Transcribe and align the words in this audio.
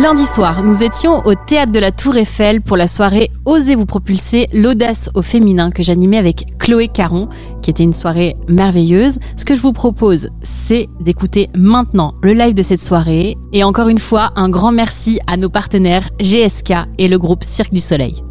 Lundi 0.00 0.24
soir, 0.24 0.62
nous 0.62 0.82
étions 0.82 1.20
au 1.26 1.34
théâtre 1.34 1.72
de 1.72 1.78
la 1.78 1.92
Tour 1.92 2.16
Eiffel 2.16 2.62
pour 2.62 2.78
la 2.78 2.88
soirée 2.88 3.30
Osez 3.44 3.74
vous 3.74 3.84
propulser 3.84 4.48
l'audace 4.50 5.10
au 5.14 5.20
féminin 5.20 5.70
que 5.70 5.82
j'animais 5.82 6.16
avec 6.16 6.58
Chloé 6.58 6.88
Caron, 6.88 7.28
qui 7.60 7.68
était 7.68 7.82
une 7.82 7.92
soirée 7.92 8.34
merveilleuse. 8.48 9.18
Ce 9.36 9.44
que 9.44 9.54
je 9.54 9.60
vous 9.60 9.74
propose, 9.74 10.30
c'est 10.42 10.88
d'écouter 11.00 11.50
maintenant 11.54 12.14
le 12.22 12.32
live 12.32 12.54
de 12.54 12.62
cette 12.62 12.82
soirée. 12.82 13.36
Et 13.52 13.62
encore 13.62 13.90
une 13.90 13.98
fois, 13.98 14.30
un 14.36 14.48
grand 14.48 14.72
merci 14.72 15.20
à 15.26 15.36
nos 15.36 15.50
partenaires 15.50 16.08
GSK 16.18 16.72
et 16.96 17.08
le 17.08 17.18
groupe 17.18 17.44
Cirque 17.44 17.74
du 17.74 17.80
Soleil. 17.80 18.24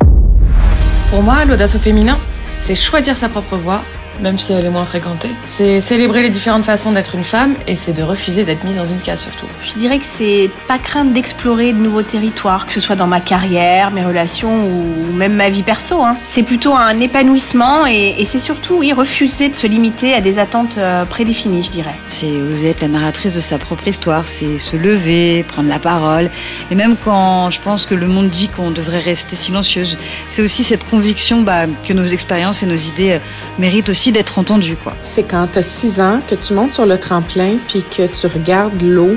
Pour 1.11 1.21
moi, 1.21 1.45
l'audace 1.45 1.75
au 1.75 1.79
féminin, 1.79 2.17
c'est 2.61 2.73
choisir 2.73 3.15
sa 3.15 3.29
propre 3.29 3.57
voie 3.57 3.83
même 4.21 4.37
si 4.37 4.53
elle 4.53 4.65
est 4.65 4.69
moins 4.69 4.85
fréquentée. 4.85 5.29
C'est 5.45 5.81
célébrer 5.81 6.21
les 6.21 6.29
différentes 6.29 6.65
façons 6.65 6.91
d'être 6.91 7.15
une 7.15 7.23
femme 7.23 7.55
et 7.67 7.75
c'est 7.75 7.93
de 7.93 8.03
refuser 8.03 8.43
d'être 8.43 8.63
mise 8.63 8.77
dans 8.77 8.87
une 8.87 9.01
case 9.01 9.21
surtout. 9.21 9.47
Je 9.63 9.73
dirais 9.79 9.99
que 9.99 10.05
c'est 10.05 10.49
pas 10.67 10.77
craindre 10.77 11.11
d'explorer 11.11 11.73
de 11.73 11.79
nouveaux 11.79 12.03
territoires, 12.03 12.65
que 12.65 12.71
ce 12.71 12.79
soit 12.79 12.95
dans 12.95 13.07
ma 13.07 13.19
carrière, 13.19 13.91
mes 13.91 14.03
relations 14.03 14.65
ou 14.67 15.13
même 15.13 15.33
ma 15.33 15.49
vie 15.49 15.63
perso. 15.63 16.01
Hein. 16.03 16.17
C'est 16.25 16.43
plutôt 16.43 16.73
un 16.73 16.99
épanouissement 16.99 17.85
et, 17.87 18.15
et 18.17 18.25
c'est 18.25 18.39
surtout, 18.39 18.75
oui, 18.79 18.93
refuser 18.93 19.49
de 19.49 19.55
se 19.55 19.67
limiter 19.67 20.13
à 20.13 20.21
des 20.21 20.39
attentes 20.39 20.77
euh, 20.77 21.05
prédéfinies, 21.05 21.63
je 21.63 21.71
dirais. 21.71 21.95
C'est 22.07 22.41
oser 22.41 22.69
être 22.69 22.81
la 22.81 22.87
narratrice 22.87 23.35
de 23.35 23.39
sa 23.39 23.57
propre 23.57 23.87
histoire, 23.87 24.27
c'est 24.27 24.59
se 24.59 24.75
lever, 24.75 25.43
prendre 25.43 25.69
la 25.69 25.79
parole. 25.79 26.29
Et 26.71 26.75
même 26.75 26.95
quand 27.03 27.51
je 27.51 27.59
pense 27.59 27.85
que 27.85 27.95
le 27.95 28.07
monde 28.07 28.29
dit 28.29 28.49
qu'on 28.49 28.71
devrait 28.71 28.99
rester 28.99 29.35
silencieuse, 29.35 29.97
c'est 30.27 30.41
aussi 30.41 30.63
cette 30.63 30.87
conviction 30.89 31.41
bah, 31.41 31.65
que 31.87 31.93
nos 31.93 32.05
expériences 32.05 32.63
et 32.63 32.65
nos 32.65 32.75
idées 32.75 33.11
euh, 33.13 33.19
méritent 33.57 33.89
aussi 33.89 34.08
d'être 34.11 34.39
entendu. 34.39 34.77
C'est 35.01 35.23
quand 35.23 35.47
tu 35.51 35.59
as 35.59 35.63
6 35.63 36.01
ans 36.01 36.19
que 36.27 36.35
tu 36.35 36.53
montes 36.53 36.71
sur 36.71 36.85
le 36.85 36.97
tremplin 36.97 37.57
puis 37.67 37.83
que 37.83 38.07
tu 38.07 38.27
regardes 38.27 38.81
l'eau 38.81 39.15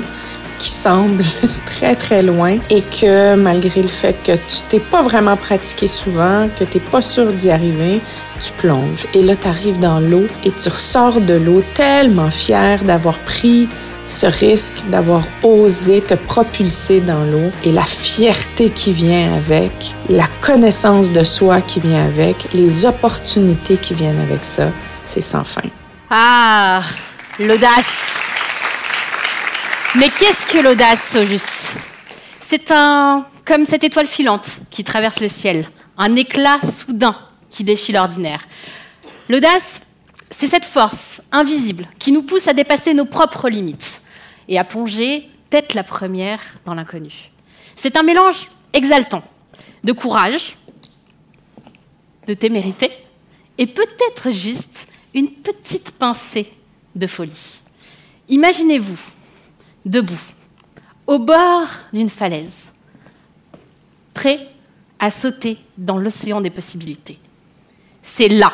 qui 0.59 0.69
semble 0.69 1.23
très 1.65 1.95
très 1.95 2.21
loin 2.21 2.57
et 2.69 2.81
que 2.81 3.35
malgré 3.35 3.81
le 3.81 3.87
fait 3.87 4.15
que 4.23 4.33
tu 4.33 4.61
t'es 4.69 4.79
pas 4.79 5.01
vraiment 5.01 5.35
pratiqué 5.35 5.87
souvent, 5.87 6.47
que 6.57 6.63
tu 6.63 6.77
n'es 6.77 6.83
pas 6.83 7.01
sûr 7.01 7.31
d'y 7.33 7.49
arriver, 7.49 8.01
tu 8.39 8.51
plonges. 8.53 9.05
Et 9.13 9.23
là, 9.23 9.35
tu 9.35 9.47
arrives 9.47 9.79
dans 9.79 9.99
l'eau 9.99 10.25
et 10.43 10.51
tu 10.51 10.69
ressors 10.69 11.21
de 11.21 11.33
l'eau 11.33 11.63
tellement 11.73 12.29
fier 12.29 12.83
d'avoir 12.83 13.17
pris 13.19 13.67
ce 14.07 14.25
risque 14.25 14.83
d'avoir 14.89 15.23
osé 15.43 16.01
te 16.01 16.13
propulser 16.13 17.01
dans 17.01 17.23
l'eau 17.23 17.51
et 17.63 17.71
la 17.71 17.83
fierté 17.83 18.69
qui 18.69 18.91
vient 18.91 19.33
avec, 19.35 19.71
la 20.09 20.27
connaissance 20.41 21.11
de 21.11 21.23
soi 21.23 21.61
qui 21.61 21.79
vient 21.79 22.05
avec, 22.05 22.35
les 22.53 22.85
opportunités 22.85 23.77
qui 23.77 23.93
viennent 23.93 24.19
avec 24.19 24.43
ça, 24.43 24.69
c'est 25.03 25.21
sans 25.21 25.43
fin. 25.43 25.69
Ah, 26.09 26.83
l'audace. 27.39 28.13
Mais 29.95 30.09
qu'est-ce 30.09 30.51
que 30.51 30.61
l'audace 30.61 31.15
au 31.15 31.25
juste 31.25 31.75
C'est 32.41 32.71
un 32.71 33.25
comme 33.45 33.65
cette 33.65 33.83
étoile 33.83 34.07
filante 34.07 34.47
qui 34.69 34.83
traverse 34.83 35.19
le 35.19 35.27
ciel, 35.27 35.65
un 35.97 36.15
éclat 36.15 36.59
soudain 36.61 37.15
qui 37.49 37.63
défie 37.63 37.91
l'ordinaire. 37.91 38.47
L'audace, 39.29 39.81
c'est 40.31 40.47
cette 40.47 40.65
force 40.65 41.21
invisible 41.31 41.87
qui 41.99 42.11
nous 42.11 42.23
pousse 42.23 42.47
à 42.47 42.53
dépasser 42.53 42.93
nos 42.93 43.05
propres 43.05 43.49
limites 43.49 44.01
et 44.47 44.57
à 44.57 44.63
plonger 44.63 45.29
tête 45.49 45.73
la 45.73 45.83
première 45.83 46.39
dans 46.65 46.73
l'inconnu. 46.73 47.31
C'est 47.75 47.97
un 47.97 48.03
mélange 48.03 48.49
exaltant 48.73 49.23
de 49.83 49.91
courage, 49.91 50.57
de 52.27 52.33
témérité 52.33 52.89
et 53.57 53.67
peut-être 53.67 54.31
juste 54.31 54.87
une 55.13 55.29
petite 55.29 55.91
pincée 55.91 56.51
de 56.95 57.07
folie. 57.07 57.59
Imaginez-vous 58.29 58.99
debout, 59.85 60.21
au 61.07 61.19
bord 61.19 61.67
d'une 61.91 62.09
falaise, 62.09 62.71
prêt 64.13 64.47
à 64.99 65.11
sauter 65.11 65.57
dans 65.77 65.97
l'océan 65.97 66.39
des 66.41 66.49
possibilités. 66.49 67.19
C'est 68.01 68.29
là, 68.29 68.53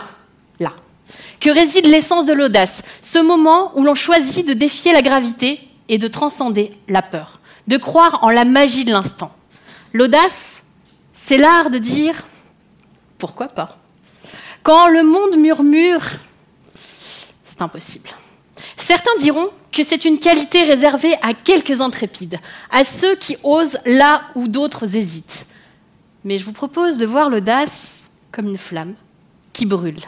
que 1.39 1.49
réside 1.49 1.85
l'essence 1.85 2.25
de 2.25 2.33
l'audace, 2.33 2.81
ce 3.01 3.19
moment 3.19 3.71
où 3.77 3.83
l'on 3.83 3.95
choisit 3.95 4.47
de 4.47 4.53
défier 4.53 4.93
la 4.93 5.01
gravité 5.01 5.61
et 5.87 5.97
de 5.97 6.07
transcender 6.07 6.77
la 6.87 7.01
peur, 7.01 7.39
de 7.67 7.77
croire 7.77 8.23
en 8.23 8.29
la 8.29 8.45
magie 8.45 8.85
de 8.85 8.91
l'instant. 8.91 9.33
L'audace, 9.93 10.61
c'est 11.13 11.37
l'art 11.37 11.69
de 11.69 11.77
dire 11.77 12.23
pourquoi 13.17 13.49
pas. 13.49 13.77
Quand 14.63 14.87
le 14.87 15.03
monde 15.03 15.37
murmure, 15.37 16.03
c'est 17.45 17.61
impossible. 17.61 18.09
Certains 18.77 19.15
diront 19.19 19.49
que 19.71 19.83
c'est 19.83 20.05
une 20.05 20.19
qualité 20.19 20.63
réservée 20.63 21.15
à 21.21 21.33
quelques 21.33 21.81
intrépides, 21.81 22.39
à 22.71 22.83
ceux 22.83 23.15
qui 23.15 23.37
osent 23.43 23.79
là 23.85 24.23
où 24.35 24.47
d'autres 24.47 24.95
hésitent. 24.95 25.45
Mais 26.23 26.37
je 26.37 26.45
vous 26.45 26.51
propose 26.51 26.97
de 26.97 27.05
voir 27.05 27.29
l'audace 27.29 28.01
comme 28.31 28.47
une 28.47 28.57
flamme 28.57 28.95
qui 29.53 29.65
brûle. 29.65 30.01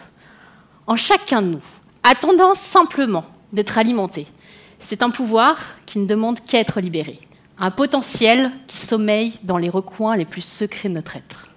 En 0.91 0.97
chacun 0.97 1.41
de 1.41 1.47
nous, 1.47 1.62
attendant 2.03 2.53
simplement 2.53 3.24
d'être 3.53 3.78
alimenté. 3.78 4.28
C'est 4.78 5.03
un 5.03 5.09
pouvoir 5.09 5.57
qui 5.85 6.00
ne 6.00 6.06
demande 6.06 6.41
qu'à 6.41 6.59
être 6.59 6.81
libéré, 6.81 7.22
un 7.57 7.72
potentiel 7.72 8.52
qui 8.68 8.75
sommeille 8.75 9.40
dans 9.44 9.57
les 9.57 9.69
recoins 9.69 10.18
les 10.18 10.25
plus 10.25 10.41
secrets 10.44 10.90
de 10.90 10.96
notre 10.96 11.16
être. 11.16 11.47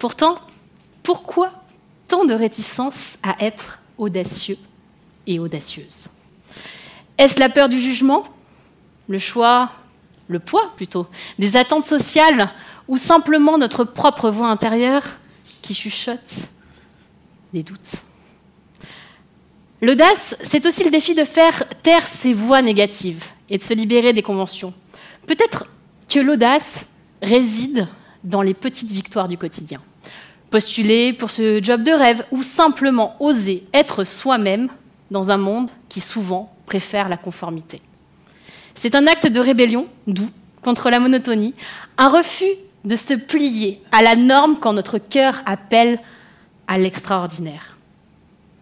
Pourtant, 0.00 0.34
pourquoi 1.04 1.52
tant 2.08 2.24
de 2.24 2.34
réticence 2.34 3.16
à 3.22 3.36
être 3.44 3.78
audacieux 3.96 4.58
et 5.28 5.38
audacieuse 5.38 6.08
Est-ce 7.16 7.38
la 7.38 7.48
peur 7.48 7.68
du 7.68 7.78
jugement 7.78 8.24
Le 9.08 9.20
choix 9.20 9.70
Le 10.26 10.40
poids 10.40 10.72
plutôt 10.74 11.06
Des 11.38 11.56
attentes 11.56 11.84
sociales 11.84 12.50
Ou 12.88 12.96
simplement 12.96 13.56
notre 13.56 13.84
propre 13.84 14.30
voix 14.30 14.48
intérieure 14.48 15.04
qui 15.62 15.74
chuchote 15.74 16.50
des 17.52 17.62
doutes 17.62 18.02
L'audace, 19.82 20.36
c'est 20.42 20.66
aussi 20.66 20.84
le 20.84 20.90
défi 20.90 21.14
de 21.14 21.24
faire 21.24 21.64
taire 21.82 22.06
ces 22.06 22.34
voix 22.34 22.60
négatives 22.60 23.24
et 23.48 23.56
de 23.56 23.62
se 23.62 23.72
libérer 23.72 24.12
des 24.12 24.22
conventions. 24.22 24.74
Peut-être 25.26 25.64
que 26.06 26.18
l'audace 26.18 26.84
réside 27.22 27.88
dans 28.22 28.42
les 28.42 28.52
petites 28.52 28.90
victoires 28.90 29.28
du 29.28 29.38
quotidien. 29.38 29.82
Postuler 30.50 31.14
pour 31.14 31.30
ce 31.30 31.62
job 31.62 31.82
de 31.82 31.92
rêve 31.92 32.24
ou 32.30 32.42
simplement 32.42 33.16
oser 33.20 33.64
être 33.72 34.04
soi-même 34.04 34.68
dans 35.10 35.30
un 35.30 35.38
monde 35.38 35.70
qui 35.88 36.00
souvent 36.00 36.52
préfère 36.66 37.08
la 37.08 37.16
conformité. 37.16 37.80
C'est 38.74 38.94
un 38.94 39.06
acte 39.06 39.26
de 39.26 39.40
rébellion, 39.40 39.86
doux, 40.06 40.28
contre 40.62 40.90
la 40.90 41.00
monotonie, 41.00 41.54
un 41.96 42.10
refus 42.10 42.54
de 42.84 42.96
se 42.96 43.14
plier 43.14 43.80
à 43.92 44.02
la 44.02 44.14
norme 44.14 44.56
quand 44.60 44.72
notre 44.72 44.98
cœur 44.98 45.42
appelle 45.46 45.98
à 46.70 46.78
l'extraordinaire. 46.78 47.76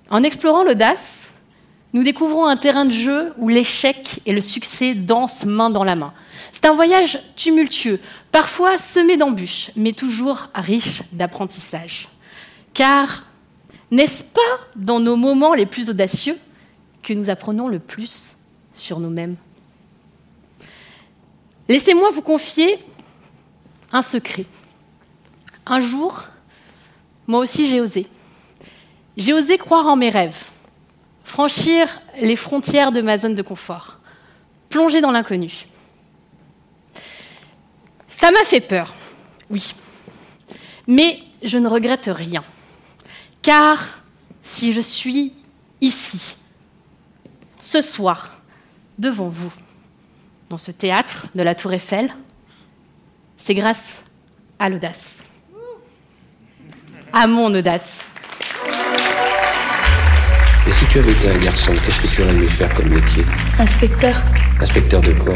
En 0.08 0.22
explorant 0.22 0.64
l'audace, 0.64 1.28
nous 1.92 2.02
découvrons 2.02 2.46
un 2.46 2.56
terrain 2.56 2.86
de 2.86 2.90
jeu 2.90 3.34
où 3.36 3.50
l'échec 3.50 4.20
et 4.24 4.32
le 4.32 4.40
succès 4.40 4.94
dansent 4.94 5.44
main 5.44 5.68
dans 5.68 5.84
la 5.84 5.94
main. 5.94 6.14
C'est 6.50 6.64
un 6.64 6.72
voyage 6.72 7.18
tumultueux, 7.36 8.00
parfois 8.32 8.78
semé 8.78 9.18
d'embûches, 9.18 9.70
mais 9.76 9.92
toujours 9.92 10.48
riche 10.54 11.02
d'apprentissage. 11.12 12.08
Car 12.72 13.26
n'est-ce 13.90 14.24
pas 14.24 14.40
dans 14.74 15.00
nos 15.00 15.16
moments 15.16 15.52
les 15.52 15.66
plus 15.66 15.90
audacieux 15.90 16.38
que 17.02 17.12
nous 17.12 17.28
apprenons 17.28 17.68
le 17.68 17.78
plus 17.78 18.36
sur 18.72 19.00
nous-mêmes? 19.00 19.36
Laissez-moi 21.68 22.08
vous 22.08 22.22
confier 22.22 22.82
un 23.92 24.00
secret. 24.00 24.46
Un 25.66 25.80
jour, 25.80 26.28
moi 27.28 27.40
aussi 27.40 27.68
j'ai 27.68 27.80
osé. 27.80 28.08
J'ai 29.16 29.32
osé 29.32 29.58
croire 29.58 29.86
en 29.86 29.96
mes 29.96 30.08
rêves, 30.08 30.44
franchir 31.22 32.00
les 32.20 32.36
frontières 32.36 32.90
de 32.90 33.00
ma 33.00 33.18
zone 33.18 33.34
de 33.34 33.42
confort, 33.42 33.98
plonger 34.68 35.00
dans 35.00 35.12
l'inconnu. 35.12 35.66
Ça 38.08 38.32
m'a 38.32 38.44
fait 38.44 38.60
peur, 38.60 38.94
oui. 39.50 39.74
Mais 40.88 41.20
je 41.42 41.58
ne 41.58 41.68
regrette 41.68 42.10
rien. 42.12 42.42
Car 43.42 44.02
si 44.42 44.72
je 44.72 44.80
suis 44.80 45.34
ici, 45.80 46.36
ce 47.60 47.82
soir, 47.82 48.40
devant 48.98 49.28
vous, 49.28 49.52
dans 50.48 50.56
ce 50.56 50.70
théâtre 50.70 51.26
de 51.34 51.42
la 51.42 51.54
Tour 51.54 51.72
Eiffel, 51.72 52.12
c'est 53.36 53.54
grâce 53.54 54.02
à 54.58 54.68
l'audace. 54.68 55.17
À 57.12 57.26
mon 57.26 57.54
audace. 57.54 57.88
Et 60.66 60.72
si 60.72 60.84
tu 60.86 60.98
avais 60.98 61.12
été 61.12 61.30
un 61.30 61.44
garçon, 61.44 61.72
qu'est-ce 61.84 61.98
que 62.00 62.06
tu 62.06 62.22
aurais 62.22 62.32
aimé 62.32 62.46
faire 62.46 62.72
comme 62.74 62.88
métier? 62.88 63.24
Inspecteur. 63.58 64.14
Inspecteur 64.60 65.00
de 65.00 65.12
quoi? 65.12 65.34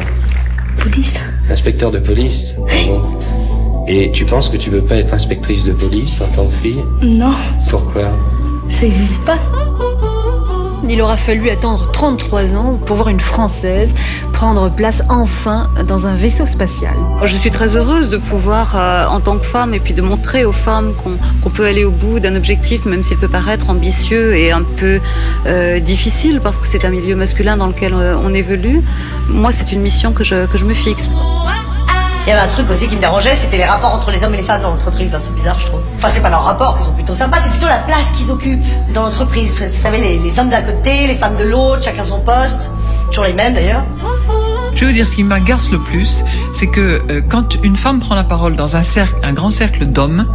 Police. 0.78 1.18
Inspecteur 1.50 1.90
de 1.90 1.98
police 1.98 2.54
bon 2.86 3.16
Et 3.88 4.10
tu 4.12 4.24
penses 4.24 4.48
que 4.48 4.56
tu 4.56 4.70
veux 4.70 4.82
pas 4.84 4.96
être 4.96 5.14
inspectrice 5.14 5.64
de 5.64 5.72
police 5.72 6.20
en 6.20 6.26
tant 6.28 6.46
que 6.46 6.54
fille? 6.62 6.82
Non, 7.02 7.34
Pourquoi? 7.70 8.10
Ça 8.68 8.86
existe 8.86 9.24
pas. 9.24 9.38
Il 10.88 11.00
aura 11.00 11.16
fallu 11.16 11.48
attendre 11.50 11.90
33 11.92 12.54
ans 12.54 12.74
pour 12.84 12.96
voir 12.96 13.08
une 13.08 13.20
Française 13.20 13.94
prendre 14.42 14.68
place 14.70 15.04
enfin 15.08 15.70
dans 15.86 16.08
un 16.08 16.16
vaisseau 16.16 16.46
spatial. 16.46 16.94
Je 17.22 17.36
suis 17.36 17.52
très 17.52 17.76
heureuse 17.76 18.10
de 18.10 18.16
pouvoir, 18.16 18.74
euh, 18.74 19.06
en 19.06 19.20
tant 19.20 19.38
que 19.38 19.44
femme, 19.44 19.72
et 19.72 19.78
puis 19.78 19.94
de 19.94 20.02
montrer 20.02 20.44
aux 20.44 20.50
femmes 20.50 20.94
qu'on 20.96 21.50
peut 21.50 21.64
aller 21.64 21.84
au 21.84 21.92
bout 21.92 22.18
d'un 22.18 22.34
objectif, 22.34 22.84
même 22.84 23.04
s'il 23.04 23.18
peut 23.18 23.28
paraître 23.28 23.70
ambitieux 23.70 24.34
et 24.34 24.50
un 24.50 24.64
peu 24.64 24.98
euh, 25.46 25.78
difficile, 25.78 26.40
parce 26.42 26.58
que 26.58 26.66
c'est 26.66 26.84
un 26.84 26.90
milieu 26.90 27.14
masculin 27.14 27.56
dans 27.56 27.68
lequel 27.68 27.94
euh, 27.94 28.16
on 28.20 28.34
évolue. 28.34 28.82
Moi, 29.28 29.52
c'est 29.52 29.70
une 29.70 29.80
mission 29.80 30.12
que 30.12 30.24
je, 30.24 30.46
que 30.46 30.58
je 30.58 30.64
me 30.64 30.74
fixe. 30.74 31.08
Il 32.26 32.30
y 32.30 32.32
avait 32.32 32.40
un 32.40 32.48
truc 32.48 32.68
aussi 32.68 32.88
qui 32.88 32.96
me 32.96 33.00
dérangeait, 33.00 33.36
c'était 33.36 33.58
les 33.58 33.64
rapports 33.64 33.94
entre 33.94 34.10
les 34.10 34.24
hommes 34.24 34.34
et 34.34 34.38
les 34.38 34.42
femmes 34.42 34.62
dans 34.62 34.70
l'entreprise. 34.70 35.14
hein, 35.14 35.20
c'est 35.22 35.34
bizarre, 35.36 35.60
je 35.60 35.66
trouve. 35.66 35.82
Enfin, 35.98 36.08
c'est 36.10 36.20
pas 36.20 36.30
leurs 36.30 36.42
rapports 36.42 36.80
qui 36.80 36.84
sont 36.84 36.92
plutôt 36.92 37.14
sympas, 37.14 37.38
c'est 37.42 37.50
plutôt 37.50 37.68
la 37.68 37.78
place 37.78 38.10
qu'ils 38.10 38.28
occupent 38.28 38.64
dans 38.92 39.04
l'entreprise. 39.04 39.54
Vous 39.54 39.80
savez, 39.80 39.98
les, 39.98 40.18
les 40.18 40.38
hommes 40.40 40.48
d'un 40.48 40.62
côté, 40.62 41.06
les 41.06 41.14
femmes 41.14 41.36
de 41.36 41.44
l'autre, 41.44 41.84
chacun 41.84 42.02
son 42.02 42.18
poste. 42.18 42.68
Toujours 43.12 43.26
les 43.26 43.34
mêmes 43.34 43.52
d'ailleurs. 43.52 43.84
Je 44.74 44.80
vais 44.80 44.86
vous 44.86 44.92
dire, 44.92 45.06
ce 45.06 45.16
qui 45.16 45.22
m'agace 45.22 45.70
le 45.70 45.78
plus, 45.78 46.24
c'est 46.54 46.66
que 46.66 47.02
euh, 47.10 47.20
quand 47.28 47.62
une 47.62 47.76
femme 47.76 48.00
prend 48.00 48.14
la 48.14 48.24
parole 48.24 48.56
dans 48.56 48.74
un 48.74 48.82
cercle, 48.82 49.14
un 49.22 49.34
grand 49.34 49.50
cercle 49.50 49.84
d'hommes, 49.84 50.26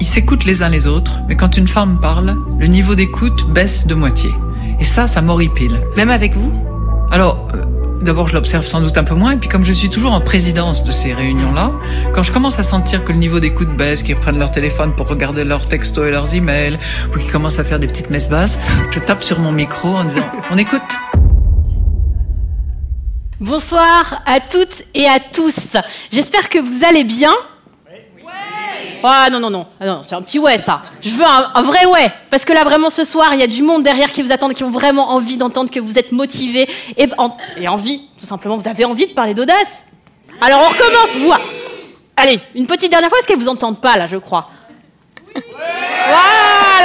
ils 0.00 0.06
s'écoutent 0.06 0.44
les 0.44 0.64
uns 0.64 0.68
les 0.68 0.88
autres, 0.88 1.18
mais 1.28 1.36
quand 1.36 1.56
une 1.56 1.68
femme 1.68 1.98
parle, 2.00 2.36
le 2.58 2.66
niveau 2.66 2.96
d'écoute 2.96 3.48
baisse 3.48 3.86
de 3.86 3.94
moitié. 3.94 4.34
Et 4.80 4.84
ça, 4.84 5.06
ça 5.06 5.22
m'horripile. 5.22 5.80
Même 5.96 6.10
avec 6.10 6.34
vous? 6.34 6.52
Alors, 7.12 7.48
euh, 7.54 7.62
d'abord, 8.02 8.26
je 8.26 8.34
l'observe 8.34 8.66
sans 8.66 8.80
doute 8.80 8.98
un 8.98 9.04
peu 9.04 9.14
moins, 9.14 9.32
et 9.32 9.36
puis 9.36 9.48
comme 9.48 9.64
je 9.64 9.72
suis 9.72 9.88
toujours 9.88 10.12
en 10.12 10.20
présidence 10.20 10.82
de 10.82 10.90
ces 10.90 11.14
réunions-là, 11.14 11.70
quand 12.12 12.24
je 12.24 12.32
commence 12.32 12.58
à 12.58 12.64
sentir 12.64 13.04
que 13.04 13.12
le 13.12 13.18
niveau 13.18 13.38
d'écoute 13.38 13.74
baisse, 13.76 14.02
qu'ils 14.02 14.16
prennent 14.16 14.38
leur 14.38 14.50
téléphone 14.50 14.92
pour 14.96 15.08
regarder 15.08 15.44
leurs 15.44 15.66
textos 15.66 16.08
et 16.08 16.10
leurs 16.10 16.34
emails, 16.34 16.76
ou 17.14 17.18
qu'ils 17.18 17.30
commencent 17.30 17.60
à 17.60 17.64
faire 17.64 17.78
des 17.78 17.86
petites 17.86 18.10
messes 18.10 18.28
basses, 18.28 18.58
je 18.90 18.98
tape 18.98 19.22
sur 19.22 19.38
mon 19.38 19.52
micro 19.52 19.96
en 19.96 20.04
disant 20.04 20.26
«On 20.50 20.58
écoute!» 20.58 20.82
Bonsoir 23.40 24.22
à 24.24 24.40
toutes 24.40 24.82
et 24.94 25.06
à 25.06 25.20
tous. 25.20 25.76
J'espère 26.10 26.48
que 26.48 26.58
vous 26.58 26.84
allez 26.84 27.04
bien. 27.04 27.32
Ah 29.02 29.28
non, 29.30 29.38
non, 29.38 29.50
non, 29.50 29.66
Ah, 29.78 29.84
non 29.86 30.02
c'est 30.08 30.14
un 30.14 30.22
petit 30.22 30.38
ouais 30.38 30.58
ça. 30.58 30.82
Je 31.02 31.10
veux 31.10 31.24
un, 31.24 31.50
un 31.54 31.62
vrai 31.62 31.84
ouais. 31.86 32.10
Parce 32.30 32.44
que 32.44 32.52
là, 32.52 32.64
vraiment, 32.64 32.90
ce 32.90 33.04
soir, 33.04 33.28
il 33.34 33.40
y 33.40 33.42
a 33.42 33.46
du 33.46 33.62
monde 33.62 33.82
derrière 33.82 34.10
qui 34.10 34.22
vous 34.22 34.32
attend, 34.32 34.48
qui 34.50 34.64
ont 34.64 34.70
vraiment 34.70 35.10
envie 35.10 35.36
d'entendre 35.36 35.70
que 35.70 35.78
vous 35.78 35.98
êtes 35.98 36.12
motivés 36.12 36.68
et, 36.96 37.06
en- 37.18 37.36
et 37.58 37.68
envie, 37.68 38.08
tout 38.18 38.26
simplement, 38.26 38.56
vous 38.56 38.68
avez 38.68 38.84
envie 38.84 39.06
de 39.06 39.12
parler 39.12 39.34
d'audace. 39.34 39.84
Alors 40.40 40.62
on 40.62 40.68
recommence, 40.68 41.14
vous. 41.16 41.32
Allez, 42.16 42.40
une 42.54 42.66
petite 42.66 42.90
dernière 42.90 43.10
fois, 43.10 43.18
est-ce 43.18 43.28
qu'elles 43.28 43.38
vous 43.38 43.48
entendent 43.48 43.80
pas 43.80 43.96
là, 43.96 44.06
je 44.06 44.16
crois? 44.16 44.48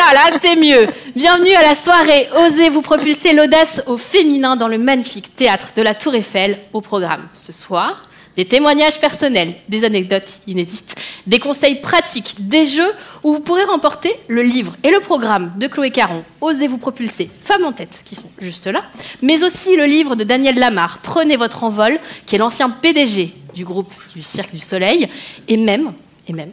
Voilà, 0.03 0.31
là 0.31 0.37
c'est 0.41 0.55
mieux. 0.55 0.87
Bienvenue 1.15 1.53
à 1.53 1.61
la 1.61 1.75
soirée 1.75 2.27
Osez 2.35 2.69
vous 2.69 2.81
propulser 2.81 3.33
l'audace 3.33 3.83
au 3.85 3.97
féminin 3.97 4.55
dans 4.55 4.67
le 4.67 4.79
magnifique 4.79 5.35
théâtre 5.35 5.73
de 5.75 5.81
la 5.83 5.93
Tour 5.93 6.15
Eiffel 6.15 6.57
au 6.73 6.81
programme. 6.81 7.27
Ce 7.35 7.51
soir, 7.51 8.09
des 8.35 8.45
témoignages 8.45 8.99
personnels, 8.99 9.53
des 9.69 9.83
anecdotes 9.83 10.41
inédites, 10.47 10.95
des 11.27 11.37
conseils 11.37 11.81
pratiques, 11.81 12.35
des 12.39 12.65
jeux 12.65 12.91
où 13.23 13.33
vous 13.33 13.41
pourrez 13.41 13.63
remporter 13.63 14.11
le 14.27 14.41
livre 14.41 14.75
et 14.83 14.89
le 14.89 15.01
programme 15.01 15.53
de 15.57 15.67
Chloé 15.67 15.91
Caron, 15.91 16.23
Osez 16.41 16.67
vous 16.67 16.79
propulser, 16.79 17.29
Femmes 17.39 17.65
en 17.65 17.71
tête, 17.71 18.01
qui 18.03 18.15
sont 18.15 18.31
juste 18.39 18.65
là, 18.65 18.83
mais 19.21 19.43
aussi 19.43 19.75
le 19.77 19.85
livre 19.85 20.15
de 20.15 20.23
Daniel 20.23 20.55
Lamar, 20.55 20.99
Prenez 21.03 21.35
votre 21.35 21.63
envol, 21.63 21.99
qui 22.25 22.35
est 22.35 22.39
l'ancien 22.39 22.71
PDG 22.71 23.35
du 23.53 23.65
groupe 23.65 23.93
du 24.15 24.23
Cirque 24.23 24.51
du 24.51 24.61
Soleil, 24.61 25.07
et 25.47 25.57
même, 25.57 25.93
et 26.27 26.33
même, 26.33 26.51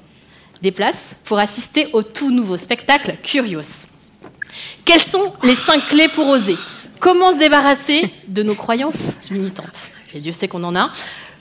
des 0.62 0.70
places 0.70 1.14
pour 1.24 1.38
assister 1.38 1.88
au 1.92 2.02
tout 2.02 2.30
nouveau 2.30 2.56
spectacle 2.56 3.16
Curios. 3.22 3.86
Quelles 4.84 5.00
sont 5.00 5.32
les 5.42 5.54
cinq 5.54 5.86
clés 5.88 6.08
pour 6.08 6.26
oser? 6.28 6.56
Comment 7.00 7.32
se 7.32 7.38
débarrasser 7.38 8.10
de 8.26 8.42
nos 8.42 8.54
croyances 8.54 9.14
limitantes? 9.30 9.88
Et 10.14 10.20
Dieu 10.20 10.32
sait 10.32 10.48
qu'on 10.48 10.64
en 10.64 10.74
a. 10.74 10.90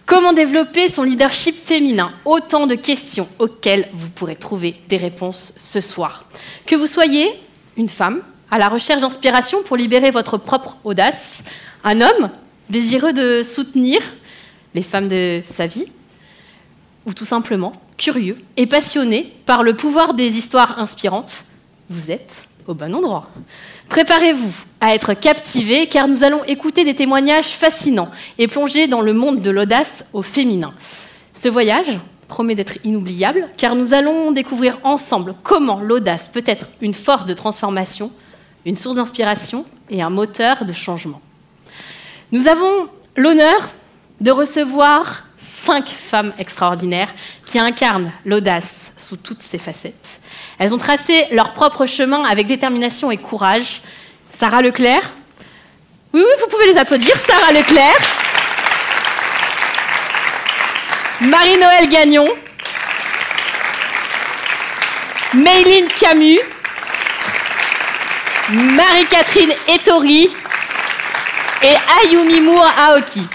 Comment 0.05 0.33
développer 0.33 0.89
son 0.89 1.03
leadership 1.03 1.55
féminin? 1.55 2.11
Autant 2.25 2.67
de 2.67 2.75
questions 2.75 3.27
auxquelles 3.39 3.87
vous 3.91 4.09
pourrez 4.09 4.35
trouver 4.35 4.75
des 4.87 4.97
réponses 4.97 5.53
ce 5.57 5.81
soir. 5.81 6.25
Que 6.65 6.75
vous 6.75 6.87
soyez 6.87 7.27
une 7.75 7.89
femme 7.89 8.21
à 8.51 8.57
la 8.57 8.69
recherche 8.69 9.01
d'inspiration 9.01 9.63
pour 9.63 9.77
libérer 9.77 10.11
votre 10.11 10.37
propre 10.37 10.77
audace, 10.83 11.43
un 11.83 12.01
homme 12.01 12.29
désireux 12.69 13.13
de 13.13 13.43
soutenir 13.43 13.99
les 14.75 14.83
femmes 14.83 15.07
de 15.07 15.41
sa 15.49 15.67
vie, 15.67 15.85
ou 17.05 17.13
tout 17.13 17.25
simplement 17.25 17.73
curieux 17.97 18.37
et 18.55 18.67
passionné 18.67 19.33
par 19.45 19.63
le 19.63 19.75
pouvoir 19.75 20.13
des 20.13 20.37
histoires 20.37 20.79
inspirantes, 20.79 21.43
vous 21.89 22.11
êtes 22.11 22.47
au 22.67 22.73
bon 22.73 22.93
endroit. 22.93 23.29
Préparez-vous 23.89 24.51
à 24.81 24.93
être 24.93 25.13
captivés 25.13 25.87
car 25.87 26.07
nous 26.07 26.23
allons 26.23 26.43
écouter 26.43 26.83
des 26.83 26.95
témoignages 26.95 27.47
fascinants 27.47 28.11
et 28.37 28.47
plonger 28.47 28.87
dans 28.87 29.01
le 29.01 29.13
monde 29.13 29.41
de 29.41 29.49
l'audace 29.49 30.05
au 30.13 30.21
féminin. 30.21 30.73
Ce 31.33 31.47
voyage 31.47 31.97
promet 32.27 32.55
d'être 32.55 32.77
inoubliable 32.83 33.47
car 33.57 33.75
nous 33.75 33.93
allons 33.93 34.31
découvrir 34.31 34.79
ensemble 34.83 35.33
comment 35.43 35.79
l'audace 35.79 36.27
peut 36.27 36.43
être 36.45 36.67
une 36.81 36.93
force 36.93 37.25
de 37.25 37.33
transformation, 37.33 38.11
une 38.65 38.75
source 38.75 38.95
d'inspiration 38.95 39.65
et 39.89 40.01
un 40.01 40.09
moteur 40.09 40.65
de 40.65 40.73
changement. 40.73 41.21
Nous 42.33 42.47
avons 42.47 42.89
l'honneur 43.15 43.69
de 44.19 44.31
recevoir 44.31 45.26
cinq 45.67 45.89
femmes 45.89 46.33
extraordinaires 46.39 47.13
qui 47.45 47.59
incarnent 47.59 48.13
l'audace 48.25 48.93
sous 48.97 49.17
toutes 49.17 49.43
ses 49.43 49.57
facettes. 49.57 50.21
Elles 50.59 50.73
ont 50.73 50.77
tracé 50.77 51.25
leur 51.31 51.51
propre 51.51 51.85
chemin 51.85 52.23
avec 52.23 52.47
détermination 52.47 53.11
et 53.11 53.17
courage. 53.17 53.81
Sarah 54.29 54.61
Leclerc. 54.61 55.11
Oui, 56.13 56.21
oui, 56.25 56.33
vous 56.39 56.47
pouvez 56.47 56.67
les 56.67 56.77
applaudir. 56.77 57.13
Sarah 57.19 57.51
Leclerc. 57.51 57.99
Marie-Noël 61.19 61.89
Gagnon. 61.89 62.29
Mayline 65.33 65.87
Camus. 65.99 66.39
Marie-Catherine 68.51 69.51
Ettori. 69.67 70.29
Et 71.61 71.75
Ayumi 72.05 72.39
Moore 72.39 72.71
Aoki. 72.79 73.27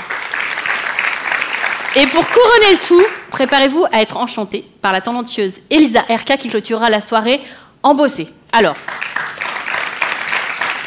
Et 1.94 2.06
pour 2.06 2.26
couronner 2.26 2.72
le 2.72 2.78
tout, 2.78 3.02
préparez-vous 3.30 3.84
à 3.92 4.00
être 4.00 4.16
enchanté 4.16 4.64
par 4.80 4.92
la 4.92 5.02
talentueuse 5.02 5.60
Elisa 5.70 6.02
Erka 6.08 6.38
qui 6.38 6.48
clôturera 6.48 6.88
la 6.88 7.02
soirée 7.02 7.40
en 7.82 7.94
bossé. 7.94 8.28
Alors, 8.52 8.76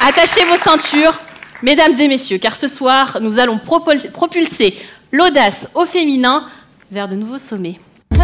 attachez 0.01 0.43
vos 0.45 0.57
ceintures, 0.57 1.13
mesdames 1.61 1.93
et 1.99 2.07
messieurs, 2.07 2.39
car 2.39 2.55
ce 2.55 2.67
soir, 2.67 3.19
nous 3.21 3.37
allons 3.37 3.57
propul- 3.57 4.09
propulser 4.11 4.75
l'audace 5.11 5.67
au 5.75 5.85
féminin 5.85 6.43
vers 6.91 7.07
de 7.07 7.13
nouveaux 7.15 7.37
sommets. 7.37 7.79
Le 8.11 8.17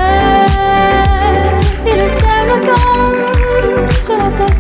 sur 4.05 4.17
la 4.17 4.31
tête, 4.31 4.57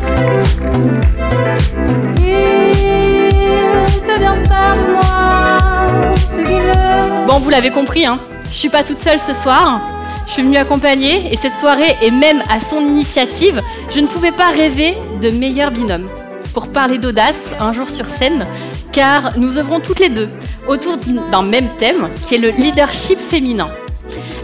il 2.17 2.21
moi. 4.93 5.30
Bon, 7.31 7.39
vous 7.39 7.49
l'avez 7.49 7.69
compris, 7.69 8.05
hein, 8.05 8.19
je 8.51 8.57
suis 8.57 8.67
pas 8.67 8.83
toute 8.83 8.97
seule 8.97 9.21
ce 9.25 9.33
soir. 9.33 9.87
Je 10.27 10.33
suis 10.33 10.41
venue 10.41 10.57
accompagner 10.57 11.31
et 11.31 11.37
cette 11.37 11.53
soirée, 11.53 11.95
et 12.01 12.11
même 12.11 12.43
à 12.49 12.59
son 12.59 12.81
initiative, 12.81 13.61
je 13.89 14.01
ne 14.01 14.07
pouvais 14.07 14.33
pas 14.33 14.49
rêver 14.49 14.97
de 15.21 15.29
meilleur 15.29 15.71
binôme 15.71 16.05
pour 16.53 16.67
parler 16.67 16.97
d'audace 16.97 17.55
un 17.61 17.71
jour 17.71 17.89
sur 17.89 18.09
scène, 18.09 18.43
car 18.91 19.39
nous 19.39 19.57
œuvrons 19.59 19.79
toutes 19.79 20.01
les 20.01 20.09
deux 20.09 20.27
autour 20.67 20.97
d'un 21.31 21.43
même 21.43 21.69
thème 21.79 22.09
qui 22.27 22.35
est 22.35 22.37
le 22.37 22.49
leadership 22.49 23.17
féminin. 23.17 23.69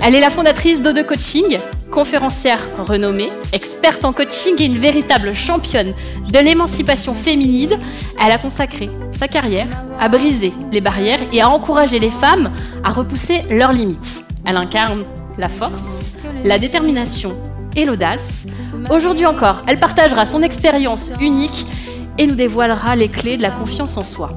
Elle 0.02 0.16
est 0.16 0.22
la 0.22 0.30
fondatrice 0.30 0.82
d'Ode 0.82 1.06
Coaching, 1.06 1.60
conférencière 1.92 2.62
renommée, 2.78 3.32
experte 3.54 4.06
en 4.06 4.14
coaching 4.14 4.56
et 4.60 4.66
une 4.66 4.78
véritable 4.78 5.34
championne 5.34 5.94
de 6.32 6.40
l'émancipation 6.40 7.14
féminine. 7.14 7.80
Elle 8.24 8.32
a 8.32 8.38
consacré 8.38 8.90
sa 9.12 9.28
carrière 9.28 9.68
à 10.00 10.10
briser 10.10 10.54
les 10.72 10.82
barrières 10.82 11.20
et 11.32 11.42
à 11.42 11.50
encourager 11.50 12.00
les 12.00 12.12
femmes 12.12 12.52
à 12.84 12.92
repousser 12.92 13.44
leurs 13.50 13.74
limites. 13.74 14.24
Elle 14.46 14.58
incarne 14.58 15.04
la 15.38 15.50
force, 15.50 16.12
la 16.44 16.60
détermination 16.60 17.36
et 17.76 17.86
l'audace. 17.86 18.44
Aujourd'hui 18.90 19.26
encore, 19.26 19.62
elle 19.68 19.80
partagera 19.80 20.26
son 20.26 20.42
expérience 20.42 21.12
unique 21.20 21.66
et 22.18 22.26
nous 22.26 22.36
dévoilera 22.36 22.96
les 22.96 23.10
clés 23.10 23.38
de 23.38 23.42
la 23.42 23.52
confiance 23.52 23.98
en 23.98 24.04
soi. 24.04 24.32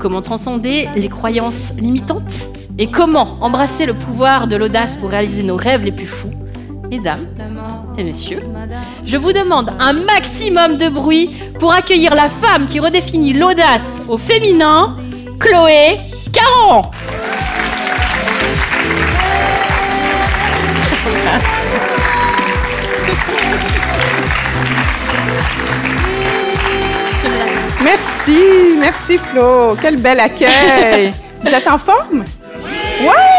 Comment 0.00 0.22
transcender 0.22 0.88
les 0.96 1.08
croyances 1.08 1.72
limitantes 1.78 2.48
et 2.78 2.90
comment 2.90 3.28
embrasser 3.40 3.86
le 3.86 3.94
pouvoir 3.94 4.46
de 4.46 4.56
l'audace 4.56 4.96
pour 4.96 5.10
réaliser 5.10 5.42
nos 5.42 5.56
rêves 5.56 5.84
les 5.84 5.92
plus 5.92 6.06
fous, 6.06 6.32
mesdames 6.88 7.26
et 7.96 8.04
messieurs, 8.04 8.42
je 9.04 9.16
vous 9.16 9.32
demande 9.32 9.72
un 9.78 9.92
maximum 9.92 10.76
de 10.76 10.88
bruit 10.88 11.30
pour 11.58 11.72
accueillir 11.72 12.14
la 12.14 12.28
femme 12.28 12.66
qui 12.66 12.80
redéfinit 12.80 13.32
l'audace 13.32 13.88
au 14.08 14.16
féminin, 14.16 14.96
Chloé 15.38 15.98
Caron. 16.32 16.90
Merci, 27.82 28.76
merci 28.78 29.18
Flo. 29.18 29.76
Quel 29.80 29.96
bel 29.96 30.20
accueil. 30.20 31.12
vous 31.40 31.48
êtes 31.48 31.66
en 31.66 31.78
forme? 31.78 32.24
Ouais! 33.00 33.37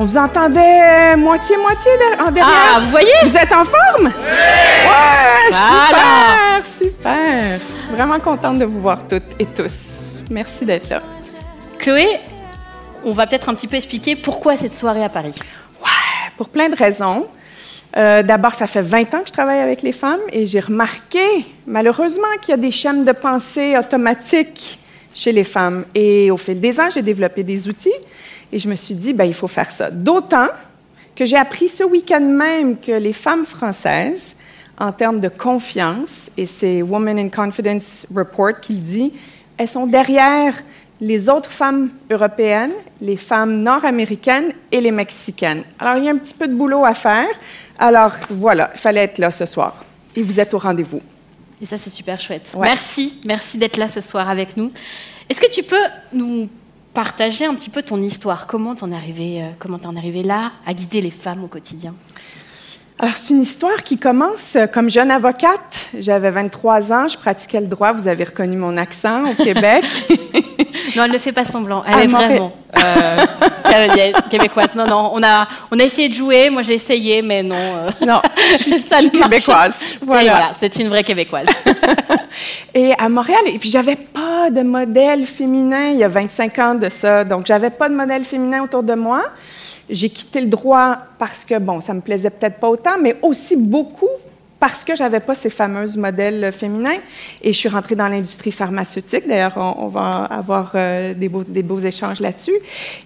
On 0.00 0.04
vous 0.04 0.16
entendait 0.16 1.16
moitié-moitié 1.16 1.90
en 2.20 2.30
derrière. 2.30 2.74
Ah, 2.76 2.80
vous 2.84 2.90
voyez? 2.92 3.10
Vous 3.24 3.36
êtes 3.36 3.52
en 3.52 3.64
forme? 3.64 4.06
Ouais! 4.06 5.50
Voilà. 5.50 6.60
Super, 6.62 6.66
super. 6.66 7.58
Vraiment 7.90 8.20
contente 8.20 8.60
de 8.60 8.64
vous 8.64 8.80
voir 8.80 9.08
toutes 9.08 9.24
et 9.40 9.46
tous. 9.46 10.22
Merci 10.30 10.64
d'être 10.64 10.88
là. 10.88 11.02
Chloé, 11.80 12.06
on 13.02 13.12
va 13.12 13.26
peut-être 13.26 13.48
un 13.48 13.54
petit 13.54 13.66
peu 13.66 13.74
expliquer 13.74 14.14
pourquoi 14.14 14.56
cette 14.56 14.76
soirée 14.76 15.02
à 15.02 15.08
Paris. 15.08 15.34
Pour 16.36 16.48
plein 16.50 16.68
de 16.68 16.76
raisons. 16.76 17.26
Euh, 17.96 18.22
D'abord, 18.22 18.54
ça 18.54 18.68
fait 18.68 18.82
20 18.82 19.14
ans 19.14 19.20
que 19.22 19.28
je 19.28 19.32
travaille 19.32 19.58
avec 19.58 19.82
les 19.82 19.90
femmes 19.90 20.20
et 20.30 20.46
j'ai 20.46 20.60
remarqué, 20.60 21.24
malheureusement, 21.66 22.28
qu'il 22.40 22.52
y 22.52 22.54
a 22.54 22.56
des 22.56 22.70
chaînes 22.70 23.04
de 23.04 23.10
pensée 23.10 23.76
automatiques 23.76 24.78
chez 25.12 25.32
les 25.32 25.42
femmes. 25.42 25.84
Et 25.96 26.30
au 26.30 26.36
fil 26.36 26.60
des 26.60 26.78
ans, 26.78 26.88
j'ai 26.88 27.02
développé 27.02 27.42
des 27.42 27.66
outils 27.66 27.90
et 28.52 28.58
je 28.58 28.68
me 28.68 28.74
suis 28.74 28.94
dit, 28.94 29.12
ben, 29.12 29.24
il 29.24 29.34
faut 29.34 29.48
faire 29.48 29.70
ça. 29.70 29.90
D'autant 29.90 30.48
que 31.14 31.24
j'ai 31.24 31.36
appris 31.36 31.68
ce 31.68 31.84
week-end 31.84 32.20
même 32.20 32.78
que 32.78 32.92
les 32.92 33.12
femmes 33.12 33.44
françaises, 33.44 34.36
en 34.78 34.92
termes 34.92 35.20
de 35.20 35.28
confiance, 35.28 36.30
et 36.36 36.46
c'est 36.46 36.82
Women 36.82 37.18
in 37.18 37.28
Confidence 37.28 38.06
Report 38.14 38.60
qui 38.60 38.74
le 38.74 38.80
dit, 38.80 39.12
elles 39.56 39.68
sont 39.68 39.86
derrière 39.86 40.54
les 41.00 41.28
autres 41.28 41.50
femmes 41.50 41.90
européennes, 42.10 42.72
les 43.00 43.16
femmes 43.16 43.62
nord-américaines 43.62 44.52
et 44.70 44.80
les 44.80 44.90
mexicaines. 44.90 45.64
Alors, 45.78 45.96
il 45.96 46.04
y 46.04 46.08
a 46.08 46.12
un 46.12 46.16
petit 46.16 46.34
peu 46.34 46.46
de 46.48 46.54
boulot 46.54 46.84
à 46.84 46.94
faire. 46.94 47.28
Alors, 47.78 48.12
voilà, 48.30 48.70
il 48.74 48.78
fallait 48.78 49.04
être 49.04 49.18
là 49.18 49.30
ce 49.30 49.46
soir. 49.46 49.84
Et 50.16 50.22
vous 50.22 50.40
êtes 50.40 50.54
au 50.54 50.58
rendez-vous. 50.58 51.00
Et 51.60 51.66
ça, 51.66 51.78
c'est 51.78 51.90
super 51.90 52.20
chouette. 52.20 52.50
Ouais. 52.54 52.68
Merci, 52.68 53.20
merci 53.24 53.58
d'être 53.58 53.76
là 53.76 53.88
ce 53.88 54.00
soir 54.00 54.28
avec 54.28 54.56
nous. 54.56 54.72
Est-ce 55.28 55.40
que 55.40 55.50
tu 55.50 55.62
peux 55.62 55.76
nous 56.12 56.48
partager 56.98 57.44
un 57.44 57.54
petit 57.54 57.70
peu 57.70 57.84
ton 57.84 58.02
histoire. 58.02 58.40
Euh, 58.40 58.46
comment 58.48 58.74
t'en 58.74 58.90
es 59.94 59.98
arrivé 59.98 60.24
là, 60.24 60.50
à 60.66 60.74
guider 60.74 61.00
les 61.00 61.12
femmes 61.12 61.44
au 61.44 61.46
quotidien? 61.46 61.94
Alors, 63.00 63.14
c'est 63.16 63.32
une 63.32 63.42
histoire 63.42 63.82
qui 63.84 63.96
commence 63.96 64.56
euh, 64.56 64.66
comme 64.66 64.90
jeune 64.90 65.12
avocate. 65.12 65.88
J'avais 66.00 66.30
23 66.30 66.92
ans, 66.92 67.06
je 67.06 67.16
pratiquais 67.16 67.60
le 67.60 67.68
droit. 67.68 67.92
Vous 67.92 68.08
avez 68.08 68.24
reconnu 68.24 68.56
mon 68.56 68.76
accent 68.76 69.22
au 69.30 69.34
Québec. 69.34 69.84
Non, 70.96 71.04
elle 71.04 71.12
ne 71.12 71.18
fait 71.18 71.32
pas 71.32 71.44
semblant. 71.44 71.84
Elle 71.86 71.94
Ah, 71.96 72.02
est 72.02 72.06
vraiment 72.06 72.50
euh, 72.76 73.26
canadienne, 73.62 74.14
québécoise. 74.30 74.74
Non, 74.74 74.86
non, 74.86 75.10
on 75.12 75.22
a, 75.22 75.46
on 75.70 75.78
a 75.78 75.84
essayé 75.84 76.08
de 76.08 76.14
jouer. 76.14 76.48
Moi, 76.50 76.62
j'ai 76.62 76.74
essayé, 76.74 77.20
mais 77.20 77.42
non. 77.42 77.56
euh, 77.56 77.90
Non, 78.06 78.20
ça 78.88 79.02
ne 79.02 79.08
québécoise. 79.10 79.74
C'est- 79.74 80.04
Voilà. 80.04 80.30
voilà, 80.30 80.50
c'est 80.58 80.76
une 80.76 80.88
vraie 80.88 81.04
québécoise. 81.04 81.46
Et 82.74 82.92
à 82.98 83.08
Montréal, 83.08 83.40
et 83.46 83.58
puis 83.58 83.70
j'avais 83.70 83.96
pas 83.96 84.50
de 84.50 84.62
modèle 84.62 85.26
féminin 85.26 85.88
il 85.90 85.98
y 85.98 86.04
a 86.04 86.08
25 86.08 86.58
ans 86.58 86.74
de 86.74 86.88
ça, 86.88 87.24
donc 87.24 87.46
j'avais 87.46 87.70
pas 87.70 87.88
de 87.88 87.94
modèle 87.94 88.24
féminin 88.24 88.62
autour 88.62 88.82
de 88.82 88.94
moi. 88.94 89.24
J'ai 89.90 90.10
quitté 90.10 90.40
le 90.40 90.48
droit 90.48 90.98
parce 91.18 91.44
que 91.44 91.58
bon, 91.58 91.80
ça 91.80 91.94
me 91.94 92.00
plaisait 92.00 92.30
peut-être 92.30 92.58
pas 92.60 92.68
autant, 92.68 92.98
mais 93.00 93.16
aussi 93.22 93.56
beaucoup 93.56 94.08
parce 94.60 94.84
que 94.84 94.96
j'avais 94.96 95.20
pas 95.20 95.34
ces 95.34 95.50
fameuses 95.50 95.96
modèles 95.96 96.52
féminins. 96.52 96.98
Et 97.42 97.52
je 97.52 97.58
suis 97.58 97.68
rentrée 97.68 97.94
dans 97.94 98.08
l'industrie 98.08 98.50
pharmaceutique. 98.50 99.26
D'ailleurs, 99.28 99.56
on, 99.56 99.86
va 99.86 100.24
avoir 100.24 100.72
euh, 100.74 101.14
des, 101.14 101.28
beaux, 101.28 101.44
des 101.44 101.62
beaux 101.62 101.78
échanges 101.78 102.20
là-dessus. 102.20 102.58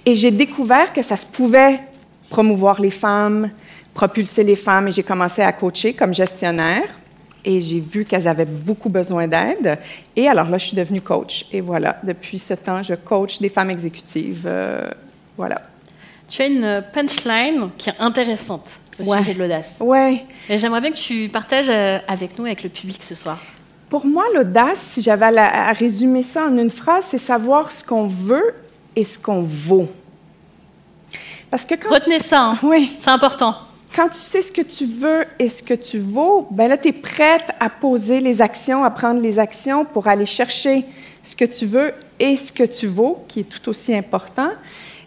Et 0.06 0.14
j'ai 0.14 0.30
découvert 0.30 0.92
que 0.92 1.02
ça 1.02 1.16
se 1.16 1.26
pouvait 1.26 1.80
promouvoir 2.30 2.80
les 2.80 2.90
femmes, 2.90 3.50
propulser 3.92 4.42
les 4.42 4.56
femmes, 4.56 4.88
et 4.88 4.92
j'ai 4.92 5.02
commencé 5.02 5.42
à 5.42 5.52
coacher 5.52 5.92
comme 5.92 6.14
gestionnaire. 6.14 6.84
Et 7.44 7.60
j'ai 7.60 7.80
vu 7.80 8.04
qu'elles 8.04 8.28
avaient 8.28 8.46
beaucoup 8.46 8.88
besoin 8.88 9.26
d'aide. 9.26 9.78
Et 10.16 10.28
alors 10.28 10.48
là, 10.48 10.58
je 10.58 10.68
suis 10.68 10.76
devenue 10.76 11.00
coach. 11.00 11.44
Et 11.52 11.60
voilà, 11.60 11.98
depuis 12.02 12.38
ce 12.38 12.54
temps, 12.54 12.82
je 12.82 12.94
coach 12.94 13.40
des 13.40 13.48
femmes 13.48 13.70
exécutives. 13.70 14.44
Euh, 14.46 14.88
voilà. 15.36 15.60
Tu 16.32 16.40
as 16.40 16.46
une 16.46 16.84
punchline 16.94 17.68
qui 17.76 17.90
est 17.90 17.94
intéressante 17.98 18.70
au 18.98 19.04
Ouais. 19.04 19.18
sujet 19.18 19.34
de 19.34 19.38
l'audace. 19.40 19.76
Ouais. 19.80 20.24
Et 20.48 20.58
j'aimerais 20.58 20.80
bien 20.80 20.90
que 20.90 20.96
tu 20.96 21.28
partages 21.28 21.68
euh, 21.68 21.98
avec 22.08 22.38
nous, 22.38 22.46
avec 22.46 22.62
le 22.62 22.70
public 22.70 23.02
ce 23.02 23.14
soir. 23.14 23.38
Pour 23.90 24.06
moi, 24.06 24.24
l'audace, 24.34 24.78
si 24.78 25.02
j'avais 25.02 25.26
à, 25.38 25.72
résumer 25.72 26.22
ça 26.22 26.46
en 26.46 26.56
une 26.56 26.70
phrase, 26.70 27.04
c'est 27.08 27.18
savoir 27.18 27.70
ce 27.70 27.84
qu'on 27.84 28.06
veut 28.06 28.54
et 28.96 29.04
ce 29.04 29.18
qu'on 29.18 29.42
vaut. 29.42 29.90
Parce 31.50 31.66
que 31.66 31.74
quand 31.74 31.90
Retenez 31.90 32.16
tu- 32.18 32.28
ça, 32.28 32.40
hein. 32.40 32.58
Oui. 32.62 32.96
c'est 32.98 33.10
important. 33.10 33.54
Quand 33.94 34.08
tu 34.08 34.16
sais 34.18 34.40
ce 34.40 34.50
que 34.50 34.62
tu 34.62 34.86
veux 34.86 35.26
et 35.38 35.50
ce 35.50 35.62
que 35.62 35.74
tu 35.74 35.98
vaux, 35.98 36.48
ben 36.50 36.66
là, 36.66 36.78
tu 36.78 36.88
es 36.88 36.92
prête 36.92 37.44
à 37.60 37.68
poser 37.68 38.20
les 38.20 38.40
actions, 38.40 38.84
à 38.84 38.90
prendre 38.90 39.20
les 39.20 39.38
actions 39.38 39.84
pour 39.84 40.08
aller 40.08 40.24
chercher 40.24 40.86
ce 41.22 41.36
que 41.36 41.44
tu 41.44 41.66
veux 41.66 41.92
et 42.18 42.36
ce 42.36 42.50
que 42.50 42.64
tu 42.64 42.86
vaux, 42.86 43.22
qui 43.28 43.40
est 43.40 43.44
tout 43.44 43.68
aussi 43.68 43.94
important. 43.94 44.48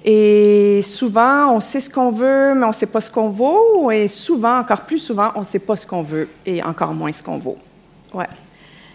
Et 0.08 0.82
souvent, 0.84 1.52
on 1.56 1.60
sait 1.60 1.82
ce 1.82 1.90
qu'on 1.90 2.12
veut, 2.12 2.54
mais 2.54 2.64
on 2.64 2.68
ne 2.68 2.74
sait 2.74 2.86
pas 2.86 3.02
ce 3.02 3.10
qu'on 3.10 3.30
vaut. 3.30 3.90
Et 3.90 4.08
souvent, 4.08 4.60
encore 4.60 4.82
plus 4.82 5.00
souvent, 5.00 5.32
on 5.34 5.40
ne 5.40 5.46
sait 5.46 5.60
pas 5.60 5.76
ce 5.76 5.88
qu'on 5.88 6.04
veut 6.04 6.30
et 6.46 6.62
encore 6.62 6.94
moins 6.94 7.12
ce 7.12 7.24
qu'on 7.24 7.40
vaut. 7.40 7.58
Ouais. 8.14 8.28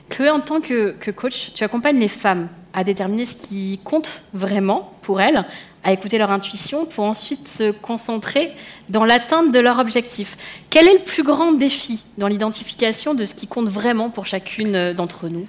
Chloé, 0.08 0.30
en 0.30 0.38
tant 0.38 0.60
que, 0.60 0.92
que 0.92 1.10
coach, 1.10 1.52
tu 1.52 1.64
accompagnes 1.64 1.98
les 1.98 2.08
femmes 2.08 2.46
à 2.72 2.84
déterminer 2.84 3.26
ce 3.26 3.34
qui 3.34 3.80
compte 3.82 4.22
vraiment 4.32 4.92
pour 5.02 5.20
elles, 5.20 5.44
à 5.82 5.92
écouter 5.92 6.16
leur 6.16 6.30
intuition 6.30 6.86
pour 6.86 7.04
ensuite 7.04 7.48
se 7.48 7.72
concentrer 7.72 8.52
dans 8.88 9.04
l'atteinte 9.04 9.50
de 9.50 9.58
leur 9.58 9.80
objectif. 9.80 10.38
Quel 10.68 10.86
est 10.86 10.98
le 10.98 11.04
plus 11.04 11.24
grand 11.24 11.50
défi 11.50 12.04
dans 12.18 12.28
l'identification 12.28 13.14
de 13.14 13.24
ce 13.24 13.34
qui 13.34 13.48
compte 13.48 13.68
vraiment 13.68 14.10
pour 14.10 14.26
chacune 14.26 14.92
d'entre 14.92 15.28
nous? 15.28 15.44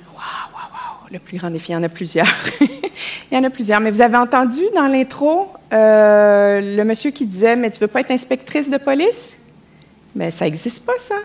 Le 1.11 1.19
plus 1.19 1.37
grand 1.37 1.51
défi, 1.51 1.71
il 1.71 1.73
y 1.73 1.77
en 1.77 1.83
a 1.83 1.89
plusieurs. 1.89 2.33
il 3.31 3.35
y 3.35 3.37
en 3.37 3.43
a 3.43 3.49
plusieurs. 3.49 3.79
Mais 3.79 3.91
vous 3.91 4.01
avez 4.01 4.17
entendu 4.17 4.61
dans 4.75 4.87
l'intro 4.87 5.49
euh, 5.73 6.77
le 6.77 6.83
monsieur 6.83 7.11
qui 7.11 7.25
disait 7.25 7.55
Mais 7.55 7.71
tu 7.71 7.79
veux 7.79 7.87
pas 7.87 8.01
être 8.01 8.11
inspectrice 8.11 8.69
de 8.69 8.77
police? 8.77 9.37
Mais 10.15 10.31
ça 10.31 10.45
n'existe 10.45 10.85
pas, 10.85 10.97
ça. 10.97 11.15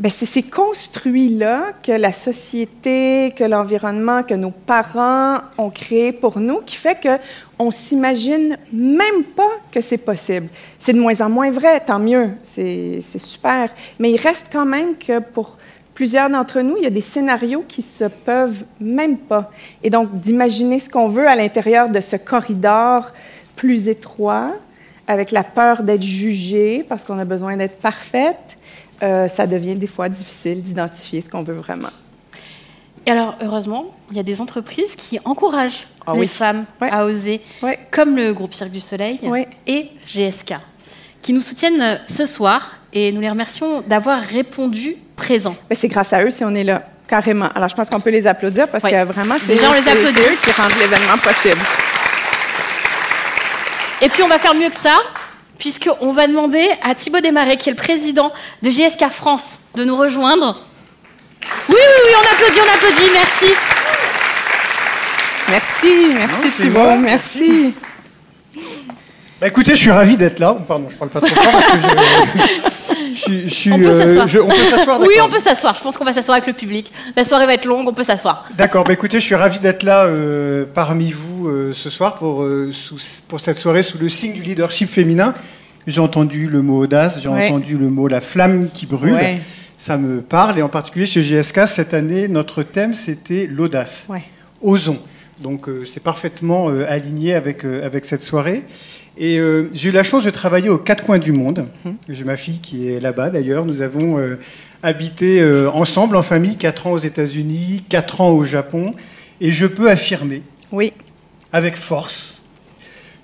Ben, 0.00 0.10
c'est 0.10 0.24
ces 0.24 0.42
construits-là 0.42 1.72
que 1.82 1.92
la 1.92 2.12
société, 2.12 3.34
que 3.36 3.44
l'environnement, 3.44 4.22
que 4.22 4.32
nos 4.32 4.50
parents 4.50 5.40
ont 5.58 5.68
créés 5.68 6.12
pour 6.12 6.40
nous 6.40 6.60
qui 6.60 6.76
fait 6.76 6.98
que 6.98 7.18
on 7.58 7.70
s'imagine 7.70 8.56
même 8.72 9.24
pas 9.36 9.50
que 9.70 9.82
c'est 9.82 9.98
possible. 9.98 10.48
C'est 10.78 10.94
de 10.94 10.98
moins 10.98 11.20
en 11.20 11.28
moins 11.28 11.50
vrai, 11.50 11.80
tant 11.80 11.98
mieux, 11.98 12.30
c'est 12.42 13.02
super. 13.02 13.68
Mais 13.98 14.10
il 14.10 14.16
reste 14.16 14.46
quand 14.50 14.64
même 14.64 14.96
que 14.96 15.18
pour 15.18 15.58
plusieurs 16.00 16.30
d'entre 16.30 16.62
nous, 16.62 16.78
il 16.78 16.82
y 16.82 16.86
a 16.86 16.90
des 16.90 17.02
scénarios 17.02 17.62
qui 17.68 17.82
se 17.82 18.04
peuvent 18.04 18.64
même 18.80 19.18
pas. 19.18 19.50
Et 19.82 19.90
donc, 19.90 20.18
d'imaginer 20.18 20.78
ce 20.78 20.88
qu'on 20.88 21.08
veut 21.08 21.28
à 21.28 21.36
l'intérieur 21.36 21.90
de 21.90 22.00
ce 22.00 22.16
corridor 22.16 23.10
plus 23.54 23.86
étroit, 23.86 24.52
avec 25.06 25.30
la 25.30 25.44
peur 25.44 25.82
d'être 25.82 26.02
jugée 26.02 26.86
parce 26.88 27.04
qu'on 27.04 27.18
a 27.18 27.26
besoin 27.26 27.54
d'être 27.58 27.76
parfaite, 27.76 28.38
euh, 29.02 29.28
ça 29.28 29.46
devient 29.46 29.74
des 29.74 29.86
fois 29.86 30.08
difficile 30.08 30.62
d'identifier 30.62 31.20
ce 31.20 31.28
qu'on 31.28 31.42
veut 31.42 31.52
vraiment. 31.52 31.90
Et 33.04 33.10
alors, 33.10 33.34
heureusement, 33.42 33.84
il 34.10 34.16
y 34.16 34.20
a 34.20 34.22
des 34.22 34.40
entreprises 34.40 34.96
qui 34.96 35.18
encouragent 35.26 35.84
Ah 36.06 36.14
les 36.14 36.20
oui. 36.20 36.28
femmes 36.28 36.64
Ouais. 36.80 36.88
à 36.90 37.04
oser, 37.04 37.42
Ouais. 37.62 37.78
comme 37.90 38.16
le 38.16 38.32
groupe 38.32 38.54
Cirque 38.54 38.70
du 38.70 38.80
Soleil 38.80 39.20
Ouais. 39.22 39.46
et 39.66 39.90
GSK, 40.08 40.54
qui 41.20 41.34
nous 41.34 41.42
soutiennent 41.42 41.82
euh, 41.82 41.96
ce 42.06 42.24
soir 42.24 42.76
et 42.94 43.12
nous 43.12 43.20
les 43.20 43.28
remercions 43.28 43.82
d'avoir 43.82 44.22
répondu 44.22 44.96
présent. 45.20 45.54
Ben, 45.68 45.76
c'est 45.76 45.88
grâce 45.88 46.12
à 46.12 46.24
eux 46.24 46.30
si 46.30 46.44
on 46.44 46.54
est 46.54 46.64
là, 46.64 46.82
carrément. 47.06 47.48
Alors, 47.54 47.68
je 47.68 47.76
pense 47.76 47.88
qu'on 47.88 48.00
peut 48.00 48.10
les 48.10 48.26
applaudir 48.26 48.66
parce 48.66 48.82
que 48.82 49.04
vraiment, 49.04 49.36
c'est 49.46 49.54
eux 49.54 50.36
qui 50.42 50.50
rendent 50.52 50.78
l'événement 50.80 51.18
possible. 51.22 51.60
Et 54.02 54.08
puis 54.08 54.22
on 54.22 54.28
va 54.28 54.38
faire 54.38 54.54
mieux 54.54 54.70
que 54.70 54.80
ça, 54.80 54.98
puisqu'on 55.58 56.12
va 56.12 56.26
demander 56.26 56.66
à 56.82 56.94
Thibaut 56.94 57.20
Desmarais, 57.20 57.58
qui 57.58 57.68
est 57.68 57.72
le 57.72 57.76
président 57.76 58.32
de 58.62 58.70
GSK 58.70 59.10
France, 59.10 59.58
de 59.74 59.84
nous 59.84 59.96
rejoindre. 59.96 60.58
Oui, 61.68 61.76
oui, 61.76 62.02
oui, 62.06 62.12
on 62.16 62.34
applaudit, 62.34 62.60
on 62.60 62.74
applaudit, 62.74 63.10
merci. 63.12 63.54
Merci, 65.50 66.14
merci 66.14 66.68
bon. 66.68 66.98
merci. 66.98 67.74
Bah 69.40 69.46
écoutez, 69.48 69.70
je 69.70 69.78
suis 69.80 69.90
ravi 69.90 70.16
d'être 70.18 70.38
là. 70.38 70.54
Pardon, 70.68 70.88
je 70.90 70.96
parle 70.96 71.10
pas 71.10 71.20
trop 71.20 71.34
fort 71.34 71.52
parce 71.52 71.66
que 71.66 71.78
je, 73.14 73.70
On 73.72 73.78
peut 73.78 73.86
euh, 73.86 74.22
on 74.44 74.48
peut 74.48 74.54
s'asseoir, 74.54 75.00
Oui, 75.00 75.14
on 75.22 75.28
peut 75.30 75.40
s'asseoir. 75.40 75.74
Je 75.74 75.82
pense 75.82 75.96
qu'on 75.96 76.04
va 76.04 76.12
s'asseoir 76.12 76.36
avec 76.36 76.46
le 76.46 76.52
public. 76.52 76.92
La 77.16 77.24
soirée 77.24 77.46
va 77.46 77.54
être 77.54 77.64
longue, 77.64 77.86
on 77.88 77.94
peut 77.94 78.04
s'asseoir. 78.04 78.44
D'accord, 78.58 78.84
bah 78.84 78.92
écoutez, 78.92 79.18
je 79.18 79.24
suis 79.24 79.34
ravi 79.34 79.58
d'être 79.58 79.82
là 79.82 80.04
euh, 80.04 80.66
parmi 80.74 81.10
vous 81.10 81.48
euh, 81.48 81.72
ce 81.72 81.88
soir 81.88 82.16
pour, 82.16 82.46
sous- 82.70 82.98
pour 83.28 83.40
cette 83.40 83.56
soirée 83.56 83.82
sous 83.82 83.96
le 83.98 84.10
signe 84.10 84.34
du 84.34 84.42
leadership 84.42 84.90
féminin. 84.90 85.34
J'ai 85.86 86.00
entendu 86.02 86.46
le 86.46 86.60
mot 86.60 86.78
audace, 86.82 87.20
j'ai 87.22 87.28
Ouais. 87.30 87.46
entendu 87.48 87.78
le 87.78 87.88
mot 87.88 88.08
la 88.08 88.20
flamme 88.20 88.68
qui 88.70 88.84
brûle. 88.84 89.14
Ouais. 89.14 89.40
Ça 89.78 89.96
me 89.96 90.20
parle 90.20 90.58
et 90.58 90.62
en 90.62 90.68
particulier 90.68 91.06
chez 91.06 91.22
GSK, 91.22 91.66
cette 91.66 91.94
année, 91.94 92.28
notre 92.28 92.62
thème 92.62 92.92
c'était 92.92 93.48
l'audace. 93.50 94.04
Ouais. 94.10 94.22
Osons. 94.60 94.98
Donc 95.40 95.70
euh, 95.70 95.86
c'est 95.90 96.02
parfaitement 96.02 96.68
euh, 96.68 96.84
aligné 96.86 97.32
avec, 97.34 97.64
euh, 97.64 97.86
avec 97.86 98.04
cette 98.04 98.20
soirée. 98.20 98.64
Et 99.18 99.38
euh, 99.38 99.68
j'ai 99.72 99.88
eu 99.90 99.92
la 99.92 100.02
chance 100.02 100.24
de 100.24 100.30
travailler 100.30 100.68
aux 100.68 100.78
quatre 100.78 101.04
coins 101.04 101.18
du 101.18 101.32
monde. 101.32 101.66
Mhm. 101.84 101.96
J'ai 102.08 102.24
ma 102.24 102.36
fille 102.36 102.60
qui 102.60 102.88
est 102.88 103.00
là-bas 103.00 103.30
d'ailleurs. 103.30 103.64
Nous 103.66 103.80
avons 103.82 104.18
euh, 104.18 104.38
habité 104.82 105.40
euh, 105.40 105.70
ensemble 105.70 106.16
en 106.16 106.22
famille, 106.22 106.56
quatre 106.56 106.86
ans 106.86 106.92
aux 106.92 106.98
États-Unis, 106.98 107.84
quatre 107.88 108.20
ans 108.20 108.30
au 108.30 108.44
Japon. 108.44 108.94
Et 109.40 109.52
je 109.52 109.66
peux 109.66 109.90
affirmer, 109.90 110.42
Oui. 110.72 110.92
avec 111.52 111.76
force, 111.76 112.42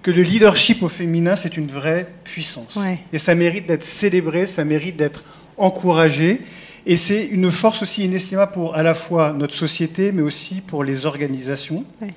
que 0.02 0.10
le 0.10 0.22
leadership 0.22 0.82
au 0.82 0.88
féminin, 0.88 1.36
c'est 1.36 1.56
une 1.56 1.66
vraie 1.66 2.06
puissance. 2.24 2.76
Ouais. 2.76 2.98
Et 3.12 3.18
ça 3.18 3.34
mérite 3.34 3.66
d'être 3.66 3.84
célébré, 3.84 4.46
ça 4.46 4.64
mérite 4.64 4.96
d'être 4.96 5.24
encouragé. 5.56 6.40
Et 6.86 6.96
c'est 6.96 7.24
une 7.26 7.50
force 7.50 7.82
aussi 7.82 8.04
inestimable 8.04 8.52
pour 8.52 8.76
à 8.76 8.82
la 8.82 8.94
fois 8.94 9.32
notre 9.36 9.54
société, 9.54 10.12
mais 10.12 10.22
aussi 10.22 10.60
pour 10.60 10.84
les 10.84 11.04
organisations. 11.04 11.84
Ouais. 12.00 12.10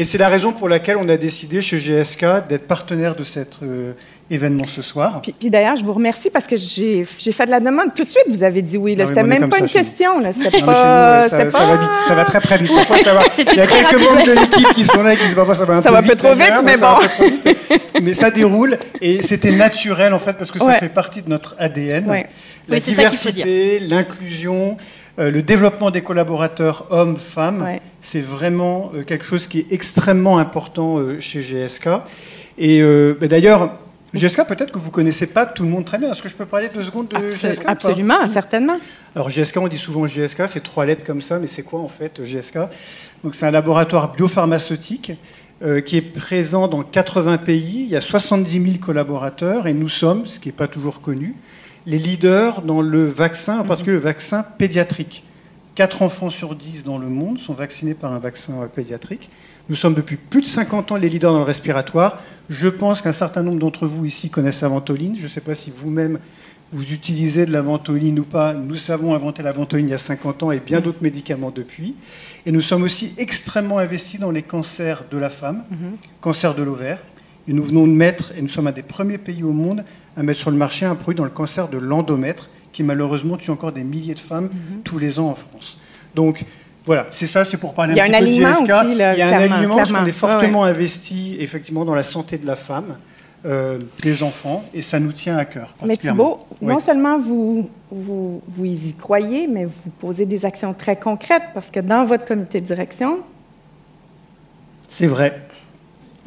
Et 0.00 0.04
c'est 0.04 0.16
la 0.18 0.28
raison 0.28 0.52
pour 0.52 0.68
laquelle 0.68 0.96
on 0.96 1.08
a 1.08 1.16
décidé 1.16 1.60
chez 1.60 1.76
GSK 1.78 2.24
d'être 2.48 2.68
partenaire 2.68 3.16
de 3.16 3.24
cet 3.24 3.58
euh, 3.64 3.92
événement 4.30 4.64
ce 4.64 4.80
soir. 4.80 5.20
Puis, 5.20 5.34
puis 5.36 5.50
d'ailleurs, 5.50 5.74
je 5.74 5.84
vous 5.84 5.92
remercie 5.92 6.30
parce 6.30 6.46
que 6.46 6.56
j'ai 6.56 7.04
fait 7.04 7.46
de 7.46 7.50
la 7.50 7.58
demande 7.58 7.92
tout 7.96 8.04
de 8.04 8.10
suite. 8.10 8.22
Vous 8.28 8.44
avez 8.44 8.62
dit 8.62 8.76
oui. 8.78 8.94
là. 8.94 9.02
Ah 9.04 9.08
oui, 9.08 9.14
C'était 9.16 9.26
même 9.26 9.48
pas 9.50 9.56
ça 9.56 9.62
une 9.64 9.68
question. 9.68 10.20
là. 10.20 10.30
Nous, 10.36 10.44
ouais, 10.44 11.28
ça, 11.28 11.50
ça 11.50 11.66
va 11.66 11.76
vite, 11.78 11.90
ça 12.06 12.14
va 12.14 12.24
très 12.24 12.40
très 12.40 12.58
vite. 12.58 12.72
Parfois, 12.72 12.98
ça 12.98 13.12
va. 13.14 13.22
Il 13.38 13.44
y 13.44 13.60
a 13.60 13.66
quelques 13.66 13.86
rapide. 13.86 13.98
membres 14.08 14.24
de 14.26 14.32
l'équipe 14.40 14.72
qui 14.74 14.84
sont 14.84 15.02
là 15.02 15.14
et 15.14 15.16
qui 15.16 15.24
disent 15.24 15.34
parfois 15.34 15.56
ça 15.56 15.64
va 15.64 15.74
un 15.74 15.82
Ça 15.82 15.88
peu 15.88 15.94
va 15.96 16.00
vite. 16.02 16.16
trop 16.16 16.34
vite, 16.34 16.54
mais 16.64 16.76
ça 16.76 16.90
va 16.90 16.94
bon. 16.94 17.04
un 17.04 17.08
peu 17.08 17.08
trop 17.08 17.24
vite. 17.24 17.58
Mais 18.00 18.14
ça 18.14 18.30
déroule 18.30 18.78
et 19.00 19.22
c'était 19.22 19.50
naturel 19.50 20.14
en 20.14 20.20
fait 20.20 20.34
parce 20.34 20.52
que 20.52 20.60
ça 20.60 20.64
Ouais. 20.66 20.78
fait 20.78 20.88
partie 20.90 21.22
de 21.22 21.28
notre 21.28 21.56
ADN. 21.58 22.08
Ouais. 22.08 22.26
La 22.68 22.76
Oui, 22.76 22.80
ça 22.82 22.90
diversité, 22.90 23.80
l'inclusion, 23.80 24.76
euh, 25.18 25.30
le 25.30 25.42
développement 25.42 25.90
des 25.90 26.02
collaborateurs 26.02 26.86
hommes-femmes, 26.90 27.62
Ouais. 27.62 27.80
c'est 28.00 28.20
vraiment 28.20 28.90
euh, 28.94 29.02
quelque 29.02 29.24
chose 29.24 29.46
qui 29.46 29.60
est 29.60 29.66
extrêmement 29.72 30.38
important 30.38 30.98
euh, 30.98 31.18
chez 31.20 31.40
GSK. 31.42 31.88
Et 32.58 32.82
bah, 33.20 33.28
d'ailleurs, 33.28 33.70
GSK, 34.14 34.46
peut-être 34.48 34.72
que 34.72 34.78
vous 34.80 34.90
connaissez 34.90 35.26
pas 35.28 35.46
tout 35.46 35.62
le 35.62 35.68
monde 35.68 35.84
très 35.84 35.96
bien. 35.98 36.10
Est-ce 36.10 36.22
que 36.22 36.28
je 36.28 36.34
peux 36.34 36.46
parler 36.46 36.68
deux 36.74 36.82
secondes 36.82 37.06
de 37.08 37.16
Absol- 37.16 37.50
GSK 37.52 37.62
Absolument, 37.66 38.26
certainement. 38.26 38.76
alors 39.14 39.30
GSK, 39.30 39.58
on 39.58 39.68
dit 39.68 39.76
souvent 39.76 40.06
GSK, 40.08 40.42
c'est 40.48 40.62
trois 40.62 40.84
lettres 40.84 41.04
comme 41.04 41.20
ça, 41.20 41.38
mais 41.38 41.46
c'est 41.46 41.62
quoi 41.62 41.78
en 41.80 41.86
fait 41.88 42.20
GSK 42.24 42.58
Donc 43.22 43.34
c'est 43.36 43.46
un 43.46 43.50
laboratoire 43.52 44.12
biopharmaceutique 44.12 45.12
euh, 45.62 45.80
qui 45.80 45.96
est 45.98 46.02
présent 46.02 46.66
dans 46.68 46.82
80 46.82 47.38
pays. 47.38 47.82
Il 47.84 47.88
y 47.90 47.96
a 47.96 48.00
70 48.00 48.50
000 48.52 48.64
collaborateurs 48.84 49.66
et 49.68 49.72
nous 49.74 49.88
sommes, 49.88 50.26
ce 50.26 50.40
qui 50.40 50.48
n'est 50.48 50.52
pas 50.52 50.68
toujours 50.68 51.00
connu, 51.00 51.34
les 51.88 51.98
leaders 51.98 52.60
dans 52.60 52.82
le 52.82 53.06
vaccin, 53.06 53.60
en 53.60 53.64
particulier 53.64 53.96
le 53.96 54.02
vaccin 54.02 54.42
pédiatrique. 54.42 55.24
4 55.74 56.02
enfants 56.02 56.28
sur 56.28 56.54
10 56.54 56.84
dans 56.84 56.98
le 56.98 57.08
monde 57.08 57.38
sont 57.38 57.54
vaccinés 57.54 57.94
par 57.94 58.12
un 58.12 58.18
vaccin 58.18 58.68
pédiatrique. 58.74 59.30
Nous 59.70 59.74
sommes 59.74 59.94
depuis 59.94 60.16
plus 60.16 60.42
de 60.42 60.46
50 60.46 60.92
ans 60.92 60.96
les 60.96 61.08
leaders 61.08 61.32
dans 61.32 61.38
le 61.38 61.44
respiratoire. 61.44 62.18
Je 62.50 62.68
pense 62.68 63.00
qu'un 63.00 63.14
certain 63.14 63.42
nombre 63.42 63.58
d'entre 63.58 63.86
vous 63.86 64.04
ici 64.04 64.28
connaissent 64.28 64.60
la 64.60 64.68
ventoline. 64.68 65.16
Je 65.16 65.22
ne 65.22 65.28
sais 65.28 65.40
pas 65.40 65.54
si 65.54 65.72
vous-même 65.74 66.18
vous 66.72 66.92
utilisez 66.92 67.46
de 67.46 67.52
la 67.52 67.62
ventoline 67.62 68.18
ou 68.18 68.24
pas. 68.24 68.52
Nous 68.52 68.90
avons 68.90 69.14
inventé 69.14 69.42
la 69.42 69.52
ventoline 69.52 69.86
il 69.86 69.92
y 69.92 69.94
a 69.94 69.98
50 69.98 70.42
ans 70.42 70.52
et 70.52 70.60
bien 70.60 70.80
d'autres 70.80 71.02
médicaments 71.02 71.50
depuis. 71.50 71.94
Et 72.44 72.52
nous 72.52 72.60
sommes 72.60 72.82
aussi 72.82 73.14
extrêmement 73.16 73.78
investis 73.78 74.20
dans 74.20 74.30
les 74.30 74.42
cancers 74.42 75.04
de 75.10 75.16
la 75.16 75.30
femme, 75.30 75.64
cancer 76.20 76.54
de 76.54 76.62
l'ovaire. 76.62 76.98
Et 77.48 77.52
nous 77.54 77.64
venons 77.64 77.86
de 77.86 77.92
mettre, 77.92 78.32
et 78.36 78.42
nous 78.42 78.48
sommes 78.48 78.66
un 78.66 78.72
des 78.72 78.82
premiers 78.82 79.16
pays 79.18 79.42
au 79.42 79.52
monde 79.52 79.82
à 80.16 80.22
mettre 80.22 80.38
sur 80.38 80.50
le 80.50 80.56
marché 80.56 80.84
un 80.84 80.94
produit 80.94 81.16
dans 81.16 81.24
le 81.24 81.30
cancer 81.30 81.68
de 81.68 81.78
l'endomètre, 81.78 82.50
qui 82.72 82.82
malheureusement 82.82 83.36
tue 83.38 83.50
encore 83.50 83.72
des 83.72 83.84
milliers 83.84 84.14
de 84.14 84.20
femmes 84.20 84.50
tous 84.84 84.98
les 84.98 85.18
ans 85.18 85.28
en 85.30 85.34
France. 85.34 85.78
Donc 86.14 86.44
voilà, 86.84 87.06
c'est 87.10 87.26
ça, 87.26 87.44
c'est 87.44 87.56
pour 87.56 87.74
parler 87.74 87.98
un 87.98 88.04
petit 88.04 88.12
peu 88.12 88.26
de 88.26 88.30
GSK. 88.32 88.62
aussi, 88.62 88.92
Il 88.92 88.98
y 88.98 89.02
a 89.22 89.28
un 89.28 89.32
alignement 89.40 89.76
parce 89.76 89.92
qu'on 89.92 90.06
est 90.06 90.10
fortement 90.12 90.62
Ouais, 90.62 90.68
investi 90.70 91.36
effectivement 91.40 91.84
dans 91.84 91.94
la 91.94 92.02
santé 92.02 92.36
de 92.38 92.46
la 92.46 92.56
femme, 92.56 92.96
euh, 93.46 93.78
des 94.02 94.22
enfants, 94.22 94.64
et 94.74 94.82
ça 94.82 95.00
nous 95.00 95.12
tient 95.12 95.38
à 95.38 95.44
cœur. 95.46 95.74
Mais. 95.84 95.96
Thibault, 95.96 96.40
Oui. 96.60 96.68
non 96.68 96.80
seulement 96.80 97.18
vous, 97.18 97.70
vous, 97.90 98.42
vous 98.48 98.64
y 98.66 98.92
croyez, 98.94 99.46
mais 99.46 99.64
vous 99.64 99.90
posez 100.00 100.26
des 100.26 100.44
actions 100.44 100.74
très 100.74 100.96
concrètes 100.96 101.44
parce 101.54 101.70
que 101.70 101.80
dans 101.80 102.04
votre 102.04 102.24
comité 102.26 102.60
de 102.60 102.66
direction, 102.66 103.18
C'est 104.88 105.06
vrai. 105.06 105.47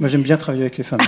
Moi, 0.02 0.10
j'aime 0.10 0.24
bien 0.24 0.36
travailler 0.36 0.64
avec 0.64 0.80
les 0.80 0.84
femmes. 0.84 1.02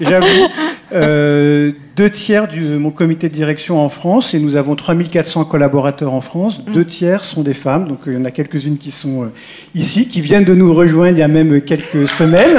J'avoue. 0.00 0.48
Euh, 0.94 1.70
deux 1.96 2.08
tiers 2.08 2.48
de 2.48 2.78
mon 2.78 2.90
comité 2.90 3.28
de 3.28 3.34
direction 3.34 3.78
en 3.78 3.90
France, 3.90 4.32
et 4.32 4.40
nous 4.40 4.56
avons 4.56 4.74
3400 4.74 5.44
collaborateurs 5.44 6.14
en 6.14 6.22
France, 6.22 6.64
deux 6.64 6.86
tiers 6.86 7.26
sont 7.26 7.42
des 7.42 7.52
femmes. 7.52 7.86
Donc, 7.86 7.98
euh, 8.08 8.12
il 8.12 8.14
y 8.14 8.16
en 8.16 8.24
a 8.24 8.30
quelques-unes 8.30 8.78
qui 8.78 8.90
sont 8.90 9.24
euh, 9.24 9.32
ici, 9.74 10.08
qui 10.08 10.22
viennent 10.22 10.44
de 10.44 10.54
nous 10.54 10.72
rejoindre 10.72 11.18
il 11.18 11.20
y 11.20 11.22
a 11.22 11.28
même 11.28 11.60
quelques 11.60 12.08
semaines. 12.08 12.58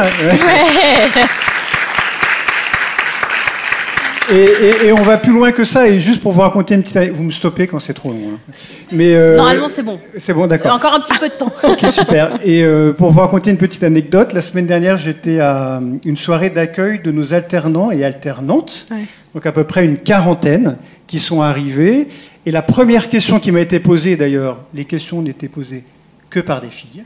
Et, 4.32 4.36
et- 4.36 4.88
et 4.88 4.92
on 4.94 5.02
va 5.02 5.18
plus 5.18 5.34
loin 5.34 5.52
que 5.52 5.64
ça. 5.66 5.88
Et 5.88 6.00
juste 6.00 6.22
pour 6.22 6.32
vous 6.32 6.42
raconter 6.42 6.76
une 6.76 6.84
petite... 6.84 6.98
Vous 7.14 7.24
me 7.24 7.32
stoppez 7.32 7.68
quand 7.68 7.80
c'est 7.80 7.94
trop 7.94 8.10
long. 8.12 8.32
hein. 8.36 8.54
Mais, 8.92 9.14
euh, 9.14 9.36
Normalement, 9.38 9.68
c'est 9.74 9.84
bon. 9.84 10.00
C'est 10.18 10.34
bon, 10.34 10.48
d'accord. 10.48 10.74
Encore 10.76 10.94
un 10.94 11.00
petit 11.00 11.18
peu 11.20 11.28
de 11.30 11.34
temps. 11.34 11.52
Ok, 11.64 11.92
super. 11.92 12.40
Et 12.44 12.64
euh, 12.64 12.94
pour 12.94 13.12
vous 13.12 13.20
raconter 13.20 13.50
une 13.52 13.58
petite 13.58 13.84
anecdote, 13.84 14.34
la 14.34 14.42
semaine 14.42 14.68
dernière, 14.68 14.98
j'étais 14.98 15.40
à 15.40 15.78
euh, 15.78 15.80
une 16.06 16.18
soirée 16.18 16.50
d'accueil 16.50 17.00
de 17.04 17.12
nos 17.12 17.34
alternants 17.34 17.92
et 17.92 18.04
alternantes, 18.04 18.88
Ouais. 18.92 18.98
donc 19.34 19.46
à 19.46 19.52
peu 19.52 19.64
près 19.64 19.86
une 19.86 19.98
quarantaine, 19.98 20.78
qui 21.08 21.20
sont 21.20 21.42
arrivés. 21.42 22.08
Et 22.46 22.52
la 22.52 22.62
première 22.62 23.10
question 23.10 23.40
qui 23.40 23.52
m'a 23.52 23.60
été 23.60 23.80
posée, 23.80 24.16
d'ailleurs, 24.16 24.60
les 24.74 24.86
questions 24.86 25.22
n'étaient 25.22 25.50
posées 25.50 25.84
que 26.30 26.40
par 26.40 26.62
des 26.62 26.70
filles. 26.70 27.04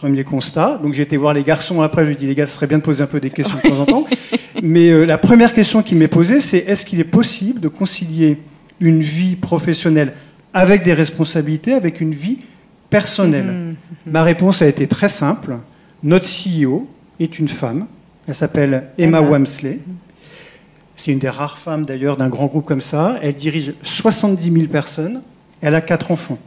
Premier 0.00 0.24
constat. 0.24 0.80
Donc 0.82 0.94
j'ai 0.94 1.02
été 1.02 1.18
voir 1.18 1.34
les 1.34 1.42
garçons 1.42 1.82
après, 1.82 2.04
je 2.04 2.06
lui 2.06 2.14
ai 2.14 2.16
dit, 2.16 2.26
les 2.26 2.34
gars, 2.34 2.46
ce 2.46 2.54
serait 2.54 2.66
bien 2.66 2.78
de 2.78 2.82
poser 2.82 3.02
un 3.02 3.06
peu 3.06 3.20
des 3.20 3.28
questions 3.28 3.58
de 3.62 3.68
temps 3.68 3.80
en 3.80 3.84
temps. 3.84 4.06
Mais 4.62 4.88
euh, 4.88 5.04
la 5.04 5.18
première 5.18 5.52
question 5.52 5.82
qui 5.82 5.94
m'est 5.94 6.08
posée, 6.08 6.40
c'est 6.40 6.56
est-ce 6.56 6.86
qu'il 6.86 7.00
est 7.00 7.04
possible 7.04 7.60
de 7.60 7.68
concilier 7.68 8.38
une 8.80 9.02
vie 9.02 9.36
professionnelle 9.36 10.14
avec 10.54 10.84
des 10.84 10.94
responsabilités, 10.94 11.74
avec 11.74 12.00
une 12.00 12.14
vie 12.14 12.38
personnelle? 12.88 13.74
Ma 14.06 14.22
réponse 14.22 14.62
a 14.62 14.66
été 14.66 14.86
très 14.86 15.10
simple. 15.10 15.58
Notre 16.02 16.24
CEO 16.24 16.88
est 17.18 17.38
une 17.38 17.48
femme. 17.48 17.86
Elle 18.26 18.34
s'appelle 18.34 18.88
Emma 18.96 19.18
Emma. 19.18 19.28
Wamsley. 19.28 19.80
C'est 20.96 21.12
une 21.12 21.18
des 21.18 21.28
rares 21.28 21.58
femmes 21.58 21.84
d'ailleurs 21.84 22.16
d'un 22.16 22.30
grand 22.30 22.46
groupe 22.46 22.64
comme 22.64 22.80
ça. 22.80 23.18
Elle 23.20 23.34
dirige 23.34 23.74
70 23.82 24.50
000 24.50 24.64
personnes. 24.68 25.20
Elle 25.60 25.74
a 25.74 25.82
quatre 25.82 26.10
enfants. 26.10 26.38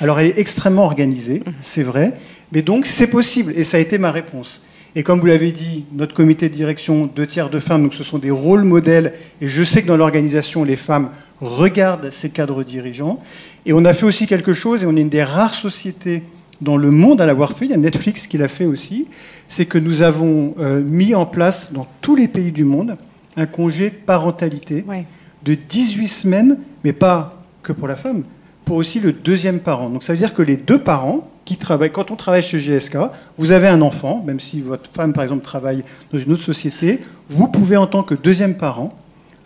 Alors 0.00 0.18
elle 0.20 0.26
est 0.28 0.38
extrêmement 0.38 0.84
organisée, 0.84 1.42
c'est 1.60 1.82
vrai. 1.82 2.14
Mais 2.52 2.62
donc 2.62 2.86
c'est 2.86 3.08
possible. 3.08 3.52
Et 3.56 3.64
ça 3.64 3.76
a 3.76 3.80
été 3.80 3.98
ma 3.98 4.10
réponse. 4.10 4.62
Et 4.96 5.02
comme 5.02 5.20
vous 5.20 5.26
l'avez 5.26 5.52
dit, 5.52 5.84
notre 5.92 6.14
comité 6.14 6.48
de 6.48 6.54
direction, 6.54 7.06
deux 7.14 7.26
tiers 7.26 7.50
de 7.50 7.58
femmes, 7.60 7.82
donc 7.84 7.94
ce 7.94 8.02
sont 8.02 8.18
des 8.18 8.30
rôles 8.30 8.64
modèles. 8.64 9.12
Et 9.40 9.46
je 9.46 9.62
sais 9.62 9.82
que 9.82 9.86
dans 9.86 9.96
l'organisation, 9.96 10.64
les 10.64 10.76
femmes 10.76 11.10
regardent 11.40 12.10
ces 12.10 12.30
cadres 12.30 12.64
dirigeants. 12.64 13.18
Et 13.66 13.72
on 13.72 13.84
a 13.84 13.92
fait 13.94 14.06
aussi 14.06 14.26
quelque 14.26 14.54
chose, 14.54 14.82
et 14.82 14.86
on 14.86 14.96
est 14.96 15.00
une 15.02 15.08
des 15.10 15.22
rares 15.22 15.54
sociétés 15.54 16.22
dans 16.60 16.76
le 16.76 16.90
monde 16.90 17.20
à 17.20 17.26
l'avoir 17.26 17.52
fait. 17.52 17.66
Il 17.66 17.70
y 17.70 17.74
a 17.74 17.76
Netflix 17.76 18.26
qui 18.26 18.38
l'a 18.38 18.48
fait 18.48 18.64
aussi. 18.64 19.06
C'est 19.46 19.66
que 19.66 19.78
nous 19.78 20.02
avons 20.02 20.54
euh, 20.58 20.82
mis 20.82 21.14
en 21.14 21.26
place 21.26 21.72
dans 21.72 21.86
tous 22.00 22.16
les 22.16 22.26
pays 22.26 22.50
du 22.50 22.64
monde 22.64 22.96
un 23.36 23.46
congé 23.46 23.90
parentalité 23.90 24.84
Ouais. 24.88 25.04
de 25.44 25.54
18 25.54 26.08
semaines, 26.08 26.58
mais 26.82 26.92
pas 26.94 27.40
que 27.62 27.72
pour 27.72 27.86
la 27.86 27.94
femme, 27.94 28.24
pour 28.68 28.76
aussi 28.76 29.00
le 29.00 29.12
deuxième 29.12 29.60
parent. 29.60 29.88
Donc 29.88 30.02
ça 30.02 30.12
veut 30.12 30.18
dire 30.18 30.34
que 30.34 30.42
les 30.42 30.58
deux 30.58 30.78
parents 30.78 31.26
qui 31.46 31.56
travaillent, 31.56 31.90
quand 31.90 32.10
on 32.10 32.16
travaille 32.16 32.42
chez 32.42 32.58
GSK, 32.58 32.98
vous 33.38 33.52
avez 33.52 33.66
un 33.66 33.80
enfant, 33.80 34.22
même 34.26 34.38
si 34.38 34.60
votre 34.60 34.90
femme 34.90 35.14
par 35.14 35.24
exemple 35.24 35.42
travaille 35.42 35.82
dans 36.12 36.18
une 36.18 36.32
autre 36.32 36.42
société, 36.42 37.00
vous 37.30 37.48
pouvez 37.48 37.78
en 37.78 37.86
tant 37.86 38.02
que 38.02 38.14
deuxième 38.14 38.54
parent 38.56 38.92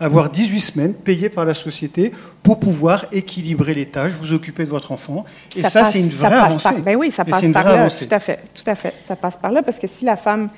avoir 0.01 0.29
18 0.29 0.59
semaines 0.59 0.93
payées 0.93 1.29
par 1.29 1.45
la 1.45 1.53
société 1.53 2.11
pour 2.43 2.59
pouvoir 2.59 3.05
équilibrer 3.13 3.73
les 3.73 3.85
tâches, 3.85 4.11
vous 4.11 4.33
occuper 4.33 4.65
de 4.65 4.69
votre 4.69 4.91
enfant. 4.91 5.23
Et 5.55 5.61
ça, 5.63 5.85
c'est 5.85 6.01
une 6.01 6.07
ça 6.11 6.27
vraie 6.27 6.39
passe 6.41 6.47
avancée. 6.49 6.63
par- 6.75 6.79
ben 6.81 6.95
oui, 6.97 7.09
ça 7.09 7.23
passe 7.23 7.47
par 7.47 7.63
là. 7.63 7.71
avancée. 7.79 8.05
Tout 8.07 8.15
à 8.15 8.19
fait, 8.19 8.39
tout 8.53 8.69
à 8.69 8.75
fait. 8.75 8.93
Ça 8.99 9.15
passe 9.15 9.37
par 9.37 9.51
là 9.53 9.63
parce 9.63 9.79
que 9.79 9.87
si 9.87 10.03
la 10.03 10.17
femme 10.17 10.49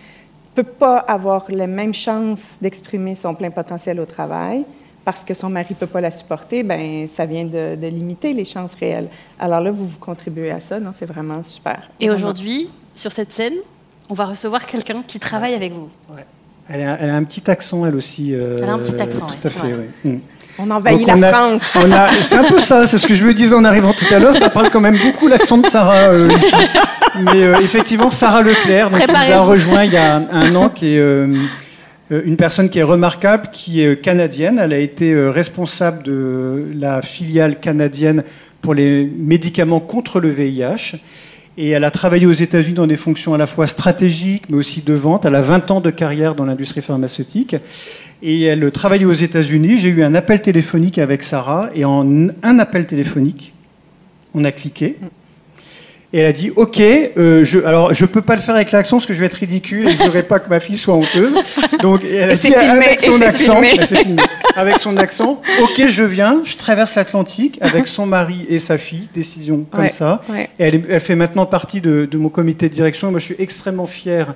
peut 0.56 0.64
pas 0.64 0.98
avoir 0.98 1.46
les 1.50 1.68
mêmes 1.68 1.94
chances 1.94 2.58
d'exprimer 2.60 3.14
son 3.14 3.36
plein 3.36 3.52
potentiel 3.52 4.00
au 4.00 4.06
travail 4.06 4.64
parce 5.06 5.24
que 5.24 5.34
son 5.34 5.50
mari 5.50 5.74
peut 5.76 5.86
pas 5.88 6.02
la 6.02 6.12
supporter, 6.12 6.64
ben 6.64 7.08
ça 7.08 7.26
vient 7.26 7.46
de, 7.46 7.76
de 7.76 7.88
limiter 7.88 8.34
les 8.34 8.44
chances 8.44 8.74
réelles. 8.76 9.08
Alors 9.40 9.62
là, 9.62 9.72
vous 9.72 9.86
vous 9.88 10.00
contribuez 10.00 10.52
à 10.52 10.60
ça, 10.60 10.80
non 10.80 10.90
C'est 10.94 11.06
vraiment 11.06 11.42
super. 11.44 11.84
Et 12.00 12.08
Vraiment. 12.08 12.18
aujourd'hui, 12.18 12.70
sur 12.96 13.12
cette 13.12 13.32
scène, 13.32 13.54
on 14.10 14.14
va 14.16 14.26
recevoir 14.26 14.66
quelqu'un 14.66 15.04
qui 15.08 15.20
travaille 15.20 15.54
avec 15.54 15.72
vous. 15.74 15.90
Ouais. 16.14 16.26
Elle 16.70 16.82
a, 16.88 16.98
elle 17.00 17.10
a 17.12 17.16
un 17.16 17.24
petit 17.24 17.50
accent, 17.50 17.86
elle 17.86 17.96
aussi. 17.96 18.34
euh, 18.34 18.60
Elle 18.64 18.70
a 18.70 18.74
un 18.74 18.80
petit 18.80 19.00
accent, 19.00 19.28
Tout 19.28 19.34
ouais. 19.36 19.46
à 19.46 19.50
fait, 19.50 19.68
Ouais. 19.68 19.90
oui. 20.04 20.12
Mm. 20.12 20.20
On 20.58 20.72
envahit 20.72 21.00
Donc, 21.00 21.08
la 21.08 21.16
on 21.18 21.22
a- 21.24 21.30
France. 21.34 21.78
on 21.84 21.92
a- 21.92 22.22
C'est 22.22 22.38
un 22.38 22.44
peu 22.46 22.60
ça, 22.60 22.88
c'est 22.88 22.98
ce 22.98 23.06
que 23.08 23.14
je 23.14 23.26
me 23.26 23.34
disais 23.34 23.54
en 23.54 23.66
arrivant 23.66 23.92
tout 23.94 24.06
à 24.12 24.20
l'heure. 24.20 24.36
Ça 24.36 24.50
parle 24.50 24.70
quand 24.72 24.80
même 24.80 24.98
beaucoup 24.98 25.28
l'accent 25.28 25.58
de 25.58 25.66
Sarah 25.68 25.96
euh, 26.14 26.32
ici. 26.32 26.56
Mais 27.20 27.44
euh, 27.44 27.60
effectivement, 27.60 28.10
Sarah 28.10 28.42
Leclerc, 28.42 28.90
donc, 28.90 29.02
qui 29.06 29.12
nous 29.12 29.32
a 29.34 29.42
rejoint 29.42 29.84
il 29.84 29.92
y 29.94 29.98
a 29.98 30.16
un, 30.16 30.28
un 30.32 30.56
an, 30.56 30.70
qui 30.70 30.96
est 30.96 31.00
une 32.12 32.38
personne 32.38 32.70
qui 32.70 32.80
est 32.80 32.84
remarquable, 32.84 33.50
qui 33.52 33.82
est 33.82 33.88
euh, 33.88 33.96
canadienne. 33.96 34.60
Elle 34.60 34.74
a 34.74 34.80
été 34.80 35.12
euh, 35.12 35.32
responsable 35.32 36.04
de 36.04 36.72
la 36.76 37.02
filiale 37.02 37.60
canadienne 37.60 38.24
pour 38.62 38.74
les 38.74 39.06
médicaments 39.06 39.80
contre 39.80 40.20
le 40.20 40.30
VIH. 40.30 40.98
Et 41.58 41.70
elle 41.70 41.84
a 41.84 41.92
travaillé 41.92 42.26
aux 42.26 42.32
États-Unis 42.32 42.76
dans 42.76 42.86
des 42.86 42.98
fonctions 42.98 43.34
à 43.34 43.38
la 43.38 43.48
fois 43.48 43.66
stratégiques, 43.66 44.44
mais 44.50 44.58
aussi 44.58 44.82
de 44.82 44.94
vente. 44.94 45.26
Elle 45.26 45.36
a 45.36 45.42
20 45.42 45.72
ans 45.72 45.82
de 45.82 45.90
carrière 45.90 46.36
dans 46.36 46.46
l'industrie 46.46 46.82
pharmaceutique. 46.82 47.56
Et 48.22 48.44
elle 48.44 48.72
travaillait 48.72 49.06
aux 49.06 49.14
États-Unis. 49.14 49.78
J'ai 49.78 49.90
eu 49.90 50.04
un 50.04 50.16
appel 50.16 50.42
téléphonique 50.42 51.00
avec 51.00 51.24
Sarah. 51.24 51.70
Et 51.74 51.86
en 51.86 52.30
un 52.44 52.60
appel 52.60 52.86
téléphonique, 52.86 53.54
on 54.34 54.44
a 54.44 54.52
cliqué. 54.52 54.98
Et 56.14 56.20
elle 56.20 56.28
a 56.28 56.32
dit 56.32 56.52
OK, 56.56 56.80
euh, 56.80 57.44
je, 57.44 57.60
alors 57.60 57.94
je 57.94 58.06
peux 58.06 58.22
pas 58.22 58.36
le 58.36 58.42
faire 58.42 58.56
avec 58.56 58.72
l'accent 58.72 58.98
parce 58.98 59.06
que 59.06 59.14
je 59.14 59.20
vais 59.20 59.26
être 59.26 59.34
ridicule 59.34 59.88
et 59.88 59.92
je 59.92 59.98
voudrais 59.98 60.24
pas 60.24 60.40
que 60.40 60.50
ma 60.50 60.60
fille 60.60 60.78
soit 60.78 60.94
honteuse. 60.94 61.36
Donc 61.82 62.04
et 62.06 62.16
elle 62.16 62.30
a 62.30 62.34
Et 62.34 62.36
dit 62.38 62.52
filmé, 62.52 62.86
avec 62.86 63.02
son 63.02 63.22
accent, 63.22 63.54
filmé. 63.62 63.76
Elle 63.80 63.88
s'est 63.88 64.04
filmée. 64.04 64.24
avec 64.56 64.78
son 64.80 64.96
accent, 64.98 65.42
OK, 65.62 65.88
je 65.88 66.04
viens, 66.04 66.42
je 66.46 66.56
traverse 66.56 66.96
l'Atlantique 66.96 67.58
avec 67.60 67.88
son 67.88 68.06
mari 68.06 68.46
et 68.48 68.60
sa 68.60 68.78
fille, 68.78 69.10
décision 69.14 69.66
comme 69.70 69.82
Ouais, 69.82 69.90
ça. 69.90 70.22
ouais. 70.30 70.50
Et 70.60 70.64
elle, 70.66 71.00
fait 71.02 71.16
maintenant 71.16 71.46
partie 71.46 71.82
de, 71.82 72.06
de 72.10 72.18
mon 72.18 72.30
comité 72.30 72.70
de 72.70 72.74
direction. 72.74 73.12
Moi, 73.12 73.20
je 73.20 73.26
suis 73.26 73.36
extrêmement 73.40 73.86
fier 73.88 74.36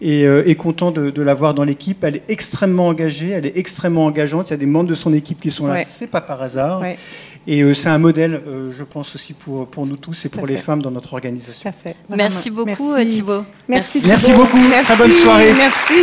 et, 0.00 0.24
euh, 0.24 0.42
et 0.46 0.56
content 0.56 0.90
de, 0.90 1.10
de 1.10 1.22
l'avoir 1.22 1.54
dans 1.54 1.62
l'équipe. 1.62 2.02
Elle 2.02 2.16
est 2.16 2.22
extrêmement 2.28 2.88
engagée, 2.88 3.30
elle 3.30 3.46
est 3.46 3.56
extrêmement 3.56 4.06
engageante. 4.06 4.48
Il 4.48 4.52
y 4.52 4.54
a 4.54 4.56
des 4.56 4.66
membres 4.66 4.88
de 4.88 4.94
son 4.94 5.14
équipe 5.14 5.40
qui 5.40 5.52
sont 5.52 5.66
là, 5.68 5.74
Ouais. 5.74 5.84
c'est 5.86 6.10
pas 6.10 6.20
par 6.20 6.42
hasard. 6.42 6.80
Ouais. 6.80 6.98
Et 7.46 7.62
euh, 7.62 7.74
c'est 7.74 7.88
un 7.88 7.98
modèle, 7.98 8.40
euh, 8.46 8.70
je 8.72 8.84
pense 8.84 9.14
aussi 9.16 9.32
pour, 9.32 9.66
pour 9.66 9.84
nous 9.84 9.96
tous 9.96 10.24
et 10.26 10.28
pour 10.28 10.46
les 10.46 10.56
femmes 10.56 10.80
dans 10.80 10.92
notre 10.92 11.12
organisation. 11.14 11.72
Fait. 11.82 11.96
Merci 12.08 12.50
beaucoup, 12.50 12.94
Merci. 12.94 13.06
euh, 13.06 13.10
Thibaut. 13.10 13.44
Merci, 13.68 14.02
Merci 14.06 14.26
Thibaut. 14.26 14.44
beaucoup. 14.44 14.58
Très 14.84 14.96
bonne 14.96 15.12
soirée. 15.12 15.52
Merci. 15.54 15.94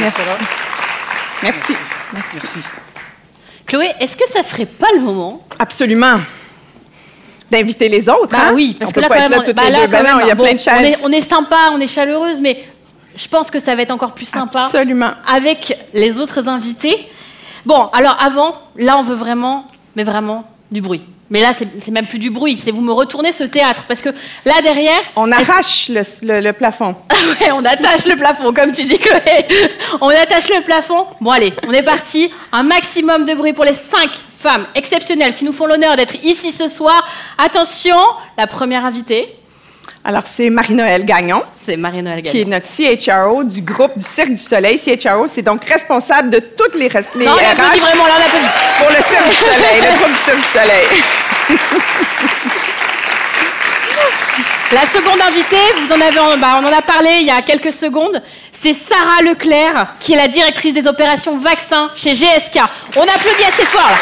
Merci. 0.00 0.20
Merci. 1.42 1.76
Merci. 2.12 2.58
Chloé, 3.66 3.90
est-ce 4.00 4.16
que 4.16 4.28
ça 4.28 4.42
serait 4.42 4.66
pas 4.66 4.88
le 4.94 5.00
moment 5.02 5.46
Absolument. 5.58 6.18
D'inviter 7.50 7.88
les 7.88 8.08
autres. 8.08 8.28
Bah 8.30 8.38
hein? 8.48 8.52
oui, 8.54 8.76
parce 8.78 8.90
On 8.90 8.92
que 8.92 8.94
peut 8.96 9.00
là, 9.02 9.08
pas 9.08 9.16
quand 9.16 9.22
être 9.24 9.30
même, 9.30 9.38
là 9.40 9.44
toutes 9.46 9.56
bah 9.56 9.62
les 9.66 9.70
là, 9.72 9.86
deux. 9.86 9.96
quand 9.96 10.02
même, 10.02 10.18
il 10.22 10.28
y 10.28 10.30
a 10.30 10.34
bon, 10.34 10.44
plein 10.44 10.54
de 10.54 10.58
on 10.58 10.62
chaises. 10.62 11.00
est, 11.00 11.04
on 11.04 11.10
est 11.12 11.28
sympa, 11.28 11.70
on 11.72 11.80
est 11.80 11.86
chaleureuse, 11.86 12.40
mais 12.40 12.64
je 13.16 13.28
pense 13.28 13.50
que 13.50 13.58
ça 13.60 13.74
va 13.74 13.82
être 13.82 13.90
encore 13.90 14.12
plus 14.14 14.26
sympa 14.28 14.64
Absolument. 14.66 15.12
avec 15.26 15.76
les 15.92 16.18
autres 16.18 16.48
invités. 16.48 16.96
Bon, 17.66 17.86
alors 17.92 18.16
avant, 18.20 18.54
là, 18.76 18.96
on 18.98 19.02
veut 19.02 19.14
vraiment, 19.14 19.64
mais 19.96 20.04
vraiment, 20.04 20.44
du 20.70 20.80
bruit. 20.80 21.02
Mais 21.32 21.40
là, 21.40 21.52
c'est 21.54 21.90
même 21.92 22.06
plus 22.06 22.18
du 22.18 22.30
bruit, 22.30 22.60
c'est 22.60 22.72
vous 22.72 22.80
me 22.80 22.90
retournez 22.92 23.30
ce 23.30 23.44
théâtre. 23.44 23.84
Parce 23.86 24.02
que 24.02 24.08
là, 24.44 24.54
derrière. 24.62 24.98
On 25.14 25.30
arrache 25.30 25.88
le, 25.88 26.02
le- 26.26 26.40
le 26.40 26.52
plafond. 26.52 26.96
Ouais, 27.40 27.52
on 27.52 27.64
attache 27.64 28.04
le 28.06 28.16
plafond, 28.16 28.52
comme 28.52 28.72
tu 28.72 28.82
dis, 28.84 28.98
Chloé. 28.98 29.46
On 30.00 30.08
attache 30.08 30.48
le 30.48 30.62
plafond. 30.62 31.06
Bon, 31.20 31.30
allez, 31.30 31.52
on 31.68 31.72
est 31.72 31.82
parti. 31.84 32.30
Un 32.50 32.62
maximum 32.64 33.24
de 33.26 33.34
bruit 33.34 33.52
pour 33.52 33.64
les 33.64 33.74
cinq 33.74 34.10
femmes 34.38 34.64
exceptionnelles 34.74 35.34
qui 35.34 35.44
nous 35.44 35.52
font 35.52 35.66
l'honneur 35.66 35.94
d'être 35.96 36.16
ici 36.24 36.50
ce 36.50 36.66
soir. 36.66 37.06
Attention, 37.38 37.96
la 38.38 38.46
première 38.48 38.84
invitée. 38.84 39.36
Alors, 40.04 40.22
c'est 40.26 40.48
Marie-Noël 40.50 41.04
Gagnon. 41.04 41.42
C'est 41.66 41.76
Marie-Noël 41.76 42.22
Qui 42.22 42.40
est 42.40 42.44
Gagnon. 42.44 42.56
notre 42.56 42.66
CHRO 42.66 43.44
du 43.44 43.60
groupe 43.62 43.96
du 43.98 44.04
Cirque 44.04 44.30
du 44.30 44.36
Soleil. 44.38 44.78
CHRO, 44.78 45.26
c'est 45.26 45.42
donc 45.42 45.64
responsable 45.64 46.30
de 46.30 46.38
toutes 46.40 46.74
les, 46.74 46.88
res- 46.88 47.04
les 47.14 47.26
Non, 47.26 47.34
RH 47.34 47.78
vraiment, 47.78 48.06
là, 48.06 48.14
on 48.26 48.82
pour 48.82 48.90
le 48.96 49.02
Cirque 49.02 49.28
du 49.28 49.34
Soleil, 49.36 49.80
le 49.82 49.98
groupe 49.98 50.12
du 50.12 50.18
Cirque 50.24 50.36
du 50.38 50.58
Soleil. 50.58 50.86
La 54.72 54.82
seconde 54.82 55.20
invitée, 55.20 55.56
vous 55.80 55.92
en 55.92 56.00
avez, 56.00 56.18
en- 56.20 56.38
bah, 56.38 56.60
on 56.62 56.64
en 56.64 56.72
a 56.78 56.80
parlé 56.82 57.18
il 57.20 57.26
y 57.26 57.30
a 57.30 57.42
quelques 57.42 57.72
secondes, 57.72 58.22
c'est 58.52 58.72
Sarah 58.72 59.20
Leclerc, 59.22 59.86
qui 59.98 60.12
est 60.12 60.16
la 60.16 60.28
directrice 60.28 60.72
des 60.74 60.86
opérations 60.86 61.36
vaccins 61.38 61.90
chez 61.96 62.14
GSK. 62.14 62.60
On 62.96 63.02
applaudit 63.02 63.44
assez 63.48 63.66
fort. 63.66 63.82
Là. 63.90 63.96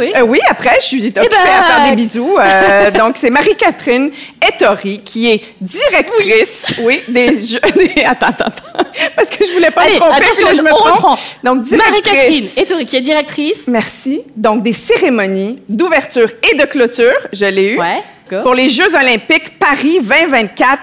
Euh, 0.00 0.20
oui, 0.22 0.38
après, 0.48 0.76
je 0.80 0.86
suis 0.86 1.06
occupée 1.06 1.28
ben, 1.28 1.38
à 1.58 1.62
faire 1.62 1.82
des 1.90 1.96
bisous. 1.96 2.36
Euh, 2.38 2.90
donc, 2.90 3.16
c'est 3.18 3.30
Marie-Catherine 3.30 4.10
Ettori, 4.46 5.00
qui 5.04 5.30
est 5.30 5.42
directrice, 5.60 6.74
oui, 6.80 7.00
des 7.08 7.40
jeux... 7.44 7.60
des- 7.74 8.04
Attends, 8.04 8.28
attends, 8.28 8.44
attends, 8.46 8.90
parce 9.16 9.28
que 9.30 9.44
je 9.46 9.52
voulais 9.52 9.70
pas 9.70 9.82
Allez, 9.82 9.94
me 9.94 9.98
tromper, 10.00 10.20
puis 10.34 10.44
là, 10.44 10.54
je 10.54 10.62
me 10.62 10.70
trompe. 10.70 11.18
Donc, 11.44 11.70
Marie-Catherine. 11.70 12.48
Ettori, 12.56 12.86
qui 12.86 12.96
est 12.96 13.00
directrice. 13.00 13.66
Merci. 13.66 14.22
Donc, 14.36 14.62
des 14.62 14.72
cérémonies 14.72 15.62
d'ouverture 15.68 16.28
et 16.50 16.56
de 16.56 16.64
clôture, 16.64 17.12
je 17.32 17.46
l'ai 17.46 17.72
eu, 17.74 17.78
Ouais, 17.78 18.02
pour 18.42 18.54
les 18.54 18.68
Jeux 18.68 18.94
olympiques 18.94 19.58
Paris 19.58 19.98
2024, 20.02 20.78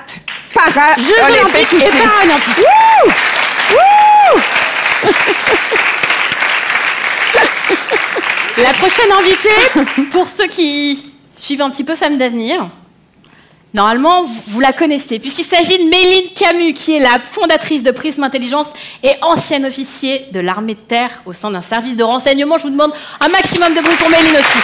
para 0.53 0.95
Jeux 0.97 1.13
olympiques 1.23 1.73
et 1.73 1.77
aussi. 1.87 1.97
paralympiques. 1.97 2.57
Wouh! 2.57 3.11
Wouh! 3.75 4.41
La 8.57 8.71
prochaine 8.71 9.11
invitée, 9.11 10.03
pour 10.11 10.29
ceux 10.29 10.47
qui 10.47 11.11
suivent 11.33 11.61
un 11.61 11.69
petit 11.69 11.83
peu 11.83 11.95
Femmes 11.95 12.17
d'avenir, 12.17 12.69
normalement, 13.73 14.23
vous, 14.23 14.59
la 14.61 14.71
connaissez, 14.71 15.19
puisqu'il 15.19 15.43
s'agit 15.43 15.77
de 15.77 15.89
Méline 15.89 16.29
Camus, 16.33 16.73
qui 16.73 16.95
est 16.95 16.99
la 16.99 17.19
fondatrice 17.21 17.83
de 17.83 17.91
Prisme 17.91 18.23
Intelligence 18.23 18.67
et 19.03 19.11
ancienne 19.21 19.65
officier 19.65 20.27
de 20.31 20.39
l'armée 20.39 20.75
de 20.75 20.79
terre 20.79 21.21
au 21.25 21.33
sein 21.33 21.51
d'un 21.51 21.59
service 21.59 21.97
de 21.97 22.03
renseignement. 22.03 22.57
Je 22.57 22.63
vous 22.63 22.69
demande 22.69 22.93
un 23.19 23.27
maximum 23.27 23.73
de 23.73 23.81
bruit 23.81 23.95
pour 23.97 24.09
Méline 24.09 24.37
aussi. 24.37 24.59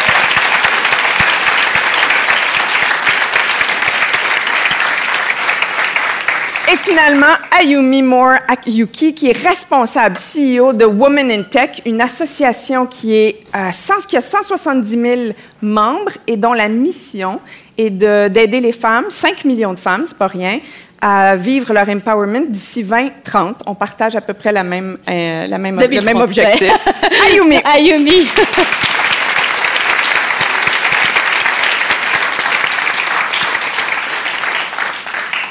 Et 6.73 6.77
finalement, 6.77 7.25
Ayumi 7.59 8.01
Moore 8.01 8.35
Akiyuki, 8.47 9.13
qui 9.13 9.29
est 9.29 9.37
responsable 9.37 10.15
CEO 10.15 10.71
de 10.71 10.85
Women 10.85 11.29
in 11.31 11.43
Tech, 11.43 11.81
une 11.85 11.99
association 11.99 12.85
qui, 12.85 13.13
est, 13.13 13.39
euh, 13.55 13.71
100 13.73 14.07
qui 14.07 14.15
a 14.15 14.21
170 14.21 14.89
000 14.89 15.21
membres 15.61 16.11
et 16.27 16.37
dont 16.37 16.53
la 16.53 16.69
mission 16.69 17.41
est 17.77 17.89
de- 17.89 18.29
d'aider 18.29 18.61
les 18.61 18.71
femmes, 18.71 19.05
5 19.09 19.43
millions 19.43 19.73
de 19.73 19.79
femmes, 19.79 20.03
c'est 20.05 20.17
pas 20.17 20.27
rien, 20.27 20.59
à 21.01 21.35
vivre 21.35 21.73
leur 21.73 21.89
empowerment 21.89 22.45
d'ici 22.47 22.83
2030. 22.83 23.63
On 23.65 23.75
partage 23.75 24.15
à 24.15 24.21
peu 24.21 24.33
près 24.33 24.53
la 24.53 24.63
même, 24.63 24.97
euh, 25.09 25.47
la 25.47 25.57
même, 25.57 25.75
le 25.77 25.87
2030, 25.87 26.05
même 26.13 26.23
objectif. 26.23 26.87
Ayumi. 27.27 27.57
Ayumi. 27.65 28.27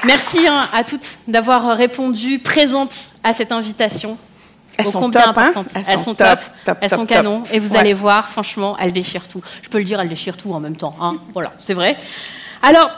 Merci 0.05 0.47
hein, 0.47 0.67
à 0.73 0.83
toutes 0.85 1.19
d'avoir 1.29 1.77
répondu 1.77 2.39
présentes 2.39 2.95
à 3.23 3.35
cette 3.35 3.53
invitation. 3.53 4.17
Elles 4.79 4.87
Ô 4.87 4.91
sont 4.93 5.01
combien 5.01 5.23
top, 5.25 5.39
hein? 5.39 5.43
importantes. 5.49 5.67
Elles 5.75 5.85
Elles 5.89 5.99
sont 5.99 6.15
top, 6.15 6.39
top, 6.39 6.39
top, 6.65 6.79
elles 6.81 6.91
sont 6.91 6.97
top. 6.99 7.09
canon. 7.09 7.43
Et 7.53 7.59
vous 7.59 7.73
Ouais. 7.73 7.79
allez 7.79 7.93
voir, 7.93 8.29
franchement, 8.29 8.77
elles 8.79 8.93
déchirent 8.93 9.29
tout. 9.29 9.43
Je 9.63 9.69
peux 9.69 9.79
le 9.79 9.85
dire, 9.85 10.01
elles 10.01 10.09
déchirent 10.09 10.37
tout 10.39 10.53
en 10.55 10.61
même 10.61 10.77
temps. 10.77 10.97
hein. 11.01 11.17
Voilà, 11.35 11.53
c'est 11.59 11.75
vrai. 11.75 11.99
Alors, 12.63 12.91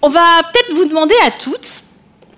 on 0.00 0.08
va 0.08 0.42
peut-être 0.52 0.74
vous 0.76 0.84
demander 0.86 1.14
à 1.24 1.30
toutes 1.30 1.82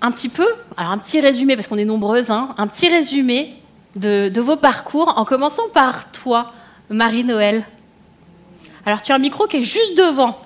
un 0.01 0.11
petit 0.11 0.29
peu, 0.29 0.45
alors 0.77 0.91
un 0.91 0.99
petit 0.99 1.19
résumé, 1.19 1.55
parce 1.55 1.67
qu'on 1.67 1.77
est 1.79 1.85
nombreuses, 1.85 2.29
hein, 2.29 2.49
un 2.59 2.67
petit 2.67 2.89
résumé 2.89 3.55
de, 3.95 4.29
de 4.29 4.41
vos 4.41 4.55
parcours, 4.57 5.13
en 5.17 5.25
commençant 5.25 5.67
par 5.73 6.11
toi, 6.11 6.51
Marie-Noël. 6.91 7.63
Alors, 8.85 9.01
tu 9.01 9.11
as 9.11 9.15
un 9.15 9.19
micro 9.19 9.47
qui 9.47 9.57
est 9.57 9.63
juste 9.63 9.97
devant. 9.97 10.39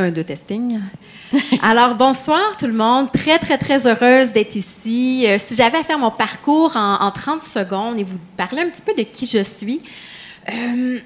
Un, 0.00 0.10
deux, 0.10 0.24
testing. 0.24 0.80
Alors, 1.62 1.94
bonsoir 1.94 2.56
tout 2.58 2.66
le 2.66 2.72
monde. 2.72 3.12
Très, 3.12 3.38
très, 3.38 3.58
très 3.58 3.86
heureuse 3.86 4.32
d'être 4.32 4.56
ici. 4.56 5.24
Euh, 5.26 5.36
si 5.38 5.54
j'avais 5.54 5.78
à 5.78 5.82
faire 5.82 5.98
mon 5.98 6.10
parcours 6.10 6.76
en, 6.76 6.94
en 7.00 7.10
30 7.10 7.42
secondes 7.42 7.98
et 7.98 8.04
vous 8.04 8.18
parler 8.36 8.62
un 8.62 8.70
petit 8.70 8.82
peu 8.82 8.94
de 8.94 9.02
qui 9.02 9.26
je 9.26 9.42
suis, 9.42 9.82
euh, 10.48 10.98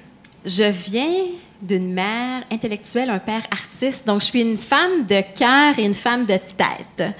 je 0.45 0.63
viens 0.63 1.25
d'une 1.61 1.93
mère 1.93 2.43
intellectuelle, 2.51 3.09
un 3.09 3.19
père 3.19 3.43
artiste. 3.51 4.07
Donc, 4.07 4.21
je 4.21 4.25
suis 4.25 4.41
une 4.41 4.57
femme 4.57 5.05
de 5.07 5.21
cœur 5.37 5.77
et 5.77 5.83
une 5.83 5.93
femme 5.93 6.25
de 6.25 6.37
tête. 6.37 7.15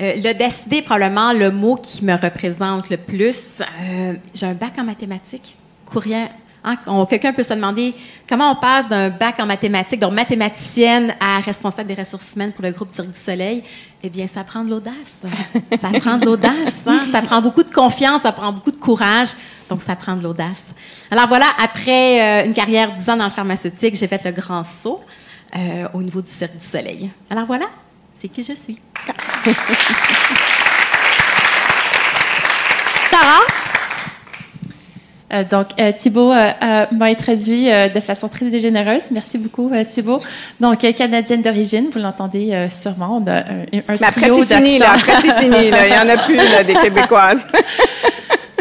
Euh, 0.00 0.14
le 0.16 0.32
décidé 0.32 0.78
est 0.78 0.82
probablement 0.82 1.32
le 1.32 1.50
mot 1.50 1.76
qui 1.76 2.04
me 2.04 2.14
représente 2.14 2.90
le 2.90 2.96
plus. 2.96 3.60
Euh, 3.60 4.14
J'ai 4.34 4.46
un 4.46 4.54
bac 4.54 4.72
en 4.78 4.84
mathématiques, 4.84 5.56
courrier 5.86 6.26
Hein, 6.64 6.76
Quelqu'un 7.08 7.32
peut 7.32 7.42
se 7.42 7.52
demander 7.54 7.92
comment 8.28 8.52
on 8.52 8.56
passe 8.56 8.88
d'un 8.88 9.08
bac 9.10 9.34
en 9.40 9.46
mathématiques, 9.46 9.98
donc 10.00 10.12
mathématicienne, 10.12 11.12
à 11.18 11.40
responsable 11.40 11.88
des 11.88 11.94
ressources 12.00 12.34
humaines 12.36 12.52
pour 12.52 12.62
le 12.64 12.70
groupe 12.70 12.94
Cirque 12.94 13.10
du 13.10 13.18
Soleil. 13.18 13.64
Eh 14.02 14.08
bien, 14.08 14.26
ça 14.28 14.44
prend 14.44 14.62
de 14.62 14.70
l'audace. 14.70 15.22
Ça 15.80 15.88
prend 16.00 16.18
de 16.18 16.24
l'audace. 16.24 16.82
hein. 16.86 17.00
Ça 17.10 17.20
prend 17.22 17.42
beaucoup 17.42 17.64
de 17.64 17.72
confiance, 17.72 18.22
ça 18.22 18.30
prend 18.32 18.52
beaucoup 18.52 18.70
de 18.70 18.76
courage. 18.76 19.30
Donc, 19.68 19.82
ça 19.82 19.96
prend 19.96 20.14
de 20.16 20.22
l'audace. 20.22 20.66
Alors 21.10 21.26
voilà, 21.26 21.46
après 21.62 22.42
euh, 22.42 22.46
une 22.46 22.54
carrière 22.54 22.92
de 22.92 22.96
10 22.96 23.10
ans 23.10 23.16
dans 23.16 23.24
le 23.24 23.30
pharmaceutique, 23.30 23.96
j'ai 23.96 24.06
fait 24.06 24.22
le 24.24 24.30
grand 24.32 24.62
saut 24.62 25.02
euh, 25.56 25.88
au 25.94 26.02
niveau 26.02 26.20
du 26.22 26.30
Cirque 26.30 26.56
du 26.56 26.64
Soleil. 26.64 27.10
Alors 27.30 27.44
voilà, 27.46 27.66
c'est 28.14 28.28
qui 28.28 28.44
je 28.44 28.52
suis. 28.54 28.78
Sarah 33.10 33.40
Euh, 35.32 35.44
donc, 35.50 35.68
euh, 35.80 35.92
Thibault 35.92 36.32
euh, 36.32 36.50
euh, 36.62 36.84
m'a 36.92 37.06
introduit 37.06 37.66
de 37.66 38.00
façon 38.00 38.28
très 38.28 38.50
généreuse. 38.60 39.10
Merci 39.10 39.38
beaucoup, 39.38 39.70
Thibault. 39.88 40.20
Donc, 40.60 40.78
canadienne 40.94 41.42
d'origine, 41.42 41.86
vous 41.92 41.98
l'entendez 42.00 42.66
sûrement. 42.70 43.22
On 43.22 43.30
a 43.30 43.38
un, 43.38 43.40
un 43.40 43.96
Mais 44.00 44.06
après, 44.06 44.28
c'est 44.28 44.54
fini, 44.56 44.78
là. 44.78 44.92
Après, 44.94 45.14
c'est 45.20 45.32
fini, 45.32 45.70
là. 45.70 45.86
Il 45.86 45.92
y 45.92 45.98
en 45.98 46.08
a 46.08 46.16
plus, 46.18 46.36
là, 46.36 46.62
des 46.64 46.74
Québécoises. 46.74 47.46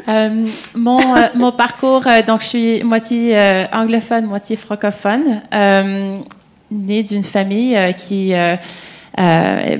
Euh, 0.09 0.45
mon, 0.75 0.99
euh, 1.15 1.27
mon 1.35 1.51
parcours, 1.51 2.05
euh, 2.07 2.23
donc 2.23 2.41
je 2.41 2.47
suis 2.47 2.83
moitié 2.83 3.37
anglophone, 3.71 4.25
moitié 4.25 4.55
francophone, 4.57 5.41
née 6.71 7.03
d'une 7.03 7.23
famille 7.23 7.77
qui 7.95 8.33
euh, 8.33 8.57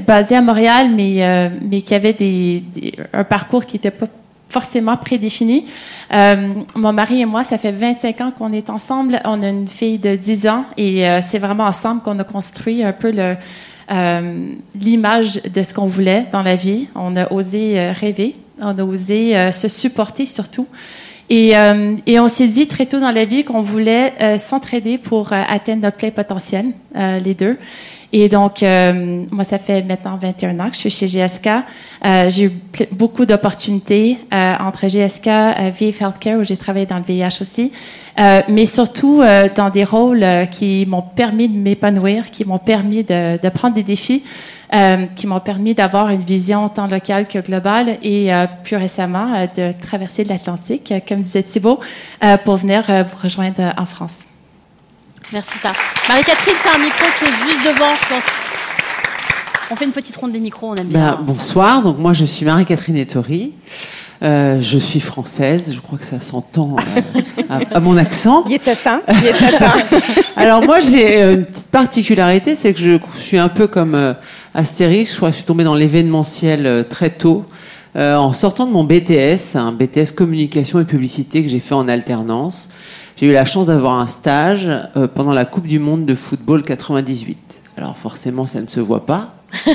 basée 0.05 0.35
à 0.35 0.41
Montréal, 0.41 0.89
mais, 0.95 1.49
mais 1.67 1.81
qui 1.81 1.95
avait 1.95 2.13
des, 2.13 2.63
des- 2.73 2.93
un 3.11 3.23
parcours 3.23 3.65
qui 3.65 3.77
n'était 3.77 3.91
pas 3.91 4.05
forcément 4.51 4.97
prédéfini. 4.97 5.65
Euh, 6.13 6.49
mon 6.75 6.93
mari 6.93 7.21
et 7.21 7.25
moi, 7.25 7.43
ça 7.43 7.57
fait 7.57 7.71
25 7.71 8.21
ans 8.21 8.31
qu'on 8.37 8.51
est 8.51 8.69
ensemble. 8.69 9.19
On 9.25 9.41
a 9.41 9.49
une 9.49 9.67
fille 9.67 9.97
de 9.97 10.15
10 10.15 10.47
ans 10.47 10.65
et 10.77 11.07
euh, 11.07 11.19
c'est 11.21 11.39
vraiment 11.39 11.65
ensemble 11.65 12.01
qu'on 12.01 12.19
a 12.19 12.23
construit 12.23 12.83
un 12.83 12.93
peu 12.93 13.11
le, 13.11 13.35
euh, 13.91 14.53
l'image 14.79 15.41
de 15.53 15.63
ce 15.63 15.73
qu'on 15.73 15.87
voulait 15.87 16.25
dans 16.31 16.43
la 16.43 16.55
vie. 16.55 16.87
On 16.95 17.15
a 17.15 17.31
osé 17.31 17.79
euh, 17.79 17.91
rêver, 17.91 18.35
on 18.61 18.77
a 18.77 18.83
osé 18.83 19.37
euh, 19.37 19.51
se 19.51 19.67
supporter 19.67 20.25
surtout. 20.25 20.67
Et, 21.29 21.57
euh, 21.57 21.95
et 22.05 22.19
on 22.19 22.27
s'est 22.27 22.47
dit 22.47 22.67
très 22.67 22.85
tôt 22.85 22.99
dans 22.99 23.11
la 23.11 23.25
vie 23.25 23.43
qu'on 23.43 23.61
voulait 23.61 24.13
euh, 24.21 24.37
s'entraider 24.37 24.97
pour 24.97 25.31
atteindre 25.31 25.83
notre 25.83 25.97
plein 25.97 26.11
potentiel, 26.11 26.65
les 26.93 27.33
deux. 27.33 27.57
Et 28.13 28.27
donc, 28.27 28.61
euh, 28.61 29.23
moi, 29.31 29.43
ça 29.43 29.57
fait 29.57 29.83
maintenant 29.83 30.17
21 30.21 30.59
ans 30.59 30.69
que 30.69 30.75
je 30.75 30.87
suis 30.87 30.89
chez 30.89 31.07
GSK. 31.07 31.47
Euh, 32.05 32.29
j'ai 32.29 32.45
eu 32.45 32.51
beaucoup 32.91 33.25
d'opportunités 33.25 34.17
euh, 34.33 34.53
entre 34.59 34.87
GSK, 34.87 35.27
euh, 35.27 35.71
Vive 35.77 35.97
Healthcare, 36.01 36.39
où 36.39 36.43
j'ai 36.43 36.57
travaillé 36.57 36.85
dans 36.85 36.97
le 36.97 37.03
VIH 37.03 37.41
aussi, 37.41 37.71
euh, 38.19 38.41
mais 38.49 38.65
surtout 38.65 39.21
euh, 39.21 39.47
dans 39.55 39.69
des 39.69 39.85
rôles 39.85 40.25
qui 40.51 40.85
m'ont 40.87 41.01
permis 41.01 41.47
de 41.47 41.57
m'épanouir, 41.57 42.31
qui 42.31 42.43
m'ont 42.43 42.59
permis 42.59 43.03
de, 43.03 43.41
de 43.41 43.49
prendre 43.49 43.75
des 43.75 43.83
défis, 43.83 44.23
qui 45.17 45.27
m'ont 45.27 45.41
permis 45.41 45.73
d'avoir 45.73 46.11
une 46.11 46.21
vision 46.21 46.69
tant 46.69 46.87
locale 46.87 47.27
que 47.27 47.39
globale 47.39 47.97
et 48.03 48.29
plus 48.63 48.77
récemment 48.77 49.45
de 49.53 49.73
traverser 49.73 50.23
l'Atlantique, 50.23 50.93
comme 51.05 51.21
disait 51.21 51.43
Thibault, 51.43 51.81
pour 52.45 52.55
venir 52.55 52.83
vous 52.87 53.17
rejoindre 53.21 53.73
en 53.77 53.85
France. 53.85 54.30
Merci, 55.33 55.57
Sarah. 55.61 55.75
Marie-Catherine, 56.09 56.55
t'as 56.61 56.75
un 56.75 56.83
micro 56.83 57.05
qui 57.17 57.25
est 57.25 57.49
juste 57.49 57.65
devant, 57.65 57.95
je 57.95 58.13
pense. 58.13 58.23
On 59.71 59.75
fait 59.77 59.85
une 59.85 59.91
petite 59.91 60.15
ronde 60.17 60.33
des 60.33 60.39
micros, 60.41 60.71
on 60.71 60.75
aime 60.75 60.87
bien. 60.87 61.17
Ben, 61.17 61.19
bonsoir, 61.21 61.81
donc 61.81 61.97
moi 61.97 62.11
je 62.11 62.25
suis 62.25 62.45
Marie-Catherine 62.45 62.97
Ettori. 62.97 63.53
Euh, 64.23 64.59
je 64.59 64.77
suis 64.77 64.99
française, 64.99 65.71
je 65.73 65.79
crois 65.79 65.97
que 65.97 66.03
ça 66.03 66.19
s'entend 66.19 66.75
euh, 66.75 67.21
à, 67.49 67.77
à 67.77 67.79
mon 67.79 67.95
accent. 67.95 68.43
Il 68.49 68.53
était 68.55 68.75
temps. 68.75 68.99
Il 69.07 69.27
était 69.27 69.57
temps. 69.57 69.71
Alors 70.35 70.63
moi 70.65 70.81
j'ai 70.81 71.21
euh, 71.21 71.35
une 71.35 71.45
petite 71.45 71.71
particularité, 71.71 72.55
c'est 72.55 72.73
que 72.73 72.81
je 72.81 72.97
suis 73.17 73.37
un 73.37 73.49
peu 73.49 73.67
comme 73.67 73.95
euh, 73.95 74.13
Astérix, 74.53 75.11
je 75.11 75.17
crois 75.17 75.29
que 75.29 75.35
je 75.35 75.37
suis 75.37 75.47
tombée 75.47 75.63
dans 75.63 75.75
l'événementiel 75.75 76.67
euh, 76.67 76.83
très 76.83 77.09
tôt. 77.09 77.45
Euh, 77.95 78.15
en 78.15 78.33
sortant 78.33 78.65
de 78.65 78.71
mon 78.71 78.83
BTS, 78.85 79.55
un 79.55 79.73
BTS 79.73 80.13
communication 80.15 80.79
et 80.79 80.85
publicité 80.85 81.43
que 81.43 81.49
j'ai 81.49 81.59
fait 81.59 81.75
en 81.75 81.89
alternance, 81.89 82.69
j'ai 83.21 83.27
eu 83.27 83.33
la 83.33 83.45
chance 83.45 83.67
d'avoir 83.67 83.99
un 83.99 84.07
stage 84.07 84.67
euh, 84.97 85.07
pendant 85.07 85.31
la 85.31 85.45
Coupe 85.45 85.67
du 85.67 85.77
Monde 85.77 86.05
de 86.05 86.15
football 86.15 86.63
98. 86.63 87.61
Alors 87.77 87.95
forcément, 87.95 88.47
ça 88.47 88.59
ne 88.61 88.67
se 88.67 88.79
voit 88.79 89.05
pas. 89.05 89.35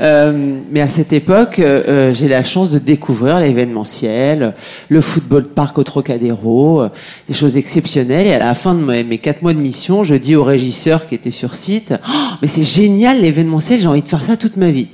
Euh, 0.00 0.60
mais 0.70 0.80
à 0.80 0.88
cette 0.88 1.12
époque, 1.12 1.58
euh, 1.58 1.82
euh, 1.86 2.14
j'ai 2.14 2.26
la 2.26 2.42
chance 2.42 2.70
de 2.70 2.78
découvrir 2.78 3.38
l'événementiel, 3.38 4.54
le 4.88 5.00
football 5.02 5.42
de 5.42 5.48
parc 5.48 5.76
au 5.76 5.84
Trocadéro, 5.84 6.84
des 7.28 7.34
choses 7.34 7.58
exceptionnelles. 7.58 8.26
Et 8.26 8.32
à 8.32 8.38
la 8.38 8.54
fin 8.54 8.74
de 8.74 8.80
mes, 8.80 9.18
quatre 9.18 9.42
mois 9.42 9.52
de 9.52 9.58
mission, 9.58 10.02
je 10.02 10.14
dis 10.14 10.36
au 10.36 10.42
régisseur 10.42 11.06
qui 11.06 11.14
était 11.14 11.30
sur 11.30 11.54
site, 11.54 11.92
Oh, 12.08 12.12
mais 12.40 12.48
c'est 12.48 12.62
génial 12.62 13.20
l'événementiel, 13.20 13.78
j'ai 13.82 13.88
envie 13.88 14.00
de 14.00 14.08
faire 14.08 14.24
ça 14.24 14.38
toute 14.38 14.56
ma 14.56 14.70
vie. 14.70 14.88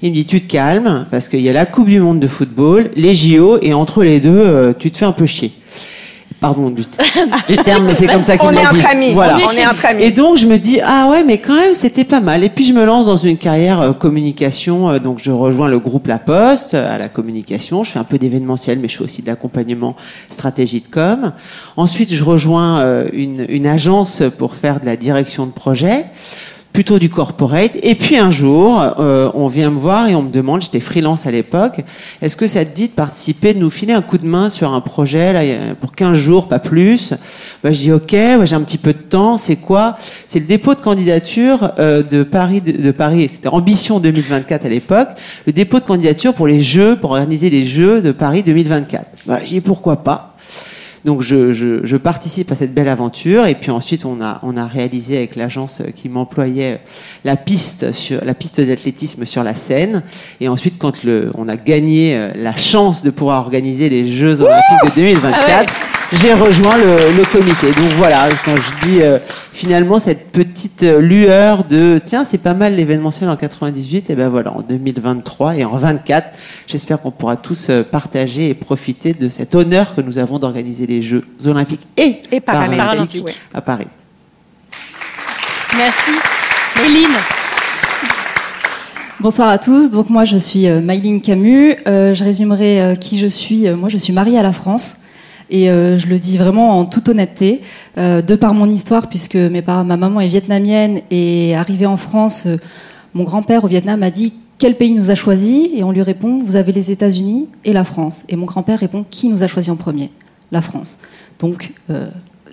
Il 0.00 0.10
me 0.10 0.14
dit, 0.14 0.26
tu 0.26 0.40
te 0.40 0.46
calmes, 0.46 1.06
parce 1.10 1.28
qu'il 1.28 1.40
y 1.40 1.48
a 1.48 1.52
la 1.52 1.66
Coupe 1.66 1.88
du 1.88 1.98
Monde 1.98 2.20
de 2.20 2.28
football, 2.28 2.92
les 2.94 3.14
JO, 3.14 3.58
et 3.62 3.74
entre 3.74 4.04
les 4.04 4.20
deux, 4.20 4.72
tu 4.78 4.92
te 4.92 4.98
fais 4.98 5.06
un 5.06 5.12
peu 5.12 5.26
chier. 5.26 5.50
Pardon 6.42 6.68
du, 6.70 6.82
du 7.48 7.56
terme, 7.58 7.84
mais 7.86 7.94
c'est 7.94 8.06
comme 8.08 8.22
ça 8.24 8.36
qu'il 8.36 8.46
On 8.48 8.52
m'a 8.52 8.60
est 8.62 8.72
dit. 8.74 8.78
entre 8.80 8.90
amis. 8.90 9.12
Voilà. 9.12 9.38
On 9.48 9.52
est 9.52 9.64
entre 9.66 9.86
amis. 9.86 10.02
Et 10.02 10.10
donc 10.10 10.36
je 10.36 10.46
me 10.46 10.58
dis 10.58 10.80
ah 10.84 11.08
ouais 11.10 11.22
mais 11.24 11.38
quand 11.38 11.54
même 11.54 11.72
c'était 11.72 12.04
pas 12.04 12.20
mal. 12.20 12.42
Et 12.44 12.48
puis 12.50 12.64
je 12.64 12.72
me 12.74 12.84
lance 12.84 13.06
dans 13.06 13.16
une 13.16 13.38
carrière 13.38 13.80
euh, 13.80 13.92
communication. 13.92 14.90
euh, 14.90 14.98
donc 14.98 15.20
je 15.20 15.30
rejoins 15.30 15.68
le 15.68 15.78
groupe 15.78 16.08
La 16.08 16.18
Poste 16.18 16.74
euh, 16.74 16.94
à 16.94 16.98
la 16.98 17.08
communication. 17.08 17.84
Je 17.84 17.92
fais 17.92 17.98
un 18.00 18.04
peu 18.04 18.18
d'événementiel, 18.18 18.78
mais 18.80 18.88
je 18.88 18.98
fais 18.98 19.04
aussi 19.04 19.22
de 19.22 19.28
l'accompagnement 19.28 19.96
stratégie 20.28 20.80
de 20.80 20.88
com. 20.88 21.32
Ensuite 21.76 22.12
je 22.12 22.24
rejoins 22.24 22.80
euh, 22.80 23.08
une, 23.12 23.46
une 23.48 23.66
agence 23.66 24.22
pour 24.36 24.56
faire 24.56 24.80
de 24.80 24.86
la 24.86 24.96
direction 24.96 25.46
de 25.46 25.52
projet 25.52 26.06
plutôt 26.72 26.98
du 26.98 27.10
corporate. 27.10 27.72
Et 27.82 27.94
puis 27.94 28.16
un 28.16 28.30
jour, 28.30 28.80
euh, 28.98 29.30
on 29.34 29.46
vient 29.46 29.70
me 29.70 29.78
voir 29.78 30.08
et 30.08 30.14
on 30.14 30.22
me 30.22 30.30
demande, 30.30 30.62
j'étais 30.62 30.80
freelance 30.80 31.26
à 31.26 31.30
l'époque, 31.30 31.80
est-ce 32.22 32.36
que 32.36 32.46
ça 32.46 32.64
te 32.64 32.74
dit 32.74 32.88
de 32.88 32.92
participer, 32.92 33.54
de 33.54 33.58
nous 33.58 33.70
filer 33.70 33.92
un 33.92 34.02
coup 34.02 34.18
de 34.18 34.26
main 34.26 34.48
sur 34.48 34.72
un 34.72 34.80
projet 34.80 35.32
là, 35.32 35.74
pour 35.80 35.92
15 35.92 36.16
jours, 36.16 36.48
pas 36.48 36.58
plus? 36.58 37.14
Bah, 37.62 37.72
Je 37.72 37.78
dis 37.78 37.92
ok, 37.92 38.12
ouais, 38.12 38.46
j'ai 38.46 38.56
un 38.56 38.62
petit 38.62 38.78
peu 38.78 38.92
de 38.92 38.98
temps, 38.98 39.36
c'est 39.36 39.56
quoi? 39.56 39.96
C'est 40.26 40.40
le 40.40 40.46
dépôt 40.46 40.74
de 40.74 40.80
candidature 40.80 41.72
euh, 41.78 42.02
de 42.02 42.22
Paris, 42.22 42.60
de, 42.60 42.90
Paris, 42.90 43.28
c'était 43.28 43.48
Ambition 43.48 44.00
2024 44.00 44.66
à 44.66 44.68
l'époque, 44.68 45.08
le 45.46 45.52
dépôt 45.52 45.78
de 45.78 45.84
candidature 45.84 46.34
pour 46.34 46.46
les 46.46 46.60
Jeux, 46.60 46.96
pour 46.96 47.10
organiser 47.10 47.50
les 47.50 47.66
Jeux 47.66 48.00
de 48.00 48.12
Paris 48.12 48.42
2024. 48.42 49.06
Bah, 49.26 49.40
j'ai 49.44 49.56
dit 49.56 49.60
pourquoi 49.60 49.96
pas? 49.96 50.34
Donc 51.04 51.22
je, 51.22 51.52
je, 51.52 51.84
je 51.84 51.96
participe 51.96 52.52
à 52.52 52.54
cette 52.54 52.74
belle 52.74 52.88
aventure 52.88 53.46
et 53.46 53.54
puis 53.54 53.70
ensuite 53.70 54.04
on 54.04 54.20
a 54.20 54.40
on 54.42 54.56
a 54.56 54.66
réalisé 54.66 55.16
avec 55.16 55.36
l'agence 55.36 55.82
qui 55.96 56.08
m'employait 56.08 56.80
la 57.24 57.36
piste 57.36 57.92
sur 57.92 58.24
la 58.24 58.34
piste 58.34 58.60
d'athlétisme 58.60 59.24
sur 59.24 59.42
la 59.42 59.56
Seine 59.56 60.02
et 60.40 60.48
ensuite 60.48 60.78
quand 60.78 61.02
le 61.02 61.30
on 61.34 61.48
a 61.48 61.56
gagné 61.56 62.14
euh, 62.14 62.30
la 62.36 62.54
chance 62.56 63.02
de 63.02 63.10
pouvoir 63.10 63.40
organiser 63.42 63.88
les 63.88 64.06
Jeux 64.06 64.40
olympiques 64.42 64.84
de 64.84 64.94
2024 64.94 65.91
j'ai 66.12 66.34
rejoint 66.34 66.76
le, 66.76 67.16
le 67.16 67.24
comité 67.24 67.66
donc 67.68 67.90
voilà 67.96 68.28
quand 68.44 68.54
je 68.56 68.86
dis 68.86 69.02
euh, 69.02 69.18
finalement 69.52 69.98
cette 69.98 70.30
petite 70.30 70.82
euh, 70.82 71.00
lueur 71.00 71.64
de 71.64 71.98
tiens 72.04 72.24
c'est 72.24 72.38
pas 72.38 72.54
mal 72.54 72.76
l'événementiel 72.76 73.30
en 73.30 73.36
98 73.36 74.10
et 74.10 74.14
ben 74.14 74.28
voilà 74.28 74.52
en 74.52 74.60
2023 74.60 75.56
et 75.56 75.64
en 75.64 75.76
24 75.76 76.38
j'espère 76.66 77.00
qu'on 77.00 77.10
pourra 77.10 77.36
tous 77.36 77.68
euh, 77.70 77.82
partager 77.82 78.50
et 78.50 78.54
profiter 78.54 79.14
de 79.14 79.28
cet 79.28 79.54
honneur 79.54 79.94
que 79.94 80.00
nous 80.00 80.18
avons 80.18 80.38
d'organiser 80.38 80.86
les 80.86 81.00
Jeux 81.02 81.24
olympiques 81.46 81.86
et, 81.96 82.20
Et 82.30 82.40
paralympiques, 82.40 83.24
à 83.54 83.60
Paris. 83.60 83.86
Merci. 85.76 86.10
Méline. 86.82 87.16
Bonsoir 89.20 89.48
à 89.48 89.58
tous. 89.58 89.90
Donc 89.90 90.10
moi 90.10 90.24
je 90.24 90.36
suis 90.36 90.68
Maïline 90.68 91.22
Camus. 91.22 91.76
Euh, 91.86 92.12
je 92.12 92.24
résumerai 92.24 92.80
euh, 92.80 92.94
qui 92.94 93.18
je 93.18 93.26
suis. 93.26 93.70
Moi 93.70 93.88
je 93.88 93.96
suis 93.96 94.12
mariée 94.12 94.38
à 94.38 94.42
la 94.42 94.52
France 94.52 95.01
et 95.52 95.68
euh, 95.68 95.98
je 95.98 96.06
le 96.08 96.18
dis 96.18 96.38
vraiment 96.38 96.78
en 96.78 96.86
toute 96.86 97.10
honnêteté, 97.10 97.60
euh, 97.98 98.22
de 98.22 98.34
par 98.34 98.54
mon 98.54 98.68
histoire 98.68 99.08
puisque 99.08 99.36
mes 99.36 99.60
parents, 99.60 99.84
ma 99.84 99.98
maman 99.98 100.20
est 100.20 100.26
vietnamienne 100.26 101.02
et 101.10 101.54
arrivée 101.54 101.86
en 101.86 101.98
France, 101.98 102.44
euh, 102.46 102.56
mon 103.12 103.24
grand-père 103.24 103.62
au 103.62 103.68
Vietnam 103.68 104.02
a 104.02 104.10
dit 104.10 104.32
quel 104.58 104.76
pays 104.76 104.94
nous 104.94 105.10
a 105.10 105.14
choisi 105.14 105.70
et 105.76 105.84
on 105.84 105.92
lui 105.92 106.00
répond 106.00 106.42
vous 106.42 106.56
avez 106.56 106.72
les 106.72 106.90
États-Unis 106.90 107.48
et 107.66 107.74
la 107.74 107.84
France 107.84 108.24
et 108.30 108.36
mon 108.36 108.46
grand-père 108.46 108.78
répond 108.78 109.04
qui 109.08 109.28
nous 109.28 109.42
a 109.42 109.46
choisi 109.46 109.70
en 109.70 109.76
premier? 109.76 110.10
La 110.50 110.62
France. 110.62 110.98
Donc 111.38 111.72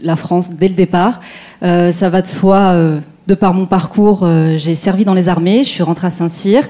la 0.01 0.15
France 0.15 0.51
dès 0.51 0.67
le 0.69 0.73
départ. 0.73 1.19
Ça 1.62 2.09
va 2.09 2.21
de 2.21 2.27
soi, 2.27 2.73
de 3.27 3.35
par 3.35 3.53
mon 3.53 3.65
parcours, 3.65 4.25
j'ai 4.55 4.75
servi 4.75 5.03
dans 5.03 5.13
les 5.13 5.27
armées, 5.27 5.63
je 5.63 5.67
suis 5.67 5.83
rentrée 5.83 6.07
à 6.07 6.09
Saint-Cyr, 6.09 6.67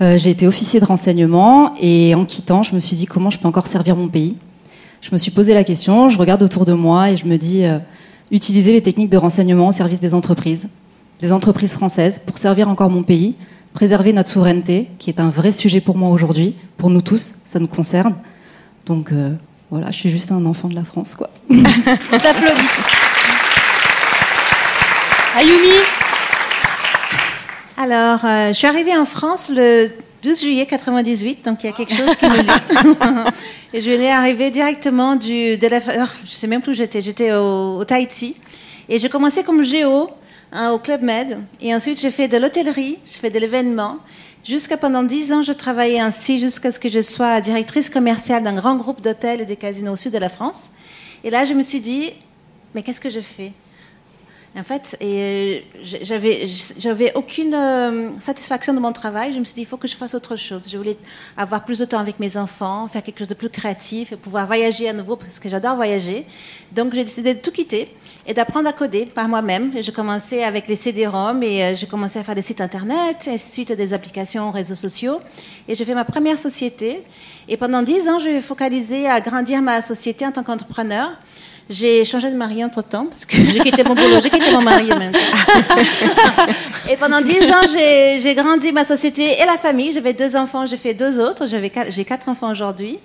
j'ai 0.00 0.30
été 0.30 0.46
officier 0.46 0.80
de 0.80 0.86
renseignement 0.86 1.74
et 1.78 2.14
en 2.14 2.24
quittant, 2.24 2.62
je 2.62 2.74
me 2.74 2.80
suis 2.80 2.96
dit 2.96 3.04
comment 3.04 3.28
je 3.28 3.38
peux 3.38 3.46
encore 3.46 3.66
servir 3.66 3.94
mon 3.94 4.08
pays? 4.08 4.36
Je 5.00 5.10
me 5.12 5.18
suis 5.18 5.30
posé 5.30 5.54
la 5.54 5.64
question, 5.64 6.10
je 6.10 6.18
regarde 6.18 6.42
autour 6.42 6.66
de 6.66 6.74
moi 6.74 7.10
et 7.10 7.16
je 7.16 7.24
me 7.24 7.38
dis 7.38 7.64
euh, 7.64 7.78
utiliser 8.30 8.72
les 8.72 8.82
techniques 8.82 9.08
de 9.08 9.16
renseignement 9.16 9.68
au 9.68 9.72
service 9.72 9.98
des 9.98 10.12
entreprises, 10.12 10.68
des 11.20 11.32
entreprises 11.32 11.72
françaises, 11.72 12.18
pour 12.18 12.36
servir 12.36 12.68
encore 12.68 12.90
mon 12.90 13.02
pays, 13.02 13.34
préserver 13.72 14.12
notre 14.12 14.28
souveraineté, 14.28 14.90
qui 14.98 15.08
est 15.08 15.18
un 15.18 15.30
vrai 15.30 15.52
sujet 15.52 15.80
pour 15.80 15.96
moi 15.96 16.10
aujourd'hui, 16.10 16.54
pour 16.76 16.90
nous 16.90 17.00
tous, 17.00 17.32
ça 17.46 17.58
nous 17.58 17.66
concerne. 17.66 18.14
Donc 18.84 19.10
euh, 19.12 19.32
voilà, 19.70 19.90
je 19.90 19.96
suis 19.96 20.10
juste 20.10 20.32
un 20.32 20.44
enfant 20.44 20.68
de 20.68 20.74
la 20.74 20.84
France, 20.84 21.14
quoi. 21.14 21.30
On 21.50 22.18
s'applaudit. 22.18 22.60
Ayumi? 25.38 25.78
Alors, 27.78 28.20
euh, 28.24 28.48
je 28.48 28.52
suis 28.52 28.66
arrivée 28.66 28.94
en 28.94 29.06
France 29.06 29.50
le 29.54 29.90
12 30.22 30.40
juillet 30.40 30.66
98, 30.66 31.44
donc 31.46 31.64
il 31.64 31.66
y 31.66 31.70
a 31.70 31.72
quelque 31.72 31.94
chose 31.94 32.14
qui 32.14 32.26
me 32.26 32.42
lie. 32.42 33.30
Et 33.72 33.80
je 33.80 33.90
venais 33.90 34.10
arriver 34.10 34.50
directement 34.50 35.16
du, 35.16 35.56
de 35.56 35.66
la, 35.66 35.80
je 35.80 36.30
sais 36.30 36.46
même 36.46 36.60
plus 36.60 36.72
où 36.72 36.74
j'étais, 36.74 37.00
j'étais 37.00 37.32
au, 37.32 37.78
au 37.78 37.84
Tahiti. 37.84 38.36
Et 38.90 38.98
j'ai 38.98 39.08
commencé 39.08 39.42
comme 39.42 39.62
géo 39.62 40.10
hein, 40.52 40.72
au 40.72 40.78
Club 40.78 41.02
Med. 41.02 41.38
Et 41.62 41.74
ensuite, 41.74 41.98
j'ai 41.98 42.10
fait 42.10 42.28
de 42.28 42.36
l'hôtellerie, 42.36 42.98
j'ai 43.06 43.18
fait 43.18 43.30
de 43.30 43.38
l'événement. 43.38 43.96
Jusqu'à 44.44 44.76
pendant 44.76 45.02
dix 45.02 45.32
ans, 45.32 45.42
je 45.42 45.52
travaillais 45.52 46.00
ainsi 46.00 46.38
jusqu'à 46.38 46.70
ce 46.72 46.78
que 46.78 46.88
je 46.88 47.00
sois 47.00 47.40
directrice 47.40 47.88
commerciale 47.88 48.42
d'un 48.42 48.54
grand 48.54 48.76
groupe 48.76 49.00
d'hôtels 49.00 49.40
et 49.40 49.46
de 49.46 49.54
casinos 49.54 49.92
au 49.92 49.96
sud 49.96 50.12
de 50.12 50.18
la 50.18 50.28
France. 50.28 50.70
Et 51.24 51.30
là, 51.30 51.44
je 51.44 51.54
me 51.54 51.62
suis 51.62 51.80
dit, 51.80 52.10
mais 52.74 52.82
qu'est-ce 52.82 53.00
que 53.00 53.10
je 53.10 53.20
fais? 53.20 53.52
En 54.58 54.64
fait, 54.64 54.96
et 55.00 55.62
euh, 55.84 55.94
j'avais, 56.02 57.12
aucune 57.14 57.54
euh, 57.54 58.10
satisfaction 58.18 58.74
de 58.74 58.80
mon 58.80 58.92
travail. 58.92 59.32
Je 59.32 59.38
me 59.38 59.44
suis 59.44 59.54
dit, 59.54 59.60
il 59.60 59.66
faut 59.66 59.76
que 59.76 59.86
je 59.86 59.94
fasse 59.94 60.14
autre 60.14 60.34
chose. 60.34 60.66
Je 60.68 60.76
voulais 60.76 60.96
avoir 61.36 61.64
plus 61.64 61.78
de 61.78 61.84
temps 61.84 62.00
avec 62.00 62.18
mes 62.18 62.36
enfants, 62.36 62.88
faire 62.88 63.04
quelque 63.04 63.20
chose 63.20 63.28
de 63.28 63.34
plus 63.34 63.48
créatif 63.48 64.10
et 64.10 64.16
pouvoir 64.16 64.46
voyager 64.48 64.88
à 64.88 64.92
nouveau 64.92 65.14
parce 65.14 65.38
que 65.38 65.48
j'adore 65.48 65.76
voyager. 65.76 66.26
Donc, 66.72 66.94
j'ai 66.94 67.04
décidé 67.04 67.34
de 67.34 67.38
tout 67.38 67.52
quitter 67.52 67.94
et 68.26 68.34
d'apprendre 68.34 68.68
à 68.68 68.72
coder 68.72 69.06
par 69.06 69.28
moi-même. 69.28 69.70
J'ai 69.80 69.92
commencé 69.92 70.42
avec 70.42 70.68
les 70.68 70.76
CD-ROM 70.76 71.42
et 71.44 71.62
euh, 71.62 71.74
j'ai 71.76 71.86
commencé 71.86 72.18
à 72.18 72.24
faire 72.24 72.34
des 72.34 72.42
sites 72.42 72.60
internet, 72.60 73.28
et 73.28 73.34
ensuite 73.34 73.70
des 73.70 73.92
applications, 73.92 74.50
réseaux 74.50 74.74
sociaux. 74.74 75.20
Et 75.68 75.76
j'ai 75.76 75.84
fait 75.84 75.94
ma 75.94 76.04
première 76.04 76.38
société. 76.38 77.02
Et 77.48 77.56
pendant 77.56 77.82
dix 77.82 78.08
ans, 78.08 78.18
je 78.18 78.28
vais 78.28 78.40
focaliser 78.40 79.08
à 79.08 79.20
grandir 79.20 79.62
ma 79.62 79.80
société 79.80 80.26
en 80.26 80.32
tant 80.32 80.42
qu'entrepreneur. 80.42 81.10
J'ai 81.70 82.04
changé 82.04 82.28
de 82.30 82.36
mari 82.36 82.64
entre 82.64 82.82
temps 82.82 83.06
parce 83.06 83.24
que 83.24 83.36
j'ai 83.36 83.60
quitté 83.60 83.84
mon 83.84 83.94
boulot, 83.94 84.20
j'ai 84.20 84.28
quitté 84.28 84.50
mon 84.50 84.60
mari 84.60 84.88
même 84.88 85.12
et 86.90 86.96
pendant 86.96 87.20
dix 87.20 87.48
ans, 87.48 87.64
j'ai 87.72 88.34
grandi 88.34 88.72
ma 88.72 88.82
société 88.82 89.40
et 89.40 89.46
la 89.46 89.56
famille. 89.56 89.92
J'avais 89.92 90.12
deux 90.12 90.34
enfants, 90.34 90.66
j'ai 90.66 90.76
fait 90.76 90.94
deux 90.94 91.20
autres. 91.20 91.46
J'ai 91.46 92.04
quatre 92.04 92.28
enfants 92.28 92.50
aujourd'hui. 92.50 92.98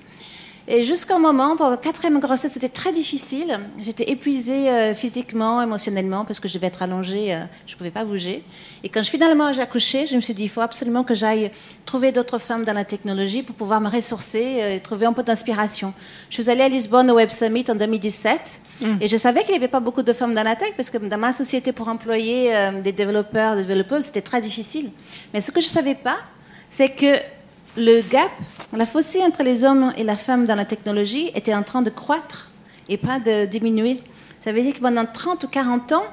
Et 0.68 0.84
jusqu'au 0.84 1.20
moment, 1.20 1.56
pour 1.56 1.70
la 1.70 1.78
quatrième 1.78 2.20
grossesse, 2.20 2.54
c'était 2.54 2.70
très 2.70 2.92
difficile. 2.92 3.60
J'étais 3.80 4.10
épuisée 4.10 4.68
euh, 4.70 4.96
physiquement, 4.96 5.62
émotionnellement, 5.62 6.26
parce 6.26 6.40
que 6.40 6.48
je 6.48 6.56
devais 6.56 6.68
être 6.68 6.82
allongée, 6.82 7.36
euh, 7.36 7.44
je 7.68 7.74
ne 7.74 7.78
pouvais 7.78 7.92
pas 7.92 8.04
bouger. 8.04 8.44
Et 8.84 8.90
quand 8.90 9.04
je, 9.04 9.12
finalement 9.12 9.54
j'ai 9.54 9.62
accouché, 9.62 10.08
je 10.08 10.16
me 10.16 10.22
suis 10.22 10.34
dit, 10.34 10.44
il 10.44 10.50
faut 10.50 10.62
absolument 10.62 11.04
que 11.04 11.14
j'aille 11.14 11.52
trouver 11.86 12.12
d'autres 12.12 12.40
femmes 12.40 12.64
dans 12.64 12.74
la 12.74 12.84
technologie 12.84 13.44
pour 13.44 13.56
pouvoir 13.56 13.80
me 13.80 13.90
ressourcer 13.90 14.58
euh, 14.60 14.76
et 14.76 14.80
trouver 14.80 15.06
un 15.06 15.14
peu 15.14 15.22
d'inspiration. 15.22 15.94
Je 16.32 16.42
suis 16.42 16.50
allée 16.50 16.64
à 16.64 16.70
Lisbonne 16.70 17.12
au 17.12 17.16
Web 17.16 17.30
Summit 17.30 17.66
en 17.70 17.76
2017. 17.76 18.62
Mm. 18.82 18.86
Et 19.02 19.08
je 19.08 19.18
savais 19.18 19.42
qu'il 19.42 19.52
n'y 19.52 19.58
avait 19.58 19.68
pas 19.68 19.80
beaucoup 19.80 20.02
de 20.02 20.14
femmes 20.14 20.34
dans 20.34 20.44
la 20.44 20.56
tech, 20.56 20.72
parce 20.76 20.90
que 20.90 20.98
dans 20.98 21.18
ma 21.20 21.32
société, 21.32 21.74
pour 21.74 21.90
employer 21.90 22.52
des 22.84 22.92
développeurs, 22.92 23.56
des 23.56 23.64
développeuses, 23.64 24.06
c'était 24.06 24.22
très 24.22 24.42
difficile. 24.42 24.90
Mais 25.32 25.42
ce 25.42 25.52
que 25.52 25.62
je 25.62 25.68
ne 25.68 25.72
savais 25.72 25.96
pas, 25.96 26.18
c'est 26.70 26.90
que 26.90 27.16
le 27.78 28.02
gap, 28.10 28.32
la 28.74 28.86
fossé 28.86 29.22
entre 29.24 29.44
les 29.44 29.64
hommes 29.64 29.94
et 29.98 30.04
la 30.04 30.16
femme 30.16 30.46
dans 30.46 30.56
la 30.56 30.66
technologie 30.66 31.32
était 31.36 31.54
en 31.54 31.64
train 31.64 31.82
de 31.82 31.90
croître 31.90 32.50
et 32.90 32.98
pas 32.98 33.20
de 33.20 33.46
diminuer. 33.46 34.02
Ça 34.40 34.52
veut 34.52 34.62
dire 34.62 34.74
que 34.74 34.80
pendant 34.80 35.06
30 35.06 35.44
ou 35.44 35.48
40 35.48 35.92
ans, 35.94 36.04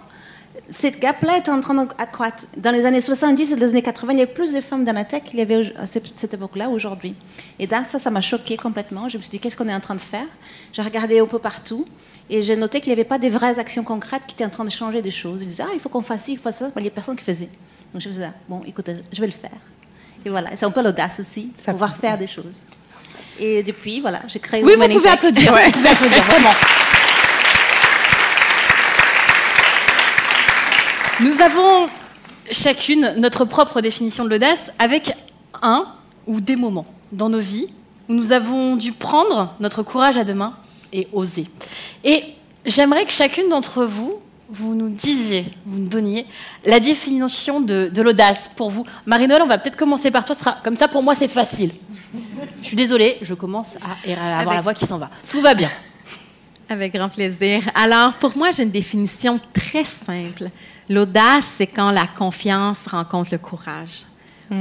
cette 0.69 1.01
gap-là 1.01 1.39
était 1.39 1.51
en 1.51 1.61
train 1.61 1.75
d'accroître. 1.75 2.45
Dans 2.57 2.71
les 2.71 2.85
années 2.85 3.01
70 3.01 3.53
et 3.53 3.57
les 3.57 3.65
années 3.67 3.83
80, 3.83 4.13
il 4.13 4.19
y 4.19 4.23
avait 4.23 4.33
plus 4.33 4.53
de 4.53 4.61
femmes 4.61 4.85
dans 4.85 4.93
la 4.93 5.05
tech 5.05 5.23
qu'il 5.25 5.39
y 5.39 5.43
avait 5.43 5.73
à 5.77 5.87
cette 5.87 6.35
époque-là 6.35 6.69
aujourd'hui. 6.69 7.15
Et 7.59 7.67
là, 7.67 7.85
ça, 7.85 7.99
ça 7.99 8.11
m'a 8.11 8.21
choqué 8.21 8.57
complètement. 8.57 9.09
Je 9.09 9.19
me 9.19 9.23
suis 9.23 9.31
dit, 9.31 9.39
qu'est-ce 9.39 9.57
qu'on 9.57 9.69
est 9.69 9.75
en 9.75 9.81
train 9.81 9.95
de 9.95 10.01
faire? 10.01 10.27
J'ai 10.73 10.83
regardé 10.83 11.21
un 11.21 11.27
peu 11.27 11.39
partout 11.39 11.87
et 12.31 12.43
j'ai 12.43 12.57
noté 12.57 12.81
qu'il 12.81 12.89
n'y 12.89 12.95
avait 12.95 13.05
pas 13.05 13.19
de 13.19 13.29
vraies 13.29 13.59
actions 13.59 13.85
concrètes 13.85 14.23
qui 14.27 14.35
étaient 14.35 14.45
en 14.45 14.51
train 14.51 14.65
de 14.65 14.71
changer 14.71 15.03
des 15.03 15.11
choses. 15.11 15.41
Je 15.41 15.47
disais, 15.47 15.65
ah, 15.67 15.73
il 15.75 15.81
faut 15.81 15.89
qu'on 15.89 16.03
fasse 16.03 16.25
ci, 16.25 16.33
il 16.33 16.39
faut 16.39 16.53
ça. 16.53 16.71
il 16.77 16.83
n'y 16.83 16.89
a 16.89 16.91
personne 16.91 17.17
qui 17.17 17.25
faisait. 17.25 17.51
Donc 17.93 18.01
je 18.01 18.09
me 18.09 18.15
disais, 18.15 18.31
bon, 18.49 18.63
écoute, 18.67 18.91
je 19.13 19.21
vais 19.21 19.27
le 19.27 19.33
faire. 19.33 19.51
Et 20.25 20.31
voilà, 20.31 20.51
c'est 20.55 20.65
un 20.65 20.71
peu 20.71 20.83
l'audace 20.83 21.21
aussi, 21.21 21.53
pouvoir 21.65 21.97
faire 21.97 22.17
des 22.17 22.27
choses. 22.27 22.65
Et 23.41 23.63
depuis, 23.63 24.01
voilà, 24.01 24.21
j'ai 24.29 24.39
créé 24.39 24.63
Oui, 24.63 24.75
vous 24.77 24.89
pouvez 24.89 25.09
applaudir, 25.11 25.53
vous 25.67 25.73
pouvez 25.73 25.89
applaudir, 25.89 26.23
vraiment. 26.23 26.55
Nous 31.21 31.41
avons 31.41 31.89
chacune 32.51 33.15
notre 33.17 33.45
propre 33.45 33.81
définition 33.81 34.25
de 34.25 34.31
l'audace 34.31 34.71
avec 34.79 35.13
un 35.61 35.87
ou 36.27 36.41
des 36.41 36.57
moments 36.57 36.87
dans 37.11 37.29
nos 37.29 37.39
vies 37.39 37.69
où 38.09 38.15
nous 38.15 38.33
avons 38.33 38.77
dû 38.77 38.93
prendre 38.93 39.55
notre 39.61 39.83
courage 39.83 40.17
à 40.17 40.25
deux 40.25 40.35
mains 40.35 40.55
et 40.93 41.09
oser. 41.13 41.47
Et 42.05 42.25
j'aimerais 42.67 43.05
que 43.05 43.13
chacune 43.13 43.49
d'entre 43.49 43.85
vous 43.85 44.21
vous 44.53 44.75
nous 44.75 44.91
disiez, 44.91 45.47
vous 45.65 45.81
nous 45.81 45.89
donniez 45.89 46.27
la 46.65 46.79
définition 46.79 47.61
de, 47.61 47.91
l'audace 48.03 48.51
pour 48.55 48.71
vous. 48.71 48.85
Marie-Noël, 49.07 49.41
on 49.43 49.47
va 49.47 49.57
peut-être 49.57 49.79
commencer 49.79 50.11
par 50.11 50.25
toi. 50.27 50.35
Sera, 50.35 50.59
comme 50.63 50.77
ça, 50.77 50.89
pour 50.89 51.03
moi, 51.03 51.15
c'est 51.15 51.29
facile. 51.29 51.73
Je 52.61 52.67
suis 52.67 52.77
désolée, 52.77 53.17
je 53.23 53.33
commence 53.33 53.77
à, 54.07 54.41
avoir 54.41 54.55
la 54.55 54.61
voix 54.61 54.75
qui 54.75 54.87
s'en 54.87 54.99
va. 54.99 55.11
Tout 55.31 55.41
va 55.41 55.55
bien. 55.55 55.71
Avec 56.69 56.93
grand 56.93 57.09
plaisir. 57.09 57.63
Alors, 57.75 58.13
pour 58.15 58.37
moi, 58.37 58.51
j'ai 58.51 58.65
une 58.65 58.71
définition 58.71 59.41
très 59.55 59.85
simple. 59.85 60.51
L'audace, 60.89 61.55
c'est 61.57 61.67
quand 61.67 61.91
la 61.91 62.07
confiance 62.07 62.87
rencontre 62.87 63.31
le 63.33 63.39
courage. 63.39 64.05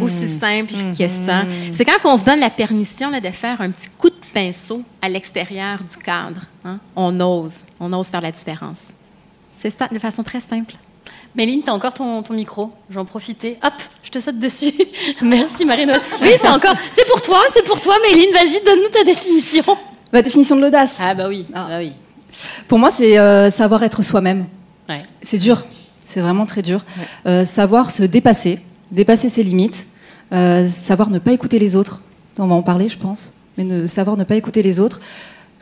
Aussi 0.02 0.24
hmm. 0.24 0.40
simple 0.40 0.74
que 0.98 1.10
ça. 1.10 1.44
Hmm. 1.44 1.74
C'est 1.74 1.84
quand 1.84 1.98
on 2.06 2.16
se 2.16 2.24
donne 2.24 2.40
la 2.40 2.50
permission 2.50 3.12
de 3.12 3.28
faire 3.28 3.60
un 3.60 3.72
petit 3.72 3.90
coup 3.98 4.10
de 4.10 4.16
pinceau 4.34 4.84
à 5.02 5.10
l'extérieur 5.10 5.80
du 5.80 5.98
cadre. 5.98 6.40
Hein. 6.64 6.80
On 6.96 7.20
ose. 7.20 7.56
On 7.78 7.92
ose 7.92 8.08
faire 8.08 8.22
la 8.22 8.32
différence. 8.32 8.86
C'est 9.54 9.70
ça, 9.70 9.88
de 9.88 10.00
façon 10.00 10.24
très 10.24 10.42
simple. 10.42 10.76
Méline, 11.36 11.62
tu 11.64 11.70
as 11.70 11.74
encore 11.74 11.94
ton, 11.94 12.24
micro. 12.32 12.72
J'en 12.90 13.06
profitais. 13.06 13.58
Hop, 13.64 13.74
je 14.04 14.10
te 14.10 14.20
saute 14.20 14.40
dessus. 14.40 14.74
Merci 15.22 15.66
Marino. 15.66 15.94
Oui, 16.22 16.34
c'est 16.40 16.50
encore. 16.50 16.76
C'est 16.96 17.08
pour 17.08 17.22
toi, 17.22 17.42
c'est 17.54 17.64
pour 17.66 17.80
toi, 17.80 17.96
Méline. 18.02 18.34
Vas-y, 18.34 18.64
donne-nous 18.64 18.90
ta 18.90 19.04
définition. 19.04 19.78
Ma 20.12 20.22
définition 20.22 20.56
de 20.58 20.62
l'audace. 20.62 21.00
Ah 21.02 21.14
bah 21.14 21.30
oui. 21.30 21.46
Ah. 21.54 21.68
Bah 21.70 21.78
oui. 21.80 21.94
Pour 22.68 22.80
moi, 22.80 22.92
c'est 22.92 23.18
euh, 23.18 23.50
savoir 23.50 23.84
être 23.84 24.04
soi-même. 24.04 24.46
C'est 25.22 25.38
dur. 25.38 25.64
C'est 26.04 26.20
vraiment 26.20 26.46
très 26.46 26.62
dur. 26.62 26.84
Euh, 27.26 27.46
savoir 27.46 27.92
se 27.92 28.04
dépasser, 28.04 28.60
dépasser 28.92 29.30
ses 29.30 29.44
limites, 29.44 29.88
euh, 30.34 30.68
savoir 30.68 31.10
ne 31.10 31.20
pas 31.20 31.32
écouter 31.32 31.60
les 31.60 31.76
autres. 31.76 32.02
On 32.38 32.48
va 32.48 32.56
en 32.56 32.64
parler, 32.64 32.90
je 32.90 32.98
pense. 32.98 33.36
Mais 33.58 33.64
ne, 33.64 33.86
savoir 33.86 34.18
ne 34.18 34.24
pas 34.24 34.36
écouter 34.36 34.64
les 34.64 34.80
autres, 34.80 35.00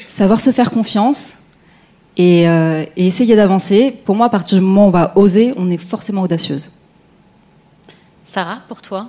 savoir 0.07 0.39
se 0.39 0.51
faire 0.51 0.71
confiance, 0.71 1.48
euh, 2.19 2.85
et, 2.95 3.07
essayer 3.07 3.35
d'avancer. 3.35 3.91
Pour 4.03 4.15
moi, 4.15 4.27
à 4.27 4.29
partir 4.29 4.57
du 4.57 4.63
moment 4.63 4.85
où 4.85 4.87
on 4.87 4.91
va 4.91 5.13
oser, 5.15 5.53
on 5.55 5.69
est 5.71 5.77
forcément 5.77 6.21
audacieuse. 6.21 6.71
Sarah, 8.25 8.59
pour 8.67 8.81
toi? 8.81 9.07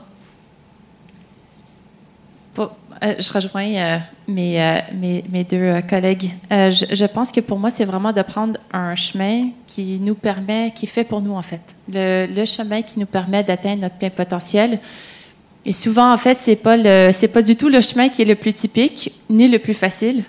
Euh, 2.58 3.14
Je 3.18 3.32
rejoins 3.32 3.64
euh, 3.64 3.98
mes, 4.28 5.24
mes, 5.32 5.44
deux 5.44 5.80
collègues. 5.88 6.30
Je, 6.50 6.84
je, 6.92 7.04
pense 7.06 7.32
que 7.32 7.40
pour 7.40 7.58
moi, 7.58 7.70
c'est 7.70 7.86
vraiment 7.86 8.12
de 8.12 8.20
prendre 8.20 8.60
un 8.72 8.94
chemin 8.94 9.48
qui 9.66 9.98
nous 10.00 10.14
permet, 10.14 10.70
qui 10.74 10.86
fait 10.86 11.04
pour 11.04 11.22
nous, 11.22 11.32
en 11.32 11.42
fait. 11.42 11.74
Le, 11.90 12.26
le 12.26 12.44
chemin 12.44 12.82
qui 12.82 12.98
nous 12.98 13.06
permet 13.06 13.42
d'atteindre 13.42 13.82
notre 13.82 13.96
plein 13.96 14.10
potentiel. 14.10 14.78
Et 15.64 15.72
souvent, 15.72 16.12
en 16.12 16.16
fait, 16.16 16.38
c'est 16.38 16.56
pas 16.56 16.76
le, 16.76 17.10
c'est 17.12 17.28
pas 17.28 17.42
du 17.42 17.56
tout 17.56 17.68
le 17.68 17.80
chemin 17.80 18.08
qui 18.08 18.22
est 18.22 18.26
le 18.26 18.34
plus 18.34 18.52
typique, 18.52 19.12
ni 19.28 19.48
le 19.48 19.58
plus 19.58 19.74
facile. 19.74 20.24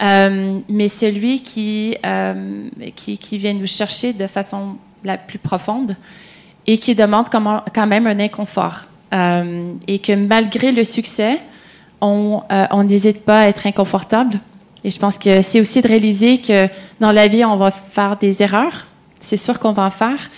Euh, 0.00 0.60
mais 0.68 0.88
celui 0.88 1.42
qui, 1.42 1.96
euh, 2.06 2.68
qui, 2.94 3.18
qui, 3.18 3.38
vient 3.38 3.54
nous 3.54 3.66
chercher 3.66 4.12
de 4.12 4.26
façon 4.28 4.76
la 5.02 5.18
plus 5.18 5.38
profonde 5.38 5.96
et 6.66 6.78
qui 6.78 6.94
demande 6.94 7.26
quand 7.30 7.86
même 7.86 8.06
un 8.06 8.20
inconfort. 8.20 8.84
Euh, 9.12 9.72
et 9.86 9.98
que 9.98 10.12
malgré 10.12 10.70
le 10.70 10.84
succès, 10.84 11.38
on 12.00 12.42
n'hésite 12.84 13.24
pas 13.24 13.40
à 13.40 13.48
être 13.48 13.66
inconfortable. 13.66 14.38
Et 14.84 14.90
je 14.90 14.98
pense 14.98 15.18
que 15.18 15.42
c'est 15.42 15.60
aussi 15.60 15.82
de 15.82 15.88
réaliser 15.88 16.38
que 16.38 16.68
dans 17.00 17.10
la 17.10 17.26
vie, 17.26 17.44
on 17.44 17.56
va 17.56 17.72
faire 17.72 18.16
des 18.16 18.42
erreurs. 18.42 18.86
C'est 19.18 19.36
sûr 19.36 19.58
qu'on 19.58 19.72
va 19.72 19.84
en 19.84 19.90
faire. 19.90 20.30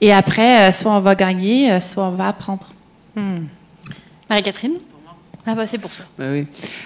Et 0.00 0.12
après, 0.12 0.70
soit 0.70 0.92
on 0.92 1.00
va 1.00 1.16
gagner, 1.16 1.80
soit 1.80 2.04
on 2.04 2.12
va 2.12 2.28
apprendre. 2.28 2.68
Hmm. 3.16 3.46
Marie-Catherine? 4.30 4.74
Ah 5.50 5.54
bah 5.54 5.66
c'est 5.66 5.78
pour 5.78 5.90
ça. 5.90 6.04
Bah. 6.18 6.26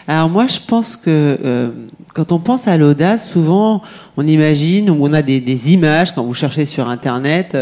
Alors 0.07 0.29
moi 0.29 0.47
je 0.47 0.61
pense 0.65 0.97
que 0.97 1.37
euh, 1.45 1.71
quand 2.15 2.31
on 2.31 2.39
pense 2.39 2.69
à 2.69 2.77
l'audace, 2.77 3.33
souvent 3.33 3.83
on 4.17 4.25
imagine 4.25 4.89
ou 4.89 4.99
on 5.01 5.13
a 5.13 5.21
des, 5.21 5.73
images 5.73 6.15
quand 6.15 6.23
vous 6.23 6.35
cherchez 6.35 6.65
sur 6.65 6.87
internet 6.89 7.57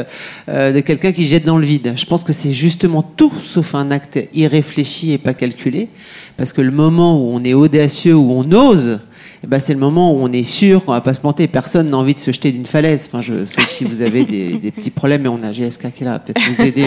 euh, 0.50 0.74
de 0.74 0.80
quelqu'un 0.80 1.12
qui 1.12 1.24
jette 1.24 1.46
dans 1.46 1.56
le 1.56 1.64
vide. 1.64 1.94
Je 1.96 2.04
pense 2.04 2.22
que 2.22 2.34
c'est 2.34 2.52
justement 2.52 3.02
tout 3.02 3.32
sauf 3.40 3.74
un 3.74 3.90
acte 3.90 4.18
irréfléchi 4.34 5.12
et 5.12 5.18
pas 5.18 5.32
calculé, 5.32 5.88
parce 6.36 6.52
que 6.52 6.60
le 6.60 6.70
moment 6.70 7.18
où 7.18 7.30
on 7.32 7.42
est 7.44 7.54
audacieux, 7.54 8.14
où 8.14 8.32
on 8.32 8.52
ose, 8.52 9.00
ben, 9.46 9.58
c'est 9.58 9.72
le 9.72 9.78
moment 9.80 10.12
où 10.12 10.18
on 10.20 10.30
est 10.32 10.42
sûr 10.42 10.84
qu'on 10.84 10.92
va 10.92 11.00
pas 11.00 11.14
se 11.14 11.20
planter. 11.20 11.48
Personne 11.48 11.88
n'a 11.90 11.96
envie 11.96 12.14
de 12.14 12.18
se 12.20 12.30
jeter 12.30 12.52
d'une 12.52 12.66
falaise. 12.66 13.08
Enfin, 13.10 13.22
je, 13.22 13.46
sauf 13.46 13.66
si 13.70 13.84
vous 13.84 14.02
avez 14.02 14.24
des, 14.24 14.52
des 14.62 14.70
petits 14.70 14.90
problèmes, 14.90 15.22
mais 15.22 15.28
on 15.28 15.42
a 15.42 15.50
GSK 15.52 15.92
qui 15.94 16.02
est 16.02 16.06
là, 16.06 16.18
peut-être 16.18 16.40
vous 16.52 16.62
aider. 16.62 16.84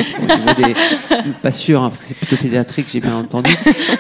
des- 0.58 0.74
pas 1.41 1.51
sûr, 1.51 1.82
hein, 1.82 1.89
parce 1.89 2.01
que 2.04 2.08
c'est 2.10 2.14
plutôt 2.18 2.36
pédiatrique, 2.38 2.86
j'ai 2.91 2.99
bien 2.99 3.16
entendu. 3.18 3.49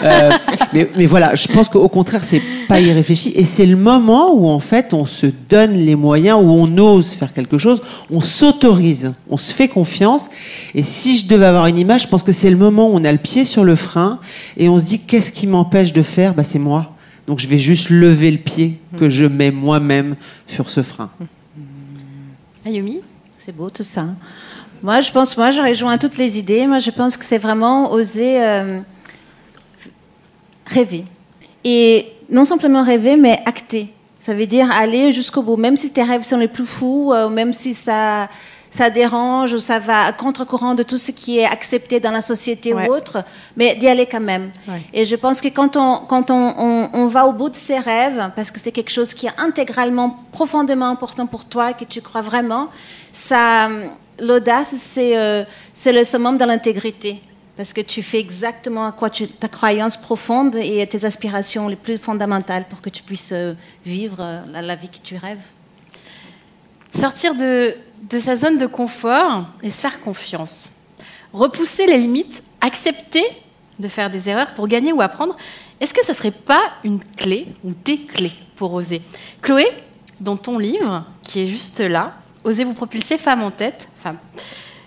Euh, 0.03 0.31
mais, 0.73 0.89
mais 0.95 1.05
voilà, 1.05 1.33
je 1.35 1.47
pense 1.47 1.67
qu'au 1.69 1.87
contraire, 1.89 2.23
c'est 2.23 2.41
pas 2.67 2.79
irréfléchi. 2.79 3.33
Et 3.35 3.43
c'est 3.45 3.65
le 3.65 3.75
moment 3.75 4.33
où, 4.35 4.47
en 4.49 4.59
fait, 4.59 4.93
on 4.93 5.05
se 5.05 5.27
donne 5.49 5.73
les 5.73 5.95
moyens, 5.95 6.37
où 6.41 6.47
on 6.49 6.77
ose 6.77 7.13
faire 7.15 7.33
quelque 7.33 7.57
chose, 7.57 7.81
on 8.11 8.21
s'autorise, 8.21 9.13
on 9.29 9.37
se 9.37 9.53
fait 9.53 9.67
confiance. 9.67 10.29
Et 10.75 10.83
si 10.83 11.17
je 11.17 11.27
devais 11.27 11.45
avoir 11.45 11.67
une 11.67 11.77
image, 11.77 12.03
je 12.03 12.07
pense 12.07 12.23
que 12.23 12.31
c'est 12.31 12.49
le 12.49 12.57
moment 12.57 12.87
où 12.87 12.91
on 12.95 13.03
a 13.03 13.11
le 13.11 13.17
pied 13.17 13.45
sur 13.45 13.63
le 13.63 13.75
frein 13.75 14.19
et 14.57 14.69
on 14.69 14.77
se 14.77 14.85
dit 14.85 14.99
qu'est-ce 14.99 15.31
qui 15.31 15.47
m'empêche 15.47 15.91
de 15.93 16.03
faire? 16.03 16.33
Bah, 16.33 16.43
C'est 16.43 16.59
moi. 16.59 16.91
Donc 17.27 17.39
je 17.39 17.47
vais 17.47 17.59
juste 17.59 17.89
lever 17.89 18.31
le 18.31 18.37
pied 18.37 18.79
que 18.99 19.09
je 19.09 19.25
mets 19.25 19.51
moi-même 19.51 20.15
sur 20.47 20.69
ce 20.69 20.83
frein. 20.83 21.09
Ayumi 22.65 23.01
C'est 23.37 23.55
beau 23.55 23.69
tout 23.69 23.83
ça. 23.83 24.07
Moi, 24.81 24.99
je 24.99 25.11
pense, 25.11 25.37
moi, 25.37 25.51
je 25.51 25.61
rejoins 25.61 25.97
toutes 25.97 26.17
les 26.17 26.39
idées. 26.39 26.67
Moi, 26.67 26.79
je 26.79 26.91
pense 26.91 27.15
que 27.15 27.23
c'est 27.23 27.37
vraiment 27.37 27.93
oser 27.93 28.43
euh, 28.43 28.81
rêver. 30.65 31.05
Et 31.63 32.07
non 32.29 32.43
simplement 32.43 32.83
rêver, 32.83 33.15
mais 33.15 33.39
acter. 33.45 33.87
Ça 34.19 34.33
veut 34.33 34.45
dire 34.45 34.69
aller 34.71 35.13
jusqu'au 35.13 35.41
bout, 35.41 35.55
même 35.55 35.77
si 35.77 35.91
tes 35.91 36.03
rêves 36.03 36.23
sont 36.23 36.37
les 36.37 36.49
plus 36.49 36.65
fous, 36.65 37.11
euh, 37.13 37.29
même 37.29 37.53
si 37.53 37.73
ça, 37.73 38.27
ça 38.79 38.89
dérange 38.89 39.53
ou 39.53 39.59
ça 39.59 39.77
va 39.77 39.99
à 40.09 40.11
contre-courant 40.23 40.73
de 40.73 40.81
tout 40.81 40.97
ce 40.97 41.11
qui 41.11 41.31
est 41.37 41.45
accepté 41.57 41.99
dans 41.99 42.09
la 42.19 42.23
société 42.33 42.73
Ouais. 42.73 42.89
ou 42.89 42.93
autre, 42.97 43.23
mais 43.55 43.75
d'y 43.75 43.87
aller 43.87 44.07
quand 44.13 44.25
même. 44.33 44.49
Ouais. 44.67 44.81
Et 44.93 45.05
je 45.05 45.15
pense 45.15 45.41
que 45.41 45.49
quand 45.49 45.73
on, 45.77 45.97
quand 46.11 46.31
on, 46.31 46.43
on, 46.57 46.89
on 47.01 47.05
va 47.05 47.27
au 47.27 47.33
bout 47.33 47.49
de 47.49 47.55
ses 47.55 47.77
rêves, 47.77 48.31
parce 48.35 48.49
que 48.49 48.59
c'est 48.59 48.71
quelque 48.71 48.89
chose 48.99 49.13
qui 49.13 49.27
est 49.27 49.39
intégralement, 49.49 50.09
profondément 50.31 50.87
important 50.95 51.27
pour 51.27 51.43
toi, 51.45 51.73
que 51.73 51.85
tu 51.85 52.01
crois 52.01 52.23
vraiment, 52.23 52.65
ça, 53.11 53.69
l'audace, 54.19 54.73
c'est 54.75 55.15
euh, 55.17 55.43
c'est 55.71 55.93
le 55.93 56.03
summum 56.03 56.35
de 56.39 56.45
l'intégrité. 56.45 57.21
Parce 57.55 57.73
que 57.73 57.81
tu 57.81 58.01
fais 58.01 58.19
exactement 58.27 58.85
à 58.87 58.91
quoi 58.91 59.11
tu, 59.11 59.27
ta 59.27 59.47
croyance 59.47 59.97
profonde 59.97 60.55
et 60.55 60.87
tes 60.87 61.05
aspirations 61.05 61.67
les 61.67 61.75
plus 61.85 61.99
fondamentales 61.99 62.65
pour 62.67 62.81
que 62.81 62.89
tu 62.89 63.03
puisses 63.03 63.33
euh, 63.33 63.53
vivre 63.85 64.17
euh, 64.19 64.39
la, 64.51 64.63
la 64.63 64.75
vie 64.75 64.89
que 64.89 64.97
tu 65.09 65.15
rêves. 65.27 65.45
Sortir 66.99 67.35
de, 67.35 67.75
de 68.09 68.19
sa 68.19 68.35
zone 68.35 68.57
de 68.57 68.65
confort 68.65 69.47
et 69.61 69.69
se 69.69 69.79
faire 69.79 70.01
confiance. 70.01 70.71
Repousser 71.31 71.87
les 71.87 71.97
limites, 71.97 72.43
accepter 72.61 73.23
de 73.79 73.87
faire 73.87 74.09
des 74.09 74.29
erreurs 74.29 74.53
pour 74.53 74.67
gagner 74.67 74.91
ou 74.93 75.01
apprendre. 75.01 75.35
Est-ce 75.79 75.93
que 75.93 76.05
ça 76.05 76.13
serait 76.13 76.31
pas 76.31 76.61
une 76.83 76.99
clé 77.17 77.47
ou 77.63 77.71
des 77.83 77.99
clés 78.01 78.33
pour 78.55 78.73
oser? 78.73 79.01
Chloé, 79.41 79.65
dans 80.19 80.37
ton 80.37 80.59
livre, 80.59 81.05
qui 81.23 81.41
est 81.41 81.47
juste 81.47 81.79
là, 81.79 82.13
Osez 82.43 82.65
vous 82.65 82.73
propulser, 82.73 83.17
femme 83.17 83.41
en 83.41 83.51
tête, 83.51 83.87
femme, 84.01 84.17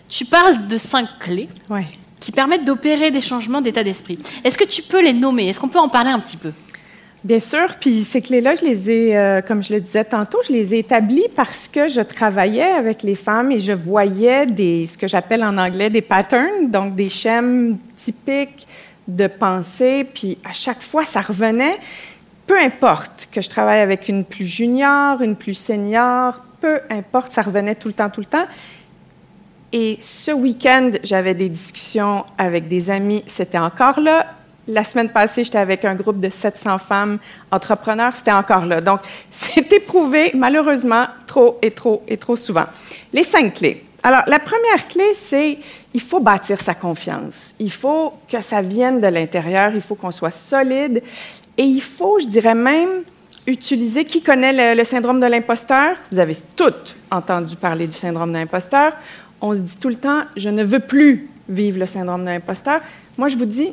tu 0.09 0.27
parles 0.27 0.67
de 0.67 0.77
cinq 0.77 1.09
clés 1.19 1.49
qui 2.21 2.31
permettent 2.33 2.65
d'opérer 2.65 3.11
des 3.11 3.21
changements 3.21 3.61
d'état 3.61 3.83
d'esprit. 3.83 4.19
Est-ce 4.45 4.59
que 4.59 4.65
tu 4.65 4.83
peux 4.83 5.03
les 5.03 5.13
nommer? 5.13 5.49
Est-ce 5.49 5.59
qu'on 5.59 5.69
peut 5.69 5.79
en 5.79 5.89
parler 5.89 6.11
un 6.11 6.21
petit 6.21 6.37
peu? 6.37 6.53
Bien 7.27 7.41
sûr, 7.41 7.75
puis 7.81 8.05
ces 8.05 8.23
clés-là, 8.23 8.55
je 8.55 8.65
les 8.65 8.89
ai, 8.89 9.17
euh, 9.17 9.41
comme 9.43 9.61
je 9.61 9.75
le 9.75 9.81
disais 9.81 10.05
tantôt, 10.05 10.39
je 10.47 10.53
les 10.53 10.77
ai 10.77 10.79
établies 10.79 11.27
parce 11.35 11.67
que 11.67 11.89
je 11.89 12.01
travaillais 12.01 12.71
avec 12.71 13.03
les 13.03 13.17
femmes 13.17 13.51
et 13.51 13.59
je 13.59 13.73
voyais 13.73 14.47
des, 14.47 14.87
ce 14.87 14.97
que 14.97 15.09
j'appelle 15.09 15.43
en 15.43 15.59
anglais 15.59 15.91
des 15.91 16.03
patterns, 16.03 16.71
donc 16.71 16.95
des 16.95 17.09
schèmes 17.09 17.79
typiques 17.97 18.69
de 19.09 19.27
pensée, 19.27 20.05
puis 20.05 20.39
à 20.49 20.53
chaque 20.53 20.81
fois, 20.81 21.05
ça 21.05 21.21
revenait. 21.21 21.79
Peu 22.47 22.61
importe 22.61 23.27
que 23.33 23.41
je 23.41 23.49
travaille 23.49 23.81
avec 23.81 24.09
une 24.09 24.25
plus 24.25 24.47
junior, 24.47 25.21
une 25.21 25.35
plus 25.35 25.55
senior, 25.55 26.45
peu 26.61 26.79
importe, 26.91 27.33
ça 27.33 27.43
revenait 27.43 27.75
tout 27.75 27.89
le 27.89 27.95
temps, 27.95 28.09
tout 28.09 28.21
le 28.21 28.27
temps. 28.27 28.47
Et 29.73 29.99
ce 30.01 30.31
week-end, 30.31 30.93
j'avais 31.03 31.35
des 31.35 31.49
discussions 31.49 32.25
avec 32.39 32.69
des 32.69 32.89
amis, 32.89 33.25
c'était 33.27 33.59
encore 33.59 33.99
là. 33.99 34.27
La 34.69 34.83
semaine 34.83 35.11
passée, 35.11 35.45
j'étais 35.45 35.59
avec 35.59 35.85
un 35.85 35.95
groupe 35.95 36.19
de 36.19 36.29
700 36.29 36.79
femmes 36.79 37.19
entrepreneurs, 37.53 38.17
c'était 38.17 38.33
encore 38.33 38.67
là. 38.67 38.81
Donc, 38.81 39.01
c'est 39.31 39.73
éprouvé, 39.73 40.33
malheureusement, 40.35 41.07
trop 41.27 41.59
et 41.63 41.71
trop 41.71 42.03
et 42.09 42.17
trop 42.17 42.37
souvent. 42.37 42.67
Les 43.13 43.23
cinq 43.23 43.55
clés. 43.55 43.85
Alors, 44.03 44.23
la 44.27 44.39
première 44.39 44.87
clé, 44.89 45.15
c'est 45.15 45.59
il 45.95 46.01
faut 46.01 46.21
bâtir 46.21 46.61
sa 46.61 46.75
confiance. 46.75 47.55
Il 47.59 47.73
faut 47.73 48.13
que 48.29 48.41
ça 48.41 48.61
vienne 48.61 49.01
de 49.01 49.07
l'intérieur, 49.07 49.73
il 49.75 49.81
faut 49.81 49.95
qu'on 49.95 50.11
soit 50.11 50.31
solide 50.31 51.03
et 51.57 51.63
il 51.63 51.81
faut, 51.81 52.19
je 52.19 52.27
dirais 52.27 52.55
même, 52.55 53.03
utiliser. 53.47 54.05
Qui 54.05 54.23
connaît 54.23 54.53
le, 54.53 54.79
le 54.79 54.85
syndrome 54.85 55.21
de 55.21 55.27
l'imposteur? 55.27 55.97
Vous 56.13 56.19
avez 56.19 56.37
toutes 56.55 56.97
entendu 57.11 57.57
parler 57.57 57.87
du 57.87 57.97
syndrome 57.97 58.33
de 58.33 58.39
l'imposteur. 58.39 58.93
On 59.41 59.55
se 59.55 59.61
dit 59.61 59.77
tout 59.79 59.89
le 59.89 59.97
temps, 59.97 60.23
je 60.37 60.49
ne 60.51 60.65
veux 60.65 60.81
plus 60.81 61.29
vivre 61.49 61.79
le 61.79 61.87
syndrome 61.87 62.23
de 62.23 62.31
l'imposteur. 62.31 62.81
Moi, 63.17 63.29
je 63.29 63.37
vous 63.37 63.45
dis, 63.45 63.73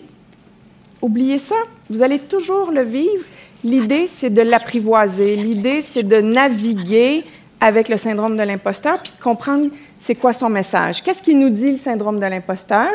oubliez 1.03 1.37
ça. 1.37 1.55
Vous 1.89 2.01
allez 2.01 2.17
toujours 2.17 2.71
le 2.71 2.81
vivre. 2.81 3.25
L'idée, 3.63 4.07
c'est 4.07 4.31
de 4.31 4.41
l'apprivoiser. 4.41 5.35
L'idée, 5.35 5.81
c'est 5.81 6.03
de 6.03 6.17
naviguer 6.17 7.23
avec 7.59 7.87
le 7.87 7.97
syndrome 7.97 8.35
de 8.35 8.43
l'imposteur 8.43 9.01
puis 9.01 9.11
de 9.17 9.23
comprendre 9.23 9.67
c'est 9.99 10.15
quoi 10.15 10.33
son 10.33 10.49
message. 10.49 11.03
Qu'est-ce 11.03 11.21
qu'il 11.21 11.39
nous 11.39 11.49
dit, 11.49 11.71
le 11.71 11.77
syndrome 11.77 12.19
de 12.19 12.25
l'imposteur? 12.25 12.89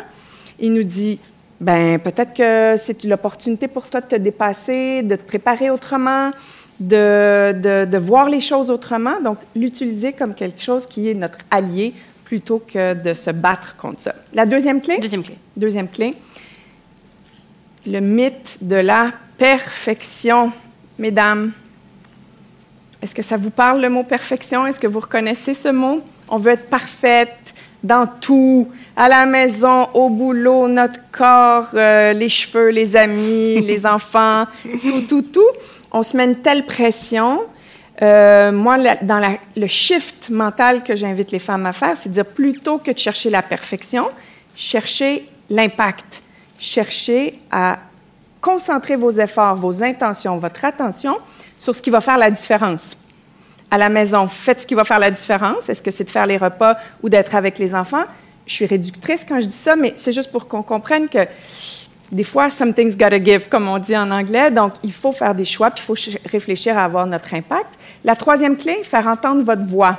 Il 0.58 0.72
nous 0.72 0.82
dit, 0.82 1.18
ben 1.60 1.98
peut-être 1.98 2.34
que 2.34 2.74
c'est 2.76 3.04
l'opportunité 3.04 3.68
pour 3.68 3.88
toi 3.88 4.00
de 4.00 4.06
te 4.06 4.16
dépasser, 4.16 5.02
de 5.02 5.16
te 5.16 5.22
préparer 5.22 5.70
autrement, 5.70 6.32
de, 6.80 7.52
de, 7.52 7.86
de 7.86 7.98
voir 7.98 8.28
les 8.28 8.40
choses 8.40 8.70
autrement. 8.70 9.20
Donc, 9.22 9.38
l'utiliser 9.56 10.12
comme 10.12 10.34
quelque 10.34 10.62
chose 10.62 10.84
qui 10.86 11.08
est 11.08 11.14
notre 11.14 11.38
allié 11.50 11.94
plutôt 12.24 12.58
que 12.58 12.92
de 12.92 13.14
se 13.14 13.30
battre 13.30 13.74
contre 13.76 14.02
ça. 14.02 14.14
La 14.34 14.44
deuxième 14.44 14.82
clé? 14.82 14.98
Deuxième 14.98 15.22
clé. 15.22 15.36
Deuxième 15.56 15.88
clé. 15.88 16.14
Le 17.90 18.00
mythe 18.00 18.58
de 18.60 18.76
la 18.76 19.12
perfection. 19.38 20.52
Mesdames, 20.98 21.52
est-ce 23.00 23.14
que 23.14 23.22
ça 23.22 23.36
vous 23.36 23.50
parle 23.50 23.80
le 23.80 23.88
mot 23.88 24.02
perfection? 24.02 24.66
Est-ce 24.66 24.80
que 24.80 24.86
vous 24.86 25.00
reconnaissez 25.00 25.54
ce 25.54 25.68
mot? 25.68 26.02
On 26.28 26.36
veut 26.36 26.52
être 26.52 26.68
parfaite 26.68 27.54
dans 27.82 28.06
tout, 28.06 28.68
à 28.96 29.08
la 29.08 29.24
maison, 29.24 29.88
au 29.94 30.08
boulot, 30.10 30.66
notre 30.68 30.98
corps, 31.12 31.68
euh, 31.74 32.12
les 32.12 32.28
cheveux, 32.28 32.68
les 32.70 32.96
amis, 32.96 33.60
les 33.66 33.86
enfants, 33.86 34.46
tout, 34.82 35.02
tout, 35.08 35.22
tout. 35.22 35.46
On 35.92 36.02
se 36.02 36.16
met 36.16 36.24
une 36.24 36.36
telle 36.36 36.66
pression. 36.66 37.40
Euh, 38.02 38.50
moi, 38.52 38.76
la- 38.76 38.96
dans 38.96 39.18
la- 39.18 39.38
le 39.56 39.66
shift 39.68 40.28
mental 40.30 40.82
que 40.82 40.94
j'invite 40.96 41.30
les 41.30 41.38
femmes 41.38 41.66
à 41.66 41.72
faire, 41.72 41.96
c'est 41.96 42.08
de 42.08 42.14
dire 42.14 42.26
plutôt 42.26 42.78
que 42.78 42.90
de 42.90 42.98
chercher 42.98 43.30
la 43.30 43.42
perfection, 43.42 44.06
chercher 44.56 45.28
l'impact. 45.48 46.22
Chercher 46.58 47.38
à 47.50 47.78
concentrer 48.40 48.96
vos 48.96 49.10
efforts, 49.10 49.56
vos 49.56 49.82
intentions, 49.82 50.36
votre 50.38 50.64
attention 50.64 51.16
sur 51.58 51.74
ce 51.74 51.82
qui 51.82 51.90
va 51.90 52.00
faire 52.00 52.18
la 52.18 52.30
différence. 52.30 52.96
À 53.70 53.78
la 53.78 53.88
maison, 53.88 54.26
faites 54.26 54.60
ce 54.60 54.66
qui 54.66 54.74
va 54.74 54.84
faire 54.84 54.98
la 54.98 55.10
différence. 55.10 55.68
Est-ce 55.68 55.82
que 55.82 55.90
c'est 55.90 56.04
de 56.04 56.10
faire 56.10 56.26
les 56.26 56.36
repas 56.36 56.76
ou 57.02 57.08
d'être 57.08 57.34
avec 57.34 57.58
les 57.58 57.74
enfants? 57.74 58.04
Je 58.46 58.54
suis 58.54 58.66
réductrice 58.66 59.26
quand 59.28 59.40
je 59.40 59.46
dis 59.46 59.52
ça, 59.52 59.76
mais 59.76 59.92
c'est 59.96 60.12
juste 60.12 60.32
pour 60.32 60.48
qu'on 60.48 60.62
comprenne 60.62 61.08
que 61.08 61.26
des 62.10 62.24
fois, 62.24 62.48
something's 62.48 62.96
gotta 62.96 63.22
give, 63.22 63.50
comme 63.50 63.68
on 63.68 63.78
dit 63.78 63.94
en 63.94 64.10
anglais. 64.10 64.50
Donc, 64.50 64.72
il 64.82 64.92
faut 64.92 65.12
faire 65.12 65.34
des 65.34 65.44
choix, 65.44 65.70
puis 65.70 65.82
il 65.82 65.86
faut 65.86 65.94
ch- 65.96 66.16
réfléchir 66.24 66.78
à 66.78 66.84
avoir 66.84 67.06
notre 67.06 67.34
impact. 67.34 67.68
La 68.02 68.16
troisième 68.16 68.56
clé, 68.56 68.82
faire 68.82 69.06
entendre 69.06 69.42
votre 69.42 69.66
voix. 69.66 69.98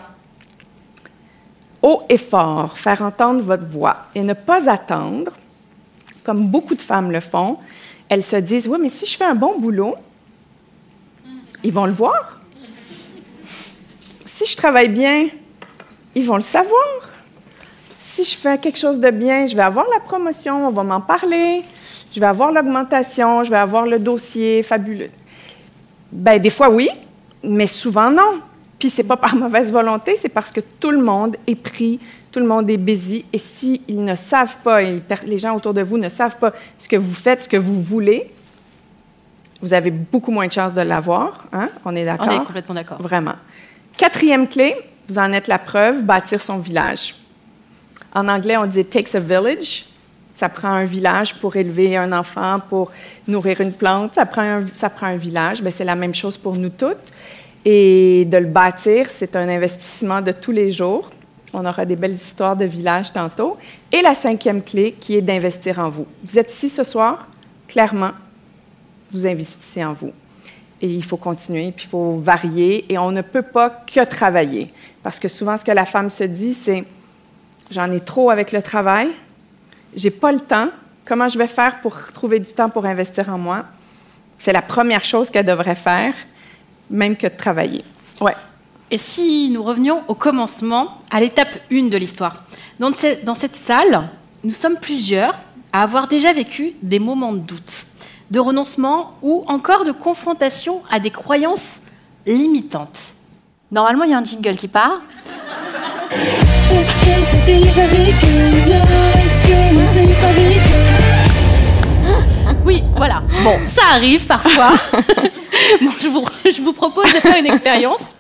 Haut 1.84 2.02
et 2.10 2.18
fort, 2.18 2.76
faire 2.78 3.04
entendre 3.04 3.44
votre 3.44 3.68
voix. 3.68 4.08
Et 4.16 4.24
ne 4.24 4.34
pas 4.34 4.68
attendre, 4.68 5.32
comme 6.30 6.46
beaucoup 6.46 6.76
de 6.76 6.82
femmes 6.82 7.12
le 7.12 7.22
font. 7.22 7.58
Elles 8.08 8.22
se 8.22 8.36
disent, 8.36 8.68
oui, 8.68 8.78
mais 8.80 8.90
si 8.90 9.08
je 9.08 9.18
fais 9.18 9.26
un 9.26 9.34
bon 9.34 9.58
boulot, 9.58 9.96
ils 11.64 11.72
vont 11.72 11.88
le 11.88 11.92
voir. 11.92 12.40
Si 14.24 14.46
je 14.46 14.56
travaille 14.56 14.90
bien, 14.90 15.28
ils 16.14 16.24
vont 16.24 16.36
le 16.36 16.44
savoir. 16.44 17.00
Si 17.98 18.24
je 18.24 18.38
fais 18.38 18.60
quelque 18.60 18.78
chose 18.78 19.00
de 19.00 19.10
bien, 19.10 19.48
je 19.48 19.56
vais 19.56 19.64
avoir 19.64 19.88
la 19.92 20.00
promotion, 20.00 20.68
on 20.68 20.70
va 20.70 20.84
m'en 20.84 21.02
parler, 21.02 21.64
je 22.14 22.20
vais 22.20 22.28
avoir 22.28 22.52
l'augmentation, 22.52 23.44
je 23.44 23.50
vais 23.50 23.58
avoir 23.58 23.88
le 23.88 23.98
dossier 23.98 24.62
fabuleux. 24.62 25.10
Ben 26.12 26.40
des 26.40 26.52
fois 26.52 26.70
oui, 26.70 26.90
mais 27.44 27.66
souvent 27.66 28.12
non. 28.12 28.42
Puis 28.78 28.92
c'est 28.92 29.08
pas 29.08 29.18
par 29.18 29.36
mauvaise 29.36 29.72
volonté, 29.72 30.16
c'est 30.16 30.30
parce 30.30 30.52
que 30.52 30.62
tout 30.80 30.92
le 30.92 31.02
monde 31.02 31.38
est 31.48 31.56
pris, 31.56 32.00
tout 32.32 32.40
le 32.40 32.46
monde 32.46 32.70
est 32.70 32.78
busy 32.78 33.26
et 33.34 33.38
s'ils 33.38 34.04
ne 34.04 34.16
savent 34.16 34.58
pas 34.64 34.84
et 34.84 35.02
les 35.26 35.38
gens 35.38 35.56
autour 35.56 35.74
de 35.74 35.82
vous 35.82 35.98
ne 35.98 36.10
savent 36.10 36.38
pas 36.38 36.54
ce 36.78 36.88
que 36.88 36.96
vous 36.96 37.14
faites, 37.14 37.44
ce 37.44 37.50
que 37.50 37.58
vous 37.58 37.82
voulez, 37.82 38.32
vous 39.62 39.74
avez 39.74 39.92
beaucoup 39.92 40.32
moins 40.32 40.48
de 40.48 40.52
chances 40.52 40.74
de 40.74 40.82
l'avoir, 40.82 41.46
hein? 41.52 41.70
On 41.84 41.96
est 41.96 42.06
d'accord 42.06 42.28
On 42.30 42.42
est 42.42 42.46
complètement 42.46 42.76
d'accord. 42.76 43.02
Vraiment. 43.02 43.36
Quatrième 43.98 44.48
clé, 44.48 44.76
vous 45.08 45.18
en 45.18 45.34
êtes 45.34 45.48
la 45.48 45.60
preuve, 45.60 46.04
bâtir 46.04 46.42
son 46.42 46.60
village. 46.60 47.16
En 48.14 48.28
anglais, 48.28 48.58
on 48.58 48.66
dit 48.66 48.82
it 48.82 48.90
takes 48.90 49.16
a 49.16 49.20
village. 49.20 49.86
Ça 50.32 50.48
prend 50.48 50.70
un 50.70 50.86
village 50.86 51.36
pour 51.36 51.56
élever 51.56 51.98
un 51.98 52.14
enfant, 52.14 52.60
pour 52.70 52.92
nourrir 53.28 53.60
une 53.60 53.74
plante. 53.74 54.16
Ça 54.16 54.26
prend 54.26 54.42
un, 54.42 54.66
ça 54.74 54.90
prend 54.90 55.08
un 55.08 55.18
village. 55.18 55.62
Ben, 55.62 55.72
c'est 55.72 55.84
la 55.84 55.96
même 55.96 56.16
chose 56.16 56.38
pour 56.38 56.56
nous 56.56 56.70
toutes. 56.70 56.98
Et 57.66 58.26
de 58.26 58.38
le 58.38 58.46
bâtir, 58.46 59.10
c'est 59.10 59.36
un 59.36 59.50
investissement 59.50 60.22
de 60.22 60.32
tous 60.32 60.52
les 60.52 60.72
jours. 60.72 61.10
On 61.54 61.66
aura 61.66 61.86
des 61.86 61.96
belles 61.96 62.14
histoires 62.14 62.56
de 62.56 62.66
village 62.66 63.12
tantôt. 63.12 63.58
Et 63.92 64.02
la 64.02 64.14
cinquième 64.14 64.62
clé, 64.62 64.96
qui 65.00 65.16
est 65.16 65.22
d'investir 65.22 65.80
en 65.80 65.90
vous. 65.90 66.06
Vous 66.24 66.38
êtes 66.38 66.52
ici 66.52 66.70
ce 66.70 66.84
soir, 66.84 67.28
clairement, 67.68 68.12
vous 69.12 69.26
investissez 69.26 69.84
en 69.84 69.94
vous. 69.94 70.12
Et 70.82 70.88
il 70.88 71.04
faut 71.04 71.18
continuer, 71.18 71.72
puis 71.72 71.86
il 71.86 71.90
faut 71.90 72.16
varier, 72.18 72.86
et 72.92 72.98
on 72.98 73.12
ne 73.12 73.22
peut 73.22 73.42
pas 73.42 73.70
que 73.70 74.04
travailler. 74.06 74.72
Parce 75.04 75.20
que 75.20 75.28
souvent, 75.28 75.58
ce 75.58 75.66
que 75.66 75.72
la 75.72 75.86
femme 75.86 76.10
se 76.10 76.24
dit, 76.24 76.54
c'est 76.54 76.86
j'en 77.72 77.92
ai 77.92 78.00
trop 78.00 78.30
avec 78.30 78.52
le 78.52 78.62
travail, 78.62 79.10
j'ai 79.96 80.12
pas 80.12 80.32
le 80.32 80.40
temps, 80.40 80.70
comment 81.06 81.28
je 81.28 81.38
vais 81.38 81.48
faire 81.48 81.82
pour 81.82 81.98
trouver 82.14 82.40
du 82.40 82.54
temps 82.54 82.70
pour 82.70 82.86
investir 82.86 83.30
en 83.30 83.38
moi? 83.38 83.66
C'est 84.38 84.54
la 84.54 84.62
première 84.62 85.04
chose 85.04 85.30
qu'elle 85.30 85.46
devrait 85.46 85.76
faire, 85.76 86.14
même 86.90 87.18
que 87.18 87.28
de 87.28 87.36
travailler. 87.36 87.84
Ouais. 88.22 88.36
Et 88.92 88.98
si 88.98 89.50
nous 89.52 89.62
revenions 89.64 90.02
au 90.08 90.16
commencement, 90.16 90.98
à 91.12 91.20
l'étape 91.20 91.60
1 91.72 91.90
de 91.90 91.98
l'histoire 91.98 92.44
dans, 92.80 92.92
ce- 92.94 93.24
dans 93.24 93.36
cette 93.36 93.56
salle, 93.56 94.10
nous 94.44 94.50
sommes 94.54 94.78
plusieurs 94.82 95.34
à 95.72 95.84
avoir 95.84 96.08
déjà 96.08 96.34
vécu 96.34 96.74
des 96.82 96.98
moments 96.98 97.34
de 97.34 97.40
doute, 97.40 97.86
de 98.32 98.40
renoncement 98.40 99.12
ou 99.22 99.44
encore 99.48 99.84
de 99.86 99.92
confrontation 99.92 100.82
à 100.90 101.00
des 101.00 101.12
croyances 101.12 101.82
limitantes. 102.26 103.14
Normalement, 103.72 104.06
il 104.06 104.12
y 104.12 104.14
a 104.14 104.18
un 104.18 104.26
jingle 104.26 104.56
qui 104.56 104.68
part. 104.68 104.98
Est-ce 106.12 107.00
que 107.00 107.22
c'est 107.22 107.46
déjà 107.46 107.86
vécu 107.86 108.64
bien 108.66 108.82
Est-ce 108.82 109.42
que 109.42 109.74
nous 109.76 109.86
c'est 109.86 110.20
pas 110.20 110.34
vécu? 110.34 110.80
Oui, 112.66 112.84
voilà. 112.96 113.22
Bon, 113.44 113.58
ça 113.68 113.84
arrive 113.94 114.26
parfois. 114.26 114.74
Bon, 115.82 115.92
je, 116.02 116.08
vous, 116.08 116.26
je 116.46 116.62
vous 116.64 116.74
propose 116.74 117.06
de 117.14 117.20
faire 117.20 117.38
une 117.38 117.46
expérience 117.46 118.16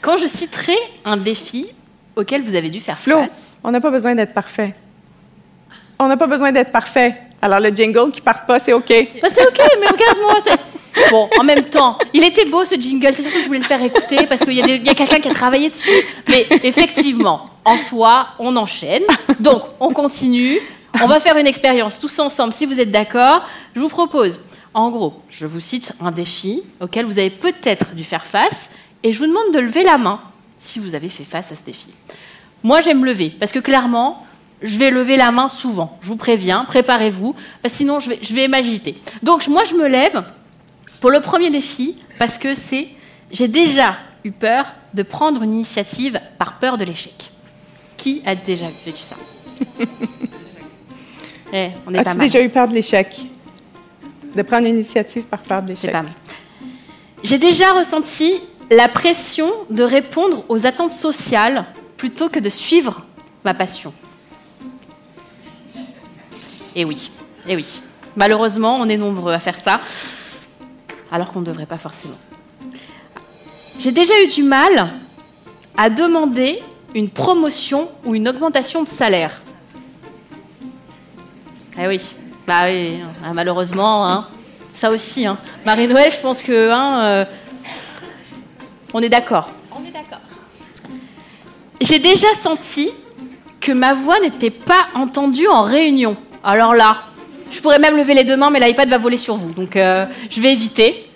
quand 0.00 0.16
je 0.18 0.26
citerai 0.26 0.76
un 1.04 1.16
défi 1.16 1.66
auquel 2.16 2.42
vous 2.42 2.54
avez 2.54 2.70
dû 2.70 2.80
faire 2.80 2.98
Flo, 2.98 3.18
face. 3.18 3.54
on 3.64 3.70
n'a 3.70 3.80
pas 3.80 3.90
besoin 3.90 4.14
d'être 4.14 4.34
parfait. 4.34 4.74
On 5.98 6.06
n'a 6.08 6.16
pas 6.16 6.26
besoin 6.26 6.52
d'être 6.52 6.70
parfait. 6.72 7.14
Alors 7.42 7.60
le 7.60 7.70
jingle 7.70 8.10
qui 8.10 8.20
part 8.20 8.46
pas, 8.46 8.58
c'est 8.58 8.72
OK. 8.72 8.92
Bah, 9.22 9.28
c'est 9.32 9.46
ok, 9.46 9.60
mais 9.80 9.86
regarde-moi. 9.86 10.34
Bon, 11.10 11.28
en 11.38 11.44
même 11.44 11.64
temps, 11.64 11.96
il 12.12 12.24
était 12.24 12.44
beau 12.44 12.64
ce 12.64 12.74
jingle. 12.74 13.14
C'est 13.14 13.22
surtout 13.22 13.38
que 13.38 13.42
je 13.44 13.46
voulais 13.48 13.60
le 13.60 13.64
faire 13.64 13.82
écouter 13.82 14.26
parce 14.26 14.44
qu'il 14.44 14.54
y 14.54 14.60
a, 14.62 14.64
a 14.90 14.94
quelqu'un 14.94 15.20
qui 15.20 15.28
a 15.28 15.34
travaillé 15.34 15.70
dessus. 15.70 15.90
Mais 16.28 16.46
effectivement, 16.64 17.50
en 17.64 17.78
soi, 17.78 18.28
on 18.38 18.56
enchaîne. 18.56 19.04
Donc, 19.38 19.62
on 19.78 19.92
continue. 19.92 20.58
On 21.00 21.06
va 21.06 21.20
faire 21.20 21.36
une 21.36 21.46
expérience 21.46 21.98
tous 22.00 22.18
ensemble. 22.18 22.52
Si 22.52 22.66
vous 22.66 22.80
êtes 22.80 22.90
d'accord, 22.90 23.42
je 23.76 23.80
vous 23.80 23.88
propose. 23.88 24.40
En 24.74 24.90
gros, 24.90 25.14
je 25.30 25.46
vous 25.46 25.60
cite 25.60 25.92
un 26.00 26.10
défi 26.10 26.62
auquel 26.80 27.06
vous 27.06 27.18
avez 27.18 27.30
peut-être 27.30 27.94
dû 27.94 28.04
faire 28.04 28.26
face 28.26 28.68
et 29.02 29.12
je 29.12 29.18
vous 29.18 29.26
demande 29.26 29.54
de 29.54 29.58
lever 29.58 29.84
la 29.84 29.98
main 29.98 30.20
si 30.58 30.78
vous 30.78 30.94
avez 30.94 31.08
fait 31.08 31.24
face 31.24 31.52
à 31.52 31.54
ce 31.54 31.64
défi. 31.64 31.88
Moi, 32.62 32.80
j'aime 32.80 33.04
lever 33.04 33.32
parce 33.38 33.52
que 33.52 33.58
clairement, 33.58 34.26
je 34.62 34.76
vais 34.76 34.90
lever 34.90 35.16
la 35.16 35.30
main 35.30 35.48
souvent. 35.48 35.98
Je 36.02 36.08
vous 36.08 36.16
préviens, 36.16 36.64
préparez-vous, 36.64 37.34
parce 37.62 37.74
que 37.74 37.78
sinon 37.78 38.00
je 38.00 38.10
vais, 38.10 38.18
je 38.22 38.34
vais 38.34 38.48
m'agiter. 38.48 38.96
Donc 39.22 39.46
moi, 39.46 39.64
je 39.64 39.74
me 39.74 39.86
lève 39.86 40.24
pour 41.00 41.10
le 41.10 41.20
premier 41.20 41.50
défi 41.50 41.96
parce 42.18 42.38
que 42.38 42.54
c'est 42.54 42.88
j'ai 43.30 43.48
déjà 43.48 43.96
eu 44.24 44.32
peur 44.32 44.66
de 44.94 45.02
prendre 45.02 45.42
une 45.42 45.52
initiative 45.52 46.20
par 46.38 46.58
peur 46.58 46.76
de 46.76 46.84
l'échec. 46.84 47.30
Qui 47.96 48.22
a 48.24 48.34
déjà 48.34 48.66
vécu 48.84 49.02
ça? 49.02 49.16
Eh, 51.50 51.70
on 51.86 51.94
est 51.94 52.04
pas 52.04 52.10
As-tu 52.10 52.18
déjà 52.18 52.42
eu 52.42 52.50
peur 52.50 52.68
de 52.68 52.74
l'échec? 52.74 53.24
De 54.36 54.42
prendre 54.42 54.66
une 54.66 54.74
initiative 54.74 55.22
par 55.22 55.40
peur 55.40 55.62
de 55.62 55.68
l'échec? 55.68 55.96
J'ai 57.24 57.38
déjà 57.38 57.72
ressenti 57.72 58.34
la 58.70 58.88
pression 58.88 59.48
de 59.70 59.82
répondre 59.82 60.44
aux 60.48 60.66
attentes 60.66 60.92
sociales 60.92 61.64
plutôt 61.96 62.28
que 62.28 62.38
de 62.38 62.48
suivre 62.48 63.04
ma 63.44 63.54
passion. 63.54 63.92
Et 66.74 66.84
oui, 66.84 67.10
et 67.46 67.56
oui. 67.56 67.80
Malheureusement, 68.16 68.76
on 68.78 68.88
est 68.88 68.96
nombreux 68.96 69.32
à 69.32 69.40
faire 69.40 69.58
ça, 69.58 69.80
alors 71.10 71.32
qu'on 71.32 71.40
ne 71.40 71.46
devrait 71.46 71.66
pas 71.66 71.76
forcément. 71.76 72.18
J'ai 73.78 73.92
déjà 73.92 74.12
eu 74.24 74.28
du 74.28 74.42
mal 74.42 74.88
à 75.76 75.88
demander 75.88 76.58
une 76.94 77.08
promotion 77.08 77.88
ou 78.04 78.14
une 78.14 78.28
augmentation 78.28 78.82
de 78.82 78.88
salaire. 78.88 79.40
Eh 81.80 81.86
oui, 81.86 82.00
bah 82.46 82.64
oui, 82.66 82.98
ah, 83.24 83.32
malheureusement, 83.32 84.06
hein. 84.06 84.26
ça 84.74 84.90
aussi. 84.90 85.26
Hein. 85.26 85.38
Marie-Noël, 85.64 86.10
je 86.12 86.18
pense 86.18 86.42
que 86.42 86.70
hein, 86.70 87.00
euh, 87.02 87.24
on 88.92 89.00
est 89.00 89.08
d'accord. 89.08 89.50
On 89.72 89.84
est 89.86 89.90
d'accord. 89.90 90.20
J'ai 91.80 91.98
déjà 91.98 92.28
senti 92.34 92.90
que 93.60 93.72
ma 93.72 93.94
voix 93.94 94.20
n'était 94.20 94.50
pas 94.50 94.86
entendue 94.94 95.46
en 95.48 95.62
réunion. 95.62 96.16
Alors 96.42 96.74
là, 96.74 97.02
je 97.50 97.60
pourrais 97.60 97.78
même 97.78 97.96
lever 97.96 98.14
les 98.14 98.24
deux 98.24 98.36
mains, 98.36 98.50
mais 98.50 98.60
l'iPad 98.60 98.88
va 98.88 98.98
voler 98.98 99.16
sur 99.16 99.36
vous, 99.36 99.52
donc 99.52 99.76
euh, 99.76 100.06
je 100.30 100.40
vais 100.40 100.52
éviter. 100.52 101.08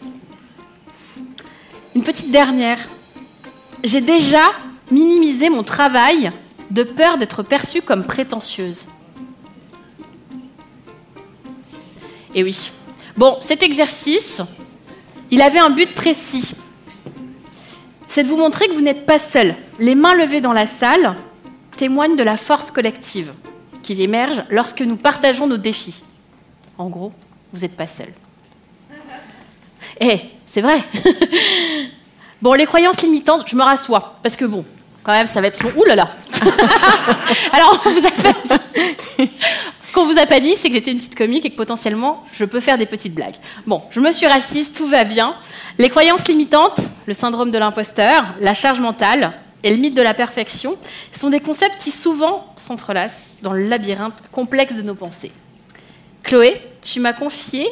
Une 1.95 2.03
petite 2.03 2.31
dernière. 2.31 2.79
J'ai 3.85 4.01
déjà 4.01 4.53
minimisé 4.91 5.51
mon 5.51 5.63
travail 5.63 6.31
de 6.71 6.83
peur 6.83 7.19
d'être 7.19 7.43
perçue 7.43 7.83
comme 7.83 8.05
prétentieuse. 8.05 8.87
Et 12.35 12.43
oui. 12.43 12.71
Bon, 13.17 13.37
cet 13.43 13.63
exercice, 13.63 14.41
il 15.31 15.43
avait 15.43 15.59
un 15.59 15.71
but 15.71 15.95
précis. 15.95 16.55
C'est 18.15 18.25
de 18.25 18.29
vous 18.29 18.37
montrer 18.37 18.69
que 18.69 18.75
vous 18.75 18.83
n'êtes 18.83 19.07
pas 19.07 19.19
seul. 19.19 19.55
Les 19.79 19.95
mains 19.95 20.15
levées 20.15 20.43
dans 20.43 20.53
la 20.53 20.67
salle 20.67 21.15
témoignent 21.79 22.15
de 22.15 22.23
la 22.23 22.37
force 22.37 22.71
collective 22.71 23.33
qui 23.83 24.03
émerge 24.03 24.43
lorsque 24.51 24.83
nous 24.83 24.97
partageons 24.97 25.47
nos 25.47 25.57
défis. 25.57 26.03
En 26.77 26.91
gros, 26.91 27.15
vous 27.55 27.61
n'êtes 27.61 27.75
pas 27.75 27.87
seul. 27.87 28.09
Eh, 29.99 30.21
c'est 30.47 30.61
vrai. 30.61 30.83
bon, 32.43 32.53
les 32.53 32.67
croyances 32.67 33.01
limitantes, 33.01 33.49
je 33.49 33.57
me 33.57 33.63
rassois 33.63 34.19
parce 34.23 34.37
que 34.37 34.45
bon, 34.45 34.63
quand 35.05 35.13
même, 35.13 35.27
ça 35.27 35.41
va 35.41 35.47
être 35.47 35.63
long. 35.63 35.73
Ouh 35.75 35.85
là 35.85 35.97
là. 35.97 36.11
Alors, 37.55 37.83
on 37.87 37.91
vous 37.93 38.07
a 38.07 38.11
pas 38.11 38.35
dit. 38.45 39.31
Ce 39.89 39.93
qu'on 39.95 40.05
vous 40.05 40.19
a 40.19 40.27
pas 40.27 40.41
dit, 40.41 40.55
c'est 40.57 40.69
que 40.69 40.75
j'étais 40.75 40.91
une 40.91 40.99
petite 40.99 41.17
comique 41.17 41.47
et 41.47 41.51
que 41.51 41.57
potentiellement, 41.57 42.25
je 42.35 42.45
peux 42.45 42.61
faire 42.61 42.77
des 42.77 42.87
petites 42.87 43.15
blagues. 43.15 43.37
Bon, 43.67 43.83
je 43.91 44.01
me 44.01 44.13
suis 44.13 44.27
rassise, 44.27 44.71
tout 44.73 44.87
va 44.87 45.05
bien. 45.05 45.35
Les 45.83 45.91
croyances 45.91 46.29
limitantes, 46.29 46.79
le 47.09 47.13
syndrome 47.13 47.51
de 47.51 47.59
l'imposteur, 47.59 48.37
la 48.41 48.55
charge 48.55 48.79
mentale 48.79 49.33
et 49.65 49.71
le 49.75 49.79
mythe 49.79 49.97
de 49.97 50.03
la 50.03 50.15
perfection 50.15 50.77
sont 51.11 51.29
des 51.29 51.41
concepts 51.41 51.77
qui 51.77 51.91
souvent 51.91 52.47
s'entrelacent 52.57 53.39
dans 53.43 53.53
le 53.53 53.67
labyrinthe 53.67 54.15
complexe 54.31 54.75
de 54.75 54.83
nos 54.83 54.95
pensées. 54.95 55.33
Chloé, 56.23 56.55
tu 56.83 57.01
m'as 57.01 57.13
confié 57.13 57.67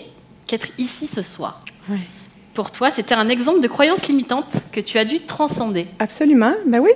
qu'être 0.49 0.67
ici 0.77 1.07
ce 1.07 1.23
soir. 1.23 1.63
Pour 2.53 2.73
toi, 2.73 2.91
c'était 2.91 3.15
un 3.15 3.29
exemple 3.29 3.61
de 3.61 3.69
croyance 3.69 4.09
limitante 4.09 4.55
que 4.73 4.81
tu 4.81 4.99
as 4.99 5.05
dû 5.05 5.21
transcender. 5.21 5.87
Absolument, 6.01 6.55
ben 6.67 6.81
oui. 6.81 6.91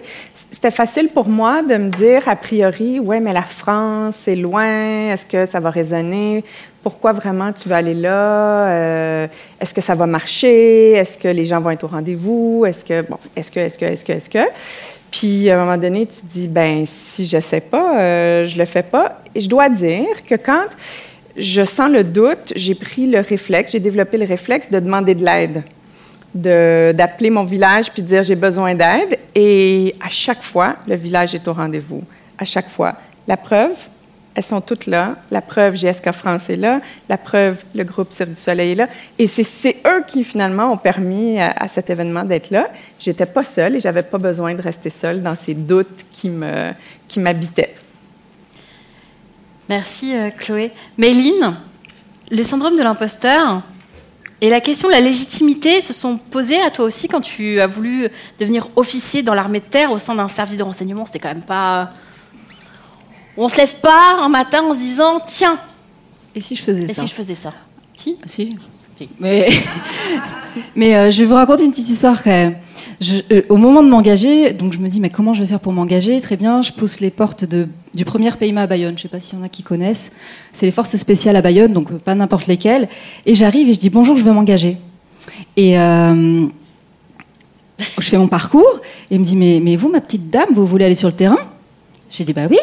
C'était 0.50 0.72
facile 0.72 1.10
pour 1.10 1.28
moi 1.28 1.62
de 1.62 1.76
me 1.76 1.90
dire, 1.90 2.28
a 2.28 2.34
priori, 2.34 2.98
ouais, 2.98 3.20
mais 3.20 3.32
la 3.32 3.44
France, 3.44 4.16
c'est 4.16 4.34
loin, 4.34 5.12
est-ce 5.12 5.26
que 5.26 5.46
ça 5.46 5.60
va 5.60 5.70
résonner? 5.70 6.44
Pourquoi 6.84 7.12
vraiment 7.12 7.50
tu 7.52 7.68
veux 7.68 7.74
aller 7.74 7.94
là? 7.94 8.68
Euh, 8.68 9.26
est-ce 9.58 9.72
que 9.72 9.80
ça 9.80 9.94
va 9.94 10.06
marcher? 10.06 10.92
Est-ce 10.92 11.16
que 11.16 11.28
les 11.28 11.46
gens 11.46 11.58
vont 11.60 11.70
être 11.70 11.84
au 11.84 11.88
rendez-vous? 11.88 12.64
Est-ce 12.66 12.84
que, 12.84 13.00
bon, 13.00 13.16
est-ce 13.34 13.50
que, 13.50 13.58
est-ce 13.60 13.78
que, 13.78 13.86
est-ce 13.86 14.04
que, 14.04 14.12
est-ce 14.12 14.28
que? 14.30 14.46
Puis, 15.10 15.48
à 15.48 15.54
un 15.58 15.64
moment 15.64 15.78
donné, 15.78 16.04
tu 16.06 16.20
dis, 16.24 16.46
ben 16.46 16.84
si 16.86 17.26
je 17.26 17.40
sais 17.40 17.62
pas, 17.62 17.98
euh, 17.98 18.44
je 18.44 18.58
le 18.58 18.66
fais 18.66 18.82
pas. 18.82 19.22
Et 19.34 19.40
je 19.40 19.48
dois 19.48 19.70
dire 19.70 20.24
que 20.28 20.34
quand 20.34 20.66
je 21.36 21.64
sens 21.64 21.90
le 21.90 22.04
doute, 22.04 22.52
j'ai 22.54 22.74
pris 22.74 23.06
le 23.10 23.20
réflexe, 23.20 23.72
j'ai 23.72 23.80
développé 23.80 24.18
le 24.18 24.26
réflexe 24.26 24.70
de 24.70 24.78
demander 24.78 25.14
de 25.14 25.24
l'aide, 25.24 25.62
de- 26.34 26.92
d'appeler 26.92 27.30
mon 27.30 27.44
village 27.44 27.90
puis 27.92 28.02
de 28.02 28.08
dire 28.08 28.22
j'ai 28.22 28.34
besoin 28.36 28.74
d'aide. 28.74 29.18
Et 29.34 29.94
à 30.04 30.10
chaque 30.10 30.42
fois, 30.42 30.76
le 30.86 30.96
village 30.96 31.34
est 31.34 31.48
au 31.48 31.54
rendez-vous. 31.54 32.02
À 32.36 32.44
chaque 32.44 32.68
fois. 32.68 32.92
La 33.26 33.38
preuve, 33.38 33.72
elles 34.34 34.42
sont 34.42 34.60
toutes 34.60 34.86
là. 34.86 35.16
La 35.30 35.40
preuve, 35.40 35.74
GSK 35.76 36.10
France 36.12 36.50
est 36.50 36.56
là. 36.56 36.80
La 37.08 37.16
preuve, 37.16 37.62
le 37.74 37.84
groupe 37.84 38.12
Cirque 38.12 38.30
du 38.30 38.34
Soleil 38.36 38.72
est 38.72 38.74
là. 38.74 38.88
Et 39.18 39.26
c'est- 39.28 39.76
eux 39.86 40.02
qui, 40.08 40.24
finalement, 40.24 40.72
ont 40.72 40.76
permis 40.76 41.38
à, 41.40 41.52
à 41.56 41.68
cet 41.68 41.88
événement 41.90 42.24
d'être 42.24 42.50
là. 42.50 42.68
J'étais 42.98 43.26
pas 43.26 43.44
seule 43.44 43.76
et 43.76 43.80
j'avais 43.80 44.02
pas 44.02 44.18
besoin 44.18 44.52
de 44.54 44.60
rester 44.62 44.90
seule 44.90 45.22
dans 45.22 45.36
ces 45.36 45.54
doutes 45.54 46.04
qui 46.12 46.30
me 46.30 46.72
qui 47.06 47.20
m'habitaient. 47.20 47.74
Merci 49.68 50.14
euh, 50.16 50.30
Chloé. 50.30 50.72
Méline, 50.98 51.54
le 52.30 52.42
syndrome 52.42 52.76
de 52.76 52.82
l'imposteur 52.82 53.62
et 54.40 54.50
la 54.50 54.60
question 54.60 54.88
de 54.88 54.92
la 54.94 55.00
légitimité 55.00 55.80
se 55.80 55.92
sont 55.92 56.18
posées 56.18 56.60
à 56.60 56.70
toi 56.70 56.84
aussi 56.84 57.08
quand 57.08 57.20
tu 57.20 57.60
as 57.60 57.66
voulu 57.66 58.08
devenir 58.38 58.68
officier 58.76 59.22
dans 59.22 59.32
l'armée 59.34 59.60
de 59.60 59.64
terre 59.64 59.90
au 59.90 59.98
sein 59.98 60.14
d'un 60.14 60.28
service 60.28 60.56
de 60.58 60.62
renseignement. 60.62 61.06
C'était 61.06 61.20
quand 61.20 61.28
même 61.32 61.42
pas. 61.44 61.92
On 63.36 63.48
se 63.48 63.56
lève 63.56 63.74
pas 63.80 64.18
un 64.20 64.28
matin 64.28 64.62
en 64.62 64.74
se 64.74 64.78
disant 64.78 65.20
tiens, 65.26 65.58
Et 66.34 66.40
si 66.40 66.54
je 66.56 66.62
faisais 66.62 66.84
Et 66.84 66.88
ça 66.92 67.02
si 67.02 67.08
je 67.08 67.14
faisais 67.14 67.34
ça 67.34 67.52
Qui 67.96 68.16
Si. 68.26 68.56
Mais, 69.18 69.48
mais 70.76 70.94
euh, 70.94 71.10
je 71.10 71.20
vais 71.20 71.26
vous 71.26 71.34
raconter 71.34 71.64
une 71.64 71.72
petite 71.72 71.88
histoire 71.88 72.22
quand 72.22 72.30
même. 72.30 72.56
Je- 73.00 73.22
euh, 73.32 73.42
au 73.48 73.56
moment 73.56 73.82
de 73.82 73.88
m'engager, 73.88 74.52
donc 74.52 74.72
je 74.72 74.78
me 74.78 74.88
dis 74.88 75.00
mais 75.00 75.10
comment 75.10 75.34
je 75.34 75.42
vais 75.42 75.48
faire 75.48 75.58
pour 75.58 75.72
m'engager? 75.72 76.20
Très 76.20 76.36
bien, 76.36 76.62
je 76.62 76.70
pousse 76.72 77.00
les 77.00 77.10
portes 77.10 77.44
de, 77.44 77.66
du 77.92 78.04
premier 78.04 78.30
PAIMA 78.30 78.62
à 78.62 78.66
Bayonne. 78.68 78.96
Je 78.96 79.02
sais 79.02 79.08
pas 79.08 79.18
s'il 79.18 79.36
y 79.36 79.42
en 79.42 79.44
a 79.44 79.48
qui 79.48 79.64
connaissent. 79.64 80.12
C'est 80.52 80.66
les 80.66 80.70
forces 80.72 80.94
spéciales 80.96 81.34
à 81.34 81.42
Bayonne, 81.42 81.72
donc 81.72 81.90
euh, 81.90 81.98
pas 81.98 82.14
n'importe 82.14 82.46
lesquelles. 82.46 82.88
Et 83.26 83.34
j'arrive 83.34 83.68
et 83.68 83.74
je 83.74 83.80
dis 83.80 83.90
bonjour, 83.90 84.16
je 84.16 84.22
veux 84.22 84.32
m'engager. 84.32 84.76
Et 85.56 85.76
euh, 85.76 86.46
je 87.98 88.02
fais 88.08 88.16
mon 88.18 88.28
parcours 88.28 88.80
et 89.10 89.16
il 89.16 89.20
me 89.20 89.24
dit 89.24 89.34
mais, 89.34 89.58
mais 89.60 89.74
vous 89.74 89.88
ma 89.88 90.00
petite 90.00 90.30
dame, 90.30 90.50
vous 90.54 90.66
voulez 90.66 90.84
aller 90.84 90.94
sur 90.94 91.08
le 91.08 91.14
terrain? 91.14 91.38
J'ai 92.10 92.22
dit 92.22 92.32
bah 92.32 92.42
oui. 92.48 92.58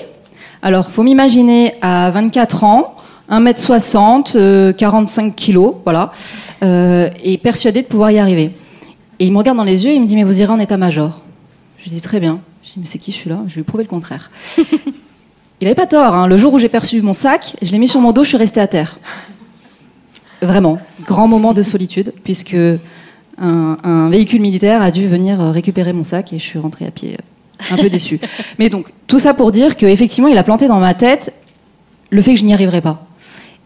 Alors 0.61 0.91
faut 0.91 1.03
m'imaginer 1.03 1.75
à 1.81 2.09
24 2.11 2.63
ans. 2.63 2.95
1m60, 3.29 4.33
euh, 4.35 4.73
45 4.73 5.33
kilos, 5.35 5.75
voilà, 5.85 6.11
euh, 6.63 7.09
et 7.23 7.37
persuadé 7.37 7.81
de 7.81 7.87
pouvoir 7.87 8.11
y 8.11 8.19
arriver. 8.19 8.51
Et 9.19 9.25
il 9.25 9.31
me 9.31 9.37
regarde 9.37 9.57
dans 9.57 9.63
les 9.63 9.85
yeux 9.85 9.91
et 9.91 9.95
il 9.95 10.01
me 10.01 10.05
dit 10.05 10.15
Mais 10.17 10.23
vous 10.23 10.41
irez 10.41 10.51
en 10.51 10.59
état-major. 10.59 11.21
Je 11.77 11.83
lui 11.85 11.91
dis 11.91 12.01
Très 12.01 12.19
bien. 12.19 12.41
Je 12.61 12.73
dis 12.73 12.79
Mais 12.79 12.85
c'est 12.85 12.99
qui 12.99 13.13
celui-là? 13.13 13.39
Je 13.47 13.55
lui 13.55 13.63
prouver 13.63 13.85
le 13.85 13.89
contraire. 13.89 14.29
il 14.57 14.65
n'avait 15.61 15.75
pas 15.75 15.87
tort. 15.87 16.13
hein. 16.13 16.27
Le 16.27 16.35
jour 16.35 16.53
où 16.53 16.59
j'ai 16.59 16.67
perçu 16.67 17.01
mon 17.01 17.13
sac, 17.13 17.55
je 17.61 17.71
l'ai 17.71 17.77
mis 17.77 17.87
sur 17.87 18.01
mon 18.01 18.11
dos, 18.11 18.23
je 18.23 18.29
suis 18.29 18.37
restée 18.37 18.59
à 18.59 18.67
terre. 18.67 18.97
Vraiment, 20.41 20.79
grand 21.05 21.27
moment 21.29 21.53
de 21.53 21.61
solitude, 21.63 22.13
puisque 22.25 22.57
un, 23.37 23.77
un 23.83 24.09
véhicule 24.09 24.41
militaire 24.41 24.81
a 24.81 24.91
dû 24.91 25.07
venir 25.07 25.39
euh, 25.39 25.51
récupérer 25.51 25.93
mon 25.93 26.03
sac 26.03 26.33
et 26.33 26.39
je 26.39 26.43
suis 26.43 26.59
rentrée 26.59 26.85
à 26.85 26.91
pied, 26.91 27.13
euh, 27.13 27.23
un 27.69 27.77
peu 27.77 27.89
déçue. 27.89 28.19
Mais 28.59 28.69
donc, 28.69 28.87
tout 29.07 29.19
ça 29.19 29.33
pour 29.33 29.51
dire 29.51 29.77
qu'effectivement, 29.77 30.27
il 30.27 30.37
a 30.37 30.43
planté 30.43 30.67
dans 30.67 30.79
ma 30.79 30.93
tête 30.93 31.33
le 32.09 32.21
fait 32.21 32.33
que 32.33 32.39
je 32.39 32.45
n'y 32.45 32.53
arriverais 32.53 32.81
pas. 32.81 33.05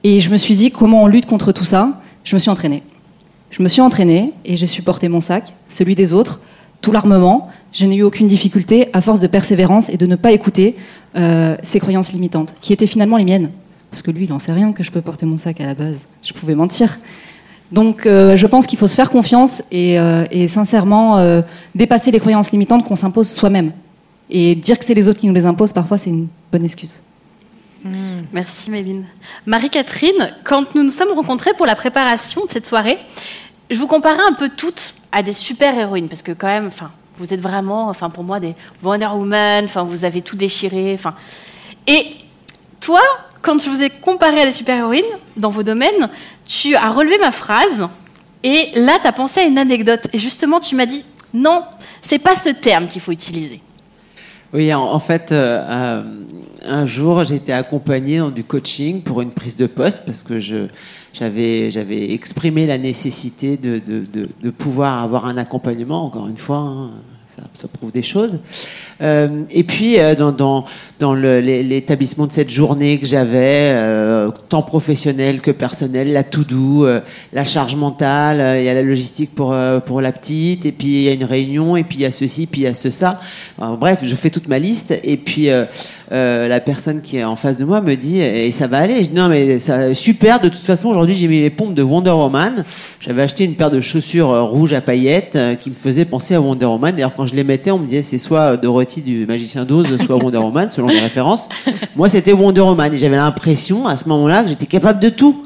Et 0.04 0.20
je 0.20 0.30
me 0.30 0.38
suis 0.38 0.56
dit 0.56 0.72
comment 0.72 1.04
on 1.04 1.08
lutte 1.08 1.26
contre 1.26 1.52
tout 1.52 1.66
ça. 1.66 2.02
Je 2.24 2.36
me 2.36 2.40
suis 2.40 2.50
entraînée. 2.50 2.84
Je 3.52 3.64
me 3.64 3.68
suis 3.68 3.82
entraînée 3.82 4.34
et 4.44 4.58
j'ai 4.58 4.68
supporté 4.68 5.08
mon 5.08 5.22
sac, 5.22 5.54
celui 5.70 5.96
des 5.96 6.14
autres, 6.14 6.42
tout 6.82 6.92
l'armement. 6.92 7.50
Je 7.72 7.86
n'ai 7.86 7.96
eu 7.96 8.04
aucune 8.04 8.28
difficulté 8.28 8.90
à 8.94 9.02
force 9.02 9.20
de 9.20 9.28
persévérance 9.28 9.90
et 9.90 9.98
de 9.98 10.06
ne 10.06 10.16
pas 10.16 10.32
écouter 10.32 10.76
euh, 11.16 11.56
ces 11.62 11.80
croyances 11.80 12.12
limitantes, 12.14 12.54
qui 12.62 12.74
étaient 12.74 12.88
finalement 12.88 13.18
les 13.18 13.26
miennes. 13.26 13.52
Parce 13.92 14.02
que 14.02 14.12
lui, 14.12 14.26
il 14.26 14.30
n'en 14.30 14.40
sait 14.40 14.52
rien 14.52 14.74
que 14.74 14.84
je 14.84 14.92
peux 14.92 15.02
porter 15.02 15.26
mon 15.26 15.38
sac 15.38 15.62
à 15.62 15.66
la 15.66 15.74
base. 15.74 16.06
Je 16.22 16.34
pouvais 16.34 16.56
mentir. 16.56 16.98
Donc 17.72 18.06
euh, 18.06 18.36
je 18.36 18.48
pense 18.48 18.68
qu'il 18.68 18.78
faut 18.78 18.88
se 18.88 18.96
faire 18.96 19.10
confiance 19.10 19.64
et, 19.72 20.00
euh, 20.00 20.48
sincèrement 20.48 21.18
euh, 21.18 21.42
dépasser 21.74 22.12
les 22.12 22.20
croyances 22.20 22.52
limitantes 22.52 22.86
qu'on 22.86 22.96
s'impose 22.96 23.30
soi-même. 23.30 23.72
Et 24.30 24.56
dire 24.56 24.80
que 24.80 24.86
c'est 24.86 24.94
les 24.94 25.08
autres 25.08 25.20
qui 25.20 25.28
nous 25.28 25.34
les 25.34 25.46
imposent, 25.46 25.74
parfois, 25.74 25.98
c'est 25.98 26.10
une 26.10 26.28
bonne 26.52 26.64
excuse. 26.64 26.96
Merci 28.34 28.72
Méline. 28.72 29.06
Marie-Catherine, 29.46 30.34
quand 30.44 30.74
nous 30.74 30.84
nous 30.84 30.90
sommes 30.90 31.12
rencontrés 31.14 31.54
pour 31.54 31.68
la 31.68 31.76
préparation 31.76 32.44
de 32.46 32.50
cette 32.50 32.66
soirée, 32.66 32.98
je 33.70 33.78
vous 33.78 33.86
comparais 33.86 34.24
un 34.28 34.34
peu 34.34 34.50
toutes 34.50 34.96
à 35.12 35.22
des 35.22 35.34
super-héroïnes, 35.34 36.08
parce 36.08 36.24
que 36.24 36.32
quand 36.32 36.48
même, 36.48 36.66
enfin, 36.68 36.92
vous 37.18 37.32
êtes 37.32 37.40
vraiment, 37.40 37.88
enfin, 37.90 38.10
pour 38.10 38.24
moi, 38.24 38.40
des 38.40 38.56
Wonder 38.82 39.10
Woman, 39.14 39.66
enfin, 39.66 39.84
vous 39.84 40.04
avez 40.04 40.22
tout 40.22 40.36
déchiré, 40.36 40.94
enfin. 40.96 41.14
Et 41.86 42.08
toi, 42.80 43.02
quand 43.44 43.62
je 43.62 43.70
vous 43.70 43.84
ai 43.84 43.92
comparé 43.92 44.42
à 44.42 44.46
des 44.46 44.52
super-héroïnes 44.52 45.04
dans 45.38 45.52
vos 45.52 45.62
domaines, 45.62 46.10
tu 46.46 46.76
as 46.76 46.90
relevé 46.90 47.20
ma 47.20 47.32
phrase, 47.32 47.88
et 48.44 48.72
là, 48.74 48.98
tu 49.00 49.08
as 49.08 49.14
pensé 49.14 49.42
à 49.42 49.44
une 49.44 49.60
anecdote, 49.60 50.08
et 50.12 50.18
justement, 50.18 50.60
tu 50.60 50.76
m'as 50.76 50.88
dit, 50.88 51.04
non, 51.34 51.64
c'est 52.02 52.20
pas 52.20 52.36
ce 52.36 52.50
terme 52.50 52.88
qu'il 52.88 53.02
faut 53.02 53.12
utiliser. 53.12 53.62
Oui, 54.56 54.74
en, 54.74 55.00
fait, 55.00 55.34
euh, 55.34 55.60
euh, 55.70 56.04
un 56.66 56.86
jour, 56.86 57.26
j'ai 57.26 57.36
été 57.36 57.52
accompagné 57.52 58.20
dans 58.20 58.30
du 58.30 58.46
coaching 58.46 59.02
pour 59.02 59.22
une 59.22 59.32
prise 59.32 59.58
de 59.58 59.68
poste 59.68 60.04
parce 60.06 60.24
que 60.24 60.40
je, 60.40 60.68
j'avais, 61.12 61.72
j'avais 61.72 62.14
exprimé 62.14 62.66
la 62.66 62.78
nécessité 62.78 63.58
de, 63.58 63.80
de, 63.80 64.06
de, 64.06 64.30
de 64.42 64.50
pouvoir 64.52 65.04
avoir 65.04 65.26
un 65.26 65.36
accompagnement, 65.36 66.06
encore 66.06 66.30
une 66.30 66.38
fois. 66.38 66.60
hein, 66.60 66.92
ça, 67.36 67.44
ça 67.56 67.68
prouve 67.68 67.92
des 67.92 68.02
choses. 68.02 68.40
Euh, 69.02 69.44
et 69.52 69.64
puis, 69.64 70.00
euh, 70.00 70.16
dans, 70.16 70.32
dans, 70.32 70.66
dans 71.00 71.14
l'établissement 71.14 72.28
de 72.28 72.32
cette 72.32 72.50
journée 72.50 72.98
que 72.98 73.06
j'avais, 73.06 73.74
euh, 73.76 74.30
tant 74.48 74.62
professionnel 74.62 75.42
que 75.42 75.52
personnel, 75.52 76.14
la 76.14 76.24
to-do, 76.24 76.86
euh, 76.86 77.02
la 77.34 77.44
charge 77.44 77.76
mentale, 77.76 78.40
euh, 78.40 78.60
il 78.62 78.66
y 78.66 78.70
a 78.70 78.74
la 78.74 78.84
logistique 78.84 79.36
pour, 79.36 79.52
euh, 79.52 79.80
pour 79.80 80.00
la 80.00 80.14
petite, 80.14 80.66
et 80.66 80.72
puis 80.72 80.88
il 80.88 81.02
y 81.02 81.10
a 81.10 81.14
une 81.14 81.26
réunion, 81.26 81.76
et 81.76 81.84
puis 81.84 81.98
il 81.98 82.02
y 82.02 82.06
a 82.06 82.12
ceci, 82.12 82.46
puis 82.48 82.62
il 82.62 82.64
y 82.64 82.68
a 82.68 82.74
ce, 82.74 82.90
ça. 82.90 83.20
Bref, 83.58 84.02
je 84.04 84.16
fais 84.16 84.30
toute 84.30 84.48
ma 84.48 84.60
liste, 84.60 84.94
et 85.04 85.18
puis 85.18 85.50
euh, 86.12 86.48
la 86.48 86.60
personne 86.60 87.02
qui 87.02 87.18
est 87.18 87.24
en 87.24 87.36
face 87.36 87.58
de 87.58 87.66
moi 87.66 87.82
me 87.82 87.96
dit, 87.96 88.20
et 88.20 88.52
ça 88.52 88.68
va 88.68 88.78
aller. 88.78 89.04
Je 89.04 89.10
dis, 89.10 89.16
non, 89.16 89.28
mais 89.28 89.60
ça, 89.60 89.94
super, 89.94 90.40
de 90.40 90.50
toute 90.50 90.66
façon, 90.66 90.90
aujourd'hui, 90.90 91.16
j'ai 91.16 91.28
mis 91.28 91.40
les 91.40 91.50
pompes 91.50 91.74
de 91.74 91.82
Wonder 91.82 92.12
Woman. 92.12 92.64
J'avais 93.00 93.24
acheté 93.24 93.44
une 93.44 93.56
paire 93.56 93.72
de 93.72 93.82
chaussures 93.82 94.30
euh, 94.30 94.44
rouges 94.44 94.74
à 94.74 94.82
paillettes 94.82 95.36
euh, 95.36 95.56
qui 95.56 95.70
me 95.70 95.76
faisaient 95.76 96.06
penser 96.06 96.36
à 96.36 96.42
Wonder 96.42 96.66
Woman. 96.66 96.92
D'ailleurs, 96.92 97.16
quand 97.16 97.26
je 97.26 97.36
les 97.36 97.44
mettais, 97.44 97.72
on 97.72 97.80
me 97.80 97.88
disait, 97.88 98.04
c'est 98.04 98.18
soit 98.18 98.58
Dorothy 98.58 99.02
du 99.02 99.26
Magicien 99.26 99.66
d'Oz, 99.66 99.98
soit 100.06 100.16
Wonder 100.16 100.38
Woman, 100.38 100.70
selon 100.70 100.88
les 100.88 101.00
références. 101.00 101.50
Moi, 101.96 102.10
c'était 102.10 102.34
Wonder 102.34 102.62
Woman, 102.62 102.94
et 102.94 102.98
j'avais 102.98 103.18
l'impression, 103.18 103.88
à 103.88 103.98
ce 103.98 104.08
moment-là, 104.10 104.44
que 104.44 104.50
j'étais 104.50 104.68
capable 104.68 105.00
de 105.00 105.10
tout. 105.10 105.45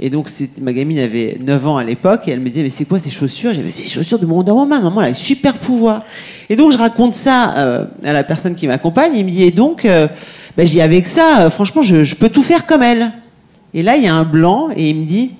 Et 0.00 0.10
donc, 0.10 0.28
ma 0.60 0.72
gamine 0.72 0.98
avait 0.98 1.38
9 1.40 1.66
ans 1.66 1.76
à 1.76 1.84
l'époque, 1.84 2.26
et 2.26 2.32
elle 2.32 2.40
me 2.40 2.48
disait, 2.48 2.62
mais 2.62 2.70
c'est 2.70 2.84
quoi 2.84 2.98
ces 2.98 3.10
chaussures? 3.10 3.54
J'avais, 3.54 3.70
c'est 3.70 3.84
les 3.84 3.88
chaussures 3.88 4.18
de 4.18 4.26
Wonder 4.26 4.52
Woman, 4.52 4.82
maman, 4.82 5.02
elle 5.02 5.08
a 5.08 5.10
un 5.10 5.14
super 5.14 5.54
pouvoir. 5.54 6.04
Et 6.48 6.56
donc, 6.56 6.72
je 6.72 6.78
raconte 6.78 7.14
ça 7.14 7.56
euh, 7.56 7.84
à 8.04 8.12
la 8.12 8.24
personne 8.24 8.54
qui 8.54 8.66
m'accompagne, 8.66 9.14
et 9.14 9.20
il 9.20 9.24
me 9.24 9.30
dit, 9.30 9.44
et 9.44 9.50
donc, 9.50 9.84
euh, 9.84 10.08
ben, 10.56 10.66
avec 10.80 11.06
ça, 11.06 11.42
euh, 11.42 11.50
franchement, 11.50 11.82
je, 11.82 12.04
je 12.04 12.14
peux 12.14 12.28
tout 12.28 12.42
faire 12.42 12.66
comme 12.66 12.82
elle. 12.82 13.12
Et 13.74 13.82
là, 13.82 13.96
il 13.96 14.02
y 14.02 14.08
a 14.08 14.14
un 14.14 14.24
blanc, 14.24 14.68
et 14.74 14.90
il 14.90 14.96
me 14.96 15.04
dit, 15.04 15.30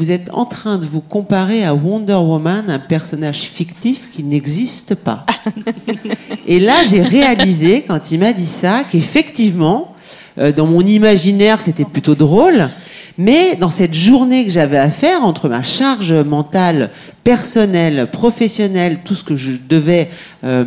vous 0.00 0.10
êtes 0.10 0.30
en 0.32 0.46
train 0.46 0.78
de 0.78 0.86
vous 0.86 1.02
comparer 1.02 1.62
à 1.62 1.74
Wonder 1.74 2.14
Woman, 2.14 2.70
un 2.70 2.78
personnage 2.78 3.40
fictif 3.40 4.08
qui 4.10 4.22
n'existe 4.22 4.94
pas. 4.94 5.26
Et 6.46 6.58
là, 6.58 6.84
j'ai 6.84 7.02
réalisé, 7.02 7.84
quand 7.86 8.10
il 8.10 8.20
m'a 8.20 8.32
dit 8.32 8.46
ça, 8.46 8.84
qu'effectivement, 8.90 9.94
euh, 10.38 10.52
dans 10.52 10.64
mon 10.64 10.80
imaginaire, 10.80 11.60
c'était 11.60 11.84
plutôt 11.84 12.14
drôle. 12.14 12.70
Mais 13.22 13.54
dans 13.54 13.68
cette 13.68 13.92
journée 13.92 14.46
que 14.46 14.50
j'avais 14.50 14.78
à 14.78 14.88
faire, 14.90 15.24
entre 15.24 15.50
ma 15.50 15.62
charge 15.62 16.10
mentale, 16.10 16.88
personnelle, 17.22 18.08
professionnelle, 18.10 19.00
tout 19.04 19.14
ce 19.14 19.22
que 19.22 19.36
je 19.36 19.52
devais 19.68 20.08
euh, 20.42 20.64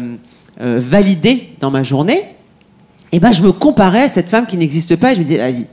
euh, 0.61 0.79
valider 0.79 1.49
dans 1.59 1.71
ma 1.71 1.81
journée, 1.81 2.21
eh 3.11 3.19
ben, 3.19 3.31
je 3.31 3.41
me 3.41 3.51
comparais 3.51 4.03
à 4.03 4.09
cette 4.09 4.29
femme 4.29 4.45
qui 4.45 4.55
n'existe 4.57 4.95
pas 4.97 5.11
et 5.13 5.15
je 5.15 5.21
me 5.21 5.25
disais, 5.25 5.39
vas-y, 5.39 5.65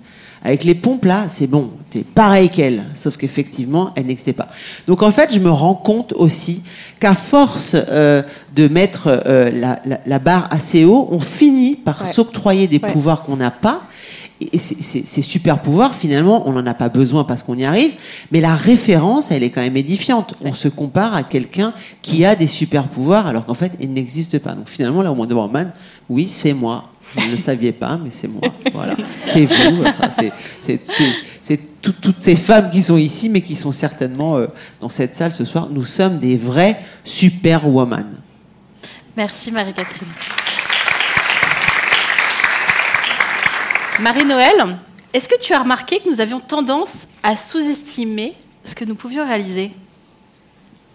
avec 0.42 0.64
les 0.64 0.74
pompes 0.74 1.04
là, 1.04 1.24
c'est 1.28 1.46
bon, 1.46 1.68
t'es 1.90 2.00
pareil 2.02 2.48
qu'elle. 2.48 2.84
Sauf 2.94 3.18
qu'effectivement, 3.18 3.90
elle 3.94 4.06
n'existait 4.06 4.32
pas. 4.32 4.48
Donc 4.86 5.02
en 5.02 5.10
fait, 5.10 5.34
je 5.34 5.38
me 5.38 5.50
rends 5.50 5.74
compte 5.74 6.14
aussi 6.14 6.62
qu'à 6.98 7.14
force 7.14 7.76
euh, 7.76 8.22
de 8.56 8.68
mettre 8.68 9.20
euh, 9.26 9.50
la, 9.50 9.80
la- 9.84 10.00
la 10.06 10.18
barre 10.18 10.48
assez 10.50 10.84
haut, 10.86 11.08
on 11.10 11.20
finit 11.20 11.74
par 11.76 12.00
Ouais. 12.00 12.08
s'octroyer 12.10 12.68
des 12.68 12.80
Ouais. 12.82 12.90
pouvoirs 12.90 13.22
qu'on 13.22 13.36
n'a 13.36 13.50
pas. 13.50 13.82
Et 14.40 14.58
ces- 14.58 15.20
super 15.22 15.60
pouvoirs, 15.60 15.94
finalement, 15.94 16.48
on 16.48 16.52
n'en 16.52 16.64
a 16.66 16.72
pas 16.72 16.88
besoin 16.88 17.24
parce 17.24 17.42
qu'on 17.42 17.56
y 17.58 17.64
arrive, 17.66 17.92
mais 18.32 18.40
la 18.40 18.54
référence, 18.54 19.30
elle 19.30 19.42
est 19.42 19.50
quand 19.50 19.60
même 19.60 19.76
édifiante. 19.76 20.34
On 20.40 20.54
se 20.54 20.68
compare 20.68 21.14
à 21.14 21.22
quelqu'un 21.22 21.74
qui 22.00 22.24
a 22.24 22.34
des 22.34 22.46
super 22.46 22.88
pouvoirs 22.88 23.26
alors 23.26 23.44
qu'en 23.44 23.52
fait, 23.54 23.72
il 23.80 23.92
n'existe 23.92 24.38
pas. 24.38 24.52
Donc 24.54 24.68
finalement, 24.68 25.02
là, 25.02 25.12
au 25.12 25.14
Wonder 25.14 25.34
Woman, 25.34 25.72
oui, 26.08 26.26
c'est 26.26 26.54
moi. 26.54 26.88
Vous 27.14 27.26
ne 27.26 27.32
le 27.32 27.36
saviez 27.38 27.72
pas, 27.72 27.98
mais 28.02 28.08
c'est 28.10 28.28
moi. 28.28 28.40
Voilà. 28.72 28.94
C'est 29.26 29.44
vous. 29.44 29.84
Enfin, 29.84 30.08
c'est- 30.10 30.32
c'est- 30.62 30.80
c'est- 30.86 31.14
c'est 31.42 31.60
tout- 31.82 31.94
toutes 32.00 32.22
ces 32.22 32.36
femmes 32.36 32.70
qui 32.70 32.80
sont 32.82 32.96
ici, 32.96 33.28
mais 33.28 33.42
qui 33.42 33.56
sont 33.56 33.72
certainement 33.72 34.36
euh, 34.38 34.46
dans 34.80 34.88
cette 34.88 35.14
salle 35.14 35.34
ce 35.34 35.44
soir. 35.44 35.68
Nous 35.70 35.84
sommes 35.84 36.18
des 36.18 36.38
vrais 36.38 36.80
superwoman. 37.04 38.06
Merci 39.16 39.50
Marie-Catherine. 39.50 40.08
Marie-Noël, 44.02 44.78
est-ce 45.12 45.28
que 45.28 45.38
tu 45.38 45.52
as 45.52 45.58
remarqué 45.58 45.98
que 45.98 46.08
nous 46.08 46.20
avions 46.22 46.40
tendance 46.40 47.06
à 47.22 47.36
sous-estimer 47.36 48.34
ce 48.64 48.74
que 48.74 48.86
nous 48.86 48.94
pouvions 48.94 49.26
réaliser? 49.26 49.72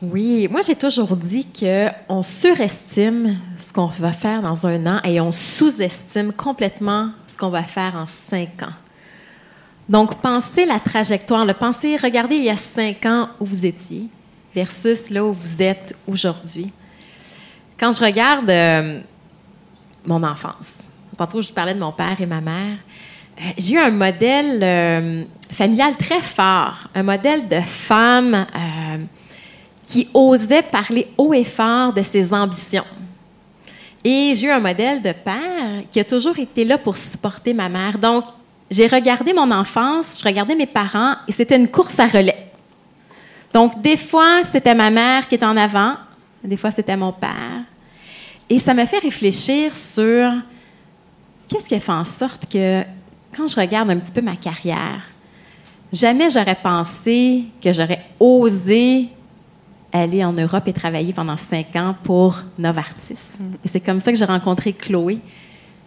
Oui, 0.02 0.48
moi 0.50 0.62
j'ai 0.62 0.76
toujours 0.76 1.16
dit 1.16 1.46
que 1.46 1.88
on 2.10 2.24
surestime 2.24 3.38
ce 3.60 3.72
qu'on 3.72 3.86
va 3.86 4.12
faire 4.12 4.42
dans 4.42 4.66
un 4.66 4.88
an 4.88 5.02
et 5.04 5.22
on 5.22 5.32
sous-estime 5.32 6.34
complètement 6.34 7.12
ce 7.28 7.38
qu'on 7.38 7.50
va 7.50 7.62
faire 7.62 7.96
en 7.96 8.08
cinq 8.08 8.64
ans. 8.64 8.74
Donc, 9.88 10.16
pensez 10.16 10.66
la 10.66 10.80
trajectoire, 10.80 11.46
le 11.46 11.54
pensez, 11.54 11.98
regardez 11.98 12.36
il 12.36 12.44
y 12.44 12.50
a 12.50 12.58
cinq 12.58 13.06
ans 13.06 13.30
où 13.40 13.46
vous 13.46 13.68
étiez 13.68 14.08
versus 14.56 15.12
là 15.12 15.24
où 15.24 15.32
vous 15.32 15.62
êtes 15.62 15.96
aujourd'hui. 16.08 16.72
Quand 17.80 17.92
je 17.92 18.04
regarde 18.04 18.50
euh, 18.50 19.00
mon 20.06 20.24
enfance, 20.24 20.78
tantôt 21.16 21.42
je 21.42 21.54
parlais 21.54 21.76
de 21.76 21.80
mon 21.80 21.92
père 21.92 22.20
et 22.20 22.26
ma 22.26 22.42
mère, 22.42 22.78
j'ai 23.58 23.76
eu 23.76 23.78
un 23.78 23.92
modèle 23.92 24.60
euh, 24.62 25.24
familial 25.52 25.96
très 25.98 26.22
fort, 26.22 26.88
un 26.94 27.04
modèle 27.04 27.48
de 27.48 27.60
femme 27.62 28.34
euh, 28.34 28.98
qui 29.84 30.10
osait 30.14 30.64
parler 30.64 31.08
haut 31.18 31.34
et 31.34 31.44
fort 31.44 31.94
de 31.94 32.02
ses 32.02 32.34
ambitions. 32.34 32.86
Et 34.04 34.34
j'ai 34.36 34.48
eu 34.48 34.52
un 34.52 34.60
modèle 34.60 35.02
de 35.02 35.12
père 35.12 35.84
qui 35.90 36.00
a 36.00 36.04
toujours 36.04 36.38
été 36.38 36.64
là 36.64 36.78
pour 36.78 36.98
supporter 36.98 37.54
ma 37.54 37.70
mère. 37.70 37.98
Donc, 37.98 38.24
j'ai 38.70 38.88
regardé 38.88 39.34
mon 39.34 39.50
enfance, 39.52 40.20
je 40.20 40.26
regardais 40.28 40.56
mes 40.56 40.66
parents 40.66 41.16
et 41.28 41.32
c'était 41.32 41.56
une 41.56 41.68
course 41.68 42.00
à 42.00 42.08
relais. 42.08 42.52
Donc, 43.54 43.82
des 43.82 43.98
fois, 43.98 44.44
c'était 44.44 44.76
ma 44.76 44.90
mère 44.90 45.28
qui 45.28 45.36
était 45.36 45.46
en 45.46 45.58
avant, 45.58 45.96
des 46.44 46.58
fois, 46.58 46.72
c'était 46.72 46.98
mon 46.98 47.12
père. 47.12 47.64
Et 48.50 48.60
ça 48.60 48.74
m'a 48.74 48.86
fait 48.86 49.00
réfléchir 49.00 49.76
sur 49.76 50.32
qu'est-ce 51.48 51.68
qui 51.68 51.80
fait 51.80 51.92
en 51.92 52.06
sorte 52.06 52.52
que, 52.52 52.84
quand 53.36 53.48
je 53.48 53.60
regarde 53.60 53.90
un 53.90 53.98
petit 53.98 54.12
peu 54.12 54.22
ma 54.22 54.36
carrière, 54.36 55.02
jamais 55.92 56.30
j'aurais 56.30 56.56
pensé 56.56 57.46
que 57.62 57.72
j'aurais 57.74 58.04
osé 58.20 59.10
aller 59.92 60.24
en 60.24 60.34
Europe 60.34 60.68
et 60.68 60.74
travailler 60.74 61.14
pendant 61.14 61.38
cinq 61.38 61.76
ans 61.76 61.96
pour 62.04 62.42
Novartis. 62.58 63.30
Et 63.64 63.68
c'est 63.68 63.80
comme 63.80 64.00
ça 64.00 64.12
que 64.12 64.18
j'ai 64.18 64.26
rencontré 64.26 64.74
Chloé. 64.74 65.20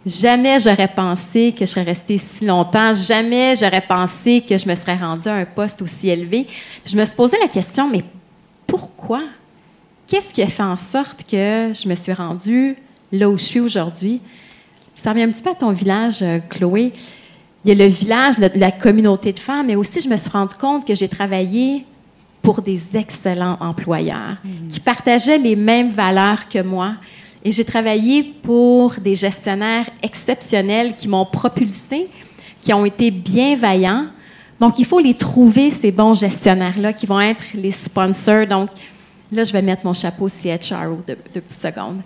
Jamais 0.07 0.59
j'aurais 0.59 0.88
pensé 0.88 1.53
que 1.53 1.66
je 1.66 1.70
serais 1.70 1.82
restée 1.82 2.16
si 2.18 2.46
longtemps. 2.46 2.94
Jamais 2.94 3.55
j'aurais 3.57 3.82
pensé 3.82 4.42
que 4.49 4.57
je 4.57 4.66
me 4.68 4.74
serais 4.74 4.96
rendue 4.96 5.28
à 5.28 5.34
un 5.34 5.44
poste 5.44 5.82
aussi 5.82 6.09
élevé. 6.09 6.46
Je 6.86 6.96
me 6.96 7.05
suis 7.05 7.16
posé 7.16 7.36
la 7.40 7.49
question, 7.49 7.88
mais 7.90 8.05
pourquoi? 8.66 9.22
Qu'est-ce 10.07 10.32
qui 10.32 10.42
a 10.42 10.49
fait 10.49 10.62
en 10.62 10.76
sorte 10.76 11.24
que 11.24 11.72
je 11.74 11.88
me 11.88 11.94
suis 11.94 12.12
rendue 12.12 12.76
là 13.12 13.28
où 13.28 13.36
je 13.36 13.44
suis 13.44 13.61
aujourd'hui? 13.61 14.20
Ça 14.94 15.11
revient 15.11 15.24
un 15.24 15.30
petit 15.30 15.42
peu 15.42 15.51
à 15.51 15.55
ton 15.55 15.72
village, 15.72 16.22
euh, 16.22 16.38
Chloé. 16.49 16.92
Il 17.64 17.68
y 17.68 17.72
a 17.72 17.86
le 17.86 17.90
village 17.90 18.36
la 18.38 18.70
communauté 18.70 19.32
de 19.32 19.38
femmes, 19.38 19.66
mais 19.66 19.76
aussi 19.76 20.00
je 20.00 20.09
me 20.09 20.16
suis 20.16 20.30
rendu 20.30 20.54
compte 20.54 20.86
que 20.86 20.94
j'ai 20.94 21.09
travaillé 21.09 21.84
pour 22.42 22.62
des 22.62 22.96
excellents 22.96 23.59
employeurs 23.61 24.36
qui 24.68 24.80
partageaient 24.80 25.38
les 25.38 25.56
mêmes 25.56 25.90
valeurs 25.90 26.48
que 26.48 26.62
moi. 26.62 26.94
Et 27.44 27.52
j'ai 27.52 27.64
travaillé 27.64 28.22
pour 28.22 28.94
des 28.94 29.14
gestionnaires 29.14 29.88
exceptionnels 30.02 30.96
qui 30.96 31.09
m'ont 31.09 31.26
propulsé, 31.26 32.09
qui 32.61 32.72
ont 32.72 32.84
été 32.84 33.11
bienveillants. 33.11 34.06
Donc, 34.61 34.78
il 34.78 34.84
faut 34.84 34.98
les 34.98 35.14
trouver, 35.14 35.70
ces 35.70 35.92
bons 35.92 36.14
gestionnaires-là, 36.14 36.92
qui 36.92 37.06
vont 37.06 37.20
être 37.20 37.44
les 37.54 37.70
sponsors. 37.70 38.46
Donc, 38.46 38.70
là, 39.30 39.44
je 39.44 39.52
vais 39.52 39.62
mettre 39.62 39.84
mon 39.84 39.94
chapeau 39.94 40.28
CHRO 40.28 41.02
de 41.06 41.16
deux 41.34 41.40
petites 41.40 41.62
secondes. 41.62 42.00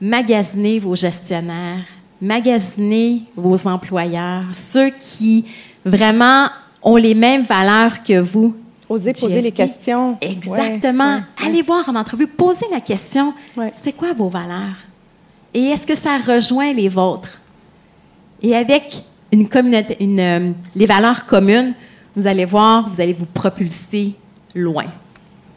Magasinez 0.00 0.78
vos 0.78 0.96
gestionnaires, 0.96 1.84
magasinez 2.22 3.24
vos 3.36 3.66
employeurs, 3.66 4.44
ceux 4.52 4.90
qui 4.90 5.44
vraiment 5.84 6.46
ont 6.82 6.96
les 6.96 7.14
mêmes 7.14 7.42
valeurs 7.42 8.02
que 8.02 8.20
vous. 8.20 8.56
Osez 8.88 9.12
poser 9.12 9.40
les 9.40 9.52
questions. 9.52 10.16
Exactement. 10.20 11.14
Ouais, 11.14 11.20
ouais, 11.20 11.46
Allez 11.46 11.62
voir 11.62 11.88
en 11.88 11.96
entrevue, 11.96 12.26
posez 12.26 12.66
la 12.70 12.80
question. 12.80 13.34
C'est 13.74 13.92
quoi 13.92 14.12
vos 14.12 14.28
valeurs? 14.28 14.76
Et 15.52 15.64
est-ce 15.64 15.86
que 15.86 15.94
ça 15.94 16.16
rejoint 16.18 16.72
les 16.72 16.88
vôtres? 16.88 17.38
Et 18.40 18.54
avec 18.54 19.02
une 19.32 19.48
communauté, 19.48 19.96
une, 20.00 20.20
euh, 20.20 20.50
les 20.74 20.86
valeurs 20.86 21.26
communes, 21.26 21.74
vous 22.14 22.26
allez 22.26 22.44
voir, 22.44 22.88
vous 22.88 23.00
allez 23.00 23.12
vous 23.12 23.26
propulser 23.26 24.14
loin. 24.54 24.84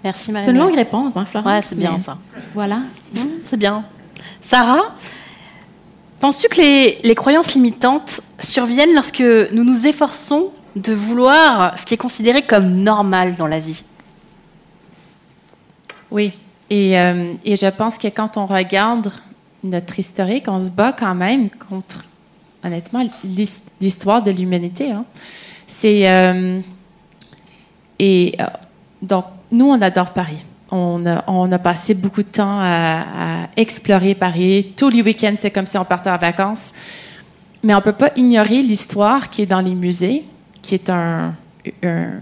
Merci, 0.03 0.31
Marie. 0.31 0.45
C'est 0.45 0.51
une 0.51 0.59
longue 0.59 0.75
réponse, 0.75 1.13
hein, 1.15 1.25
Florence? 1.25 1.51
Ouais, 1.51 1.61
c'est 1.61 1.75
bien 1.75 1.93
mais 1.97 2.03
ça. 2.03 2.17
Voilà. 2.53 2.77
Mmh, 3.13 3.19
c'est 3.43 3.57
bien. 3.57 3.83
Sarah, 4.39 4.95
penses-tu 6.19 6.47
que 6.49 6.61
les, 7.07 7.15
croyances 7.15 7.53
limitantes 7.53 8.21
surviennent 8.39 8.93
lorsque 8.93 9.21
nous 9.21 9.63
nous 9.63 9.85
efforçons 9.87 10.51
de 10.75 10.93
vouloir 10.93 11.77
ce 11.79 11.85
qui 11.85 11.93
est 11.93 11.97
considéré 11.97 12.41
comme 12.41 12.77
normal 12.83 13.35
dans 13.35 13.47
la 13.47 13.59
vie? 13.59 13.83
Oui. 16.11 16.33
Et, 16.69 16.97
euh, 16.99 17.33
et 17.43 17.55
je 17.55 17.67
pense 17.67 17.97
que 17.97 18.07
quand 18.07 18.37
on 18.37 18.45
regarde 18.45 19.11
notre 19.63 19.99
historique, 19.99 20.45
on 20.47 20.59
se 20.59 20.71
bat 20.71 20.93
quand 20.93 21.15
même 21.15 21.49
contre, 21.49 22.03
honnêtement, 22.63 23.05
l'his- 23.23 23.69
l'histoire 23.81 24.23
de 24.23 24.31
l'humanité. 24.31 24.91
hein. 24.91 25.05
C'est. 25.67 26.09
euh, 26.09 26.59
et 27.99 28.35
euh, 28.39 28.45
donc, 29.01 29.25
nous, 29.51 29.65
on 29.67 29.81
adore 29.81 30.11
Paris. 30.11 30.37
On 30.77 31.51
a, 31.51 31.59
passé 31.59 31.93
beaucoup 31.93 32.23
de 32.23 32.27
temps 32.27 32.59
à, 32.61 33.47
explorer 33.55 34.15
Paris. 34.15 34.73
Tous 34.75 34.89
les 34.89 35.01
week-ends, 35.01 35.35
c'est 35.37 35.51
comme 35.51 35.67
si 35.67 35.77
on 35.77 35.85
partait 35.85 36.09
en 36.09 36.17
vacances. 36.17 36.73
Mais 37.63 37.73
on 37.73 37.77
ne 37.77 37.83
peut 37.83 37.93
pas 37.93 38.11
ignorer 38.15 38.61
l'histoire 38.61 39.29
qui 39.29 39.43
est 39.43 39.45
dans 39.45 39.61
les 39.61 39.73
musées, 39.73 40.23
qui 40.61 40.75
est 40.75 40.89
un, 40.89 41.33
un- 41.83 42.19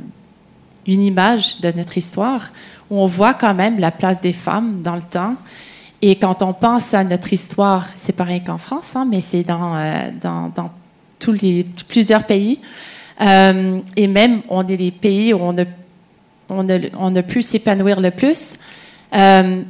une 0.86 1.02
image 1.02 1.62
de 1.62 1.72
notre 1.76 1.98
histoire, 1.98 2.50
où 2.90 3.00
on 3.00 3.06
voit 3.06 3.34
quand 3.34 3.54
même 3.54 3.80
la 3.80 3.92
place 3.92 4.22
des 4.22 4.34
femmes 4.34 4.82
dans 4.84 4.96
le 4.96 5.02
temps. 5.02 5.36
Et 6.02 6.18
quand 6.18 6.42
on 6.42 6.54
pense 6.54 6.94
à 6.94 7.04
notre 7.04 7.32
histoire, 7.32 7.88
c'est 7.94 8.16
pas 8.16 8.26
rien 8.26 8.42
qu'en 8.42 8.58
France, 8.58 8.96
hein, 8.96 9.08
mais 9.10 9.22
c'est 9.22 9.44
dans, 9.44 9.76
euh, 9.76 10.10
dans, 10.22 10.52
tous 11.18 11.32
les, 11.32 11.66
plusieurs 11.88 12.26
pays. 12.26 12.60
Euh, 13.22 13.80
et 13.96 14.08
même, 14.08 14.42
on 14.50 14.68
est 14.68 14.76
les 14.76 14.92
pays 14.92 15.34
où 15.34 15.38
on 15.42 15.58
a, 15.58 15.64
on 16.58 16.70
a, 16.70 16.80
on 16.98 17.16
a 17.16 17.22
pu 17.24 17.42
s'épanouir 17.42 18.00
le 18.00 18.12
plus. 18.12 18.60
Euh, 19.14 19.62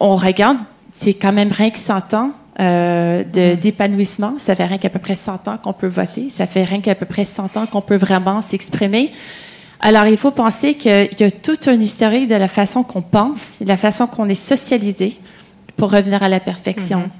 on 0.00 0.16
regarde, 0.16 0.58
c'est 0.90 1.14
quand 1.14 1.32
même 1.32 1.52
rien 1.52 1.70
que 1.70 1.78
100 1.78 2.14
ans 2.14 2.30
euh, 2.60 3.24
d'épanouissement. 3.24 4.34
Ça 4.38 4.54
fait 4.54 4.66
rien 4.66 4.78
qu'à 4.78 4.90
peu 4.90 4.98
près 4.98 5.14
100 5.14 5.48
ans 5.48 5.58
qu'on 5.58 5.72
peut 5.72 5.86
voter. 5.86 6.28
Ça 6.30 6.46
fait 6.46 6.64
rien 6.64 6.80
qu'à 6.80 6.94
peu 6.94 7.06
près 7.06 7.24
100 7.24 7.56
ans 7.56 7.66
qu'on 7.66 7.80
peut 7.80 7.96
vraiment 7.96 8.42
s'exprimer. 8.42 9.12
Alors, 9.80 10.06
il 10.06 10.16
faut 10.16 10.30
penser 10.30 10.74
qu'il 10.74 11.08
y 11.18 11.24
a 11.24 11.30
tout 11.30 11.58
un 11.66 11.80
historique 11.80 12.28
de 12.28 12.36
la 12.36 12.48
façon 12.48 12.84
qu'on 12.84 13.02
pense, 13.02 13.60
la 13.66 13.76
façon 13.76 14.06
qu'on 14.06 14.28
est 14.28 14.34
socialisé 14.34 15.18
pour 15.76 15.90
revenir 15.90 16.22
à 16.22 16.28
la 16.28 16.38
perfection, 16.38 17.10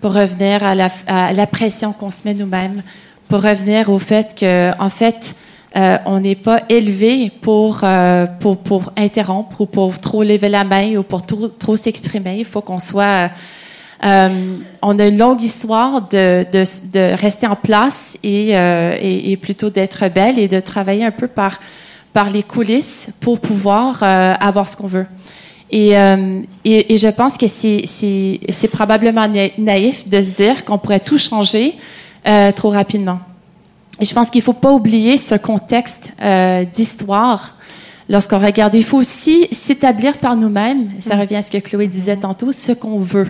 pour 0.00 0.12
revenir 0.12 0.62
à 0.62 0.76
la, 0.76 0.88
à 1.08 1.32
la 1.32 1.46
pression 1.48 1.92
qu'on 1.92 2.12
se 2.12 2.22
met 2.24 2.34
nous-mêmes, 2.34 2.82
pour 3.28 3.42
revenir 3.42 3.88
au 3.90 3.98
fait 3.98 4.36
que, 4.38 4.70
en 4.78 4.88
fait, 4.88 5.34
euh, 5.76 5.96
on 6.06 6.20
n'est 6.20 6.34
pas 6.36 6.62
élevé 6.68 7.30
pour, 7.40 7.80
euh, 7.82 8.26
pour, 8.40 8.58
pour 8.58 8.92
interrompre 8.96 9.62
ou 9.62 9.66
pour 9.66 9.98
trop 9.98 10.22
lever 10.22 10.48
la 10.48 10.64
main 10.64 10.96
ou 10.96 11.02
pour 11.02 11.22
trop, 11.26 11.48
trop 11.48 11.76
s'exprimer. 11.76 12.36
Il 12.38 12.44
faut 12.44 12.60
qu'on 12.60 12.80
soit... 12.80 13.30
euh, 14.04 14.28
on 14.82 14.98
a 14.98 15.06
une 15.06 15.16
longue 15.16 15.42
histoire 15.42 16.08
de, 16.08 16.44
de, 16.52 16.64
de 16.92 17.14
rester 17.20 17.46
en 17.46 17.56
place 17.56 18.18
et, 18.22 18.56
euh, 18.56 18.96
et, 19.00 19.32
et 19.32 19.36
plutôt 19.36 19.70
d'être 19.70 20.08
belle 20.08 20.38
et 20.38 20.48
de 20.48 20.60
travailler 20.60 21.04
un 21.04 21.12
peu 21.12 21.28
par, 21.28 21.58
par 22.12 22.28
les 22.28 22.42
coulisses 22.42 23.10
pour 23.20 23.38
pouvoir 23.40 24.02
euh, 24.02 24.34
avoir 24.40 24.68
ce 24.68 24.76
qu'on 24.76 24.88
veut. 24.88 25.06
Et, 25.70 25.96
euh, 25.96 26.40
et, 26.64 26.92
et 26.92 26.98
je 26.98 27.08
pense 27.08 27.38
que 27.38 27.46
c'est- 27.48 28.68
probablement 28.70 29.26
na- 29.26 29.48
naïf 29.56 30.06
de 30.06 30.20
se 30.20 30.36
dire 30.36 30.64
qu'on 30.66 30.76
pourrait 30.76 31.00
tout 31.00 31.16
changer 31.16 31.74
euh, 32.26 32.52
trop 32.52 32.70
rapidement. 32.70 33.20
Et 34.02 34.04
je 34.04 34.14
pense 34.14 34.30
qu'il 34.30 34.40
ne 34.40 34.44
faut 34.46 34.52
pas 34.52 34.72
oublier 34.72 35.16
ce 35.16 35.36
contexte 35.36 36.10
euh, 36.20 36.64
d'histoire. 36.64 37.54
Lorsqu'on 38.08 38.40
regarde, 38.40 38.74
il 38.74 38.82
faut 38.82 38.98
aussi 38.98 39.46
s'établir 39.52 40.18
par 40.18 40.34
nous-mêmes, 40.34 40.90
ça 40.98 41.14
revient 41.14 41.36
à 41.36 41.42
ce 41.42 41.52
que 41.52 41.58
Chloé 41.58 41.86
disait 41.86 42.16
tantôt, 42.16 42.50
ce 42.50 42.72
qu'on 42.72 42.98
veut. 42.98 43.28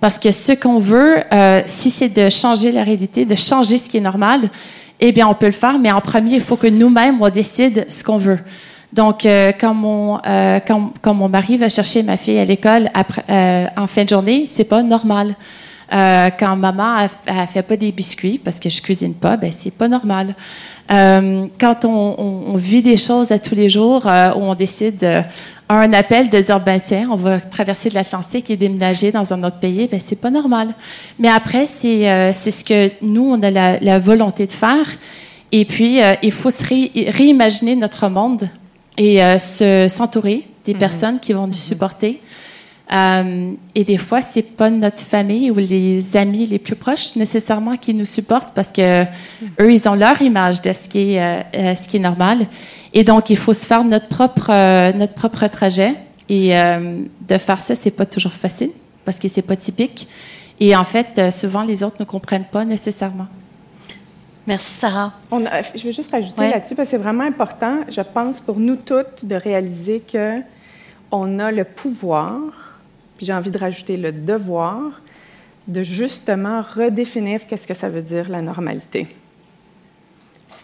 Parce 0.00 0.18
que 0.18 0.32
ce 0.32 0.52
qu'on 0.52 0.78
veut, 0.78 1.18
euh, 1.30 1.60
si 1.66 1.90
c'est 1.90 2.08
de 2.08 2.30
changer 2.30 2.72
la 2.72 2.82
réalité, 2.82 3.26
de 3.26 3.34
changer 3.34 3.76
ce 3.76 3.90
qui 3.90 3.98
est 3.98 4.00
normal, 4.00 4.48
eh 5.00 5.12
bien, 5.12 5.28
on 5.28 5.34
peut 5.34 5.44
le 5.44 5.52
faire, 5.52 5.78
mais 5.78 5.92
en 5.92 6.00
premier, 6.00 6.36
il 6.36 6.40
faut 6.40 6.56
que 6.56 6.66
nous-mêmes, 6.66 7.20
on 7.20 7.28
décide 7.28 7.84
ce 7.90 8.02
qu'on 8.02 8.16
veut. 8.16 8.38
Donc, 8.94 9.26
euh, 9.26 9.52
quand, 9.52 9.74
mon, 9.74 10.18
quand, 10.66 11.12
mon 11.12 11.28
mari 11.28 11.58
va 11.58 11.68
chercher 11.68 12.02
ma 12.02 12.16
fille 12.16 12.38
à 12.38 12.46
l'école 12.46 12.88
après, 12.94 13.70
en 13.76 13.86
fin 13.86 14.04
de 14.04 14.08
journée, 14.08 14.44
c'est 14.46 14.64
pas 14.64 14.82
normal. 14.82 15.36
Euh, 15.92 16.30
quand 16.38 16.54
maman 16.54 16.98
elle 17.26 17.46
fait 17.52 17.62
pas 17.62 17.76
des 17.76 17.90
biscuits 17.90 18.38
parce 18.38 18.60
que 18.60 18.70
je 18.70 18.80
cuisine 18.80 19.12
pas, 19.14 19.36
ben 19.36 19.50
c'est 19.50 19.72
pas 19.72 19.88
normal. 19.88 20.36
Euh, 20.92 21.46
quand 21.58 21.84
on, 21.84 22.14
on, 22.16 22.42
on 22.52 22.54
vit 22.54 22.80
des 22.80 22.96
choses 22.96 23.32
à 23.32 23.40
tous 23.40 23.56
les 23.56 23.68
jours 23.68 24.06
euh, 24.06 24.32
où 24.34 24.40
on 24.42 24.54
décide 24.54 25.02
euh, 25.02 25.22
un 25.68 25.92
appel 25.92 26.30
de 26.30 26.40
dire 26.40 26.60
ben 26.60 26.80
tiens 26.80 27.08
on 27.10 27.16
va 27.16 27.40
traverser 27.40 27.90
l'Atlantique 27.90 28.50
et 28.50 28.56
déménager 28.56 29.10
dans 29.10 29.32
un 29.32 29.42
autre 29.42 29.58
pays, 29.58 29.88
ben 29.90 29.98
c'est 29.98 30.20
pas 30.20 30.30
normal. 30.30 30.74
Mais 31.18 31.28
après 31.28 31.66
c'est 31.66 32.32
c'est 32.32 32.52
ce 32.52 32.62
que 32.62 32.92
nous 33.02 33.24
on 33.34 33.42
a 33.42 33.50
la, 33.50 33.80
la 33.80 33.98
volonté 33.98 34.46
de 34.46 34.52
faire. 34.52 34.86
Et 35.50 35.64
puis 35.64 35.98
il 36.22 36.30
faut 36.32 36.50
se 36.50 36.64
ré- 36.64 36.92
réimaginer 37.08 37.74
notre 37.74 38.08
monde 38.08 38.48
et 38.96 39.18
se 39.40 39.88
s'entourer 39.88 40.46
des 40.64 40.74
personnes 40.74 41.18
qui 41.18 41.32
vont 41.32 41.46
nous 41.46 41.52
supporter. 41.52 42.20
Euh, 42.92 43.52
et 43.76 43.84
des 43.84 43.98
fois, 43.98 44.20
c'est 44.20 44.42
pas 44.42 44.68
notre 44.68 45.02
famille 45.02 45.50
ou 45.50 45.54
les 45.54 46.16
amis 46.16 46.46
les 46.46 46.58
plus 46.58 46.74
proches 46.74 47.14
nécessairement 47.14 47.76
qui 47.76 47.94
nous 47.94 48.04
supportent 48.04 48.52
parce 48.52 48.72
que 48.72 49.04
eux, 49.60 49.72
ils 49.72 49.88
ont 49.88 49.94
leur 49.94 50.20
image 50.22 50.60
de 50.60 50.72
ce 50.72 50.88
qui 50.88 51.12
est, 51.14 51.22
euh, 51.22 51.40
euh, 51.54 51.74
ce 51.76 51.86
qui 51.88 51.98
est 51.98 52.00
normal. 52.00 52.46
Et 52.92 53.04
donc, 53.04 53.30
il 53.30 53.36
faut 53.36 53.52
se 53.52 53.64
faire 53.64 53.84
notre 53.84 54.08
propre, 54.08 54.50
euh, 54.50 54.92
notre 54.92 55.14
propre 55.14 55.46
trajet. 55.46 55.94
Et 56.28 56.56
euh, 56.56 57.02
de 57.28 57.38
faire 57.38 57.60
ça, 57.60 57.74
c'est 57.76 57.90
pas 57.92 58.06
toujours 58.06 58.32
facile 58.32 58.70
parce 59.04 59.18
que 59.20 59.28
c'est 59.28 59.42
pas 59.42 59.56
typique. 59.56 60.08
Et 60.58 60.74
en 60.76 60.84
fait, 60.84 61.18
euh, 61.18 61.30
souvent, 61.30 61.62
les 61.62 61.82
autres 61.84 61.96
ne 62.00 62.04
comprennent 62.04 62.44
pas 62.50 62.64
nécessairement. 62.64 63.26
Merci, 64.46 64.72
Sarah. 64.74 65.12
On 65.30 65.44
a- 65.46 65.62
je 65.74 65.84
veux 65.84 65.92
juste 65.92 66.10
rajouter 66.10 66.40
Ouais. 66.40 66.50
là-dessus, 66.50 66.74
parce 66.74 66.88
que 66.88 66.90
c'est 66.96 67.02
vraiment 67.02 67.24
important, 67.24 67.80
je 67.88 68.00
pense, 68.00 68.40
pour 68.40 68.58
nous 68.58 68.76
toutes, 68.76 69.24
de 69.24 69.36
réaliser 69.36 70.00
que 70.00 70.40
on 71.12 71.38
a 71.38 71.50
le 71.52 71.64
pouvoir, 71.64 72.36
puis 73.20 73.26
j'ai 73.26 73.34
envie 73.34 73.50
de 73.50 73.58
rajouter 73.58 73.98
le 73.98 74.12
devoir, 74.12 75.02
de 75.68 75.82
justement 75.82 76.62
redéfinir 76.62 77.46
qu'est-ce 77.46 77.66
que 77.66 77.74
ça 77.74 77.90
veut 77.90 78.00
dire 78.00 78.30
la 78.30 78.40
normalité. 78.40 79.08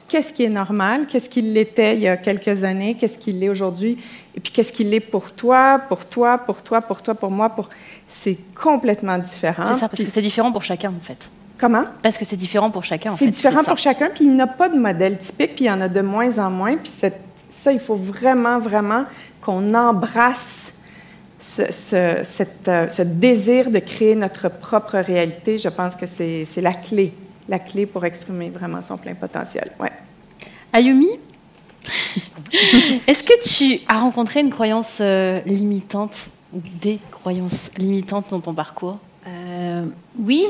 qu'est-ce 0.09 0.33
qui 0.33 0.45
est 0.45 0.49
normal, 0.49 1.07
qu'est-ce 1.07 1.29
qu'il 1.29 1.53
l'était 1.53 1.97
il 1.97 2.01
y 2.01 2.09
a 2.09 2.17
quelques 2.17 2.65
années, 2.65 2.95
qu'est-ce 2.95 3.19
qu'il 3.19 3.41
l'est 3.41 3.51
aujourd'hui, 3.51 3.99
et 4.35 4.41
puis 4.41 4.51
qu'est-ce 4.55 4.73
qu'il 4.73 4.95
est 4.95 5.01
pour 5.01 5.33
toi, 5.33 5.83
pour 5.87 6.07
toi, 6.07 6.39
pour 6.39 6.63
toi, 6.63 6.81
pour 6.81 7.03
toi, 7.03 7.15
pour 7.15 7.31
moi, 7.31 7.51
pour... 7.51 7.69
C'est 8.09 8.39
complètement 8.55 9.19
différent. 9.19 9.65
C'est 9.67 9.75
ça, 9.75 9.81
parce 9.81 9.97
Puis- 9.97 10.07
que 10.07 10.11
c'est 10.11 10.23
différent 10.23 10.51
pour 10.51 10.63
chacun, 10.63 10.89
en 10.89 11.05
fait. 11.05 11.29
Comment? 11.59 11.85
Parce 12.01 12.17
que 12.17 12.25
c'est 12.25 12.37
différent 12.37 12.71
pour 12.71 12.85
chacun. 12.85 13.13
C'est 13.13 13.27
différent 13.27 13.65
ça. 13.65 13.69
pour 13.69 13.77
chacun, 13.77 14.09
puis 14.09 14.25
il 14.25 14.35
n'y 14.35 14.41
a 14.41 14.47
pas 14.47 14.71
de 14.71 14.79
modèle 14.79 15.19
typique, 15.19 15.57
puis 15.57 15.67
il 15.67 15.69
y 15.69 15.71
en 15.71 15.83
a 15.83 15.89
de 15.89 16.01
moins 16.01 16.39
en 16.39 16.51
moins. 16.51 16.79
Puis 16.79 16.91
ça, 17.51 17.71
il 17.71 17.81
faut 17.81 17.97
vraiment, 17.97 18.59
vraiment 18.59 19.05
qu'on 19.43 19.75
embrasse 19.75 20.73
ce, 21.39 21.71
ce- 21.71 22.21
cette, 22.25 22.69
euh, 22.69 22.89
ce 22.89 23.03
désir 23.03 23.71
de 23.71 23.79
créer 23.79 24.15
notre 24.15 24.49
propre 24.51 24.99
réalité. 24.99 25.59
Je 25.59 25.69
pense 25.69 25.95
que 25.97 26.07
c'est 26.07 26.45
c'est 26.45 26.61
la 26.63 26.73
clé, 26.73 27.13
la 27.49 27.59
clé 27.59 27.87
pour 27.87 28.05
exprimer 28.05 28.49
vraiment 28.51 28.83
son 28.83 28.97
plein 28.97 29.15
potentiel. 29.15 29.71
Ouais. 29.81 29.93
Ayumi, 30.73 31.09
est-ce 33.07 33.23
que 33.25 33.35
tu 33.49 33.81
as 33.89 34.01
rencontré 34.01 34.41
une 34.41 34.51
croyance 34.51 34.99
euh, 35.01 35.41
limitante 35.47 36.29
ou 36.55 36.61
des 36.81 36.99
croyances 37.11 37.71
limitantes 37.79 38.27
dans 38.31 38.41
ton 38.41 38.55
parcours? 38.55 38.99
Euh, 39.29 39.85
oui, 40.19 40.45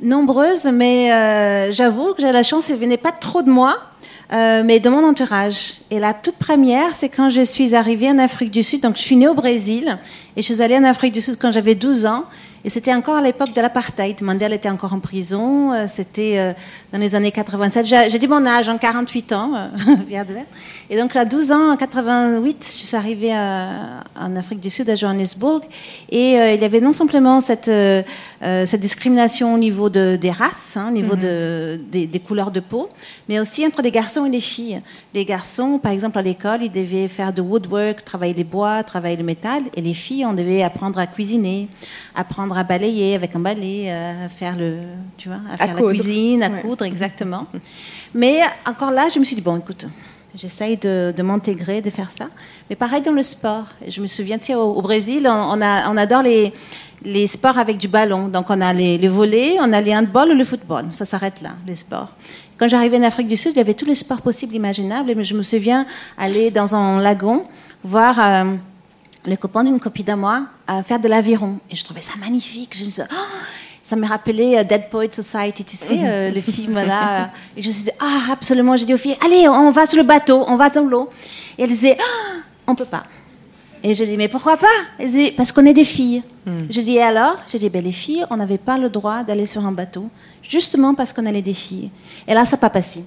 nombreuses, 0.00 0.66
mais 0.66 1.12
euh, 1.12 1.72
j'avoue 1.72 2.14
que 2.14 2.20
j'ai 2.22 2.32
la 2.32 2.42
chance, 2.42 2.70
elles 2.70 2.76
ne 2.76 2.82
venaient 2.82 2.96
pas 2.96 3.12
trop 3.12 3.42
de 3.42 3.50
moi, 3.50 3.76
euh, 4.32 4.62
mais 4.64 4.80
de 4.80 4.88
mon 4.88 5.04
entourage. 5.04 5.74
Et 5.90 5.98
la 5.98 6.14
toute 6.14 6.36
première, 6.36 6.94
c'est 6.94 7.10
quand 7.10 7.28
je 7.28 7.42
suis 7.42 7.74
arrivée 7.74 8.08
en 8.08 8.18
Afrique 8.18 8.50
du 8.50 8.62
Sud. 8.62 8.80
Donc, 8.80 8.96
je 8.96 9.02
suis 9.02 9.16
née 9.16 9.28
au 9.28 9.34
Brésil 9.34 9.98
et 10.36 10.42
je 10.42 10.52
suis 10.52 10.62
allée 10.62 10.76
en 10.76 10.84
Afrique 10.84 11.12
du 11.12 11.20
Sud 11.20 11.36
quand 11.38 11.52
j'avais 11.52 11.74
12 11.74 12.06
ans. 12.06 12.24
Et 12.64 12.70
c'était 12.70 12.94
encore 12.94 13.16
à 13.16 13.22
l'époque 13.22 13.52
de 13.54 13.60
l'apartheid. 13.60 14.22
Mandela 14.22 14.54
était 14.54 14.68
encore 14.68 14.92
en 14.92 15.00
prison. 15.00 15.72
euh, 15.72 15.86
C'était 15.88 16.38
euh, 16.38 16.52
dans 16.92 16.98
les 16.98 17.14
années 17.16 17.32
87. 17.32 17.84
J'ai 18.08 18.18
dit 18.20 18.28
mon 18.28 18.46
âge, 18.46 18.68
en 18.68 18.78
48 18.78 19.32
ans. 19.32 19.52
euh. 19.56 19.96
Et 20.90 20.96
donc, 20.96 21.16
à 21.16 21.24
12 21.24 21.50
ans, 21.52 21.72
en 21.72 21.76
88, 21.76 22.64
je 22.80 22.86
suis 22.86 22.96
arrivée 22.96 23.32
à- 23.32 24.04
en 24.20 24.36
Afrique 24.36 24.60
du 24.60 24.70
Sud, 24.70 24.88
à 24.90 24.94
Johannesburg. 24.94 25.62
Et 26.10 26.38
euh, 26.38 26.52
il 26.54 26.60
y 26.60 26.64
avait 26.64 26.80
non 26.80 26.92
simplement 26.92 27.40
cette, 27.40 27.68
euh, 27.68 28.02
cette 28.40 28.80
discrimination 28.80 29.54
au 29.54 29.58
niveau 29.58 29.88
de, 29.90 30.16
des 30.20 30.30
races, 30.30 30.76
hein, 30.76 30.86
au 30.88 30.92
niveau 30.92 31.14
Mhm. 31.14 31.20
de, 31.20 31.80
des, 31.90 32.06
des 32.06 32.20
couleurs 32.20 32.50
de 32.52 32.60
peau, 32.60 32.88
mais 33.28 33.40
aussi 33.40 33.66
entre 33.66 33.82
les 33.82 33.90
garçons 33.90 34.24
et 34.26 34.30
les 34.30 34.40
filles. 34.40 34.80
Les 35.14 35.24
garçons, 35.24 35.78
par 35.82 35.90
exemple, 35.92 36.18
à 36.18 36.22
l'école, 36.22 36.60
ils 36.62 36.70
devaient 36.70 37.08
faire 37.08 37.32
de 37.32 37.42
woodwork, 37.42 38.04
travailler 38.04 38.34
les 38.34 38.44
bois, 38.44 38.84
travailler 38.84 39.16
le 39.16 39.24
métal. 39.24 39.62
Et 39.76 39.80
les 39.80 39.94
filles, 39.94 40.24
on 40.26 40.32
devait 40.34 40.62
apprendre 40.62 40.98
à 41.00 41.06
cuisiner, 41.08 41.68
apprendre 42.14 42.51
à 42.58 42.64
balayer 42.64 43.14
avec 43.14 43.34
un 43.36 43.40
balai, 43.40 43.90
à 43.90 44.28
faire 44.28 44.56
le, 44.56 44.76
tu 45.16 45.28
vois, 45.28 45.38
à 45.50 45.54
À 45.54 45.66
faire 45.66 45.76
la 45.76 45.82
cuisine, 45.82 46.42
à 46.42 46.48
Ouais. 46.50 46.60
coudre, 46.62 46.84
exactement. 46.84 47.46
Mais 48.14 48.40
encore 48.66 48.90
là, 48.90 49.08
je 49.12 49.18
me 49.18 49.24
suis 49.24 49.36
dit, 49.36 49.42
bon, 49.42 49.56
écoute, 49.58 49.86
j'essaye 50.34 50.76
de, 50.76 51.12
de 51.16 51.22
m'intégrer, 51.22 51.80
de 51.82 51.90
faire 51.90 52.10
ça. 52.10 52.26
Mais 52.70 52.76
pareil 52.76 53.02
dans 53.02 53.12
le 53.12 53.22
sport. 53.22 53.64
Je 53.86 54.00
me 54.00 54.06
souviens, 54.06 54.38
tu 54.38 54.46
sais, 54.46 54.54
au, 54.54 54.72
au 54.74 54.82
Brésil, 54.82 55.26
on, 55.28 55.58
on 55.58 55.62
a, 55.62 55.90
on 55.90 55.96
adore 55.96 56.22
les, 56.22 56.52
les 57.04 57.26
sports 57.26 57.58
avec 57.58 57.76
du 57.78 57.88
ballon. 57.88 58.28
Donc, 58.28 58.48
on 58.50 58.60
a 58.60 58.72
les, 58.72 58.98
les 58.98 59.08
volets, 59.08 59.56
on 59.60 59.72
a 59.72 59.80
les 59.80 59.94
handball 59.94 60.30
ou 60.30 60.34
le 60.34 60.44
football. 60.44 60.86
Ça 60.92 61.04
s'arrête 61.04 61.40
là, 61.42 61.50
les 61.66 61.76
sports. 61.76 62.14
Quand 62.58 62.68
j'arrivais 62.68 62.98
en 62.98 63.02
Afrique 63.02 63.26
du 63.28 63.36
Sud, 63.36 63.52
il 63.54 63.58
y 63.58 63.60
avait 63.60 63.74
tous 63.74 63.86
les 63.86 63.94
sports 63.96 64.20
possibles, 64.22 64.54
imaginables. 64.54 65.12
Mais 65.16 65.24
je 65.24 65.34
me 65.34 65.42
souviens 65.42 65.84
aller 66.16 66.50
dans 66.50 66.74
un 66.76 67.00
lagon, 67.00 67.44
voir 67.82 68.18
euh, 68.20 68.44
les 69.24 69.36
copains 69.36 69.64
d'une 69.64 69.80
copine 69.80 70.10
à 70.10 70.16
moi 70.16 70.46
à 70.66 70.82
faire 70.82 70.98
de 70.98 71.08
l'aviron. 71.08 71.58
Et 71.70 71.76
je 71.76 71.84
trouvais 71.84 72.00
ça 72.00 72.12
magnifique. 72.20 72.76
Je 72.76 72.80
me 72.80 72.86
disais, 72.86 73.06
Oh, 73.10 73.14
ça 73.82 73.96
me 73.96 74.06
rappelait 74.06 74.58
euh, 74.58 74.64
Dead 74.64 74.88
Poet 74.90 75.10
Society, 75.10 75.64
tu 75.64 75.76
sais, 75.76 75.98
euh, 76.02 76.30
le 76.30 76.40
film 76.40 76.74
là. 76.74 77.30
Et 77.56 77.62
je 77.62 77.68
me 77.68 77.72
suis 77.72 77.84
dit, 77.84 77.90
ah, 78.00 78.32
absolument. 78.32 78.76
J'ai 78.76 78.86
dit 78.86 78.94
aux 78.94 78.98
filles, 78.98 79.16
allez, 79.24 79.48
on 79.48 79.70
va 79.72 79.86
sur 79.86 79.98
le 79.98 80.04
bateau, 80.04 80.44
on 80.46 80.56
va 80.56 80.70
dans 80.70 80.84
l'eau. 80.84 81.10
Et 81.58 81.64
elles 81.64 81.68
disaient, 81.68 81.96
ah, 82.00 82.36
on 82.66 82.74
peut 82.74 82.84
pas. 82.84 83.04
Et 83.82 83.94
je 83.96 84.04
dis, 84.04 84.16
mais 84.16 84.28
pourquoi 84.28 84.56
pas? 84.56 84.66
Elles 84.98 85.06
disaient, 85.06 85.34
parce 85.36 85.50
qu'on 85.50 85.66
est 85.66 85.74
des 85.74 85.84
filles. 85.84 86.22
Je 86.46 86.80
dis, 86.80 86.96
et 86.96 87.02
alors? 87.02 87.36
Je 87.52 87.56
dis, 87.56 87.68
ben, 87.68 87.82
les 87.82 87.92
filles, 87.92 88.24
on 88.30 88.36
n'avait 88.36 88.58
pas 88.58 88.78
le 88.78 88.90
droit 88.90 89.22
d'aller 89.22 89.46
sur 89.46 89.64
un 89.64 89.72
bateau, 89.72 90.08
justement 90.42 90.94
parce 90.94 91.12
qu'on 91.12 91.26
allait 91.26 91.42
des 91.42 91.54
filles. 91.54 91.90
Et 92.26 92.34
là, 92.34 92.44
ça 92.44 92.56
n'a 92.56 92.60
pas 92.60 92.70
passé. 92.70 93.04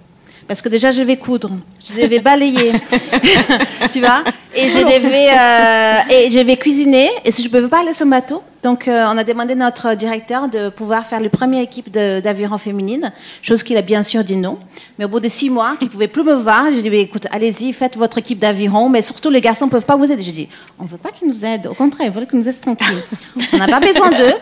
Parce 0.47 0.61
que 0.61 0.69
déjà, 0.69 0.91
je 0.91 1.01
vais 1.01 1.17
coudre, 1.17 1.49
je 1.87 2.01
devais 2.01 2.19
balayer, 2.19 2.71
tu 3.91 3.99
vois, 3.99 4.23
et 4.55 4.69
je 4.69 4.79
devais, 4.79 5.29
euh, 5.31 6.13
et 6.13 6.29
je 6.29 6.39
vais 6.39 6.57
cuisiner, 6.57 7.09
et 7.23 7.31
si 7.31 7.41
je 7.41 7.47
ne 7.47 7.53
pouvais 7.53 7.67
pas 7.67 7.81
aller 7.81 7.93
sur 7.93 8.05
le 8.05 8.11
bateau, 8.11 8.43
donc 8.65 8.87
euh, 8.87 9.05
on 9.13 9.15
a 9.15 9.23
demandé 9.23 9.53
à 9.53 9.57
notre 9.57 9.93
directeur 9.93 10.49
de 10.49 10.69
pouvoir 10.69 11.05
faire 11.05 11.19
la 11.19 11.29
première 11.29 11.61
équipe 11.61 11.91
d'aviron 11.91 12.57
féminine, 12.57 13.11
chose 13.43 13.61
qu'il 13.61 13.77
a 13.77 13.83
bien 13.83 14.01
sûr 14.01 14.23
dit 14.23 14.37
non. 14.37 14.57
Mais 14.97 15.05
au 15.05 15.07
bout 15.07 15.19
de 15.19 15.27
six 15.27 15.51
mois, 15.51 15.75
qu'il 15.77 15.87
ne 15.87 15.91
pouvait 15.91 16.07
plus 16.07 16.23
me 16.23 16.33
voir, 16.33 16.65
j'ai 16.73 16.81
dit, 16.81 16.89
Ben, 16.89 16.99
écoute, 16.99 17.27
allez-y, 17.29 17.73
faites 17.73 17.95
votre 17.95 18.17
équipe 18.17 18.39
d'aviron, 18.39 18.89
mais 18.89 19.03
surtout 19.03 19.29
les 19.29 19.39
garçons 19.39 19.67
ne 19.67 19.69
peuvent 19.69 19.85
pas 19.85 19.95
vous 19.95 20.11
aider. 20.11 20.23
J'ai 20.23 20.31
dit, 20.31 20.49
on 20.79 20.85
ne 20.85 20.89
veut 20.89 20.97
pas 20.97 21.11
qu'ils 21.11 21.27
nous 21.27 21.45
aident, 21.45 21.67
au 21.67 21.75
contraire, 21.75 22.07
ils 22.07 22.11
veulent 22.11 22.25
qu'ils 22.25 22.39
nous 22.39 22.49
aident 22.49 22.59
tranquilles. 22.59 23.03
On 23.53 23.57
n'a 23.57 23.67
pas 23.67 23.79
besoin 23.79 24.09
d'eux. 24.09 24.33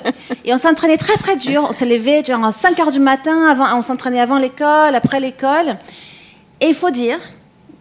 Et 0.45 0.53
on 0.53 0.57
s'entraînait 0.57 0.95
très 0.95 1.17
très 1.17 1.35
dur. 1.35 1.67
On 1.69 1.73
se 1.73 1.83
levait 1.83 2.23
genre 2.23 2.45
à 2.45 2.53
5 2.53 2.79
heures 2.79 2.91
du 2.91 3.01
matin, 3.01 3.49
avant, 3.49 3.77
on 3.77 3.81
s'entraînait 3.81 4.21
avant 4.21 4.37
l'école, 4.37 4.95
après 4.95 5.19
l'école. 5.19 5.77
Et 6.61 6.67
il 6.67 6.75
faut 6.75 6.91
dire 6.91 7.19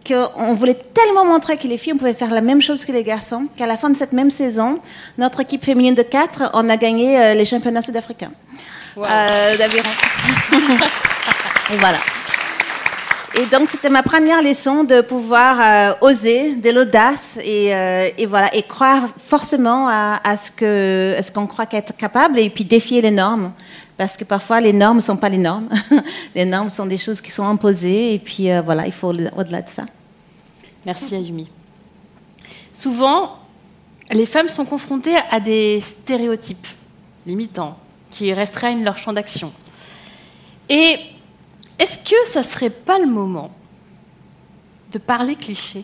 qu'on 0.07 0.53
voulait 0.53 0.77
tellement 0.93 1.25
montrer 1.25 1.57
que 1.57 1.67
les 1.67 1.77
filles 1.77 1.93
on 1.93 1.97
pouvait 1.97 2.13
faire 2.13 2.31
la 2.31 2.41
même 2.41 2.61
chose 2.61 2.85
que 2.85 2.91
les 2.91 3.03
garçons 3.03 3.47
qu'à 3.57 3.67
la 3.67 3.77
fin 3.77 3.89
de 3.89 3.97
cette 3.97 4.13
même 4.13 4.31
saison, 4.31 4.79
notre 5.17 5.39
équipe 5.41 5.63
féminine 5.63 5.95
de 5.95 6.03
4, 6.03 6.51
on 6.53 6.69
a 6.69 6.77
gagné 6.77 7.19
euh, 7.19 7.33
les 7.33 7.45
championnats 7.45 7.81
sud-africains 7.81 8.31
euh, 8.97 9.57
d'aviron. 9.57 9.89
Et 11.73 11.77
voilà. 11.77 11.97
Et 13.35 13.47
donc, 13.47 13.67
c'était 13.67 13.89
ma 13.89 14.03
première 14.03 14.43
leçon 14.43 14.83
de 14.83 15.01
pouvoir 15.01 15.57
euh, 15.59 16.07
oser, 16.07 16.53
de 16.55 16.69
l'audace 16.69 17.39
et, 17.43 17.73
euh, 17.73 18.07
et 18.15 18.27
voilà, 18.27 18.53
et 18.55 18.61
croire 18.61 19.05
forcément 19.17 19.87
à, 19.89 20.21
à 20.23 20.37
ce 20.37 20.51
que, 20.51 21.15
à 21.17 21.23
ce 21.23 21.31
qu'on 21.31 21.47
croit 21.47 21.65
qu'être 21.65 21.97
capable 21.97 22.37
et 22.37 22.51
puis 22.51 22.63
défier 22.63 23.01
les 23.01 23.09
normes. 23.09 23.51
Parce 23.97 24.17
que 24.17 24.23
parfois, 24.23 24.59
les 24.59 24.73
normes 24.73 24.97
ne 24.97 25.01
sont 25.01 25.17
pas 25.17 25.29
les 25.29 25.37
normes. 25.37 25.69
les 26.35 26.45
normes 26.45 26.69
sont 26.69 26.85
des 26.85 26.97
choses 26.97 27.21
qui 27.21 27.31
sont 27.31 27.47
imposées 27.47 28.13
et 28.13 28.19
puis 28.19 28.51
euh, 28.51 28.61
voilà, 28.61 28.85
il 28.85 28.91
faut 28.91 29.09
au-delà 29.09 29.61
de 29.61 29.69
ça. 29.69 29.85
Merci 30.85 31.15
Ayumi. 31.15 31.47
Souvent, 32.73 33.37
les 34.11 34.25
femmes 34.25 34.49
sont 34.49 34.65
confrontées 34.65 35.15
à 35.29 35.39
des 35.39 35.79
stéréotypes 35.79 36.67
limitants 37.25 37.77
qui 38.09 38.33
restreignent 38.33 38.83
leur 38.83 38.97
champ 38.97 39.13
d'action. 39.13 39.53
Et 40.69 40.97
est-ce 41.79 41.97
que 41.97 42.15
ça 42.31 42.43
serait 42.43 42.69
pas 42.69 42.99
le 42.99 43.07
moment 43.07 43.51
de 44.91 44.97
parler 44.97 45.35
cliché? 45.35 45.83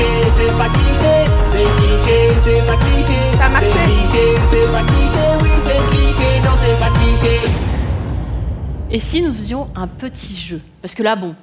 Cliché, 0.00 0.30
c'est 0.30 0.56
pas 0.56 0.68
cliché. 0.68 1.14
C'est 1.46 1.64
cliché, 1.76 2.34
c'est 2.34 2.66
pas 2.66 2.76
cliché. 2.76 3.14
C'est 3.58 3.72
cliché, 3.86 4.24
c'est 4.48 4.70
pas 4.70 4.82
cliché. 4.82 5.24
Oui, 5.42 5.50
c'est 5.58 5.86
cliché, 5.88 6.40
non, 6.42 6.50
c'est 6.56 6.78
pas 6.78 6.90
cliché. 6.90 7.40
Et 8.90 9.00
si 9.00 9.22
nous 9.22 9.32
faisions 9.32 9.68
un 9.76 9.86
petit 9.86 10.36
jeu? 10.36 10.60
Parce 10.82 10.94
que 10.94 11.02
là, 11.02 11.16
bon, 11.16 11.34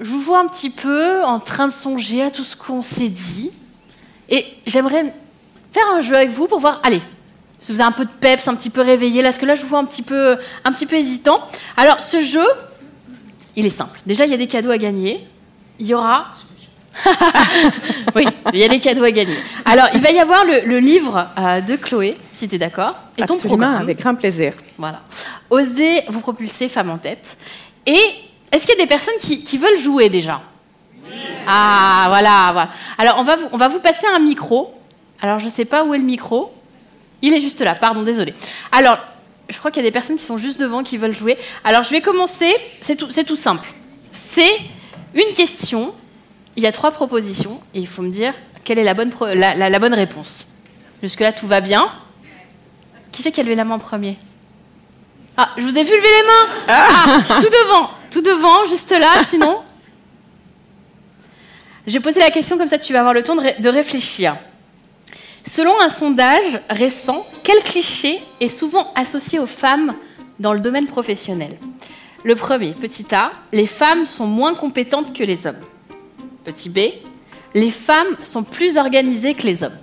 je 0.00 0.10
vous 0.10 0.20
vois 0.20 0.40
un 0.40 0.46
petit 0.46 0.70
peu 0.70 1.24
en 1.24 1.40
train 1.40 1.68
de 1.68 1.72
songer 1.72 2.22
à 2.22 2.30
tout 2.30 2.44
ce 2.44 2.56
qu'on 2.56 2.82
s'est 2.82 3.08
dit. 3.08 3.50
Et 4.28 4.46
j'aimerais 4.66 5.14
faire 5.72 5.84
un 5.92 6.00
jeu 6.00 6.14
avec 6.14 6.30
vous 6.30 6.46
pour 6.46 6.60
voir, 6.60 6.80
allez, 6.82 7.02
si 7.58 7.72
vous 7.72 7.80
avez 7.80 7.88
un 7.88 7.92
peu 7.92 8.04
de 8.04 8.10
peps, 8.10 8.46
un 8.46 8.54
petit 8.54 8.70
peu 8.70 8.80
réveillé, 8.80 9.22
là, 9.22 9.30
parce 9.30 9.38
que 9.38 9.46
là, 9.46 9.54
je 9.54 9.62
vous 9.62 9.68
vois 9.68 9.80
un 9.80 9.84
petit 9.84 10.02
peu, 10.02 10.36
un 10.64 10.72
petit 10.72 10.86
peu 10.86 10.96
hésitant. 10.96 11.40
Alors, 11.76 12.02
ce 12.02 12.20
jeu, 12.20 12.46
il 13.56 13.66
est 13.66 13.70
simple. 13.70 14.00
Déjà, 14.06 14.24
il 14.24 14.30
y 14.30 14.34
a 14.34 14.38
des 14.38 14.46
cadeaux 14.46 14.70
à 14.70 14.78
gagner. 14.78 15.26
Il 15.78 15.86
y 15.86 15.94
aura... 15.94 16.26
oui, 18.16 18.26
il 18.52 18.58
y 18.58 18.64
a 18.64 18.68
des 18.68 18.80
cadeaux 18.80 19.04
à 19.04 19.10
gagner. 19.10 19.36
Alors, 19.64 19.86
il 19.94 20.00
va 20.00 20.10
y 20.10 20.18
avoir 20.18 20.44
le, 20.44 20.60
le 20.64 20.78
livre 20.78 21.28
euh, 21.38 21.60
de 21.60 21.76
Chloé, 21.76 22.16
si 22.34 22.48
tu 22.48 22.56
es 22.56 22.58
d'accord. 22.58 22.94
Et 23.16 23.22
ton 23.22 23.38
programme. 23.38 23.76
avec 23.76 23.98
grand 24.00 24.14
plaisir. 24.14 24.52
Voilà. 24.76 25.02
Osez 25.50 26.02
vous 26.08 26.20
propulser 26.20 26.68
femme 26.68 26.90
en 26.90 26.98
tête. 26.98 27.36
Et 27.86 28.00
est-ce 28.50 28.66
qu'il 28.66 28.76
y 28.76 28.80
a 28.80 28.84
des 28.84 28.88
personnes 28.88 29.14
qui, 29.20 29.44
qui 29.44 29.58
veulent 29.58 29.78
jouer 29.78 30.08
déjà? 30.08 30.40
Ah, 31.46 32.06
voilà, 32.08 32.50
voilà. 32.52 32.70
Alors, 32.98 33.16
on 33.18 33.22
va, 33.22 33.36
vous, 33.36 33.46
on 33.52 33.56
va 33.56 33.68
vous 33.68 33.80
passer 33.80 34.06
un 34.06 34.18
micro. 34.18 34.74
Alors, 35.20 35.38
je 35.38 35.46
ne 35.46 35.50
sais 35.50 35.64
pas 35.64 35.84
où 35.84 35.94
est 35.94 35.98
le 35.98 36.04
micro. 36.04 36.52
Il 37.22 37.32
est 37.34 37.40
juste 37.40 37.60
là, 37.60 37.74
pardon, 37.74 38.02
désolé. 38.02 38.34
Alors, 38.70 38.98
je 39.48 39.58
crois 39.58 39.70
qu'il 39.70 39.82
y 39.82 39.86
a 39.86 39.88
des 39.88 39.92
personnes 39.92 40.16
qui 40.16 40.24
sont 40.24 40.36
juste 40.36 40.60
devant 40.60 40.82
qui 40.82 40.96
veulent 40.96 41.14
jouer. 41.14 41.38
Alors, 41.64 41.82
je 41.82 41.90
vais 41.90 42.00
commencer. 42.00 42.54
C'est 42.80 42.96
tout, 42.96 43.10
c'est 43.10 43.24
tout 43.24 43.36
simple. 43.36 43.68
C'est 44.12 44.58
une 45.14 45.34
question. 45.34 45.94
Il 46.58 46.64
y 46.64 46.66
a 46.66 46.72
trois 46.72 46.90
propositions 46.90 47.60
et 47.72 47.78
il 47.78 47.86
faut 47.86 48.02
me 48.02 48.10
dire 48.10 48.34
quelle 48.64 48.80
est 48.80 48.84
la 48.84 48.94
bonne, 48.94 49.10
pro- 49.10 49.26
la, 49.32 49.54
la- 49.54 49.70
la 49.70 49.78
bonne 49.78 49.94
réponse. 49.94 50.48
Jusque-là, 51.04 51.32
tout 51.32 51.46
va 51.46 51.60
bien. 51.60 51.88
Qui 53.12 53.22
c'est 53.22 53.30
qui 53.30 53.38
a 53.38 53.44
levé 53.44 53.54
la 53.54 53.62
main 53.64 53.76
en 53.76 53.78
premier? 53.78 54.16
Ah, 55.36 55.50
je 55.56 55.62
vous 55.62 55.78
ai 55.78 55.84
vu 55.84 55.92
lever 55.92 56.08
les 56.20 56.26
mains 56.26 56.64
Ah, 56.66 57.18
Tout 57.38 57.48
devant, 57.48 57.90
tout 58.10 58.22
devant, 58.22 58.64
juste 58.66 58.90
là, 58.90 59.22
sinon. 59.22 59.62
Je 61.86 61.92
vais 61.92 62.00
poser 62.00 62.18
la 62.18 62.32
question 62.32 62.58
comme 62.58 62.66
ça, 62.66 62.76
tu 62.78 62.92
vas 62.92 62.98
avoir 62.98 63.14
le 63.14 63.22
temps 63.22 63.36
de, 63.36 63.40
ré- 63.42 63.56
de 63.60 63.68
réfléchir. 63.68 64.36
Selon 65.48 65.80
un 65.80 65.88
sondage 65.88 66.60
récent, 66.70 67.24
quel 67.44 67.62
cliché 67.62 68.18
est 68.40 68.48
souvent 68.48 68.92
associé 68.96 69.38
aux 69.38 69.46
femmes 69.46 69.94
dans 70.40 70.52
le 70.52 70.58
domaine 70.60 70.88
professionnel? 70.88 71.56
Le 72.24 72.34
premier, 72.34 72.72
petit 72.72 73.06
A, 73.14 73.30
les 73.52 73.68
femmes 73.68 74.06
sont 74.06 74.26
moins 74.26 74.54
compétentes 74.54 75.16
que 75.16 75.22
les 75.22 75.46
hommes. 75.46 75.60
Petit 76.48 76.70
B, 76.70 76.78
les 77.52 77.70
femmes 77.70 78.16
sont 78.22 78.42
plus 78.42 78.78
organisées 78.78 79.34
que 79.34 79.42
les 79.42 79.62
hommes. 79.62 79.76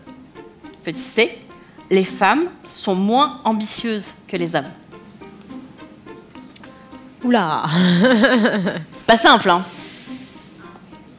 Petit 0.84 1.00
C, 1.00 1.38
les 1.92 2.04
femmes 2.04 2.46
sont 2.68 2.96
moins 2.96 3.40
ambitieuses 3.44 4.08
que 4.28 4.36
les 4.36 4.56
hommes. 4.56 4.72
Oula 7.24 7.66
C'est 8.02 9.04
pas 9.06 9.18
simple, 9.20 9.48
hein 9.52 9.64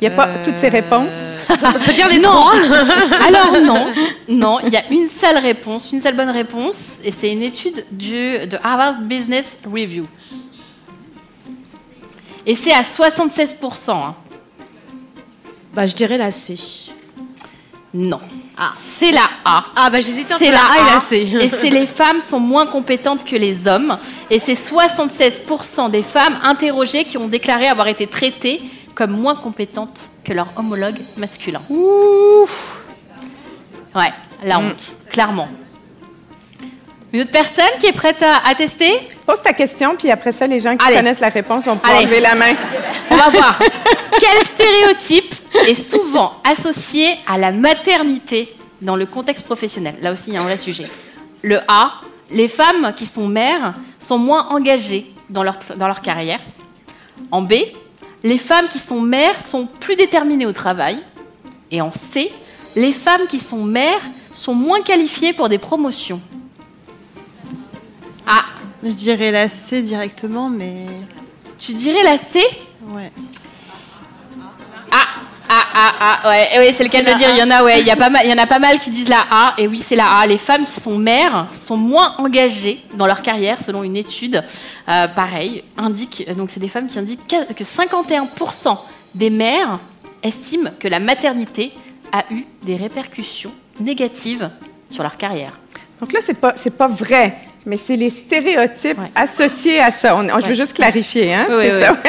Il 0.01 0.09
n'y 0.09 0.13
a 0.13 0.17
pas 0.17 0.29
toutes 0.45 0.57
ces 0.57 0.69
réponses. 0.69 1.15
On 1.49 1.73
peut 1.75 1.93
dire 1.93 2.09
les 2.09 2.19
non. 2.19 2.31
trois. 2.31 2.53
Alors 3.25 3.53
non, 3.63 3.87
non, 4.27 4.59
il 4.67 4.73
y 4.73 4.77
a 4.77 4.91
une 4.91 5.09
seule 5.09 5.39
réponse, 5.39 5.93
une 5.93 6.01
seule 6.01 6.17
bonne 6.17 6.31
réponse, 6.31 6.95
et 7.05 7.13
c'est 7.13 7.31
une 7.31 7.43
étude 7.43 7.85
du, 7.93 8.49
de 8.49 8.59
Harvard 8.65 8.99
Business 8.99 9.59
Review. 9.65 10.09
Et 12.45 12.57
c'est 12.57 12.73
à 12.73 12.83
76%. 12.83 13.93
hein. 13.93 14.17
Bah, 15.77 15.87
je 15.87 15.95
dirais 15.95 16.17
la 16.17 16.31
C. 16.31 16.57
Non. 17.93 18.19
C'est 18.99 19.13
la 19.13 19.29
A. 19.45 19.65
Ah, 19.77 19.91
bah 19.91 20.01
j'hésitais 20.01 20.33
entre 20.33 20.43
C'est 20.43 20.51
la 20.51 20.57
la 20.57 20.65
A 20.65 20.89
et 20.89 20.93
la. 20.95 20.99
C. 20.99 21.29
Et 21.43 21.49
c'est 21.51 21.69
les 21.69 21.87
femmes 21.87 22.23
sont 22.23 22.41
moins 22.41 22.67
compétentes 22.67 23.25
que 23.27 23.37
les 23.37 23.69
hommes. 23.69 23.99
Et 24.31 24.39
c'est 24.39 24.55
76% 24.55 25.91
des 25.91 26.03
femmes 26.03 26.39
interrogées 26.43 27.05
qui 27.05 27.19
ont 27.19 27.29
déclaré 27.29 27.69
avoir 27.69 27.89
été 27.89 28.07
traitées 28.07 28.63
comme 28.95 29.11
moins 29.11 29.35
compétentes 29.35 30.01
que 30.25 30.33
leurs 30.33 30.49
homologues 30.57 30.99
masculins. 31.19 31.61
Ouf. 31.69 32.79
Ouais, 33.95 34.13
la 34.43 34.59
honte, 34.59 34.95
clairement. 35.11 35.49
Une 37.13 37.21
autre 37.21 37.31
personne 37.33 37.65
qui 37.79 37.87
est 37.87 37.93
prête 37.93 38.23
à, 38.23 38.47
à 38.49 38.55
tester? 38.55 38.91
Pose 39.27 39.43
ta 39.43 39.53
question, 39.53 39.95
puis 39.97 40.11
après 40.11 40.33
ça, 40.33 40.47
les 40.47 40.59
gens 40.59 40.77
qui 40.77 40.85
Allez. 40.87 40.97
connaissent 40.97 41.21
la 41.21 41.29
réponse 41.29 41.65
vont 41.67 41.77
pouvoir 41.77 41.99
Allez. 41.99 42.07
lever 42.07 42.21
la 42.21 42.35
main. 42.35 42.53
On 43.11 43.17
va 43.17 43.29
voir. 43.29 43.59
Quel 44.19 44.45
stéréotype 44.47 45.35
est 45.67 45.75
souvent 45.75 46.33
associé 46.45 47.15
à 47.27 47.39
la 47.39 47.53
maternité 47.53 48.55
dans 48.83 48.97
le 48.97 49.07
contexte 49.07 49.45
professionnel? 49.45 49.95
Là 50.03 50.13
aussi, 50.13 50.31
il 50.31 50.35
y 50.35 50.37
a 50.37 50.41
un 50.41 50.45
vrai 50.45 50.59
sujet. 50.59 50.89
Le 51.43 51.59
A, 51.69 52.01
les 52.31 52.49
femmes 52.49 52.93
qui 52.97 53.07
sont 53.07 53.29
mères 53.29 53.75
sont 53.99 54.19
moins 54.19 54.49
engagées 54.49 55.13
dans 55.31 55.43
leur, 55.43 55.59
dans 55.77 55.87
leur 55.87 56.01
carrière. 56.01 56.41
En 57.31 57.43
B, 57.43 57.55
les 58.25 58.39
femmes 58.39 58.69
qui 58.69 58.79
sont 58.79 59.01
mères 59.01 59.41
sont 59.41 59.67
plus 59.67 59.97
déterminées 59.97 60.47
au 60.47 60.53
travail. 60.53 60.99
Et 61.71 61.81
en 61.81 61.93
C, 61.93 62.31
les 62.75 62.93
femmes 62.93 63.27
qui 63.29 63.39
sont 63.39 63.63
mères 63.63 64.03
sont 64.33 64.55
moins 64.55 64.81
qualifiées 64.83 65.33
pour 65.33 65.49
des 65.49 65.59
promotions. 65.59 66.21
Ah, 68.27 68.45
Je 68.83 68.91
dirais 68.91 69.31
la 69.31 69.49
C 69.49 69.83
directement, 69.83 70.49
mais. 70.49 70.87
tu 71.59 71.73
dirais 71.75 72.03
la 72.03 72.19
C? 72.19 72.41
Ouais. 72.87 73.11
Ah, 74.91 75.07
ah, 75.49 75.65
ah, 75.75 75.93
ah, 76.01 76.29
ouais, 76.29 76.49
eh 76.55 76.59
oui, 76.61 76.73
c'est 76.73 76.85
le 76.85 76.89
cas 76.91 77.03
de 77.03 77.07
le 77.07 77.15
dire. 77.17 77.29
Il 77.31 77.39
y 77.39 77.43
en 77.43 77.51
a, 77.51 77.63
ouais, 77.65 77.81
il 77.81 77.87
y 77.87 77.91
a 77.91 77.97
pas 77.97 78.09
mal, 78.09 78.25
il 78.25 78.31
y 78.31 78.33
en 78.33 78.39
a 78.39 78.47
pas 78.47 78.59
mal 78.59 78.79
qui 78.79 78.91
disent 78.91 79.09
la 79.09 79.27
A. 79.31 79.55
Et 79.59 79.67
oui, 79.67 79.83
c'est 79.85 79.97
la 79.97 80.19
A. 80.19 80.27
Les 80.27 80.39
femmes 80.39 80.65
qui 80.65 80.81
sont 80.81 80.97
mères 80.99 81.49
sont 81.53 81.77
moins 81.77 82.15
engagées 82.19 82.85
dans 82.95 83.07
leur 83.07 83.23
carrière, 83.23 83.59
selon 83.65 83.83
une 83.83 83.97
étude. 83.97 84.43
euh, 84.89 85.09
pareil, 85.09 85.65
indique. 85.77 86.29
Donc, 86.37 86.51
c'est 86.51 86.61
des 86.61 86.69
femmes 86.69 86.87
qui 86.87 86.99
indiquent 86.99 87.27
que 87.27 87.53
que 87.53 87.65
51% 87.65 88.79
des 89.15 89.31
mères 89.31 89.79
estiment 90.23 90.71
que 90.79 90.89
la 90.89 91.01
maternité 91.01 91.73
a 92.13 92.25
eu 92.31 92.45
des 92.63 92.77
répercussions 92.77 93.53
négatives 93.81 94.51
sur 94.91 95.03
leur 95.03 95.17
carrière. 95.17 95.59
Donc 96.01 96.13
là, 96.13 96.21
c'est 96.23 96.39
pas 96.41 96.55
pas 96.79 96.87
vrai, 96.87 97.39
mais 97.67 97.77
c'est 97.77 97.97
les 97.97 98.11
stéréotypes 98.11 98.99
associés 99.15 99.81
à 99.81 99.91
ça. 99.91 100.17
On- 100.17 100.27
on- 100.29 100.41
Je 100.41 100.47
veux 100.47 100.55
juste 100.55 100.73
clarifier, 100.75 101.35
hein, 101.35 101.47
Oui, 101.51 101.57
c'est 101.61 101.75
oui, 101.75 101.81
ça. 101.81 101.97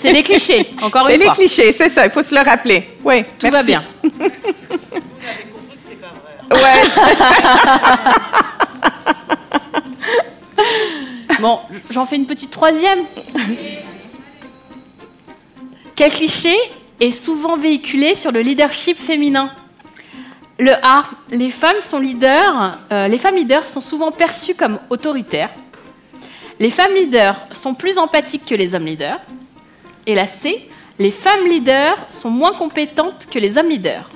C'est 0.00 0.12
des 0.12 0.22
clichés, 0.22 0.70
encore 0.80 1.04
C'est 1.06 1.14
une 1.14 1.18
les 1.20 1.26
fois. 1.26 1.34
clichés, 1.34 1.72
c'est 1.72 1.88
ça. 1.90 2.04
Il 2.06 2.10
faut 2.10 2.22
se 2.22 2.34
le 2.34 2.40
rappeler. 2.40 2.88
Oui. 3.04 3.24
Tout 3.38 3.50
va 3.50 3.62
bien. 3.62 3.84
Ouais. 6.50 6.58
Bon, 11.40 11.58
j'en 11.90 12.06
fais 12.06 12.16
une 12.16 12.26
petite 12.26 12.50
troisième. 12.50 12.98
Quel 15.94 16.10
cliché 16.10 16.54
est 17.00 17.12
souvent 17.12 17.56
véhiculé 17.56 18.14
sur 18.14 18.32
le 18.32 18.40
leadership 18.40 18.98
féminin? 18.98 19.50
Le 20.58 20.72
A, 20.84 21.04
les 21.30 21.50
femmes 21.50 21.80
sont 21.80 22.00
leaders. 22.00 22.78
euh, 22.90 23.06
les 23.06 23.18
femmes 23.18 23.36
leaders 23.36 23.68
sont 23.68 23.80
souvent 23.80 24.10
perçues 24.10 24.54
comme 24.54 24.78
autoritaires. 24.90 25.50
Les 26.58 26.70
femmes 26.70 26.94
leaders 26.96 27.36
sont 27.52 27.74
plus 27.74 27.96
empathiques 27.98 28.44
que 28.44 28.56
les 28.56 28.74
hommes 28.74 28.86
leaders. 28.86 29.20
Et 30.06 30.16
la 30.16 30.26
C, 30.26 30.68
les 30.98 31.12
femmes 31.12 31.46
leaders 31.46 31.96
sont 32.10 32.30
moins 32.30 32.52
compétentes 32.52 33.26
que 33.30 33.38
les 33.38 33.56
hommes 33.56 33.68
leaders. 33.68 34.10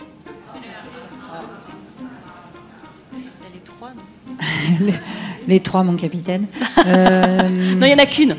les, 4.81 4.95
les 5.49 5.61
trois, 5.61 5.85
mon 5.85 5.97
capitaine. 5.97 6.47
Euh, 6.87 7.49
Non, 7.77 7.87
il 7.87 7.89
n'y 7.89 7.95
en 7.95 7.99
a 7.99 8.07
qu'une. 8.07 8.35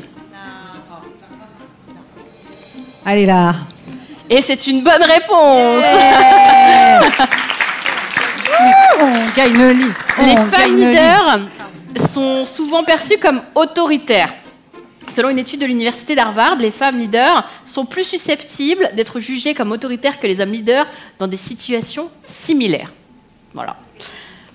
Allez 3.06 3.26
là. 3.26 3.54
Et 4.28 4.42
c'est 4.42 4.66
une 4.66 4.82
bonne 4.82 5.02
réponse. 5.02 5.84
On 9.00 9.36
gagne 9.36 9.56
le 9.56 9.72
livre. 9.72 9.98
Les 10.18 10.36
femmes 10.36 10.76
leaders 10.76 11.40
sont 12.08 12.44
souvent 12.44 12.84
perçues 12.84 13.18
comme 13.18 13.42
autoritaires. 13.54 14.32
Selon 15.08 15.28
une 15.28 15.38
étude 15.38 15.60
de 15.60 15.66
l'université 15.66 16.14
d'Harvard, 16.14 16.56
les 16.56 16.70
femmes 16.70 16.98
leaders 16.98 17.48
sont 17.66 17.84
plus 17.84 18.04
susceptibles 18.04 18.90
d'être 18.94 19.20
jugées 19.20 19.54
comme 19.54 19.70
autoritaires 19.70 20.18
que 20.18 20.26
les 20.26 20.40
hommes 20.40 20.52
leaders 20.52 20.86
dans 21.18 21.28
des 21.28 21.36
situations 21.36 22.10
similaires. 22.24 22.90
Voilà. 23.52 23.76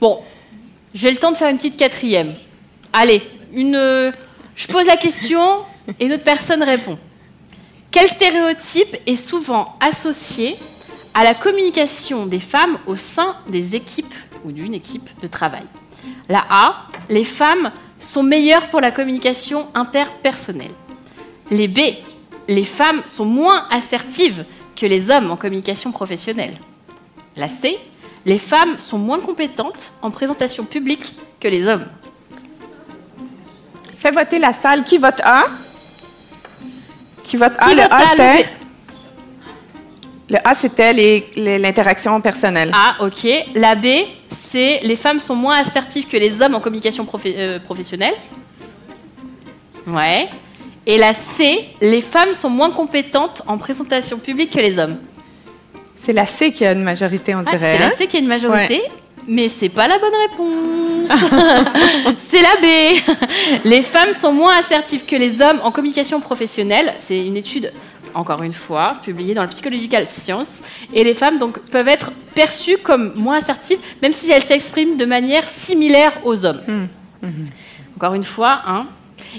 Bon, 0.01 0.21
j'ai 0.93 1.11
le 1.11 1.17
temps 1.17 1.31
de 1.31 1.37
faire 1.37 1.49
une 1.49 1.57
petite 1.57 1.77
quatrième. 1.77 2.33
Allez, 2.91 3.21
une, 3.53 4.11
je 4.55 4.67
pose 4.67 4.87
la 4.87 4.97
question 4.97 5.59
et 5.99 6.05
une 6.05 6.13
autre 6.13 6.23
personne 6.23 6.63
répond. 6.63 6.97
Quel 7.91 8.07
stéréotype 8.07 8.97
est 9.05 9.15
souvent 9.15 9.75
associé 9.79 10.55
à 11.19 11.23
la 11.25 11.35
communication 11.35 12.27
des 12.27 12.39
femmes 12.39 12.77
au 12.87 12.95
sein 12.95 13.35
des 13.49 13.75
équipes 13.75 14.13
ou 14.45 14.53
d'une 14.53 14.73
équipe 14.73 15.09
de 15.21 15.27
travail 15.27 15.65
La 16.29 16.45
A, 16.49 16.87
les 17.09 17.25
femmes 17.25 17.71
sont 17.99 18.23
meilleures 18.23 18.69
pour 18.69 18.79
la 18.79 18.89
communication 18.89 19.67
interpersonnelle. 19.73 20.71
Les 21.51 21.67
B, 21.67 21.79
les 22.47 22.63
femmes 22.63 23.01
sont 23.05 23.25
moins 23.25 23.65
assertives 23.69 24.45
que 24.77 24.85
les 24.85 25.11
hommes 25.11 25.29
en 25.29 25.35
communication 25.35 25.91
professionnelle. 25.91 26.57
La 27.35 27.49
C, 27.49 27.77
les 28.25 28.39
femmes 28.39 28.79
sont 28.79 28.97
moins 28.97 29.19
compétentes 29.19 29.91
en 30.01 30.11
présentation 30.11 30.63
publique 30.63 31.15
que 31.41 31.49
les 31.49 31.67
hommes. 31.67 31.85
Fais 33.97 34.11
voter 34.11 34.39
la 34.39 34.53
salle. 34.53 34.85
Qui 34.85 34.97
vote 34.97 35.19
A? 35.21 35.47
Qui 37.25 37.35
vote 37.35 37.57
A? 37.57 37.67
Qui 37.67 37.75
le 37.75 37.81
vote 37.81 37.91
A. 37.91 38.68
Le 40.29 40.37
A, 40.47 40.53
c'était 40.53 40.93
l'interaction 41.35 42.21
personnelle. 42.21 42.71
Ah, 42.73 42.97
ok. 43.03 43.27
La 43.55 43.75
B, 43.75 43.87
c'est 44.29 44.79
les 44.83 44.95
femmes 44.95 45.19
sont 45.19 45.35
moins 45.35 45.57
assertives 45.59 46.07
que 46.07 46.17
les 46.17 46.41
hommes 46.41 46.55
en 46.55 46.59
communication 46.59 47.07
euh, 47.25 47.59
professionnelle. 47.59 48.13
Ouais. 49.87 50.27
Et 50.85 50.97
la 50.97 51.13
C, 51.13 51.65
les 51.81 52.01
femmes 52.01 52.33
sont 52.33 52.49
moins 52.49 52.69
compétentes 52.71 53.41
en 53.47 53.57
présentation 53.57 54.17
publique 54.17 54.51
que 54.51 54.59
les 54.59 54.77
hommes. 54.79 54.97
C'est 55.95 56.13
la 56.13 56.25
C 56.25 56.51
qui 56.53 56.65
a 56.65 56.71
une 56.71 56.83
majorité, 56.83 57.35
on 57.35 57.43
Ah, 57.45 57.51
dirait. 57.51 57.73
c'est 57.73 57.79
la 57.79 57.85
hein? 57.87 57.91
C 57.97 58.07
qui 58.07 58.17
a 58.17 58.19
une 58.19 58.27
majorité, 58.27 58.75
Ouais. 58.75 58.87
mais 59.27 59.49
c'est 59.49 59.69
pas 59.69 59.87
la 59.87 59.97
bonne 59.99 60.13
réponse. 60.29 61.09
c'est 62.17 62.41
la 62.41 62.55
B. 62.61 63.65
Les 63.65 63.81
femmes 63.81 64.13
sont 64.13 64.31
moins 64.31 64.57
assertives 64.59 65.05
que 65.05 65.15
les 65.15 65.41
hommes 65.41 65.59
en 65.63 65.71
communication 65.71 66.19
professionnelle. 66.21 66.93
C'est 67.05 67.25
une 67.25 67.35
étude, 67.37 67.71
encore 68.13 68.43
une 68.43 68.53
fois, 68.53 68.97
publiée 69.03 69.33
dans 69.33 69.43
le 69.43 69.49
Psychological 69.49 70.07
Science. 70.09 70.61
Et 70.93 71.03
les 71.03 71.13
femmes 71.13 71.37
donc 71.37 71.59
peuvent 71.59 71.87
être 71.87 72.11
perçues 72.35 72.77
comme 72.77 73.13
moins 73.15 73.37
assertives, 73.37 73.79
même 74.01 74.13
si 74.13 74.31
elles 74.31 74.43
s'expriment 74.43 74.97
de 74.97 75.05
manière 75.05 75.47
similaire 75.47 76.13
aux 76.25 76.45
hommes. 76.45 76.61
Encore 77.95 78.13
une 78.13 78.23
fois, 78.23 78.61
hein. 78.67 78.85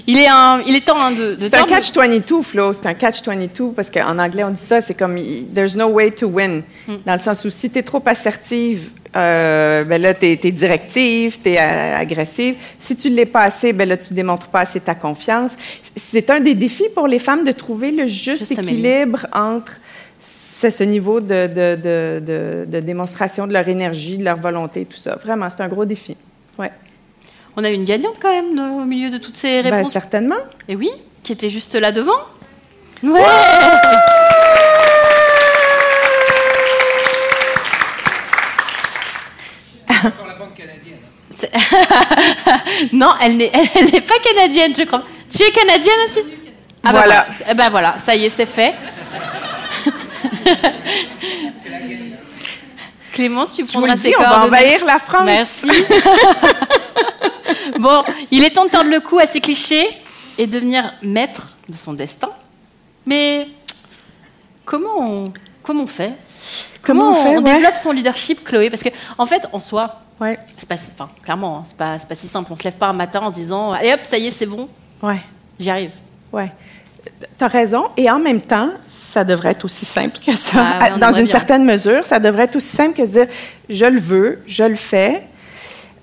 Il 0.07 0.17
est, 0.17 0.27
un, 0.27 0.61
il 0.65 0.75
est 0.75 0.85
temps 0.85 0.99
hein, 1.01 1.11
de, 1.11 1.35
de 1.35 1.41
C'est 1.41 1.53
un 1.55 1.65
tordre- 1.65 1.73
catch-22, 1.75 2.43
Flo. 2.43 2.73
C'est 2.73 2.87
un 2.87 2.93
catch-22 2.93 3.73
parce 3.73 3.89
qu'en 3.89 4.17
anglais, 4.19 4.43
on 4.43 4.49
dit 4.51 4.61
ça, 4.61 4.81
c'est 4.81 4.93
comme 4.93 5.17
there's 5.53 5.75
no 5.75 5.87
way 5.87 6.11
to 6.11 6.27
win. 6.27 6.63
Dans 7.05 7.13
le 7.13 7.17
sens 7.19 7.43
où 7.45 7.49
si 7.49 7.69
tu 7.69 7.79
es 7.79 7.83
trop 7.83 8.01
assertive, 8.05 8.89
euh, 9.15 9.83
ben 9.83 10.01
là, 10.01 10.13
tu 10.13 10.25
es, 10.25 10.35
directive, 10.51 11.39
tu 11.43 11.49
es 11.49 11.57
agressive. 11.57 12.55
Si 12.79 12.95
tu 12.95 13.09
ne 13.11 13.15
l'es 13.17 13.25
pas 13.25 13.41
assez, 13.43 13.73
ben 13.73 13.87
là, 13.89 13.97
tu 13.97 14.13
démontres 14.13 14.47
pas 14.47 14.61
assez 14.61 14.79
ta 14.79 14.95
confiance. 14.95 15.57
C'est 15.95 16.29
un 16.29 16.39
des 16.39 16.53
défis 16.55 16.87
pour 16.95 17.07
les 17.07 17.19
femmes 17.19 17.43
de 17.43 17.51
trouver 17.51 17.91
le 17.91 18.07
juste, 18.07 18.47
Juste 18.47 18.51
équilibre 18.53 19.27
entre 19.33 19.73
ce, 20.19 20.83
niveau 20.83 21.19
de, 21.19 21.47
de, 21.47 21.75
de, 21.75 22.19
de- 22.25 22.65
de 22.69 22.79
démonstration 22.79 23.47
de 23.47 23.53
leur 23.53 23.67
énergie, 23.67 24.17
de 24.17 24.23
leur 24.23 24.37
volonté, 24.37 24.85
tout 24.85 24.97
ça. 24.97 25.17
Vraiment, 25.21 25.47
c'est 25.49 25.61
un 25.63 25.67
gros 25.67 25.83
défi. 25.85 26.15
Ouais. 26.57 26.71
On 27.57 27.63
a 27.63 27.69
une 27.69 27.85
gagnante 27.85 28.15
quand 28.21 28.31
même 28.31 28.57
au 28.81 28.85
milieu 28.85 29.09
de 29.09 29.17
toutes 29.17 29.35
ces 29.37 29.61
Ben, 29.61 29.73
réponses. 29.75 29.91
certainement. 29.91 30.35
Et 30.67 30.75
oui, 30.75 30.89
qui 31.23 31.31
était 31.33 31.49
juste 31.49 31.75
là 31.75 31.91
devant. 31.91 32.11
Ouais. 33.03 33.21
C'est- 41.35 41.51
non, 42.93 43.13
elle 43.21 43.37
n'est 43.37 43.51
elle 43.75 43.85
n'est 43.85 44.01
pas 44.01 44.15
canadienne, 44.23 44.73
je 44.77 44.83
crois. 44.83 45.03
Tu 45.35 45.43
es 45.43 45.51
canadienne 45.51 45.99
aussi? 46.05 46.19
Ah 46.83 46.91
bah 46.91 47.03
Voilà. 47.03 47.27
Eh 47.49 47.53
ben 47.53 47.69
voilà, 47.69 47.95
ça 47.97 48.15
y 48.15 48.25
est, 48.25 48.29
c'est 48.29 48.45
fait. 48.45 48.73
Clémence, 53.11 53.55
tu 53.55 53.65
prendras 53.65 53.95
tes 53.95 54.15
on 54.15 54.19
va 54.21 54.25
coordonnées. 54.29 54.47
envahir 54.47 54.85
la 54.85 54.99
France. 54.99 55.25
Merci. 55.25 55.69
bon, 57.79 58.03
il 58.31 58.43
est 58.43 58.51
temps 58.51 58.65
de 58.65 58.69
tendre 58.69 58.89
le 58.89 58.99
cou 58.99 59.19
à 59.19 59.25
ces 59.25 59.41
clichés 59.41 59.87
et 60.37 60.47
devenir 60.47 60.93
maître 61.01 61.55
de 61.67 61.75
son 61.75 61.93
destin. 61.93 62.29
Mais 63.05 63.47
comment 64.65 64.99
on, 64.99 65.33
comment 65.63 65.83
on 65.83 65.87
fait? 65.87 66.13
Comment 66.83 67.11
on 67.11 67.15
fait, 67.15 67.37
ouais. 67.37 67.53
développe 67.53 67.75
son 67.75 67.91
leadership, 67.91 68.43
Chloé? 68.43 68.69
Parce 68.69 68.83
que 68.83 68.89
en 69.17 69.25
fait, 69.25 69.43
en 69.51 69.59
soi, 69.59 70.01
c'est 70.57 70.67
pas, 70.67 70.75
enfin, 70.75 71.09
clairement, 71.23 71.57
hein, 71.57 71.63
c'est 71.67 71.77
pas, 71.77 71.99
c'est 71.99 72.07
pas 72.07 72.15
si 72.15 72.27
simple. 72.27 72.51
On 72.51 72.55
se 72.55 72.63
lève 72.63 72.73
pas 72.73 72.87
un 72.87 72.93
matin 72.93 73.19
en 73.21 73.29
se 73.29 73.35
disant, 73.35 73.71
allez 73.73 73.93
hop, 73.93 73.99
ça 74.03 74.17
y 74.17 74.27
est, 74.27 74.31
c'est 74.31 74.45
bon, 74.45 74.69
Ouais. 75.01 75.19
j'y 75.59 75.69
arrive. 75.69 75.91
Ouais. 76.31 76.51
Tu 77.37 77.43
as 77.43 77.47
raison. 77.47 77.85
Et 77.97 78.09
en 78.09 78.19
même 78.19 78.41
temps, 78.41 78.69
ça 78.85 79.23
devrait 79.23 79.51
être 79.51 79.65
aussi 79.65 79.85
simple 79.85 80.17
que 80.25 80.35
ça. 80.35 80.63
Ah 80.79 80.89
Dans 80.97 81.11
une 81.11 81.23
bien. 81.23 81.31
certaine 81.31 81.65
mesure, 81.65 82.05
ça 82.05 82.19
devrait 82.19 82.43
être 82.43 82.55
aussi 82.55 82.75
simple 82.75 82.93
que 82.95 83.01
de 83.01 83.07
dire 83.07 83.27
je 83.69 83.85
le 83.85 83.99
veux, 83.99 84.39
je 84.45 84.63
le 84.63 84.75
fais. 84.75 85.23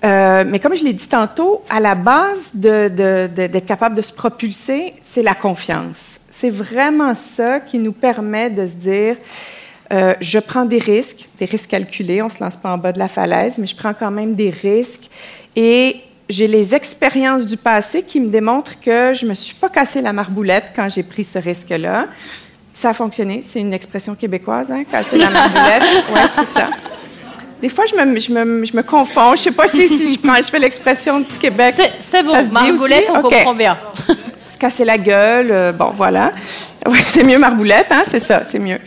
Euh, 0.03 0.45
mais 0.47 0.59
comme 0.59 0.75
je 0.75 0.83
l'ai 0.83 0.93
dit 0.93 1.07
tantôt, 1.07 1.61
à 1.69 1.79
la 1.81 1.93
base 1.95 2.51
de- 2.53 2.87
de- 2.87 3.29
de- 3.35 3.47
d'être 3.47 3.65
capable 3.65 3.95
de 3.95 4.01
se 4.01 4.13
propulser, 4.13 4.93
c'est 5.01 5.21
la 5.21 5.35
confiance. 5.35 6.21
C'est 6.31 6.49
vraiment 6.49 7.13
ça 7.15 7.59
qui 7.59 7.79
nous 7.79 7.91
permet 7.91 8.49
de 8.49 8.65
se 8.65 8.75
dire 8.75 9.15
euh, 9.91 10.13
je 10.21 10.39
prends 10.39 10.65
des 10.65 10.77
risques, 10.77 11.27
des 11.39 11.45
risques 11.45 11.71
calculés, 11.71 12.21
on 12.21 12.25
ne 12.27 12.31
se 12.31 12.43
lance 12.43 12.55
pas 12.55 12.71
en 12.71 12.77
bas 12.77 12.91
de 12.91 12.99
la 12.99 13.07
falaise, 13.07 13.57
mais 13.57 13.65
je 13.67 13.75
prends 13.75 13.93
quand 13.93 14.11
même 14.11 14.35
des 14.35 14.51
risques. 14.51 15.09
Et 15.55 15.95
j'ai 16.29 16.47
les 16.47 16.75
expériences 16.75 17.45
du 17.45 17.57
passé 17.57 18.03
qui 18.03 18.19
me 18.19 18.29
démontrent 18.29 18.79
que 18.79 19.13
je 19.13 19.25
ne 19.25 19.29
me 19.31 19.33
suis 19.35 19.55
pas 19.55 19.69
cassé 19.69 19.99
la 20.01 20.13
marboulette 20.13 20.71
quand 20.75 20.87
j'ai 20.89 21.03
pris 21.03 21.23
ce 21.23 21.39
risque-là. 21.39 22.05
Ça 22.71 22.89
a 22.89 22.93
fonctionné. 22.93 23.41
C'est 23.43 23.59
une 23.59 23.73
expression 23.73 24.13
québécoise, 24.15 24.71
hein, 24.71 24.83
casser 24.89 25.17
la 25.17 25.29
marboulette. 25.29 25.83
Oui, 26.13 26.19
c'est 26.27 26.45
ça. 26.45 26.69
Des 27.61 27.67
fois, 27.67 27.83
je 27.85 27.95
me, 27.95 28.19
je 28.19 28.31
me, 28.31 28.63
je 28.65 28.73
me 28.75 28.83
confonds. 28.83 29.29
Je 29.35 29.41
ne 29.41 29.43
sais 29.45 29.51
pas 29.51 29.67
si, 29.67 29.89
si 29.89 30.13
je, 30.13 30.19
prends, 30.19 30.35
je 30.37 30.43
fais 30.49 30.59
l'expression 30.59 31.19
du 31.19 31.37
Québec. 31.37 31.75
C'est 32.09 32.23
bon, 32.23 32.31
Ça 32.31 32.43
se 32.43 32.47
dit 32.47 32.53
marboulette, 32.53 33.09
aussi? 33.09 33.11
on 33.11 33.19
OK. 33.19 33.33
comprend 33.33 33.55
bien. 33.55 33.77
se 34.45 34.57
casser 34.57 34.85
la 34.85 34.97
gueule, 34.97 35.49
euh, 35.51 35.71
bon, 35.73 35.91
voilà. 35.95 36.31
Ouais, 36.87 37.01
c'est 37.03 37.23
mieux 37.23 37.37
marboulette, 37.37 37.87
hein, 37.91 38.03
c'est 38.05 38.21
ça, 38.21 38.43
c'est 38.45 38.59
mieux. 38.59 38.79